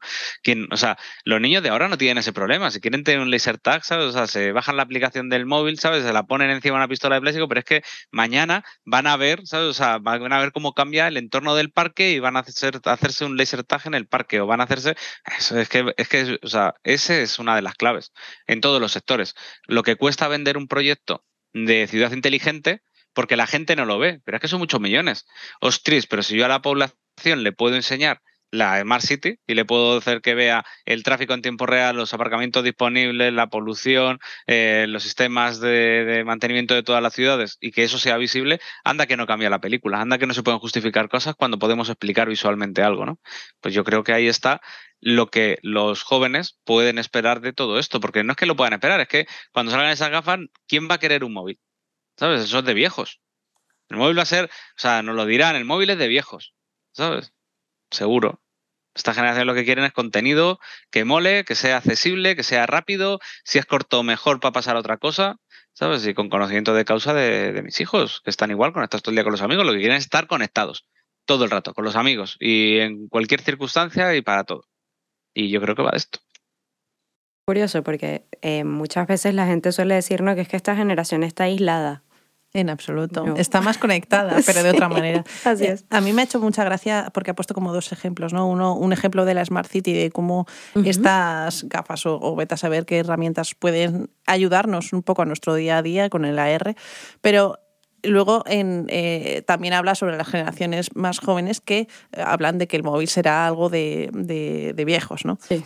o 0.71 0.77
sea, 0.77 0.97
los 1.25 1.41
niños 1.41 1.63
de 1.63 1.69
ahora 1.69 1.89
no 1.89 1.99
tienen 1.99 2.19
ese 2.19 2.33
problema. 2.33 2.71
Si 2.71 2.81
quieren 2.81 3.05
tener 3.05 3.21
un 3.21 3.31
laser 3.31 3.59
tag, 3.59 3.85
¿sabes? 3.85 4.07
O 4.07 4.13
sea, 4.13 4.27
se 4.27 4.53
bajan 4.53 4.77
la 4.77 4.83
aplicación 4.83 5.29
del 5.29 5.47
móvil, 5.47 5.79
¿sabes? 5.79 6.05
Se 6.05 6.13
la 6.13 6.25
ponen 6.25 6.51
encima 6.51 6.77
de 6.77 6.85
una 6.85 6.89
pistola 6.89 7.17
de 7.17 7.21
plástico, 7.21 7.49
pero 7.49 7.61
es 7.61 7.65
que 7.65 7.83
mañana 8.11 8.65
van 8.85 9.07
a 9.07 9.17
ver, 9.17 9.47
¿sabes? 9.47 9.69
O 9.69 9.75
sea, 9.75 9.99
van 9.99 10.33
a 10.33 10.39
ver 10.41 10.53
cómo 10.53 10.73
cambia 10.73 11.09
el 11.09 11.17
entorno 11.17 11.55
del 11.55 11.71
parque 11.71 12.11
y 12.13 12.19
van 12.21 12.37
a 12.37 12.41
hacer, 12.41 12.81
hacerse 12.85 13.25
un 13.25 13.37
laser 13.37 13.65
tag 13.65 13.83
en 13.87 13.95
el 13.95 14.07
parque 14.07 14.41
o 14.41 14.47
van 14.47 14.61
a 14.61 14.65
hacerse... 14.65 14.97
Es 15.27 15.69
que, 15.69 15.93
es 15.97 16.09
que, 16.09 16.39
o 16.43 16.49
sea, 16.49 16.75
ese 16.85 17.23
es 17.23 17.39
una 17.39 17.57
de 17.57 17.63
las 17.63 17.75
claves 17.75 18.13
en 18.47 18.61
todos 18.61 18.81
los 18.81 18.93
sectores. 18.93 19.35
Lo 19.67 19.83
que 19.83 19.97
cuesta 19.97 20.29
vender 20.29 20.57
un 20.57 20.69
proyecto 20.69 21.25
de 21.53 21.87
ciudad 21.87 22.13
inteligente 22.13 22.83
porque 23.17 23.37
la 23.37 23.47
gente 23.47 23.77
no 23.77 23.87
lo 23.87 23.99
ve, 23.99 24.21
pero 24.25 24.37
es 24.37 24.43
que 24.43 24.49
son 24.49 24.61
muchos 24.61 24.79
millones. 24.79 25.27
Ostris, 25.63 26.07
pero 26.07 26.23
si 26.23 26.37
yo 26.37 26.45
a 26.45 26.49
la 26.49 26.61
población 26.61 27.43
le 27.43 27.51
puedo 27.51 27.75
enseñar 27.75 28.21
la 28.51 28.79
Smart 28.81 29.03
City 29.03 29.39
y 29.47 29.55
le 29.55 29.65
puedo 29.65 29.97
hacer 29.97 30.21
que 30.21 30.35
vea 30.35 30.67
el 30.85 31.03
tráfico 31.03 31.33
en 31.33 31.41
tiempo 31.41 31.65
real, 31.65 31.97
los 31.97 32.13
aparcamientos 32.13 32.63
disponibles, 32.63 33.33
la 33.33 33.49
polución, 33.49 34.19
eh, 34.47 34.85
los 34.89 35.03
sistemas 35.03 35.61
de, 35.61 36.05
de, 36.05 36.25
mantenimiento 36.25 36.75
de 36.75 36.83
todas 36.83 37.03
las 37.03 37.15
ciudades 37.15 37.57
y 37.59 37.73
que 37.73 37.85
eso 37.85 37.99
sea 37.99 38.19
visible, 38.19 38.61
anda 38.85 39.07
que 39.07 39.17
no 39.17 39.27
cambia 39.27 39.49
la 39.49 39.63
película, 39.63 40.01
anda 40.01 40.19
que 40.19 40.27
no 40.27 40.35
se 40.35 40.43
pueden 40.43 40.61
justificar 40.61 41.09
cosas 41.09 41.35
cuando 41.37 41.59
podemos 41.59 41.89
explicar 41.89 42.29
visualmente 42.29 42.83
algo, 42.83 43.07
¿no? 43.07 43.19
Pues 43.61 43.75
yo 43.75 43.83
creo 43.83 44.05
que 44.05 44.13
ahí 44.13 44.29
está 44.29 44.61
lo 45.01 45.31
que 45.31 45.59
los 45.63 46.03
jóvenes 46.03 46.59
pueden 46.65 46.99
esperar 46.99 47.41
de 47.41 47.55
todo 47.55 47.79
esto, 47.79 47.99
porque 47.99 48.25
no 48.25 48.33
es 48.33 48.37
que 48.37 48.47
lo 48.47 48.57
puedan 48.57 48.75
esperar, 48.75 49.01
es 49.01 49.09
que 49.09 49.27
cuando 49.53 49.73
salgan 49.73 49.91
esas 49.91 50.11
gafas, 50.11 50.41
¿quién 50.69 50.87
va 50.91 50.97
a 50.97 50.99
querer 50.99 51.25
un 51.25 51.33
móvil? 51.33 51.59
¿Sabes? 52.19 52.43
Eso 52.43 52.59
es 52.59 52.65
de 52.65 52.75
viejos. 52.75 53.21
El 53.89 53.99
móvil 53.99 54.19
va 54.19 54.23
a 54.23 54.27
ser, 54.27 54.47
o 54.47 54.79
sea, 54.79 55.03
nos 55.03 55.15
lo 55.15 55.27
dirán, 55.27 55.57
el 55.57 55.65
móvil 55.65 55.91
es 55.91 55.99
de 55.99 56.09
viejos, 56.09 56.55
¿sabes? 56.93 57.33
Seguro. 57.91 58.43
Esta 58.95 59.13
generación 59.13 59.47
lo 59.47 59.55
que 59.55 59.65
quieren 59.65 59.85
es 59.85 59.93
contenido 59.93 60.59
que 60.91 61.05
mole, 61.05 61.45
que 61.45 61.55
sea 61.55 61.77
accesible, 61.77 62.35
que 62.35 62.43
sea 62.43 62.67
rápido. 62.67 63.21
Si 63.45 63.59
es 63.59 63.67
corto, 63.67 64.03
mejor 64.03 64.41
para 64.41 64.53
pasar 64.53 64.77
a 64.77 64.81
otra 64.81 64.97
cosa, 64.97 65.39
¿sabes? 65.75 66.07
Y 66.07 66.15
con 66.15 66.31
conocimiento 66.31 66.73
de 66.73 66.87
causa 66.87 67.13
de, 67.13 67.63
mis 67.63 67.79
hijos, 67.81 68.23
que 68.25 68.31
están 68.31 68.51
igual, 68.51 68.73
conectados 68.73 69.03
todo 69.03 69.11
el 69.13 69.17
día 69.17 69.25
con 69.25 69.33
los 69.33 69.43
amigos, 69.43 69.67
lo 69.67 69.73
que 69.73 69.81
quieren 69.81 69.99
es 69.99 70.05
estar 70.05 70.27
conectados 70.27 70.87
todo 71.27 71.45
el 71.45 71.51
rato 71.51 71.75
con 71.75 71.85
los 71.85 71.97
amigos 71.97 72.37
y 72.41 72.79
en 72.79 73.09
cualquier 73.09 73.43
circunstancia 73.43 74.15
y 74.15 74.23
para 74.23 74.45
todo. 74.45 74.65
Y 75.35 75.51
yo 75.51 75.61
creo 75.61 75.75
que 75.75 75.83
va 75.83 75.91
de 75.91 75.99
esto. 75.99 76.21
Curioso, 77.47 77.83
porque 77.83 78.25
eh, 78.41 78.65
muchas 78.65 79.07
veces 79.07 79.35
la 79.35 79.47
gente 79.47 79.71
suele 79.73 79.95
decirnos 79.95 80.35
que 80.35 80.41
es 80.41 80.49
que 80.49 80.57
esta 80.57 80.75
generación 80.75 81.23
está 81.23 81.45
aislada. 81.45 82.03
En 82.57 82.71
absoluto. 82.71 83.25
No. 83.25 83.37
Está 83.37 83.61
más 83.61 83.79
conectada, 83.79 84.37
pero 84.47 84.63
de 84.63 84.71
otra 84.71 84.89
manera. 84.89 85.25
Así 85.45 85.65
es. 85.65 85.85
A 85.91 86.01
mí 86.01 86.13
me 86.13 86.23
ha 86.23 86.25
hecho 86.25 86.41
mucha 86.41 86.65
gracia 86.65 87.11
porque 87.13 87.31
ha 87.33 87.35
puesto 87.35 87.55
como 87.55 87.73
dos 87.73 87.93
ejemplos, 87.93 88.33
¿no? 88.33 88.49
Uno, 88.49 88.75
un 88.75 88.93
ejemplo 88.93 89.25
de 89.25 89.35
la 89.35 89.45
Smart 89.45 89.69
City, 89.71 89.93
de 89.93 90.11
cómo 90.11 90.47
uh 90.75 90.81
-huh. 90.81 90.89
estas 90.89 91.65
gafas 91.65 92.07
o, 92.07 92.19
o 92.21 92.35
vete 92.35 92.55
a 92.55 92.57
saber 92.57 92.87
qué 92.87 92.99
herramientas 92.99 93.55
pueden 93.55 94.11
ayudarnos 94.27 94.93
un 94.93 95.03
poco 95.03 95.23
a 95.23 95.25
nuestro 95.25 95.55
día 95.55 95.79
a 95.79 95.83
día 95.83 96.09
con 96.09 96.25
el 96.25 96.39
AR, 96.39 96.75
pero 97.21 97.59
Luego 98.03 98.45
en, 98.47 98.87
eh, 98.89 99.43
también 99.47 99.75
habla 99.75 99.95
sobre 99.95 100.17
las 100.17 100.29
generaciones 100.29 100.95
más 100.95 101.19
jóvenes 101.19 101.61
que 101.61 101.89
eh, 102.13 102.23
hablan 102.25 102.59
de 102.59 102.69
que 102.69 102.77
el 102.77 102.83
móvil 102.83 103.09
será 103.09 103.47
algo 103.47 103.69
de, 103.69 104.11
de, 104.13 104.73
de 104.75 104.85
viejos, 104.85 105.25
¿no? 105.25 105.39
Sí. 105.49 105.65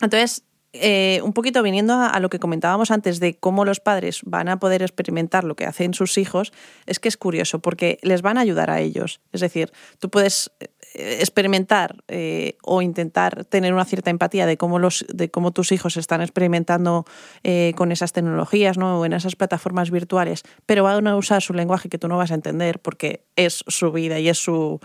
Entonces, 0.00 0.44
eh, 0.76 1.20
un 1.22 1.32
poquito 1.32 1.62
viniendo 1.62 1.94
a, 1.94 2.18
lo 2.18 2.28
que 2.28 2.40
comentábamos 2.40 2.90
antes 2.90 3.20
de 3.20 3.36
cómo 3.36 3.64
los 3.64 3.78
padres 3.78 4.20
van 4.24 4.48
a 4.48 4.58
poder 4.58 4.82
experimentar 4.82 5.44
lo 5.44 5.54
que 5.54 5.66
hacen 5.66 5.94
sus 5.94 6.18
hijos, 6.18 6.52
es 6.86 6.98
que 6.98 7.08
es 7.08 7.16
curioso 7.16 7.60
porque 7.60 7.98
les 8.02 8.22
van 8.22 8.38
a 8.38 8.40
ayudar 8.40 8.70
a 8.70 8.80
ellos. 8.80 9.20
Es 9.32 9.40
decir, 9.40 9.72
tú 10.00 10.10
puedes 10.10 10.50
experimentar 10.94 12.02
eh, 12.08 12.56
o 12.62 12.82
intentar 12.82 13.44
tener 13.44 13.72
una 13.72 13.84
cierta 13.84 14.10
empatía 14.10 14.46
de 14.46 14.56
cómo, 14.56 14.78
los, 14.78 15.04
de 15.12 15.30
cómo 15.30 15.52
tus 15.52 15.72
hijos 15.72 15.96
están 15.96 16.22
experimentando 16.22 17.04
eh, 17.42 17.72
con 17.76 17.92
esas 17.92 18.12
tecnologías 18.12 18.76
¿no? 18.76 19.00
o 19.00 19.04
en 19.04 19.12
esas 19.12 19.36
plataformas 19.36 19.90
virtuales, 19.90 20.42
pero 20.66 20.84
van 20.84 21.06
a 21.06 21.16
usar 21.16 21.42
su 21.42 21.52
lenguaje 21.52 21.88
que 21.88 21.98
tú 21.98 22.08
no 22.08 22.16
vas 22.16 22.30
a 22.30 22.34
entender 22.34 22.80
porque 22.80 23.24
es 23.36 23.64
su 23.66 23.92
vida 23.92 24.18
y 24.18 24.28
es 24.28 24.38
su, 24.38 24.80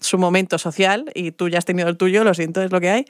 su 0.00 0.18
momento 0.18 0.58
social 0.58 1.10
y 1.14 1.32
tú 1.32 1.48
ya 1.48 1.58
has 1.58 1.64
tenido 1.64 1.88
el 1.88 1.96
tuyo, 1.96 2.24
lo 2.24 2.34
siento, 2.34 2.62
es 2.62 2.70
lo 2.70 2.80
que 2.80 2.90
hay. 2.90 3.04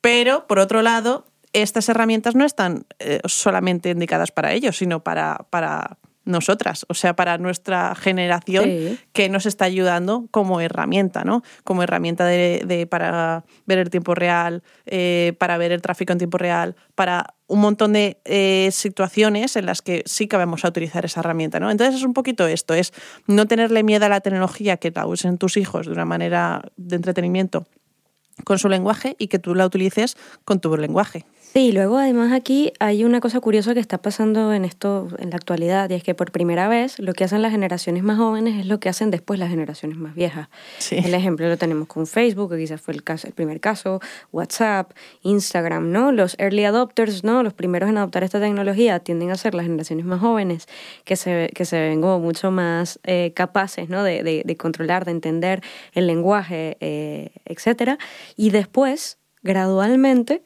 Pero, 0.00 0.48
por 0.48 0.58
otro 0.58 0.82
lado, 0.82 1.26
estas 1.52 1.88
herramientas 1.88 2.34
no 2.34 2.44
están 2.44 2.86
eh, 2.98 3.20
solamente 3.24 3.90
indicadas 3.90 4.30
para 4.30 4.52
ellos, 4.52 4.76
sino 4.76 5.02
para, 5.02 5.46
para 5.50 5.98
nosotras, 6.24 6.86
o 6.88 6.94
sea, 6.94 7.16
para 7.16 7.38
nuestra 7.38 7.94
generación 7.94 8.64
sí. 8.64 8.98
que 9.12 9.28
nos 9.28 9.46
está 9.46 9.64
ayudando 9.64 10.28
como 10.30 10.60
herramienta, 10.60 11.24
¿no? 11.24 11.42
Como 11.64 11.82
herramienta 11.82 12.24
de, 12.24 12.62
de 12.64 12.86
para 12.86 13.44
ver 13.66 13.78
el 13.78 13.90
tiempo 13.90 14.14
real, 14.14 14.62
eh, 14.86 15.34
para 15.38 15.58
ver 15.58 15.72
el 15.72 15.82
tráfico 15.82 16.12
en 16.12 16.18
tiempo 16.18 16.38
real, 16.38 16.76
para 16.94 17.34
un 17.48 17.60
montón 17.60 17.92
de 17.92 18.18
eh, 18.24 18.70
situaciones 18.72 19.56
en 19.56 19.66
las 19.66 19.82
que 19.82 20.02
sí 20.06 20.28
que 20.28 20.36
vamos 20.36 20.64
a 20.64 20.68
utilizar 20.68 21.04
esa 21.04 21.20
herramienta, 21.20 21.58
¿no? 21.58 21.70
Entonces 21.70 21.96
es 21.96 22.04
un 22.04 22.14
poquito 22.14 22.46
esto, 22.46 22.74
es 22.74 22.92
no 23.26 23.46
tenerle 23.46 23.82
miedo 23.82 24.06
a 24.06 24.08
la 24.08 24.20
tecnología 24.20 24.76
que 24.76 24.92
la 24.92 25.06
usen 25.06 25.38
tus 25.38 25.56
hijos 25.56 25.86
de 25.86 25.92
una 25.92 26.04
manera 26.04 26.62
de 26.76 26.96
entretenimiento 26.96 27.66
con 28.44 28.58
su 28.58 28.68
lenguaje 28.68 29.16
y 29.18 29.28
que 29.28 29.38
tú 29.38 29.54
la 29.54 29.66
utilices 29.66 30.16
con 30.44 30.60
tu 30.60 30.76
lenguaje. 30.76 31.26
Sí, 31.52 31.70
luego 31.70 31.98
además 31.98 32.32
aquí 32.32 32.72
hay 32.78 33.04
una 33.04 33.20
cosa 33.20 33.38
curiosa 33.40 33.74
que 33.74 33.80
está 33.80 33.98
pasando 33.98 34.54
en 34.54 34.64
esto 34.64 35.08
en 35.18 35.28
la 35.28 35.36
actualidad 35.36 35.90
y 35.90 35.94
es 35.94 36.02
que 36.02 36.14
por 36.14 36.32
primera 36.32 36.66
vez 36.66 36.98
lo 36.98 37.12
que 37.12 37.24
hacen 37.24 37.42
las 37.42 37.50
generaciones 37.50 38.02
más 38.02 38.16
jóvenes 38.16 38.58
es 38.58 38.64
lo 38.64 38.80
que 38.80 38.88
hacen 38.88 39.10
después 39.10 39.38
las 39.38 39.50
generaciones 39.50 39.98
más 39.98 40.14
viejas. 40.14 40.48
Sí. 40.78 40.96
El 40.96 41.12
ejemplo 41.12 41.46
lo 41.46 41.58
tenemos 41.58 41.88
con 41.88 42.06
Facebook, 42.06 42.52
que 42.52 42.56
quizás 42.56 42.80
fue 42.80 42.94
el, 42.94 43.02
caso, 43.02 43.26
el 43.26 43.34
primer 43.34 43.60
caso, 43.60 44.00
WhatsApp, 44.32 44.92
Instagram, 45.24 45.92
¿no? 45.92 46.10
Los 46.10 46.36
early 46.38 46.64
adopters, 46.64 47.22
¿no? 47.22 47.42
Los 47.42 47.52
primeros 47.52 47.90
en 47.90 47.98
adoptar 47.98 48.24
esta 48.24 48.40
tecnología 48.40 49.00
tienden 49.00 49.30
a 49.30 49.36
ser 49.36 49.54
las 49.54 49.66
generaciones 49.66 50.06
más 50.06 50.20
jóvenes 50.20 50.68
que 51.04 51.16
se, 51.16 51.50
que 51.54 51.66
se 51.66 51.78
ven 51.78 52.00
como 52.00 52.18
mucho 52.18 52.50
más 52.50 52.98
eh, 53.04 53.32
capaces, 53.36 53.90
¿no? 53.90 54.02
De, 54.02 54.22
de, 54.22 54.40
de, 54.42 54.56
controlar, 54.56 55.04
de 55.04 55.10
entender 55.10 55.60
el 55.92 56.06
lenguaje, 56.06 56.78
eh, 56.80 57.28
etcétera. 57.44 57.98
Y 58.36 58.48
después, 58.48 59.18
gradualmente, 59.42 60.42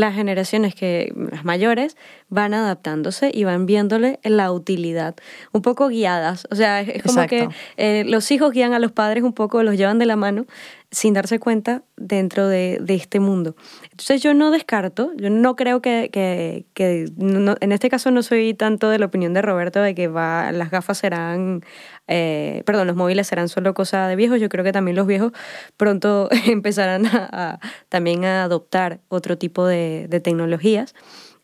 las 0.00 0.14
generaciones 0.14 0.74
que 0.74 1.12
las 1.30 1.44
mayores 1.44 1.96
van 2.28 2.54
adaptándose 2.54 3.30
y 3.32 3.44
van 3.44 3.66
viéndole 3.66 4.18
la 4.22 4.50
utilidad, 4.52 5.14
un 5.52 5.62
poco 5.62 5.88
guiadas. 5.88 6.48
O 6.50 6.54
sea, 6.54 6.80
es, 6.80 7.02
como 7.02 7.22
Exacto. 7.22 7.28
que 7.76 8.00
eh, 8.00 8.04
los 8.04 8.30
hijos 8.30 8.52
guían 8.52 8.72
a 8.72 8.78
los 8.78 8.92
padres 8.92 9.22
un 9.22 9.32
poco, 9.32 9.62
los 9.62 9.76
llevan 9.76 9.98
de 9.98 10.06
la 10.06 10.16
mano 10.16 10.46
sin 10.90 11.14
darse 11.14 11.38
cuenta 11.38 11.84
dentro 11.96 12.48
de, 12.48 12.78
de 12.80 12.94
este 12.94 13.20
mundo. 13.20 13.54
Entonces 13.84 14.22
yo 14.22 14.34
no 14.34 14.50
descarto, 14.50 15.12
yo 15.16 15.30
no 15.30 15.54
creo 15.54 15.80
que, 15.80 16.10
que, 16.12 16.66
que 16.74 17.06
no, 17.16 17.54
en 17.60 17.72
este 17.72 17.88
caso 17.88 18.10
no 18.10 18.22
soy 18.22 18.54
tanto 18.54 18.90
de 18.90 18.98
la 18.98 19.06
opinión 19.06 19.32
de 19.32 19.42
Roberto 19.42 19.80
de 19.80 19.94
que 19.94 20.08
va, 20.08 20.50
las 20.50 20.70
gafas 20.70 20.98
serán, 20.98 21.62
eh, 22.08 22.62
perdón, 22.66 22.88
los 22.88 22.96
móviles 22.96 23.28
serán 23.28 23.48
solo 23.48 23.72
cosa 23.72 24.08
de 24.08 24.16
viejos. 24.16 24.40
Yo 24.40 24.48
creo 24.48 24.64
que 24.64 24.72
también 24.72 24.96
los 24.96 25.06
viejos 25.06 25.32
pronto 25.76 26.28
empezarán 26.46 27.06
a, 27.06 27.60
también 27.88 28.24
a 28.24 28.42
adoptar 28.42 29.00
otro 29.08 29.38
tipo 29.38 29.66
de, 29.66 30.06
de 30.08 30.20
tecnologías. 30.20 30.94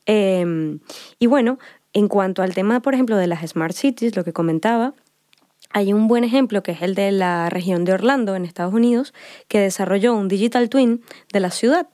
Eh, 0.06 0.78
y 1.18 1.26
bueno, 1.26 1.58
en 1.92 2.08
cuanto 2.08 2.42
al 2.42 2.52
tema, 2.52 2.80
por 2.80 2.94
ejemplo, 2.94 3.16
de 3.16 3.26
las 3.26 3.48
smart 3.48 3.74
cities, 3.74 4.16
lo 4.16 4.24
que 4.24 4.32
comentaba, 4.32 4.94
hay 5.70 5.92
un 5.92 6.08
buen 6.08 6.24
ejemplo 6.24 6.62
que 6.62 6.72
es 6.72 6.82
el 6.82 6.94
de 6.94 7.12
la 7.12 7.50
región 7.50 7.84
de 7.84 7.92
Orlando, 7.92 8.34
en 8.36 8.44
Estados 8.44 8.74
Unidos, 8.74 9.14
que 9.48 9.60
desarrolló 9.60 10.14
un 10.14 10.28
digital 10.28 10.68
twin 10.68 11.02
de 11.32 11.40
la 11.40 11.50
ciudad. 11.50 11.88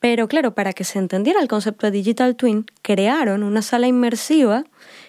Pero 0.00 0.28
claro, 0.28 0.54
para 0.54 0.72
que 0.72 0.84
se 0.84 0.98
entendiera 0.98 1.40
el 1.40 1.48
concepto 1.48 1.86
de 1.86 1.92
digital 1.92 2.34
twin, 2.34 2.64
crearon 2.82 3.42
una 3.42 3.62
sala 3.62 3.86
inmersiva 3.86 4.64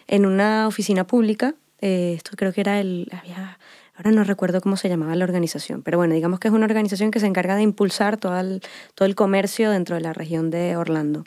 en 0.07 0.25
una 0.25 0.67
oficina 0.67 1.07
pública. 1.07 1.55
Eh, 1.79 2.13
esto 2.17 2.31
creo 2.35 2.51
que 2.51 2.61
era 2.61 2.79
el... 2.81 3.07
Había, 3.17 3.57
ahora 3.95 4.11
no 4.11 4.25
recuerdo 4.25 4.59
cómo 4.59 4.75
se 4.75 4.89
llamaba 4.89 5.15
la 5.15 5.23
organización, 5.23 5.81
pero 5.81 5.97
bueno, 5.97 6.13
digamos 6.13 6.39
que 6.39 6.49
es 6.49 6.53
una 6.53 6.65
organización 6.65 7.09
que 7.09 7.21
se 7.21 7.27
encarga 7.27 7.55
de 7.55 7.61
impulsar 7.61 8.17
todo 8.17 8.37
el, 8.37 8.61
todo 8.93 9.05
el 9.05 9.15
comercio 9.15 9.71
dentro 9.71 9.95
de 9.95 10.01
la 10.01 10.11
región 10.11 10.51
de 10.51 10.75
Orlando. 10.75 11.23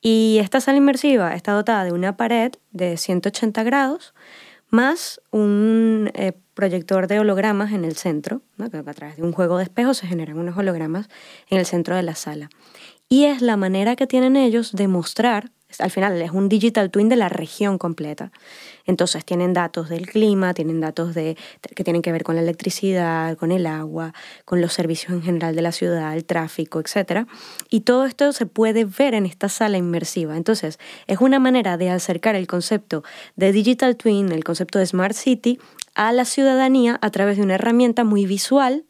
Y 0.00 0.38
esta 0.40 0.60
sala 0.60 0.78
inmersiva 0.78 1.34
está 1.34 1.52
dotada 1.52 1.84
de 1.84 1.92
una 1.92 2.16
pared 2.16 2.52
de 2.72 2.96
180 2.96 3.62
grados, 3.62 4.14
más 4.76 5.20
un 5.30 6.10
eh, 6.14 6.32
proyector 6.54 7.08
de 7.08 7.18
hologramas 7.18 7.72
en 7.72 7.84
el 7.84 7.96
centro, 7.96 8.42
que 8.70 8.76
a 8.76 8.94
través 8.94 9.16
de 9.16 9.22
un 9.22 9.32
juego 9.32 9.56
de 9.56 9.64
espejos 9.64 9.96
se 9.96 10.06
generan 10.06 10.38
unos 10.38 10.56
hologramas 10.56 11.08
en 11.48 11.58
el 11.58 11.66
centro 11.66 11.96
de 11.96 12.02
la 12.02 12.14
sala. 12.14 12.50
Y 13.08 13.24
es 13.24 13.40
la 13.40 13.56
manera 13.56 13.96
que 13.96 14.06
tienen 14.06 14.36
ellos 14.36 14.72
de 14.72 14.86
mostrar 14.86 15.50
al 15.78 15.90
final 15.90 16.20
es 16.22 16.30
un 16.30 16.48
digital 16.48 16.90
twin 16.90 17.08
de 17.08 17.16
la 17.16 17.28
región 17.28 17.78
completa. 17.78 18.30
Entonces 18.86 19.24
tienen 19.24 19.52
datos 19.52 19.88
del 19.88 20.06
clima, 20.06 20.54
tienen 20.54 20.80
datos 20.80 21.14
de, 21.14 21.36
que 21.74 21.84
tienen 21.84 22.02
que 22.02 22.12
ver 22.12 22.22
con 22.22 22.36
la 22.36 22.42
electricidad, 22.42 23.36
con 23.36 23.52
el 23.52 23.66
agua, 23.66 24.14
con 24.44 24.60
los 24.60 24.72
servicios 24.72 25.12
en 25.12 25.22
general 25.22 25.56
de 25.56 25.62
la 25.62 25.72
ciudad, 25.72 26.14
el 26.14 26.24
tráfico, 26.24 26.80
etc. 26.80 27.26
Y 27.68 27.80
todo 27.80 28.04
esto 28.04 28.32
se 28.32 28.46
puede 28.46 28.84
ver 28.84 29.14
en 29.14 29.26
esta 29.26 29.48
sala 29.48 29.76
inmersiva. 29.76 30.36
Entonces 30.36 30.78
es 31.06 31.20
una 31.20 31.38
manera 31.38 31.76
de 31.76 31.90
acercar 31.90 32.36
el 32.36 32.46
concepto 32.46 33.02
de 33.34 33.52
digital 33.52 33.96
twin, 33.96 34.32
el 34.32 34.44
concepto 34.44 34.78
de 34.78 34.86
smart 34.86 35.14
city, 35.14 35.58
a 35.94 36.12
la 36.12 36.24
ciudadanía 36.24 36.98
a 37.00 37.10
través 37.10 37.38
de 37.38 37.42
una 37.42 37.54
herramienta 37.54 38.04
muy 38.04 38.26
visual 38.26 38.84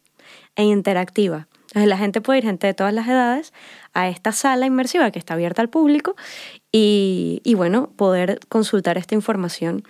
e 0.57 0.65
interactiva. 0.65 1.47
La 1.75 1.99
gente 1.99 2.23
puede 2.23 2.39
ir, 2.39 2.45
gente 2.45 2.67
de 2.67 2.75
todas 2.75 2.95
las 2.95 3.07
edades, 3.07 3.53
a 3.93 4.09
esta 4.09 4.33
sala 4.33 4.67
inmersiva 4.67 5.11
que 5.11 5.19
está 5.19 5.35
abierta 5.35 5.61
al 5.61 5.69
público 5.69 6.17
y, 6.79 7.55
bueno, 7.55 7.91
poder 7.97 8.41
consultar 8.49 8.99
esta 8.99 9.15
información. 9.15 9.85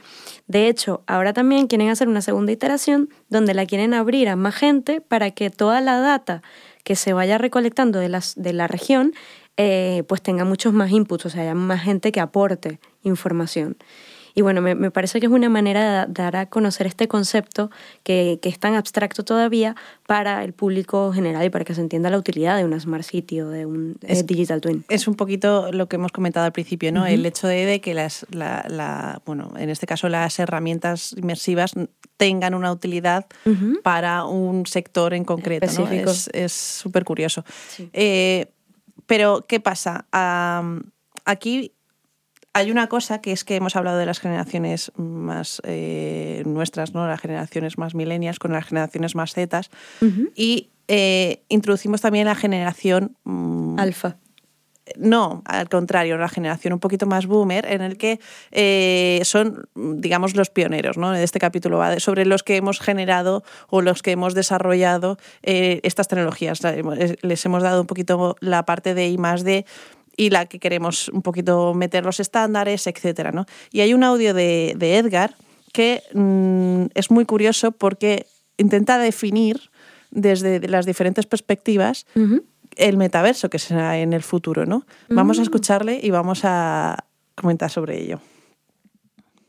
De 0.46 0.68
hecho, 0.68 1.02
ahora 1.06 1.32
también 1.32 1.66
quieren 1.66 1.88
hacer 1.88 2.06
una 2.08 2.22
segunda 2.22 2.52
iteración 2.52 3.08
donde 3.28 3.54
la 3.54 3.66
quieren 3.66 3.92
abrir 3.92 4.28
a 4.28 4.36
más 4.36 4.54
gente 4.54 5.00
para 5.00 5.32
que 5.32 5.50
toda 5.50 5.80
la 5.80 5.98
data 5.98 6.42
que 6.84 6.94
se 6.94 7.12
vaya 7.12 7.38
recolectando 7.38 7.98
de, 7.98 8.08
las, 8.08 8.34
de 8.36 8.52
la 8.52 8.68
región 8.68 9.14
eh, 9.56 10.04
pues 10.06 10.22
tenga 10.22 10.44
muchos 10.44 10.74
más 10.74 10.90
inputs, 10.90 11.26
o 11.26 11.30
sea, 11.30 11.42
haya 11.42 11.54
más 11.54 11.82
gente 11.82 12.12
que 12.12 12.20
aporte 12.20 12.78
información. 13.02 13.76
Y 14.38 14.42
bueno, 14.42 14.60
me, 14.60 14.74
me 14.74 14.90
parece 14.90 15.18
que 15.18 15.24
es 15.26 15.32
una 15.32 15.48
manera 15.48 16.04
de 16.06 16.12
dar 16.12 16.36
a 16.36 16.44
conocer 16.46 16.86
este 16.86 17.08
concepto 17.08 17.70
que, 18.02 18.38
que, 18.42 18.50
es 18.50 18.58
tan 18.58 18.74
abstracto 18.74 19.24
todavía 19.24 19.74
para 20.06 20.44
el 20.44 20.52
público 20.52 21.10
general 21.12 21.46
y 21.46 21.48
para 21.50 21.64
que 21.64 21.74
se 21.74 21.80
entienda 21.80 22.10
la 22.10 22.18
utilidad 22.18 22.56
de 22.58 22.64
una 22.66 22.78
Smart 22.78 23.02
City 23.02 23.40
o 23.40 23.48
de 23.48 23.64
un 23.64 23.96
eh, 24.02 24.22
Digital 24.24 24.60
Twin. 24.60 24.84
Es 24.90 25.08
un 25.08 25.14
poquito 25.14 25.72
lo 25.72 25.88
que 25.88 25.96
hemos 25.96 26.12
comentado 26.12 26.44
al 26.44 26.52
principio, 26.52 26.92
¿no? 26.92 27.06
El 27.06 27.24
hecho 27.24 27.48
de, 27.48 27.64
de 27.64 27.80
que 27.80 27.94
las, 27.94 28.26
la, 28.30 28.62
la- 28.68 29.22
bueno, 29.24 29.54
en 29.56 29.70
este 29.70 29.86
caso 29.86 30.06
las 30.10 30.38
herramientas 30.38 31.14
inmersivas 31.16 31.72
tengan 32.18 32.52
una 32.54 32.70
utilidad 32.72 33.24
para 33.82 34.24
un 34.24 34.66
sector 34.66 35.14
en 35.14 35.24
concreto, 35.24 35.64
¿no? 35.64 35.72
Específico. 35.72 36.10
Es- 36.10 36.30
Es 36.34 36.52
súper 36.52 37.04
curioso. 37.04 37.42
Sí. 37.68 37.88
Eh, 37.94 38.48
pero, 39.06 39.46
¿qué 39.48 39.60
pasa? 39.60 40.04
Aquí 41.24 41.72
hay 42.56 42.70
una 42.70 42.86
cosa 42.88 43.20
que 43.20 43.32
es 43.32 43.44
que 43.44 43.56
hemos 43.56 43.76
hablado 43.76 43.98
de 43.98 44.06
las 44.06 44.18
generaciones 44.18 44.90
más 44.96 45.60
eh, 45.64 46.42
nuestras, 46.46 46.94
¿no? 46.94 47.06
Las 47.06 47.20
generaciones 47.20 47.76
más 47.76 47.94
millennials 47.94 48.38
con 48.38 48.52
las 48.52 48.64
generaciones 48.66 49.14
más 49.14 49.34
zetas. 49.34 49.70
Y 50.34 50.70
eh, 50.88 51.42
introducimos 51.48 52.00
también 52.00 52.24
la 52.26 52.34
generación 52.34 53.16
mm, 53.24 53.78
Alfa. 53.78 54.16
no, 54.96 55.42
al 55.44 55.68
contrario, 55.68 56.16
la 56.16 56.28
generación 56.28 56.72
un 56.74 56.78
poquito 56.80 57.06
más 57.06 57.26
boomer, 57.26 57.66
en 57.66 57.82
el 57.82 57.96
que 57.98 58.20
eh, 58.52 59.20
son, 59.24 59.68
digamos, 59.74 60.36
los 60.36 60.48
pioneros, 60.48 60.96
¿no? 60.96 61.12
Este 61.14 61.40
capítulo 61.40 61.80
de- 61.82 61.98
sobre 62.00 62.24
los 62.24 62.42
que 62.42 62.56
hemos 62.56 62.78
generado 62.80 63.42
o 63.68 63.82
los 63.82 64.00
que 64.02 64.12
hemos 64.12 64.32
desarrollado 64.34 65.18
estas 65.42 66.08
tecnologías. 66.08 66.60
Les 67.22 67.44
hemos 67.44 67.62
dado 67.62 67.80
un 67.80 67.86
poquito 67.86 68.36
la 68.40 68.64
parte 68.64 68.94
de 68.94 69.08
I 69.08 69.18
más 69.18 69.42
D 69.42 69.66
y 70.16 70.30
la 70.30 70.46
que 70.46 70.58
queremos 70.58 71.08
un 71.10 71.22
poquito 71.22 71.74
meter 71.74 72.04
los 72.04 72.20
estándares, 72.20 72.86
etcétera, 72.86 73.32
¿no? 73.32 73.46
Y 73.70 73.80
hay 73.80 73.92
un 73.94 74.02
audio 74.04 74.32
de, 74.34 74.74
de 74.76 74.96
Edgar 74.98 75.34
que 75.72 76.02
mm, 76.14 76.86
es 76.94 77.10
muy 77.10 77.24
curioso 77.26 77.72
porque 77.72 78.26
intenta 78.56 78.98
definir 78.98 79.60
desde 80.10 80.66
las 80.68 80.86
diferentes 80.86 81.26
perspectivas 81.26 82.06
el 82.76 82.96
metaverso 82.96 83.50
que 83.50 83.58
será 83.58 83.98
en 83.98 84.12
el 84.12 84.22
futuro, 84.22 84.64
¿no? 84.66 84.86
Vamos 85.08 85.38
a 85.38 85.42
Mm. 85.42 85.44
escucharle 85.44 86.00
y 86.02 86.10
vamos 86.10 86.40
a 86.44 87.04
comentar 87.34 87.70
sobre 87.70 88.00
ello. 88.02 88.20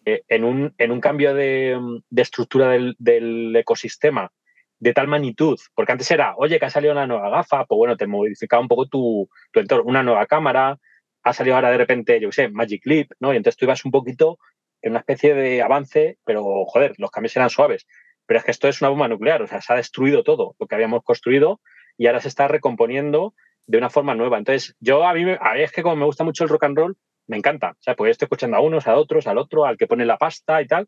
eh, 0.06 0.24
en, 0.30 0.44
un, 0.46 0.74
en 0.78 0.92
un 0.92 1.02
cambio 1.02 1.34
de, 1.34 1.78
de 2.10 2.22
estructura 2.22 2.70
del, 2.70 2.96
del 2.98 3.54
ecosistema 3.58 4.32
de 4.80 4.94
tal 4.94 5.08
magnitud, 5.08 5.60
porque 5.74 5.92
antes 5.92 6.10
era, 6.12 6.36
oye, 6.38 6.60
que 6.60 6.66
ha 6.66 6.70
salido 6.70 6.94
una 6.94 7.08
nueva 7.08 7.30
gafa, 7.30 7.66
pues 7.66 7.78
bueno, 7.78 7.98
te 7.98 8.08
modificaba 8.08 8.62
un 8.62 8.68
poco 8.68 8.88
tu, 8.88 9.30
tu 9.52 9.60
entorno, 9.60 9.86
una 9.86 10.04
nueva 10.04 10.26
cámara, 10.28 10.78
ha 11.24 11.34
salido 11.34 11.56
ahora 11.56 11.72
de 11.72 11.78
repente, 11.78 12.20
yo 12.20 12.30
qué 12.30 12.36
sé, 12.36 12.50
Magic 12.50 12.86
Leap, 12.86 13.12
¿no? 13.20 13.34
Y 13.34 13.38
entonces 13.38 13.58
tú 13.58 13.66
ibas 13.66 13.84
un 13.86 13.92
poquito 13.92 14.38
en 14.82 14.92
una 14.92 15.00
especie 15.00 15.34
de 15.34 15.62
avance, 15.62 16.18
pero 16.26 16.66
joder, 16.66 16.94
los 16.98 17.12
cambios 17.12 17.36
eran 17.36 17.50
suaves. 17.50 17.88
Pero 18.26 18.40
es 18.40 18.46
que 18.46 18.52
esto 18.52 18.68
es 18.68 18.82
una 18.82 18.90
bomba 18.90 19.08
nuclear, 19.08 19.42
o 19.42 19.48
sea, 19.48 19.62
se 19.62 19.74
ha 19.74 19.76
destruido 19.76 20.24
todo 20.24 20.56
lo 20.60 20.68
que 20.68 20.76
habíamos 20.76 21.04
construido 21.04 21.60
y 21.98 22.08
ahora 22.08 22.20
se 22.20 22.28
está 22.28 22.48
recomponiendo 22.48 23.34
de 23.66 23.78
una 23.78 23.90
forma 23.90 24.16
nueva. 24.16 24.38
Entonces, 24.38 24.76
yo 24.80 25.06
a 25.06 25.14
mí, 25.14 25.24
a 25.24 25.54
mí 25.54 25.62
es 25.62 25.72
que 25.72 25.84
como 25.84 25.96
me 25.96 26.06
gusta 26.06 26.24
mucho 26.24 26.44
el 26.44 26.50
rock 26.50 26.66
and 26.66 26.78
roll, 26.78 26.98
me 27.28 27.38
encanta. 27.38 27.72
O 27.72 27.82
sea, 27.82 27.96
pues 27.96 28.12
estoy 28.12 28.26
escuchando 28.26 28.58
a 28.58 28.62
unos, 28.62 28.88
a 28.88 28.96
otros, 28.96 29.28
al 29.28 29.38
otro, 29.38 29.66
al 29.66 29.78
que 29.78 29.88
pone 29.88 30.06
la 30.06 30.18
pasta 30.18 30.62
y 30.62 30.68
tal. 30.68 30.88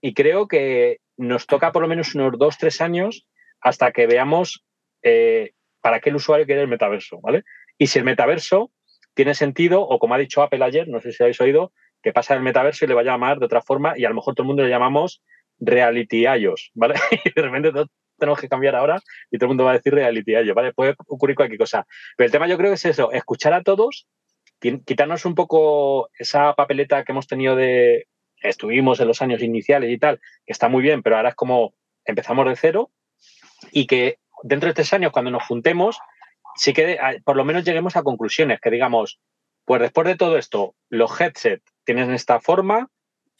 Y 0.00 0.14
creo 0.14 0.46
que 0.48 0.98
nos 1.16 1.46
toca 1.46 1.72
por 1.72 1.82
lo 1.82 1.88
menos 1.88 2.14
unos 2.14 2.38
dos, 2.38 2.58
tres 2.58 2.80
años 2.80 3.26
hasta 3.60 3.92
que 3.92 4.06
veamos 4.06 4.64
eh, 5.02 5.52
para 5.80 6.00
qué 6.00 6.10
el 6.10 6.16
usuario 6.16 6.46
quiere 6.46 6.62
el 6.62 6.68
metaverso, 6.68 7.20
¿vale? 7.20 7.42
Y 7.78 7.86
si 7.88 7.98
el 7.98 8.04
metaverso 8.04 8.70
tiene 9.14 9.34
sentido, 9.34 9.82
o 9.82 9.98
como 9.98 10.14
ha 10.14 10.18
dicho 10.18 10.42
Apple 10.42 10.64
ayer, 10.64 10.88
no 10.88 11.00
sé 11.00 11.12
si 11.12 11.22
habéis 11.22 11.40
oído, 11.40 11.72
que 12.02 12.12
pasa 12.12 12.34
el 12.34 12.42
metaverso 12.42 12.84
y 12.84 12.88
le 12.88 12.94
va 12.94 13.00
a 13.00 13.04
llamar 13.04 13.38
de 13.38 13.46
otra 13.46 13.62
forma 13.62 13.94
y 13.96 14.04
a 14.04 14.08
lo 14.10 14.14
mejor 14.14 14.34
todo 14.34 14.44
el 14.44 14.48
mundo 14.48 14.62
le 14.62 14.68
llamamos 14.68 15.22
reality 15.58 16.26
iOS, 16.26 16.70
¿vale? 16.74 16.94
Y 17.24 17.30
de 17.34 17.42
repente 17.42 17.72
todos 17.72 17.88
tenemos 18.18 18.40
que 18.40 18.48
cambiar 18.48 18.76
ahora 18.76 19.00
y 19.30 19.38
todo 19.38 19.46
el 19.46 19.48
mundo 19.50 19.64
va 19.64 19.70
a 19.70 19.74
decir 19.74 19.94
reality 19.94 20.32
iOS, 20.32 20.54
¿vale? 20.54 20.72
Puede 20.74 20.94
ocurrir 21.06 21.34
cualquier 21.36 21.58
cosa. 21.58 21.86
Pero 22.16 22.26
el 22.26 22.32
tema 22.32 22.46
yo 22.46 22.56
creo 22.58 22.70
que 22.70 22.74
es 22.74 22.84
eso, 22.84 23.10
escuchar 23.12 23.54
a 23.54 23.62
todos, 23.62 24.06
qui- 24.60 24.84
quitarnos 24.84 25.24
un 25.24 25.34
poco 25.34 26.10
esa 26.18 26.54
papeleta 26.54 27.04
que 27.04 27.12
hemos 27.12 27.26
tenido 27.26 27.56
de 27.56 28.06
estuvimos 28.48 29.00
en 29.00 29.08
los 29.08 29.22
años 29.22 29.42
iniciales 29.42 29.90
y 29.90 29.98
tal, 29.98 30.20
que 30.44 30.52
está 30.52 30.68
muy 30.68 30.82
bien, 30.82 31.02
pero 31.02 31.16
ahora 31.16 31.30
es 31.30 31.34
como 31.34 31.74
empezamos 32.04 32.46
de 32.46 32.56
cero 32.56 32.90
y 33.72 33.86
que 33.86 34.18
dentro 34.42 34.68
de 34.68 34.74
tres 34.74 34.92
años, 34.92 35.12
cuando 35.12 35.30
nos 35.30 35.44
juntemos, 35.44 35.98
sí 36.54 36.72
que 36.72 36.92
eh, 36.92 36.98
por 37.24 37.36
lo 37.36 37.44
menos 37.44 37.64
lleguemos 37.64 37.96
a 37.96 38.02
conclusiones, 38.02 38.60
que 38.60 38.70
digamos, 38.70 39.20
pues 39.64 39.80
después 39.80 40.06
de 40.06 40.16
todo 40.16 40.38
esto, 40.38 40.74
los 40.88 41.20
headset 41.20 41.62
tienen 41.84 42.12
esta 42.12 42.40
forma, 42.40 42.88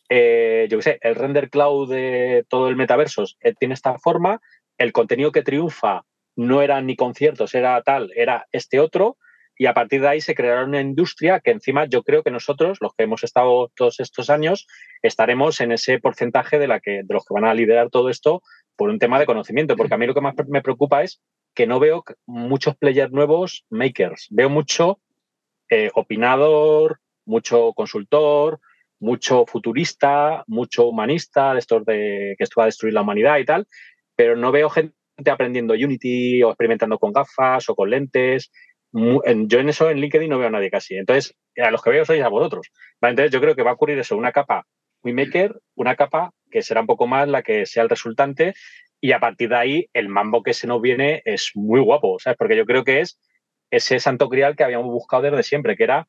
eh, 0.09 0.67
yo 0.71 0.79
qué 0.79 0.83
sé, 0.83 0.99
el 1.03 1.15
render 1.15 1.51
cloud 1.51 1.91
de 1.91 2.45
todo 2.49 2.69
el 2.69 2.77
metaverso 2.77 3.25
eh, 3.41 3.55
tiene 3.59 3.75
esta 3.75 3.99
forma, 3.99 4.41
el 4.79 4.93
contenido 4.93 5.33
que 5.33 5.43
triunfa 5.43 6.05
no 6.37 6.63
eran 6.63 6.87
ni 6.87 6.97
conciertos, 6.97 7.55
era 7.55 7.81
tal, 7.83 8.13
era 8.15 8.47
este 8.53 8.79
otro, 8.79 9.17
y 9.59 9.67
a 9.67 9.75
partir 9.75 10.01
de 10.03 10.09
ahí 10.09 10.21
se 10.21 10.35
creará 10.35 10.65
una 10.65 10.81
industria 10.81 11.41
que 11.41 11.51
encima 11.51 11.87
yo 11.87 12.03
creo 12.03 12.23
que 12.23 12.31
nosotros, 12.31 12.79
los 12.81 12.93
que 12.95 13.05
hemos 13.05 13.25
estado 13.25 13.71
todos 13.75 14.01
estos 14.01 14.29
años, 14.31 14.67
estaremos 15.03 15.61
en 15.61 15.73
ese 15.73 15.99
porcentaje 15.99 16.59
de, 16.59 16.69
la 16.69 16.81
que, 16.81 17.03
de 17.05 17.15
los 17.15 17.25
que 17.25 17.35
van 17.35 17.45
a 17.45 17.55
liderar 17.55 17.91
todo 17.91 18.11
esto 18.11 18.43
por 18.77 18.91
un 18.91 18.99
tema 18.99 19.19
de 19.19 19.27
conocimiento, 19.27 19.77
porque 19.77 19.95
a 19.95 19.99
mí 19.99 20.07
lo 20.07 20.15
que 20.15 20.21
más 20.21 20.35
me 20.49 20.63
preocupa 20.63 21.03
es 21.03 21.23
que 21.55 21.67
no 21.67 21.81
veo 21.81 22.05
muchos 22.27 22.77
players 22.77 23.13
nuevos 23.13 23.65
makers, 23.71 24.27
veo 24.31 24.51
mucho 24.51 25.01
eh, 25.71 25.91
opinador, 25.95 27.01
mucho 27.25 27.73
consultor, 27.73 28.61
mucho 29.01 29.47
futurista, 29.47 30.45
mucho 30.47 30.87
humanista, 30.87 31.55
de 31.55 31.59
estos 31.59 31.85
de 31.87 32.35
que 32.37 32.45
esto 32.45 32.61
va 32.61 32.65
a 32.65 32.67
destruir 32.67 32.95
la 32.95 33.03
humanidad 33.03 33.39
y 33.39 33.45
tal, 33.45 33.67
pero 34.15 34.37
no 34.37 34.53
veo 34.53 34.69
gente 34.69 34.95
aprendiendo 35.27 35.75
Unity 35.75 36.43
o 36.43 36.51
experimentando 36.51 36.99
con 36.99 37.13
gafas 37.13 37.69
o 37.69 37.75
con 37.75 37.91
lentes. 37.91 38.51
Yo 38.93 39.61
en 39.61 39.69
eso 39.69 39.91
en 39.91 39.99
LinkedIn 39.99 40.31
no 40.31 40.39
veo 40.39 40.49
a 40.49 40.51
nadie 40.51 40.71
casi. 40.71 40.97
Entonces, 40.97 41.35
a 41.57 41.71
los 41.71 41.83
que 41.83 41.91
veo 41.91 42.05
sois 42.05 42.23
a 42.23 42.29
vosotros. 42.29 42.71
¿vale? 43.01 43.13
Entonces, 43.13 43.33
yo 43.33 43.41
creo 43.41 43.55
que 43.55 43.63
va 43.63 43.73
a 43.73 43.75
ocurrir 43.75 43.99
eso, 43.99 44.17
una 44.17 44.33
capa 44.33 44.67
muy 45.03 45.13
maker, 45.13 45.61
una 45.75 45.97
capa 45.97 46.33
que 46.51 46.63
será 46.63 46.81
un 46.81 46.87
poco 46.87 47.07
más 47.07 47.29
la 47.29 47.43
que 47.43 47.67
sea 47.67 47.83
el 47.83 47.89
resultante 47.89 48.55
y 49.01 49.13
a 49.13 49.21
partir 49.21 49.51
de 49.51 49.57
ahí 49.57 49.87
el 49.93 50.09
mambo 50.09 50.43
que 50.43 50.55
se 50.55 50.67
nos 50.67 50.81
viene 50.81 51.23
es 51.25 51.53
muy 51.55 51.81
guapo, 51.81 52.19
¿sabes? 52.19 52.37
Porque 52.39 52.57
yo 52.57 52.65
creo 52.65 52.85
que 52.85 53.01
es 53.01 53.21
ese 53.71 54.01
santo 54.01 54.29
grial 54.29 54.57
que 54.57 54.65
habíamos 54.65 54.91
buscado 54.91 55.25
desde 55.25 55.43
siempre, 55.43 55.77
que 55.77 55.85
era 55.85 56.07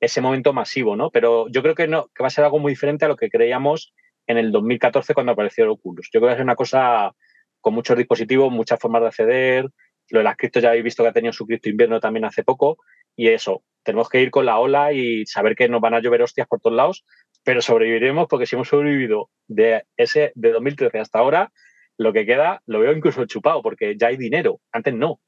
ese 0.00 0.20
momento 0.20 0.52
masivo, 0.52 0.96
¿no? 0.96 1.10
Pero 1.10 1.48
yo 1.48 1.62
creo 1.62 1.74
que 1.74 1.88
no, 1.88 2.08
que 2.14 2.22
va 2.22 2.28
a 2.28 2.30
ser 2.30 2.44
algo 2.44 2.58
muy 2.58 2.72
diferente 2.72 3.04
a 3.04 3.08
lo 3.08 3.16
que 3.16 3.30
creíamos 3.30 3.92
en 4.26 4.38
el 4.38 4.52
2014 4.52 5.14
cuando 5.14 5.32
apareció 5.32 5.64
el 5.64 5.70
Oculus. 5.70 6.08
Yo 6.12 6.20
creo 6.20 6.30
que 6.30 6.36
ser 6.36 6.44
una 6.44 6.54
cosa 6.54 7.12
con 7.60 7.74
muchos 7.74 7.96
dispositivos, 7.96 8.52
muchas 8.52 8.78
formas 8.78 9.02
de 9.02 9.08
acceder. 9.08 9.66
Lo 10.10 10.20
de 10.20 10.24
las 10.24 10.36
criptos 10.36 10.62
ya 10.62 10.70
habéis 10.70 10.84
visto 10.84 11.02
que 11.02 11.08
ha 11.10 11.12
tenido 11.12 11.32
su 11.32 11.46
cripto 11.46 11.68
invierno 11.68 12.00
también 12.00 12.24
hace 12.24 12.42
poco. 12.42 12.78
Y 13.16 13.28
eso, 13.28 13.62
tenemos 13.82 14.08
que 14.08 14.20
ir 14.20 14.30
con 14.30 14.46
la 14.46 14.58
ola 14.58 14.92
y 14.92 15.26
saber 15.26 15.56
que 15.56 15.68
nos 15.68 15.80
van 15.80 15.94
a 15.94 16.00
llover 16.00 16.22
hostias 16.22 16.46
por 16.46 16.60
todos 16.60 16.76
lados, 16.76 17.04
pero 17.44 17.62
sobreviviremos 17.62 18.26
porque 18.28 18.46
si 18.46 18.56
hemos 18.56 18.68
sobrevivido 18.68 19.30
de 19.46 19.84
ese 19.96 20.32
de 20.34 20.52
2013 20.52 20.98
hasta 20.98 21.18
ahora, 21.18 21.52
lo 21.96 22.12
que 22.12 22.26
queda 22.26 22.62
lo 22.66 22.80
veo 22.80 22.92
incluso 22.92 23.26
chupado 23.26 23.62
porque 23.62 23.96
ya 23.98 24.08
hay 24.08 24.16
dinero. 24.16 24.60
Antes 24.72 24.94
no. 24.94 25.20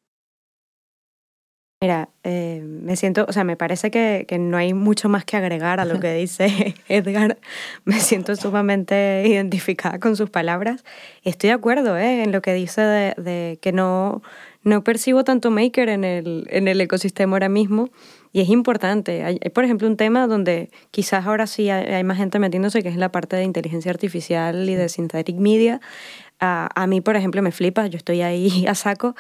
Mira, 1.82 2.10
eh, 2.24 2.60
me 2.62 2.94
siento, 2.94 3.24
o 3.26 3.32
sea, 3.32 3.42
me 3.42 3.56
parece 3.56 3.90
que, 3.90 4.26
que 4.28 4.38
no 4.38 4.58
hay 4.58 4.74
mucho 4.74 5.08
más 5.08 5.24
que 5.24 5.38
agregar 5.38 5.80
a 5.80 5.86
lo 5.86 5.98
que 5.98 6.12
dice 6.20 6.74
Edgar. 6.88 7.38
Me 7.86 8.00
siento 8.00 8.36
sumamente 8.36 9.22
identificada 9.26 9.98
con 9.98 10.14
sus 10.14 10.28
palabras. 10.28 10.84
Estoy 11.22 11.48
de 11.48 11.54
acuerdo 11.54 11.96
¿eh? 11.96 12.22
en 12.22 12.32
lo 12.32 12.42
que 12.42 12.52
dice 12.52 12.82
de, 12.82 13.14
de 13.16 13.58
que 13.62 13.72
no, 13.72 14.20
no 14.62 14.84
percibo 14.84 15.24
tanto 15.24 15.50
maker 15.50 15.88
en 15.88 16.04
el, 16.04 16.46
en 16.50 16.68
el 16.68 16.82
ecosistema 16.82 17.36
ahora 17.36 17.48
mismo. 17.48 17.88
Y 18.30 18.42
es 18.42 18.50
importante. 18.50 19.24
Hay, 19.24 19.38
hay, 19.42 19.50
por 19.50 19.64
ejemplo, 19.64 19.88
un 19.88 19.96
tema 19.96 20.26
donde 20.26 20.68
quizás 20.90 21.26
ahora 21.26 21.46
sí 21.46 21.70
hay, 21.70 21.86
hay 21.94 22.04
más 22.04 22.18
gente 22.18 22.38
metiéndose, 22.38 22.82
que 22.82 22.90
es 22.90 22.96
la 22.96 23.10
parte 23.10 23.36
de 23.36 23.44
inteligencia 23.44 23.90
artificial 23.90 24.68
y 24.68 24.74
de 24.74 24.90
synthetic 24.90 25.36
media. 25.36 25.80
A, 26.40 26.68
a, 26.74 26.86
mí, 26.86 27.00
por 27.00 27.16
ejemplo, 27.16 27.42
me 27.42 27.52
flipa, 27.52 27.86
yo 27.86 27.96
estoy 27.96 28.20
ahí 28.22 28.66
a 28.68 28.74
saco, 28.74 29.14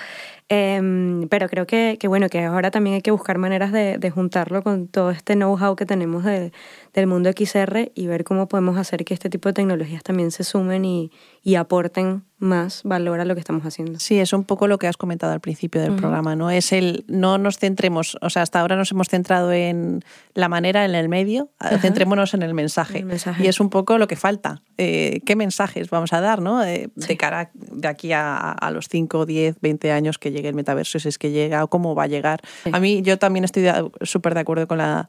eh, 0.52 1.26
pero 1.30 1.48
creo 1.48 1.64
que, 1.64 1.96
que, 2.00 2.08
bueno, 2.08 2.28
que 2.28 2.42
ahora 2.42 2.72
también 2.72 2.94
hay 2.96 3.02
que 3.02 3.12
buscar 3.12 3.38
maneras 3.38 3.70
de, 3.70 3.98
de 3.98 4.10
juntarlo 4.10 4.64
con 4.64 4.88
todo 4.88 5.12
este 5.12 5.34
know-how 5.34 5.76
que 5.76 5.86
tenemos 5.86 6.24
de, 6.24 6.52
del 6.92 7.06
mundo 7.06 7.30
XR 7.30 7.92
y 7.94 8.06
ver 8.06 8.24
cómo 8.24 8.48
podemos 8.48 8.76
hacer 8.76 9.04
que 9.04 9.14
este 9.14 9.30
tipo 9.30 9.48
de 9.48 9.52
tecnologías 9.52 10.02
también 10.02 10.32
se 10.32 10.42
sumen 10.42 10.84
y, 10.84 11.12
y, 11.42 11.54
aporten 11.54 12.24
más 12.38 12.82
valor 12.84 13.20
a 13.20 13.24
lo 13.24 13.34
que 13.34 13.40
estamos 13.40 13.64
haciendo. 13.64 14.00
Sí, 14.00 14.18
es 14.18 14.32
un 14.32 14.44
poco 14.44 14.66
lo 14.66 14.78
que 14.78 14.88
has 14.88 14.96
comentado 14.96 15.32
al 15.32 15.40
principio 15.40 15.80
del 15.80 15.90
uh 15.90 15.94
-huh. 15.94 16.00
programa, 16.00 16.34
¿no? 16.36 16.50
Es 16.50 16.72
el, 16.72 17.04
no 17.06 17.38
nos 17.38 17.58
centremos, 17.58 18.16
o 18.22 18.30
sea, 18.30 18.42
hasta 18.42 18.60
ahora 18.60 18.76
nos 18.76 18.90
hemos 18.92 19.08
centrado 19.08 19.52
en 19.52 20.02
la 20.34 20.48
manera, 20.48 20.84
en 20.84 20.94
el 20.94 21.08
medio, 21.08 21.50
-huh. 21.60 21.78
centrémonos 21.80 22.34
en 22.34 22.42
el 22.42 22.54
mensaje. 22.54 22.98
el 22.98 23.04
mensaje. 23.04 23.44
Y 23.44 23.46
es 23.46 23.60
un 23.60 23.68
poco 23.68 23.98
lo 23.98 24.08
que 24.08 24.16
falta. 24.16 24.62
Eh, 24.78 25.20
¿Qué 25.26 25.36
mensajes 25.36 25.90
vamos 25.90 26.12
a 26.12 26.20
dar, 26.20 26.40
no? 26.40 26.64
Eh, 26.64 26.88
sí. 26.96 27.08
De 27.08 27.16
cara 27.16 27.50
de 27.54 27.88
aquí 27.88 28.12
a, 28.12 28.50
a, 28.50 28.70
los 28.70 28.88
5, 28.88 29.26
10, 29.26 29.60
20 29.60 29.92
años 29.92 30.18
que 30.18 30.30
llegue 30.40 30.48
el 30.48 30.54
metaverso, 30.54 30.98
si 30.98 31.08
es 31.08 31.18
que 31.18 31.30
llega 31.30 31.62
o 31.64 31.68
cómo 31.68 31.94
va 31.94 32.04
a 32.04 32.06
llegar. 32.06 32.40
Sí. 32.64 32.70
A 32.72 32.80
mí, 32.80 33.02
yo 33.02 33.18
también 33.18 33.44
estoy 33.44 33.66
súper 34.02 34.34
de 34.34 34.40
acuerdo 34.40 34.66
con 34.66 34.78
la 34.78 35.08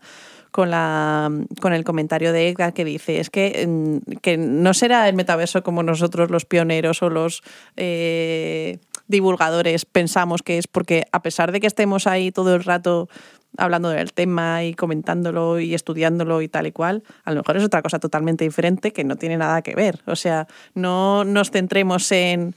con, 0.52 0.70
la, 0.70 1.32
con 1.62 1.74
el 1.74 1.84
comentario 1.84 2.34
de 2.34 2.49
Edgar 2.49 2.74
que 2.74 2.86
dice, 2.86 3.20
es 3.20 3.30
que, 3.30 3.66
mm, 3.68 4.20
que 4.22 4.38
no 4.38 4.74
será 4.74 5.08
el 5.08 5.16
metaverso 5.16 5.64
como 5.64 5.82
nosotros 5.82 6.30
los 6.30 6.45
pioneros 6.45 7.02
o 7.02 7.10
los 7.10 7.41
eh, 7.78 8.80
divulgadores 9.08 9.86
pensamos 9.86 10.41
que 10.44 10.58
es, 10.58 10.68
porque 10.68 11.06
a 11.12 11.22
pesar 11.22 11.52
de 11.52 11.62
que 11.62 11.68
estemos 11.68 12.06
ahí 12.06 12.32
todo 12.32 12.53
el 12.53 12.64
rato 12.64 13.08
hablando 13.57 13.90
del 13.90 14.14
tema 14.14 14.64
y 14.64 14.73
comentándolo 14.73 15.60
y 15.60 15.73
estudiándolo 15.73 16.41
y 16.41 16.48
tal 16.48 16.68
y 16.68 16.72
cual, 16.72 17.03
a 17.23 17.32
lo 17.32 17.38
mejor 17.38 17.57
es 17.57 17.64
otra 17.64 17.82
cosa 17.82 17.99
totalmente 17.99 18.44
diferente 18.44 18.94
que 18.94 19.03
no 19.03 19.15
tiene 19.15 19.38
nada 19.38 19.61
que 19.61 19.76
ver. 19.76 20.02
O 20.06 20.15
sea, 20.15 20.48
no 20.73 21.23
nos 21.23 21.52
centremos 21.52 22.11
en, 22.11 22.56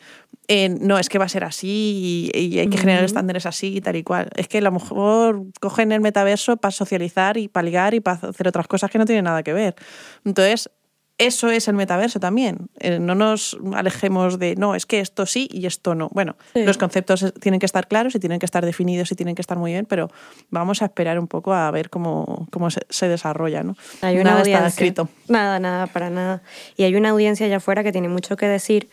en 0.49 0.87
no, 0.87 0.99
es 0.99 1.09
que 1.09 1.19
va 1.19 1.25
a 1.25 1.29
ser 1.29 1.45
así 1.45 2.31
y, 2.35 2.59
hay 2.59 2.69
que 2.69 2.79
generar 2.79 3.05
estándares 3.05 3.47
así 3.47 3.77
y 3.77 3.81
tal 3.81 3.97
y 3.97 4.03
cual. 4.03 4.31
Es 4.37 4.49
que 4.49 4.59
a 4.59 4.63
lo 4.63 4.73
mejor 4.73 5.45
cogen 5.61 5.93
el 5.93 6.01
metaverso 6.01 6.57
para 6.57 6.73
socializar 6.73 7.37
y 7.37 7.49
para 7.49 7.65
ligar 7.65 7.95
y 7.95 8.01
para 8.01 8.29
hacer 8.29 8.49
otras 8.49 8.67
cosas 8.67 8.91
que 8.91 8.99
no 8.99 9.05
tienen 9.05 9.25
nada 9.25 9.43
que 9.43 9.53
ver. 9.53 9.75
Entonces, 10.25 10.71
eso 11.17 11.49
es 11.51 11.69
el 11.69 11.75
metaverso 11.75 12.19
también. 12.19 12.69
Eh, 12.81 12.99
no 12.99 13.15
nos 13.15 13.57
alejemos 13.75 14.39
de, 14.39 14.57
no, 14.57 14.75
es 14.75 14.85
que 14.85 14.99
esto 14.99 15.27
sí 15.27 15.49
y 15.53 15.67
esto 15.67 15.95
no. 15.95 16.09
Bueno, 16.13 16.37
los 16.55 16.77
conceptos 16.77 17.33
tienen 17.41 17.61
que 17.61 17.67
estar 17.67 17.87
claros 17.87 18.15
y 18.17 18.19
tienen 18.19 18.41
que 18.41 18.47
estar 18.47 18.65
definidos 18.65 19.13
y 19.13 19.15
tienen 19.15 19.37
que 19.37 19.43
estar 19.43 19.57
muy 19.57 19.73
bien, 19.73 19.87
pero 19.87 20.11
vamos 20.51 20.83
a 20.83 20.87
esperar 20.87 21.21
un 21.21 21.29
poco 21.29 21.55
a 21.55 21.71
ver 21.71 21.89
cómo, 21.89 22.49
cómo 22.51 22.69
se, 22.71 23.09
desarrolla. 23.09 23.63
¿no? 23.63 23.77
Hay 24.01 24.17
una 24.17 24.25
nada 24.25 24.41
audiencia. 24.41 24.67
Está 24.67 24.69
escrito. 24.69 25.09
Nada, 25.29 25.61
nada, 25.61 25.87
para 25.87 26.11
nada. 26.11 26.43
Y 26.77 26.83
hay 26.83 26.97
una 26.97 27.11
audiencia 27.11 27.47
allá 27.47 27.59
afuera 27.59 27.85
que 27.85 27.93
tiene 27.93 28.09
mucho 28.09 28.37
que 28.37 28.47
decir 28.47 28.89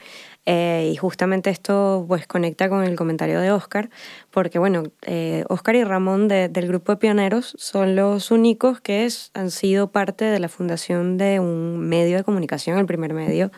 eh, 0.46 0.90
y 0.92 0.96
justamente 0.96 1.50
esto 1.50 2.06
pues 2.08 2.26
conecta 2.26 2.68
con 2.68 2.84
el 2.84 2.96
comentario 2.96 3.40
de 3.40 3.52
Oscar, 3.52 3.90
porque 4.32 4.58
bueno, 4.58 4.84
eh, 5.04 5.44
Oscar 5.50 5.76
y 5.76 5.84
Ramón 5.84 6.28
del 6.28 6.68
grupo 6.68 6.94
de 6.94 6.98
pioneros 6.98 7.54
son 7.58 7.96
los 7.96 8.32
únicos 8.32 8.82
que 8.82 9.08
han 9.34 9.52
sido 9.52 9.92
parte 9.92 10.26
de 10.26 10.40
la 10.40 10.50
fundación 10.50 11.18
de 11.18 11.40
un 11.40 11.80
medio 11.80 12.18
de 12.18 12.24
comunicación, 12.24 12.80
el 12.80 12.86
primer 12.88 13.14
medio 13.14 13.52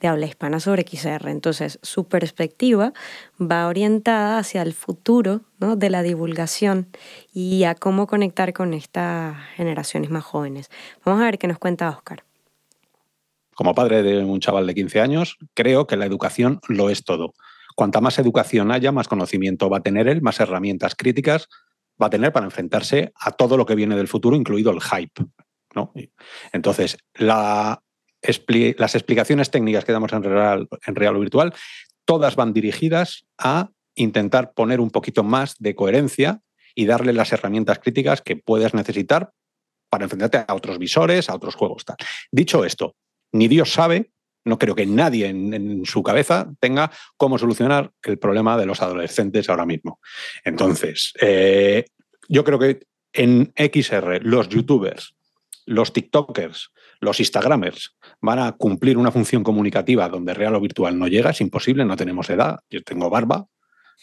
de 0.00 0.08
habla 0.08 0.26
hispana 0.26 0.60
sobre 0.60 0.86
XR. 0.86 1.30
Entonces, 1.30 1.78
su 1.82 2.04
perspectiva 2.04 2.92
va 3.40 3.66
orientada 3.66 4.38
hacia 4.38 4.62
el 4.62 4.74
futuro 4.74 5.40
de 5.58 5.90
la 5.90 6.02
divulgación 6.02 6.88
y 7.32 7.64
a 7.64 7.74
cómo 7.74 8.06
conectar 8.06 8.52
con 8.52 8.74
estas 8.74 9.36
generaciones 9.56 10.10
más 10.10 10.24
jóvenes. 10.24 10.70
Vamos 11.04 11.22
a 11.22 11.24
ver 11.24 11.38
qué 11.38 11.48
nos 11.48 11.58
cuenta 11.58 11.88
Oscar. 11.88 12.27
Como 13.58 13.74
padre 13.74 14.04
de 14.04 14.18
un 14.22 14.38
chaval 14.38 14.68
de 14.68 14.74
15 14.76 15.00
años, 15.00 15.36
creo 15.52 15.88
que 15.88 15.96
la 15.96 16.06
educación 16.06 16.60
lo 16.68 16.90
es 16.90 17.02
todo. 17.02 17.34
Cuanta 17.74 18.00
más 18.00 18.20
educación 18.20 18.70
haya, 18.70 18.92
más 18.92 19.08
conocimiento 19.08 19.68
va 19.68 19.78
a 19.78 19.82
tener 19.82 20.06
él, 20.06 20.22
más 20.22 20.38
herramientas 20.38 20.94
críticas 20.94 21.48
va 22.00 22.06
a 22.06 22.10
tener 22.10 22.32
para 22.32 22.46
enfrentarse 22.46 23.12
a 23.16 23.32
todo 23.32 23.56
lo 23.56 23.66
que 23.66 23.74
viene 23.74 23.96
del 23.96 24.06
futuro, 24.06 24.36
incluido 24.36 24.70
el 24.70 24.80
hype. 24.80 25.24
¿no? 25.74 25.92
Entonces, 26.52 26.98
las 27.14 27.80
explicaciones 28.22 29.50
técnicas 29.50 29.84
que 29.84 29.90
damos 29.90 30.12
en 30.12 30.22
real, 30.22 30.68
en 30.86 30.94
real 30.94 31.16
o 31.16 31.18
virtual, 31.18 31.52
todas 32.04 32.36
van 32.36 32.52
dirigidas 32.52 33.26
a 33.38 33.70
intentar 33.96 34.52
poner 34.52 34.80
un 34.80 34.92
poquito 34.92 35.24
más 35.24 35.56
de 35.58 35.74
coherencia 35.74 36.42
y 36.76 36.86
darle 36.86 37.12
las 37.12 37.32
herramientas 37.32 37.80
críticas 37.80 38.22
que 38.22 38.36
puedes 38.36 38.72
necesitar 38.72 39.32
para 39.90 40.04
enfrentarte 40.04 40.44
a 40.46 40.54
otros 40.54 40.78
visores, 40.78 41.28
a 41.28 41.34
otros 41.34 41.56
juegos. 41.56 41.84
Tal. 41.84 41.96
Dicho 42.30 42.64
esto, 42.64 42.94
ni 43.32 43.48
Dios 43.48 43.72
sabe, 43.72 44.10
no 44.44 44.58
creo 44.58 44.74
que 44.74 44.86
nadie 44.86 45.26
en, 45.26 45.84
su 45.84 46.02
cabeza 46.02 46.50
tenga 46.60 46.90
cómo 47.16 47.38
solucionar 47.38 47.92
el 48.02 48.18
problema 48.18 48.56
de 48.56 48.66
los 48.66 48.82
adolescentes 48.82 49.48
ahora 49.48 49.66
mismo. 49.66 50.00
Entonces, 50.44 51.12
eh, 51.20 51.84
yo 52.28 52.44
creo 52.44 52.58
que 52.58 52.80
en 53.12 53.52
XR 53.56 54.20
los 54.22 54.48
youtubers, 54.48 55.14
los 55.66 55.92
TikTokers, 55.92 56.70
los 57.00 57.20
Instagramers 57.20 57.96
van 58.20 58.38
a 58.38 58.52
cumplir 58.52 58.98
una 58.98 59.12
función 59.12 59.44
comunicativa 59.44 60.08
donde 60.08 60.34
real 60.34 60.54
o 60.54 60.60
virtual 60.60 60.98
no 60.98 61.06
llega, 61.06 61.30
es 61.30 61.40
imposible, 61.40 61.84
no 61.84 61.96
tenemos 61.96 62.28
edad, 62.30 62.60
yo 62.70 62.82
tengo 62.82 63.10
barba, 63.10 63.46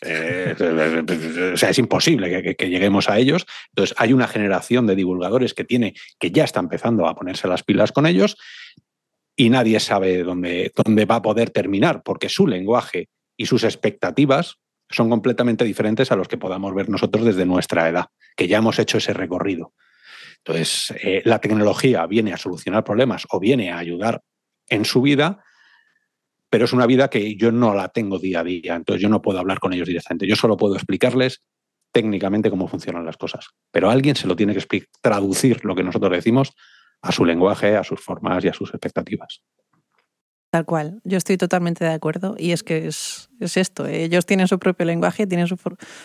eh, 0.02 0.56
o 1.54 1.58
sea, 1.58 1.70
es 1.70 1.80
imposible 1.80 2.56
que, 2.56 2.70
lleguemos 2.70 3.10
a 3.10 3.18
ellos. 3.18 3.46
Entonces, 3.70 3.96
hay 3.98 4.14
una 4.14 4.28
generación 4.28 4.88
de 4.88 4.96
divulgadores 4.96 5.54
que 5.54 5.64
tiene, 5.64 5.94
que 6.20 6.32
ya 6.32 6.44
está 6.44 6.60
empezando 6.60 7.08
a 7.08 7.16
ponerse 7.16 7.48
las 7.48 7.64
pilas 7.64 7.92
con 7.92 8.06
ellos 8.06 8.38
y 9.36 9.50
nadie 9.50 9.80
sabe 9.80 10.24
dónde, 10.24 10.72
dónde 10.76 11.06
va 11.06 11.16
a 11.16 11.22
poder 11.22 11.50
terminar, 11.50 12.02
porque 12.04 12.30
su 12.30 12.48
lenguaje 12.48 13.10
y 13.38 13.46
sus 13.46 13.64
expectativas 13.64 14.58
son 14.90 15.10
completamente 15.10 15.66
diferentes 15.66 16.12
a 16.12 16.16
los 16.16 16.28
que 16.28 16.38
podamos 16.38 16.74
ver 16.74 16.90
nosotros 16.90 17.26
desde 17.26 17.46
nuestra 17.46 17.90
edad, 17.90 18.06
que 18.36 18.48
ya 18.48 18.58
hemos 18.58 18.80
hecho 18.80 18.98
ese 18.98 19.14
recorrido. 19.14 19.74
Entonces, 20.38 20.94
eh, 21.02 21.22
la 21.26 21.40
tecnología 21.40 22.06
viene 22.06 22.32
a 22.32 22.38
solucionar 22.38 22.84
problemas 22.84 23.26
o 23.32 23.40
viene 23.40 23.72
a 23.72 23.80
ayudar 23.80 24.22
en 24.70 24.86
su 24.86 25.02
vida, 25.02 25.44
pero 26.50 26.66
es 26.66 26.74
una 26.74 26.86
vida 26.86 27.10
que 27.10 27.36
yo 27.36 27.52
no 27.52 27.74
la 27.74 27.90
tengo 27.90 28.20
día 28.20 28.42
a 28.42 28.44
día, 28.44 28.76
entonces 28.76 29.02
yo 29.02 29.10
no 29.10 29.22
puedo 29.22 29.40
hablar 29.40 29.60
con 29.60 29.74
ellos 29.74 29.88
directamente, 29.88 30.28
yo 30.28 30.36
solo 30.36 30.56
puedo 30.56 30.76
explicarles 30.76 31.44
técnicamente 31.92 32.50
cómo 32.50 32.68
funcionan 32.68 33.06
las 33.06 33.18
cosas, 33.18 33.48
pero 33.72 33.90
alguien 33.90 34.16
se 34.16 34.28
lo 34.28 34.36
tiene 34.36 34.56
que 34.56 34.86
traducir 35.02 35.66
lo 35.66 35.76
que 35.76 35.84
nosotros 35.84 36.12
decimos 36.12 36.54
a 37.02 37.12
su 37.12 37.26
lenguaje, 37.26 37.76
a 37.76 37.84
sus 37.84 38.02
formas 38.02 38.44
y 38.44 38.48
a 38.48 38.54
sus 38.54 38.70
expectativas. 38.70 39.42
Tal 40.56 40.64
cual, 40.64 41.02
yo 41.04 41.18
estoy 41.18 41.36
totalmente 41.36 41.84
de 41.84 41.92
acuerdo 41.92 42.38
y 42.40 42.54
es 42.54 42.64
que 42.64 42.88
es, 42.88 43.28
esto, 43.42 43.86
¿eh? 43.88 44.06
ellos 44.06 44.26
tienen 44.26 44.48
su 44.48 44.58
propio 44.58 44.86
lenguaje, 44.86 45.28
tienen 45.28 45.48
su, 45.48 45.58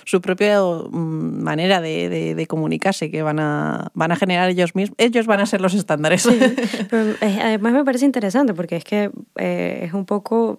su 0.04 0.20
propia 0.20 0.60
mm, 0.60 1.40
manera 1.40 1.80
de, 1.80 2.44
comunicarse 2.48 3.12
que 3.12 3.22
van 3.22 3.38
a, 3.38 3.92
van 3.94 4.10
a 4.10 4.16
generar 4.16 4.50
ellos 4.50 4.74
mismos, 4.74 4.96
ellos 4.98 5.26
van 5.26 5.38
a 5.38 5.46
ser 5.46 5.60
los 5.60 5.74
estándares. 5.74 6.28
Eh, 7.22 7.38
además 7.40 7.74
me 7.74 7.84
parece 7.84 8.06
interesante 8.06 8.52
porque 8.52 8.76
es 8.76 8.82
que 8.82 9.12
eh, 9.36 9.82
es 9.84 9.92
un 9.92 10.04
poco, 10.04 10.58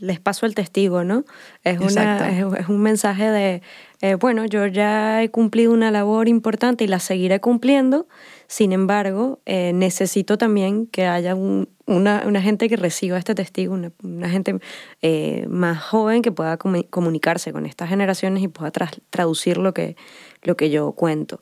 les 0.00 0.18
paso 0.18 0.46
el 0.46 0.54
testigo, 0.54 1.04
¿no? 1.04 1.24
Es, 1.62 1.78
una, 1.78 2.30
es, 2.36 2.68
un 2.68 2.80
mensaje 2.80 3.30
de, 3.30 4.16
bueno, 4.16 4.44
yo 4.46 4.66
ya 4.66 5.22
he 5.22 5.30
cumplido 5.30 5.72
una 5.72 5.90
labor 5.90 6.26
importante 6.28 6.84
y 6.84 6.88
la 6.88 6.98
seguiré 6.98 7.40
cumpliendo 7.40 8.08
sin 8.50 8.72
embargo, 8.72 9.38
eh, 9.46 9.70
necesito 9.72 10.36
también 10.36 10.88
que 10.88 11.06
haya 11.06 11.36
una, 11.36 12.42
gente 12.42 12.68
que 12.68 12.74
reciba 12.74 13.16
este 13.16 13.36
testigo, 13.36 13.78
una, 14.02 14.28
gente 14.28 14.58
eh, 15.02 15.46
más 15.48 15.80
joven 15.80 16.20
que 16.20 16.32
pueda 16.32 16.56
comunicarse 16.56 17.52
con 17.52 17.64
estas 17.64 17.88
generaciones 17.88 18.42
y 18.42 18.48
pueda 18.48 18.72
traducir 19.10 19.56
lo 19.56 19.72
que, 19.72 19.94
lo 20.42 20.56
que 20.56 20.68
yo 20.68 20.90
cuento. 20.90 21.40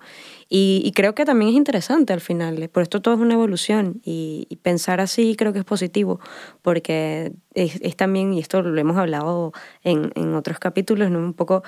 Y, 0.50 0.92
creo 0.94 1.14
que 1.14 1.26
también 1.26 1.50
es 1.50 1.56
interesante 1.56 2.14
al 2.14 2.22
final, 2.22 2.70
por 2.70 2.82
esto 2.82 3.02
todo 3.02 3.14
es 3.14 3.20
una 3.20 3.34
evolución 3.34 4.00
y, 4.02 4.46
pensar 4.62 4.98
así 4.98 5.36
creo 5.36 5.52
que 5.52 5.58
es 5.58 5.64
positivo, 5.66 6.20
porque 6.62 7.32
es, 7.52 7.96
también, 7.96 8.32
y 8.32 8.38
esto 8.38 8.62
lo 8.62 8.80
hemos 8.80 8.96
hablado 8.96 9.52
en, 9.84 10.10
en 10.14 10.34
otros 10.34 10.58
capítulos, 10.58 11.10
¿no? 11.10 11.18
un 11.18 11.34
poco, 11.34 11.62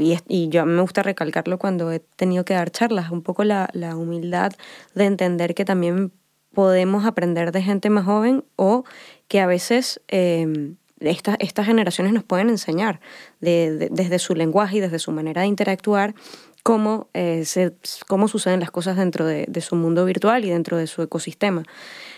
y, 0.00 0.18
y, 0.26 0.48
yo 0.48 0.66
me 0.66 0.82
gusta 0.82 1.04
recalcarlo 1.04 1.58
cuando 1.58 1.92
he 1.92 2.00
tenido 2.00 2.44
que 2.44 2.54
dar 2.54 2.72
charlas, 2.72 3.12
un 3.12 3.22
poco 3.22 3.44
la, 3.44 3.70
la 3.72 3.96
humildad 3.96 4.52
de 4.96 5.04
entender 5.04 5.54
que 5.54 5.64
también 5.64 6.12
podemos 6.52 7.04
aprender 7.06 7.52
de 7.52 7.62
gente 7.62 7.88
más 7.88 8.04
joven 8.04 8.44
o 8.56 8.84
que 9.28 9.40
a 9.40 9.46
veces... 9.46 10.00
Eh, 10.08 10.74
estas 11.04 11.66
generaciones 11.66 12.12
nos 12.12 12.22
pueden 12.22 12.48
enseñar 12.48 13.00
desde 13.40 14.18
su 14.20 14.36
lenguaje 14.36 14.76
y 14.76 14.80
desde 14.80 15.00
su 15.00 15.10
manera 15.10 15.42
de 15.42 15.48
interactuar 15.48 16.14
cómo, 16.62 17.08
eh, 17.14 17.44
se, 17.44 17.72
cómo 18.06 18.28
suceden 18.28 18.60
las 18.60 18.70
cosas 18.70 18.96
dentro 18.96 19.26
de, 19.26 19.60
su 19.60 19.76
mundo 19.76 20.04
virtual 20.04 20.44
y 20.44 20.50
dentro 20.50 20.76
de 20.76 20.86
su 20.86 21.02
ecosistema. 21.02 21.62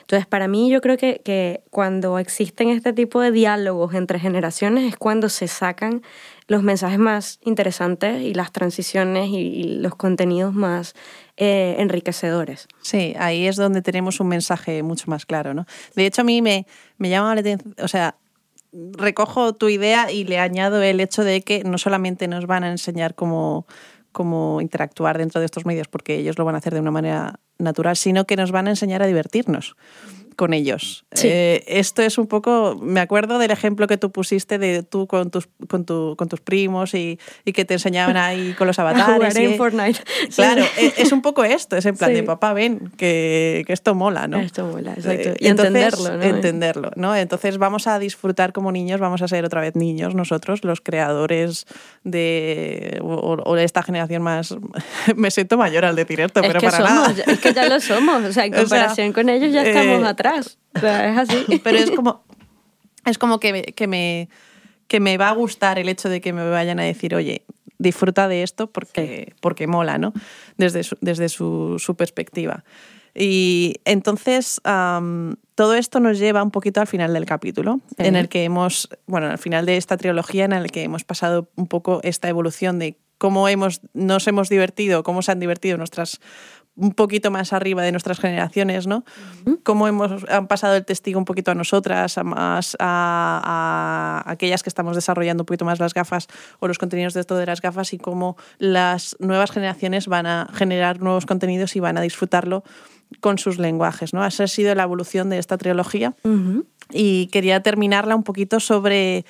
Entonces, 0.00 0.26
para 0.26 0.48
mí 0.48 0.70
yo 0.70 0.82
creo 0.82 0.98
que, 0.98 1.22
que, 1.24 1.62
cuando 1.70 2.18
existen 2.18 2.68
este 2.68 2.92
tipo 2.92 3.20
de 3.20 3.30
diálogos 3.30 3.94
entre 3.94 4.18
generaciones 4.18 4.84
es 4.84 4.96
cuando 4.96 5.30
se 5.30 5.48
sacan 5.48 6.02
los 6.46 6.62
mensajes 6.62 6.98
más 6.98 7.38
interesantes 7.42 8.20
y 8.20 8.34
las 8.34 8.52
transiciones 8.52 9.30
y, 9.30 9.78
los 9.78 9.94
contenidos 9.94 10.52
más 10.54 10.94
eh, 11.36 11.76
enriquecedores. 11.78 12.68
Sí, 12.82 13.14
ahí 13.18 13.46
es 13.46 13.56
donde 13.56 13.80
tenemos 13.80 14.20
un 14.20 14.28
mensaje 14.28 14.82
mucho 14.82 15.04
más 15.08 15.24
claro. 15.24 15.54
¿no? 15.54 15.66
De 15.94 16.04
hecho, 16.04 16.20
a 16.20 16.24
mí 16.24 16.42
me, 16.42 16.66
me 16.98 17.08
llama 17.08 17.34
la 17.34 17.40
atención, 17.40 17.74
o 17.82 17.88
sea, 17.88 18.16
recojo 18.74 19.54
tu 19.54 19.68
idea 19.68 20.10
y 20.10 20.24
le 20.24 20.38
añado 20.38 20.82
el 20.82 21.00
hecho 21.00 21.24
de 21.24 21.42
que 21.42 21.64
no 21.64 21.78
solamente 21.78 22.28
nos 22.28 22.46
van 22.46 22.64
a 22.64 22.70
enseñar 22.70 23.14
cómo 23.14 23.66
cómo 24.14 24.62
interactuar 24.62 25.18
dentro 25.18 25.40
de 25.40 25.44
estos 25.44 25.66
medios, 25.66 25.88
porque 25.88 26.16
ellos 26.16 26.38
lo 26.38 26.46
van 26.46 26.54
a 26.54 26.58
hacer 26.58 26.72
de 26.72 26.80
una 26.80 26.90
manera 26.90 27.40
natural, 27.58 27.96
sino 27.96 28.24
que 28.24 28.36
nos 28.36 28.50
van 28.50 28.66
a 28.66 28.70
enseñar 28.70 29.02
a 29.02 29.06
divertirnos. 29.06 29.76
Con 30.36 30.52
ellos. 30.54 31.04
Sí. 31.12 31.28
Eh, 31.30 31.64
esto 31.66 32.02
es 32.02 32.18
un 32.18 32.26
poco, 32.26 32.78
me 32.80 33.00
acuerdo 33.00 33.38
del 33.38 33.50
ejemplo 33.50 33.86
que 33.86 33.96
tú 33.96 34.10
pusiste 34.10 34.58
de 34.58 34.82
tú 34.82 35.06
con 35.06 35.30
tus, 35.30 35.48
con 35.68 35.84
tu- 35.84 36.14
con 36.16 36.28
tus 36.28 36.40
primos 36.40 36.94
y, 36.94 37.18
y 37.44 37.52
que 37.52 37.64
te 37.64 37.74
enseñaban 37.74 38.16
ahí 38.16 38.54
con 38.58 38.66
los 38.66 38.78
avatares. 38.80 39.36
en 39.36 39.56
Fortnite. 39.56 40.00
Claro, 40.34 40.62
es, 40.78 40.98
es 40.98 41.12
un 41.12 41.22
poco 41.22 41.44
esto, 41.44 41.76
es 41.76 41.86
en 41.86 41.96
plan 41.96 42.10
Sí. 42.10 42.16
de 42.16 42.22
papá, 42.24 42.52
ven, 42.52 42.90
que, 42.96 43.62
que 43.66 43.72
esto 43.72 43.94
mola, 43.94 44.26
¿no? 44.28 44.38
Esto 44.40 44.66
mola, 44.66 44.92
exacto. 44.92 45.30
Eh, 45.30 45.36
Y 45.40 45.46
entonces, 45.48 45.74
entenderlo, 45.74 46.16
¿no? 46.18 46.22
Entenderlo, 46.24 46.90
¿no? 46.96 47.16
Entonces 47.16 47.58
vamos 47.58 47.86
a 47.86 47.98
disfrutar 47.98 48.52
como 48.52 48.72
niños, 48.72 49.00
vamos 49.00 49.22
a 49.22 49.28
ser 49.28 49.44
otra 49.44 49.60
vez 49.60 49.74
niños 49.76 50.14
nosotros, 50.14 50.64
los 50.64 50.80
creadores 50.80 51.66
de 52.02 52.98
o, 53.02 53.36
o 53.44 53.54
de 53.54 53.64
esta 53.64 53.82
generación 53.82 54.22
más. 54.22 54.54
Me 55.16 55.30
siento 55.30 55.56
mayor 55.56 55.84
al 55.84 55.96
decir 55.96 56.20
esto, 56.20 56.40
Es 56.40 56.46
pero 56.48 56.60
para 56.60 56.76
somos, 56.78 56.92
nada. 57.16 57.32
es 57.32 57.38
que 57.40 57.52
ya 57.52 57.68
lo 57.68 57.80
somos. 57.80 58.24
O 58.24 58.32
sea, 58.32 58.44
en 58.46 58.52
O 58.54 58.56
sea, 58.56 58.62
comparación 58.64 59.12
con 59.12 59.28
ellos 59.28 59.52
ya 59.52 59.62
estamos 59.62 60.02
eh, 60.02 60.06
atrás. 60.08 60.23
O 60.74 60.80
sea, 60.80 61.10
es 61.10 61.18
así. 61.30 61.60
Pero 61.64 61.78
es 61.78 61.90
como, 61.90 62.24
es 63.04 63.18
como 63.18 63.40
que, 63.40 63.52
me, 63.52 63.62
que, 63.62 63.86
me, 63.86 64.28
que 64.88 65.00
me 65.00 65.16
va 65.18 65.28
a 65.28 65.32
gustar 65.34 65.78
el 65.78 65.88
hecho 65.88 66.08
de 66.08 66.20
que 66.20 66.32
me 66.32 66.48
vayan 66.48 66.80
a 66.80 66.84
decir, 66.84 67.14
oye, 67.14 67.44
disfruta 67.78 68.28
de 68.28 68.42
esto 68.42 68.68
porque, 68.70 69.34
porque 69.40 69.66
mola, 69.66 69.98
¿no? 69.98 70.12
Desde 70.56 70.82
su, 70.84 70.96
desde 71.00 71.28
su, 71.28 71.76
su 71.78 71.96
perspectiva. 71.96 72.64
Y 73.14 73.76
entonces 73.84 74.60
todo 75.54 75.74
esto 75.74 76.00
nos 76.00 76.18
lleva 76.18 76.42
un 76.42 76.50
poquito 76.50 76.80
al 76.80 76.88
final 76.88 77.12
del 77.12 77.26
capítulo, 77.26 77.80
Sí. 77.96 78.06
en 78.06 78.16
el 78.16 78.28
que 78.28 78.42
hemos, 78.44 78.88
bueno, 79.06 79.28
al 79.28 79.38
final 79.38 79.66
de 79.66 79.76
esta 79.76 79.96
trilogía 79.96 80.44
en 80.44 80.52
el 80.52 80.70
que 80.72 80.82
hemos 80.82 81.04
pasado 81.04 81.48
un 81.54 81.68
poco 81.68 82.00
esta 82.02 82.28
evolución 82.28 82.80
de 82.80 82.96
cómo 83.18 83.48
hemos, 83.48 83.80
nos 83.92 84.26
hemos 84.26 84.48
divertido, 84.48 85.04
cómo 85.04 85.22
se 85.22 85.30
han 85.30 85.38
divertido 85.38 85.76
nuestras 85.78 86.20
un 86.76 86.92
poquito 86.92 87.30
más 87.30 87.52
arriba 87.52 87.82
de 87.82 87.92
nuestras 87.92 88.18
generaciones, 88.18 88.86
¿no? 88.86 89.04
Cómo 89.62 89.86
hemos 89.86 90.24
han 90.28 90.48
pasado 90.48 90.74
el 90.74 90.84
testigo 90.84 91.18
un 91.18 91.24
poquito 91.24 91.52
a 91.52 91.54
nosotras, 91.54 92.18
a 92.18 92.24
más 92.24 92.76
a, 92.80 94.22
a 94.26 94.30
aquellas 94.30 94.62
que 94.62 94.68
estamos 94.68 94.96
desarrollando 94.96 95.42
un 95.42 95.46
poquito 95.46 95.64
más 95.64 95.78
las 95.78 95.94
gafas 95.94 96.26
o 96.58 96.66
los 96.66 96.78
contenidos 96.78 97.14
de 97.14 97.20
esto 97.20 97.36
de 97.36 97.46
las 97.46 97.60
gafas 97.60 97.92
y 97.92 97.98
cómo 97.98 98.36
las 98.58 99.16
nuevas 99.20 99.52
generaciones 99.52 100.08
van 100.08 100.26
a 100.26 100.48
generar 100.52 101.00
nuevos 101.00 101.26
contenidos 101.26 101.76
y 101.76 101.80
van 101.80 101.96
a 101.96 102.00
disfrutarlo 102.00 102.64
con 103.20 103.38
sus 103.38 103.58
lenguajes, 103.58 104.12
¿no? 104.12 104.24
Esa 104.26 104.44
ha 104.44 104.48
sido 104.48 104.74
la 104.74 104.82
evolución 104.82 105.30
de 105.30 105.38
esta 105.38 105.56
trilogía 105.56 106.14
y 106.90 107.28
quería 107.28 107.62
terminarla 107.62 108.16
un 108.16 108.24
poquito 108.24 108.58
sobre 108.60 109.24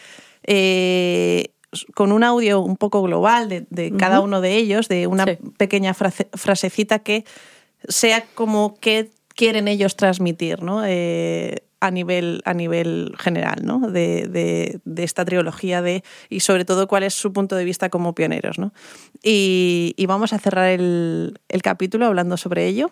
eh, 0.45 1.54
con 1.95 2.13
un 2.13 2.23
audio 2.25 2.61
un 2.61 2.77
poco 2.77 3.03
global 3.03 3.49
de, 3.49 3.67
de 3.71 3.93
cada 3.97 4.21
uno 4.21 4.41
de 4.41 4.57
ellos, 4.57 4.89
de 4.89 5.07
una 5.07 5.25
Sí. 5.25 5.39
pequeña 5.57 5.95
frase- 5.95 6.29
frasecita 6.35 6.99
que 7.01 7.25
sea 7.89 8.25
como 8.35 8.77
qué 8.81 9.11
quieren 9.35 9.69
ellos 9.69 9.97
transmitir, 9.97 10.63
¿no? 10.63 10.83
Eh, 10.87 11.57
a 11.81 11.91
nivel, 11.91 12.41
a 12.47 12.55
nivel 12.55 13.13
general, 13.19 13.61
¿no? 13.65 13.79
De, 13.91 14.27
de- 14.29 14.81
de 14.85 15.05
esta 15.05 15.25
trilogía 15.27 15.83
de, 15.83 16.03
y 16.31 16.41
sobre 16.41 16.65
todo 16.65 16.87
cuál 16.89 17.03
es 17.03 17.13
su 17.15 17.33
punto 17.33 17.57
de 17.57 17.65
vista 17.65 17.91
como 17.91 18.15
pioneros. 18.15 18.59
¿no? 18.59 18.73
Y, 19.23 19.93
y 19.99 20.07
vamos 20.07 20.33
a 20.33 20.39
cerrar 20.39 20.71
el, 20.71 21.39
el 21.49 21.61
capítulo 21.63 22.07
hablando 22.07 22.37
sobre 22.39 22.67
ello. 22.67 22.91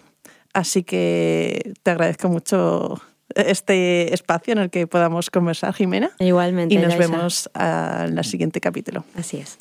Así 0.53 0.83
que 0.83 1.73
te 1.83 1.91
agradezco 1.91 2.29
mucho 2.29 3.01
este 3.37 4.13
espacio 4.15 4.53
en 4.53 4.59
el 4.59 4.71
que 4.71 4.87
podamos 4.87 5.31
conversar, 5.31 5.75
Jimena. 5.75 6.11
Igualmente. 6.19 6.75
Y 6.75 6.79
nos 6.79 6.97
vemos 6.97 7.51
en 7.55 8.19
el 8.19 8.25
siguiente 8.25 8.61
capítulo. 8.61 9.05
Así 9.17 9.39
es. 9.39 9.59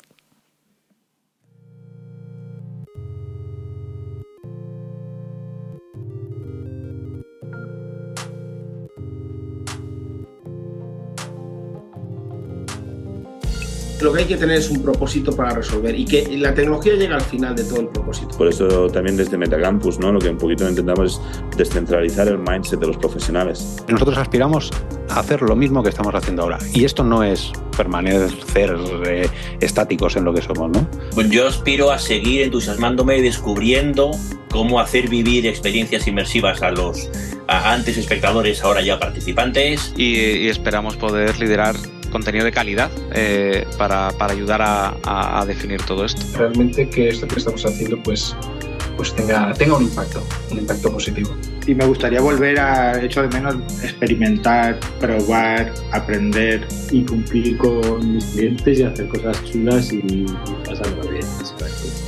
Lo 14.02 14.12
que 14.12 14.22
hay 14.22 14.26
que 14.26 14.36
tener 14.36 14.56
es 14.56 14.68
un 14.70 14.82
propósito 14.82 15.34
para 15.36 15.50
resolver 15.54 15.98
y 15.98 16.04
que 16.04 16.36
la 16.36 16.52
tecnología 16.54 16.94
llega 16.94 17.14
al 17.14 17.22
final 17.22 17.54
de 17.54 17.62
todo 17.64 17.80
el 17.80 17.88
propósito. 17.88 18.36
Por 18.36 18.48
eso 18.48 18.88
también 18.88 19.16
desde 19.16 19.38
Metacampus, 19.38 19.98
¿no? 20.00 20.10
Lo 20.10 20.18
que 20.18 20.28
un 20.28 20.38
poquito 20.38 20.68
intentamos 20.68 21.20
es 21.52 21.56
descentralizar 21.56 22.26
el 22.26 22.38
mindset 22.38 22.80
de 22.80 22.88
los 22.88 22.96
profesionales. 22.96 23.76
Nosotros 23.86 24.18
aspiramos 24.18 24.70
a 25.08 25.20
hacer 25.20 25.42
lo 25.42 25.54
mismo 25.54 25.82
que 25.82 25.90
estamos 25.90 26.14
haciendo 26.14 26.42
ahora. 26.42 26.58
Y 26.74 26.84
esto 26.84 27.04
no 27.04 27.22
es 27.22 27.52
permanecer 27.76 28.76
eh, 29.06 29.28
estáticos 29.60 30.16
en 30.16 30.24
lo 30.24 30.34
que 30.34 30.42
somos, 30.42 30.70
¿no? 30.70 30.88
Pues 31.14 31.30
yo 31.30 31.46
aspiro 31.46 31.92
a 31.92 31.98
seguir 31.98 32.42
entusiasmándome 32.42 33.18
y 33.18 33.22
descubriendo 33.22 34.10
cómo 34.50 34.80
hacer 34.80 35.08
vivir 35.08 35.46
experiencias 35.46 36.06
inmersivas 36.08 36.60
a 36.62 36.70
los 36.70 37.08
a 37.48 37.72
antes 37.72 37.96
espectadores, 37.98 38.62
ahora 38.62 38.82
ya 38.82 38.98
participantes. 38.98 39.92
y, 39.96 40.14
y 40.14 40.48
esperamos 40.48 40.96
poder 40.96 41.38
liderar 41.38 41.76
contenido 42.12 42.44
de 42.44 42.52
calidad 42.52 42.90
eh, 43.12 43.66
para, 43.78 44.10
para 44.12 44.32
ayudar 44.34 44.62
a, 44.62 44.94
a- 45.04 45.40
a 45.40 45.46
definir 45.46 45.82
todo 45.82 46.04
esto. 46.04 46.22
Realmente 46.38 46.88
que 46.88 47.08
esto 47.08 47.26
que 47.26 47.36
estamos 47.38 47.64
haciendo 47.66 48.00
pues, 48.02 48.36
pues 48.96 49.12
tenga, 49.14 49.52
tenga 49.54 49.76
un 49.78 49.84
impacto, 49.84 50.22
un 50.50 50.58
impacto 50.58 50.92
positivo. 50.92 51.34
Y 51.66 51.74
me 51.74 51.86
gustaría 51.86 52.20
volver 52.20 52.58
a, 52.60 53.00
hecho 53.02 53.22
de 53.22 53.28
menos, 53.28 53.56
experimentar, 53.84 54.78
probar, 55.00 55.72
aprender. 55.92 56.66
y 56.90 57.04
cumplir 57.04 57.56
con 57.56 58.14
mis 58.14 58.24
clientes 58.26 58.78
y 58.80 58.82
hacer 58.82 59.08
cosas 59.08 59.42
chulas 59.44 59.92
y, 59.92 59.96
y 59.98 60.26
pasarlo 60.66 61.08
bien. 61.08 61.24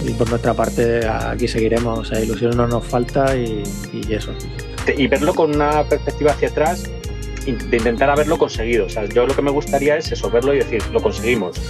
Y 0.04 0.10
por 0.10 0.28
nuestra 0.28 0.52
parte, 0.52 1.06
aquí 1.06 1.48
seguiremos. 1.48 1.98
O 2.00 2.04
sea, 2.04 2.20
ilusión 2.20 2.56
no 2.56 2.66
nos 2.66 2.84
falta 2.86 3.34
y, 3.36 3.62
y 3.92 4.12
eso. 4.12 4.32
Y 4.96 5.06
verlo 5.06 5.32
con 5.34 5.54
una 5.54 5.82
perspectiva 5.84 6.32
hacia 6.32 6.48
atrás 6.48 6.90
de 7.44 7.76
intentar 7.76 8.10
haberlo 8.10 8.38
conseguido. 8.38 8.86
O 8.86 8.88
sea, 8.88 9.04
yo 9.06 9.26
lo 9.26 9.34
que 9.34 9.42
me 9.42 9.50
gustaría 9.50 9.96
es 9.96 10.10
eso, 10.12 10.30
verlo 10.30 10.54
y 10.54 10.58
decir, 10.58 10.82
lo 10.92 11.00
conseguimos. 11.00 11.60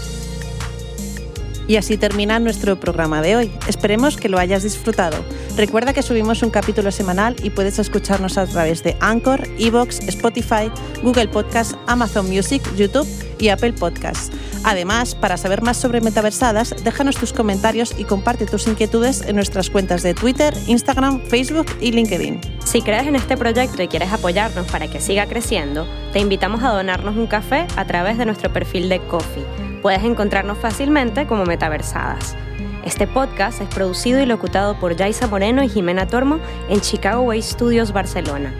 Y 1.66 1.76
así 1.76 1.96
termina 1.96 2.38
nuestro 2.38 2.78
programa 2.78 3.22
de 3.22 3.36
hoy. 3.36 3.50
Esperemos 3.66 4.16
que 4.16 4.28
lo 4.28 4.38
hayas 4.38 4.62
disfrutado. 4.62 5.16
Recuerda 5.56 5.94
que 5.94 6.02
subimos 6.02 6.42
un 6.42 6.50
capítulo 6.50 6.90
semanal 6.90 7.36
y 7.42 7.50
puedes 7.50 7.78
escucharnos 7.78 8.36
a 8.36 8.46
través 8.46 8.82
de 8.82 8.96
Anchor, 9.00 9.48
Evox, 9.58 10.00
Spotify, 10.00 10.70
Google 11.02 11.28
Podcast, 11.28 11.74
Amazon 11.86 12.28
Music, 12.28 12.62
YouTube 12.76 13.08
y 13.38 13.48
Apple 13.48 13.72
Podcasts. 13.72 14.30
Además, 14.64 15.14
para 15.14 15.36
saber 15.36 15.62
más 15.62 15.76
sobre 15.76 16.00
Metaversadas, 16.00 16.74
déjanos 16.84 17.16
tus 17.16 17.32
comentarios 17.32 17.94
y 17.98 18.04
comparte 18.04 18.46
tus 18.46 18.66
inquietudes 18.66 19.22
en 19.22 19.36
nuestras 19.36 19.70
cuentas 19.70 20.02
de 20.02 20.14
Twitter, 20.14 20.54
Instagram, 20.66 21.20
Facebook 21.22 21.66
y 21.80 21.92
LinkedIn. 21.92 22.40
Si 22.64 22.82
crees 22.82 23.06
en 23.06 23.16
este 23.16 23.36
proyecto 23.36 23.82
y 23.82 23.88
quieres 23.88 24.12
apoyarnos 24.12 24.66
para 24.66 24.88
que 24.88 25.00
siga 25.00 25.26
creciendo, 25.26 25.86
te 26.12 26.20
invitamos 26.20 26.62
a 26.62 26.70
donarnos 26.70 27.16
un 27.16 27.26
café 27.26 27.66
a 27.76 27.84
través 27.84 28.18
de 28.18 28.26
nuestro 28.26 28.52
perfil 28.52 28.88
de 28.88 29.00
Coffee. 29.00 29.44
Puedes 29.82 30.02
encontrarnos 30.02 30.58
fácilmente 30.58 31.26
como 31.26 31.44
Metaversadas. 31.44 32.36
Este 32.84 33.06
podcast 33.06 33.62
es 33.62 33.68
producido 33.68 34.20
y 34.20 34.26
locutado 34.26 34.78
por 34.78 34.94
Yaisa 34.94 35.26
Moreno 35.26 35.62
y 35.62 35.68
Jimena 35.68 36.06
Tormo 36.06 36.38
en 36.68 36.80
Chicago 36.80 37.22
Way 37.22 37.40
Studios, 37.40 37.92
Barcelona. 37.92 38.54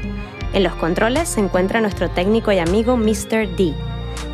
En 0.55 0.63
los 0.63 0.75
controles 0.77 1.29
se 1.29 1.41
encuentra 1.41 1.81
nuestro 1.81 2.09
técnico 2.11 2.51
y 2.53 2.59
amigo 2.59 2.97
Mr. 2.97 3.55
D. 3.57 3.75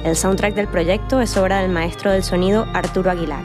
El 0.04 0.16
soundtrack 0.16 0.54
del 0.54 0.68
proyecto 0.68 1.20
es 1.20 1.36
obra 1.36 1.60
del 1.60 1.70
maestro 1.70 2.10
del 2.10 2.22
sonido 2.22 2.66
Arturo 2.72 3.10
Aguilar. 3.10 3.42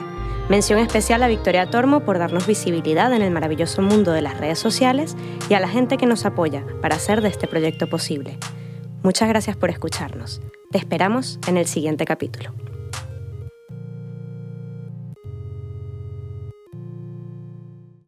Mención 0.49 0.79
especial 0.79 1.23
a 1.23 1.27
Victoria 1.27 1.69
Tormo 1.69 2.01
por 2.01 2.19
darnos 2.19 2.45
visibilidad 2.45 3.11
en 3.13 3.21
el 3.21 3.31
maravilloso 3.31 3.81
mundo 3.81 4.11
de 4.11 4.21
las 4.21 4.37
redes 4.37 4.59
sociales 4.59 5.15
y 5.49 5.55
a 5.55 5.59
la 5.59 5.67
gente 5.67 5.97
que 5.97 6.05
nos 6.05 6.25
apoya 6.25 6.63
para 6.81 6.95
hacer 6.95 7.21
de 7.21 7.29
este 7.29 7.47
proyecto 7.47 7.87
posible. 7.87 8.37
Muchas 9.01 9.27
gracias 9.27 9.57
por 9.57 9.69
escucharnos. 9.69 10.41
Te 10.71 10.77
esperamos 10.77 11.39
en 11.47 11.57
el 11.57 11.65
siguiente 11.65 12.05
capítulo. 12.05 12.53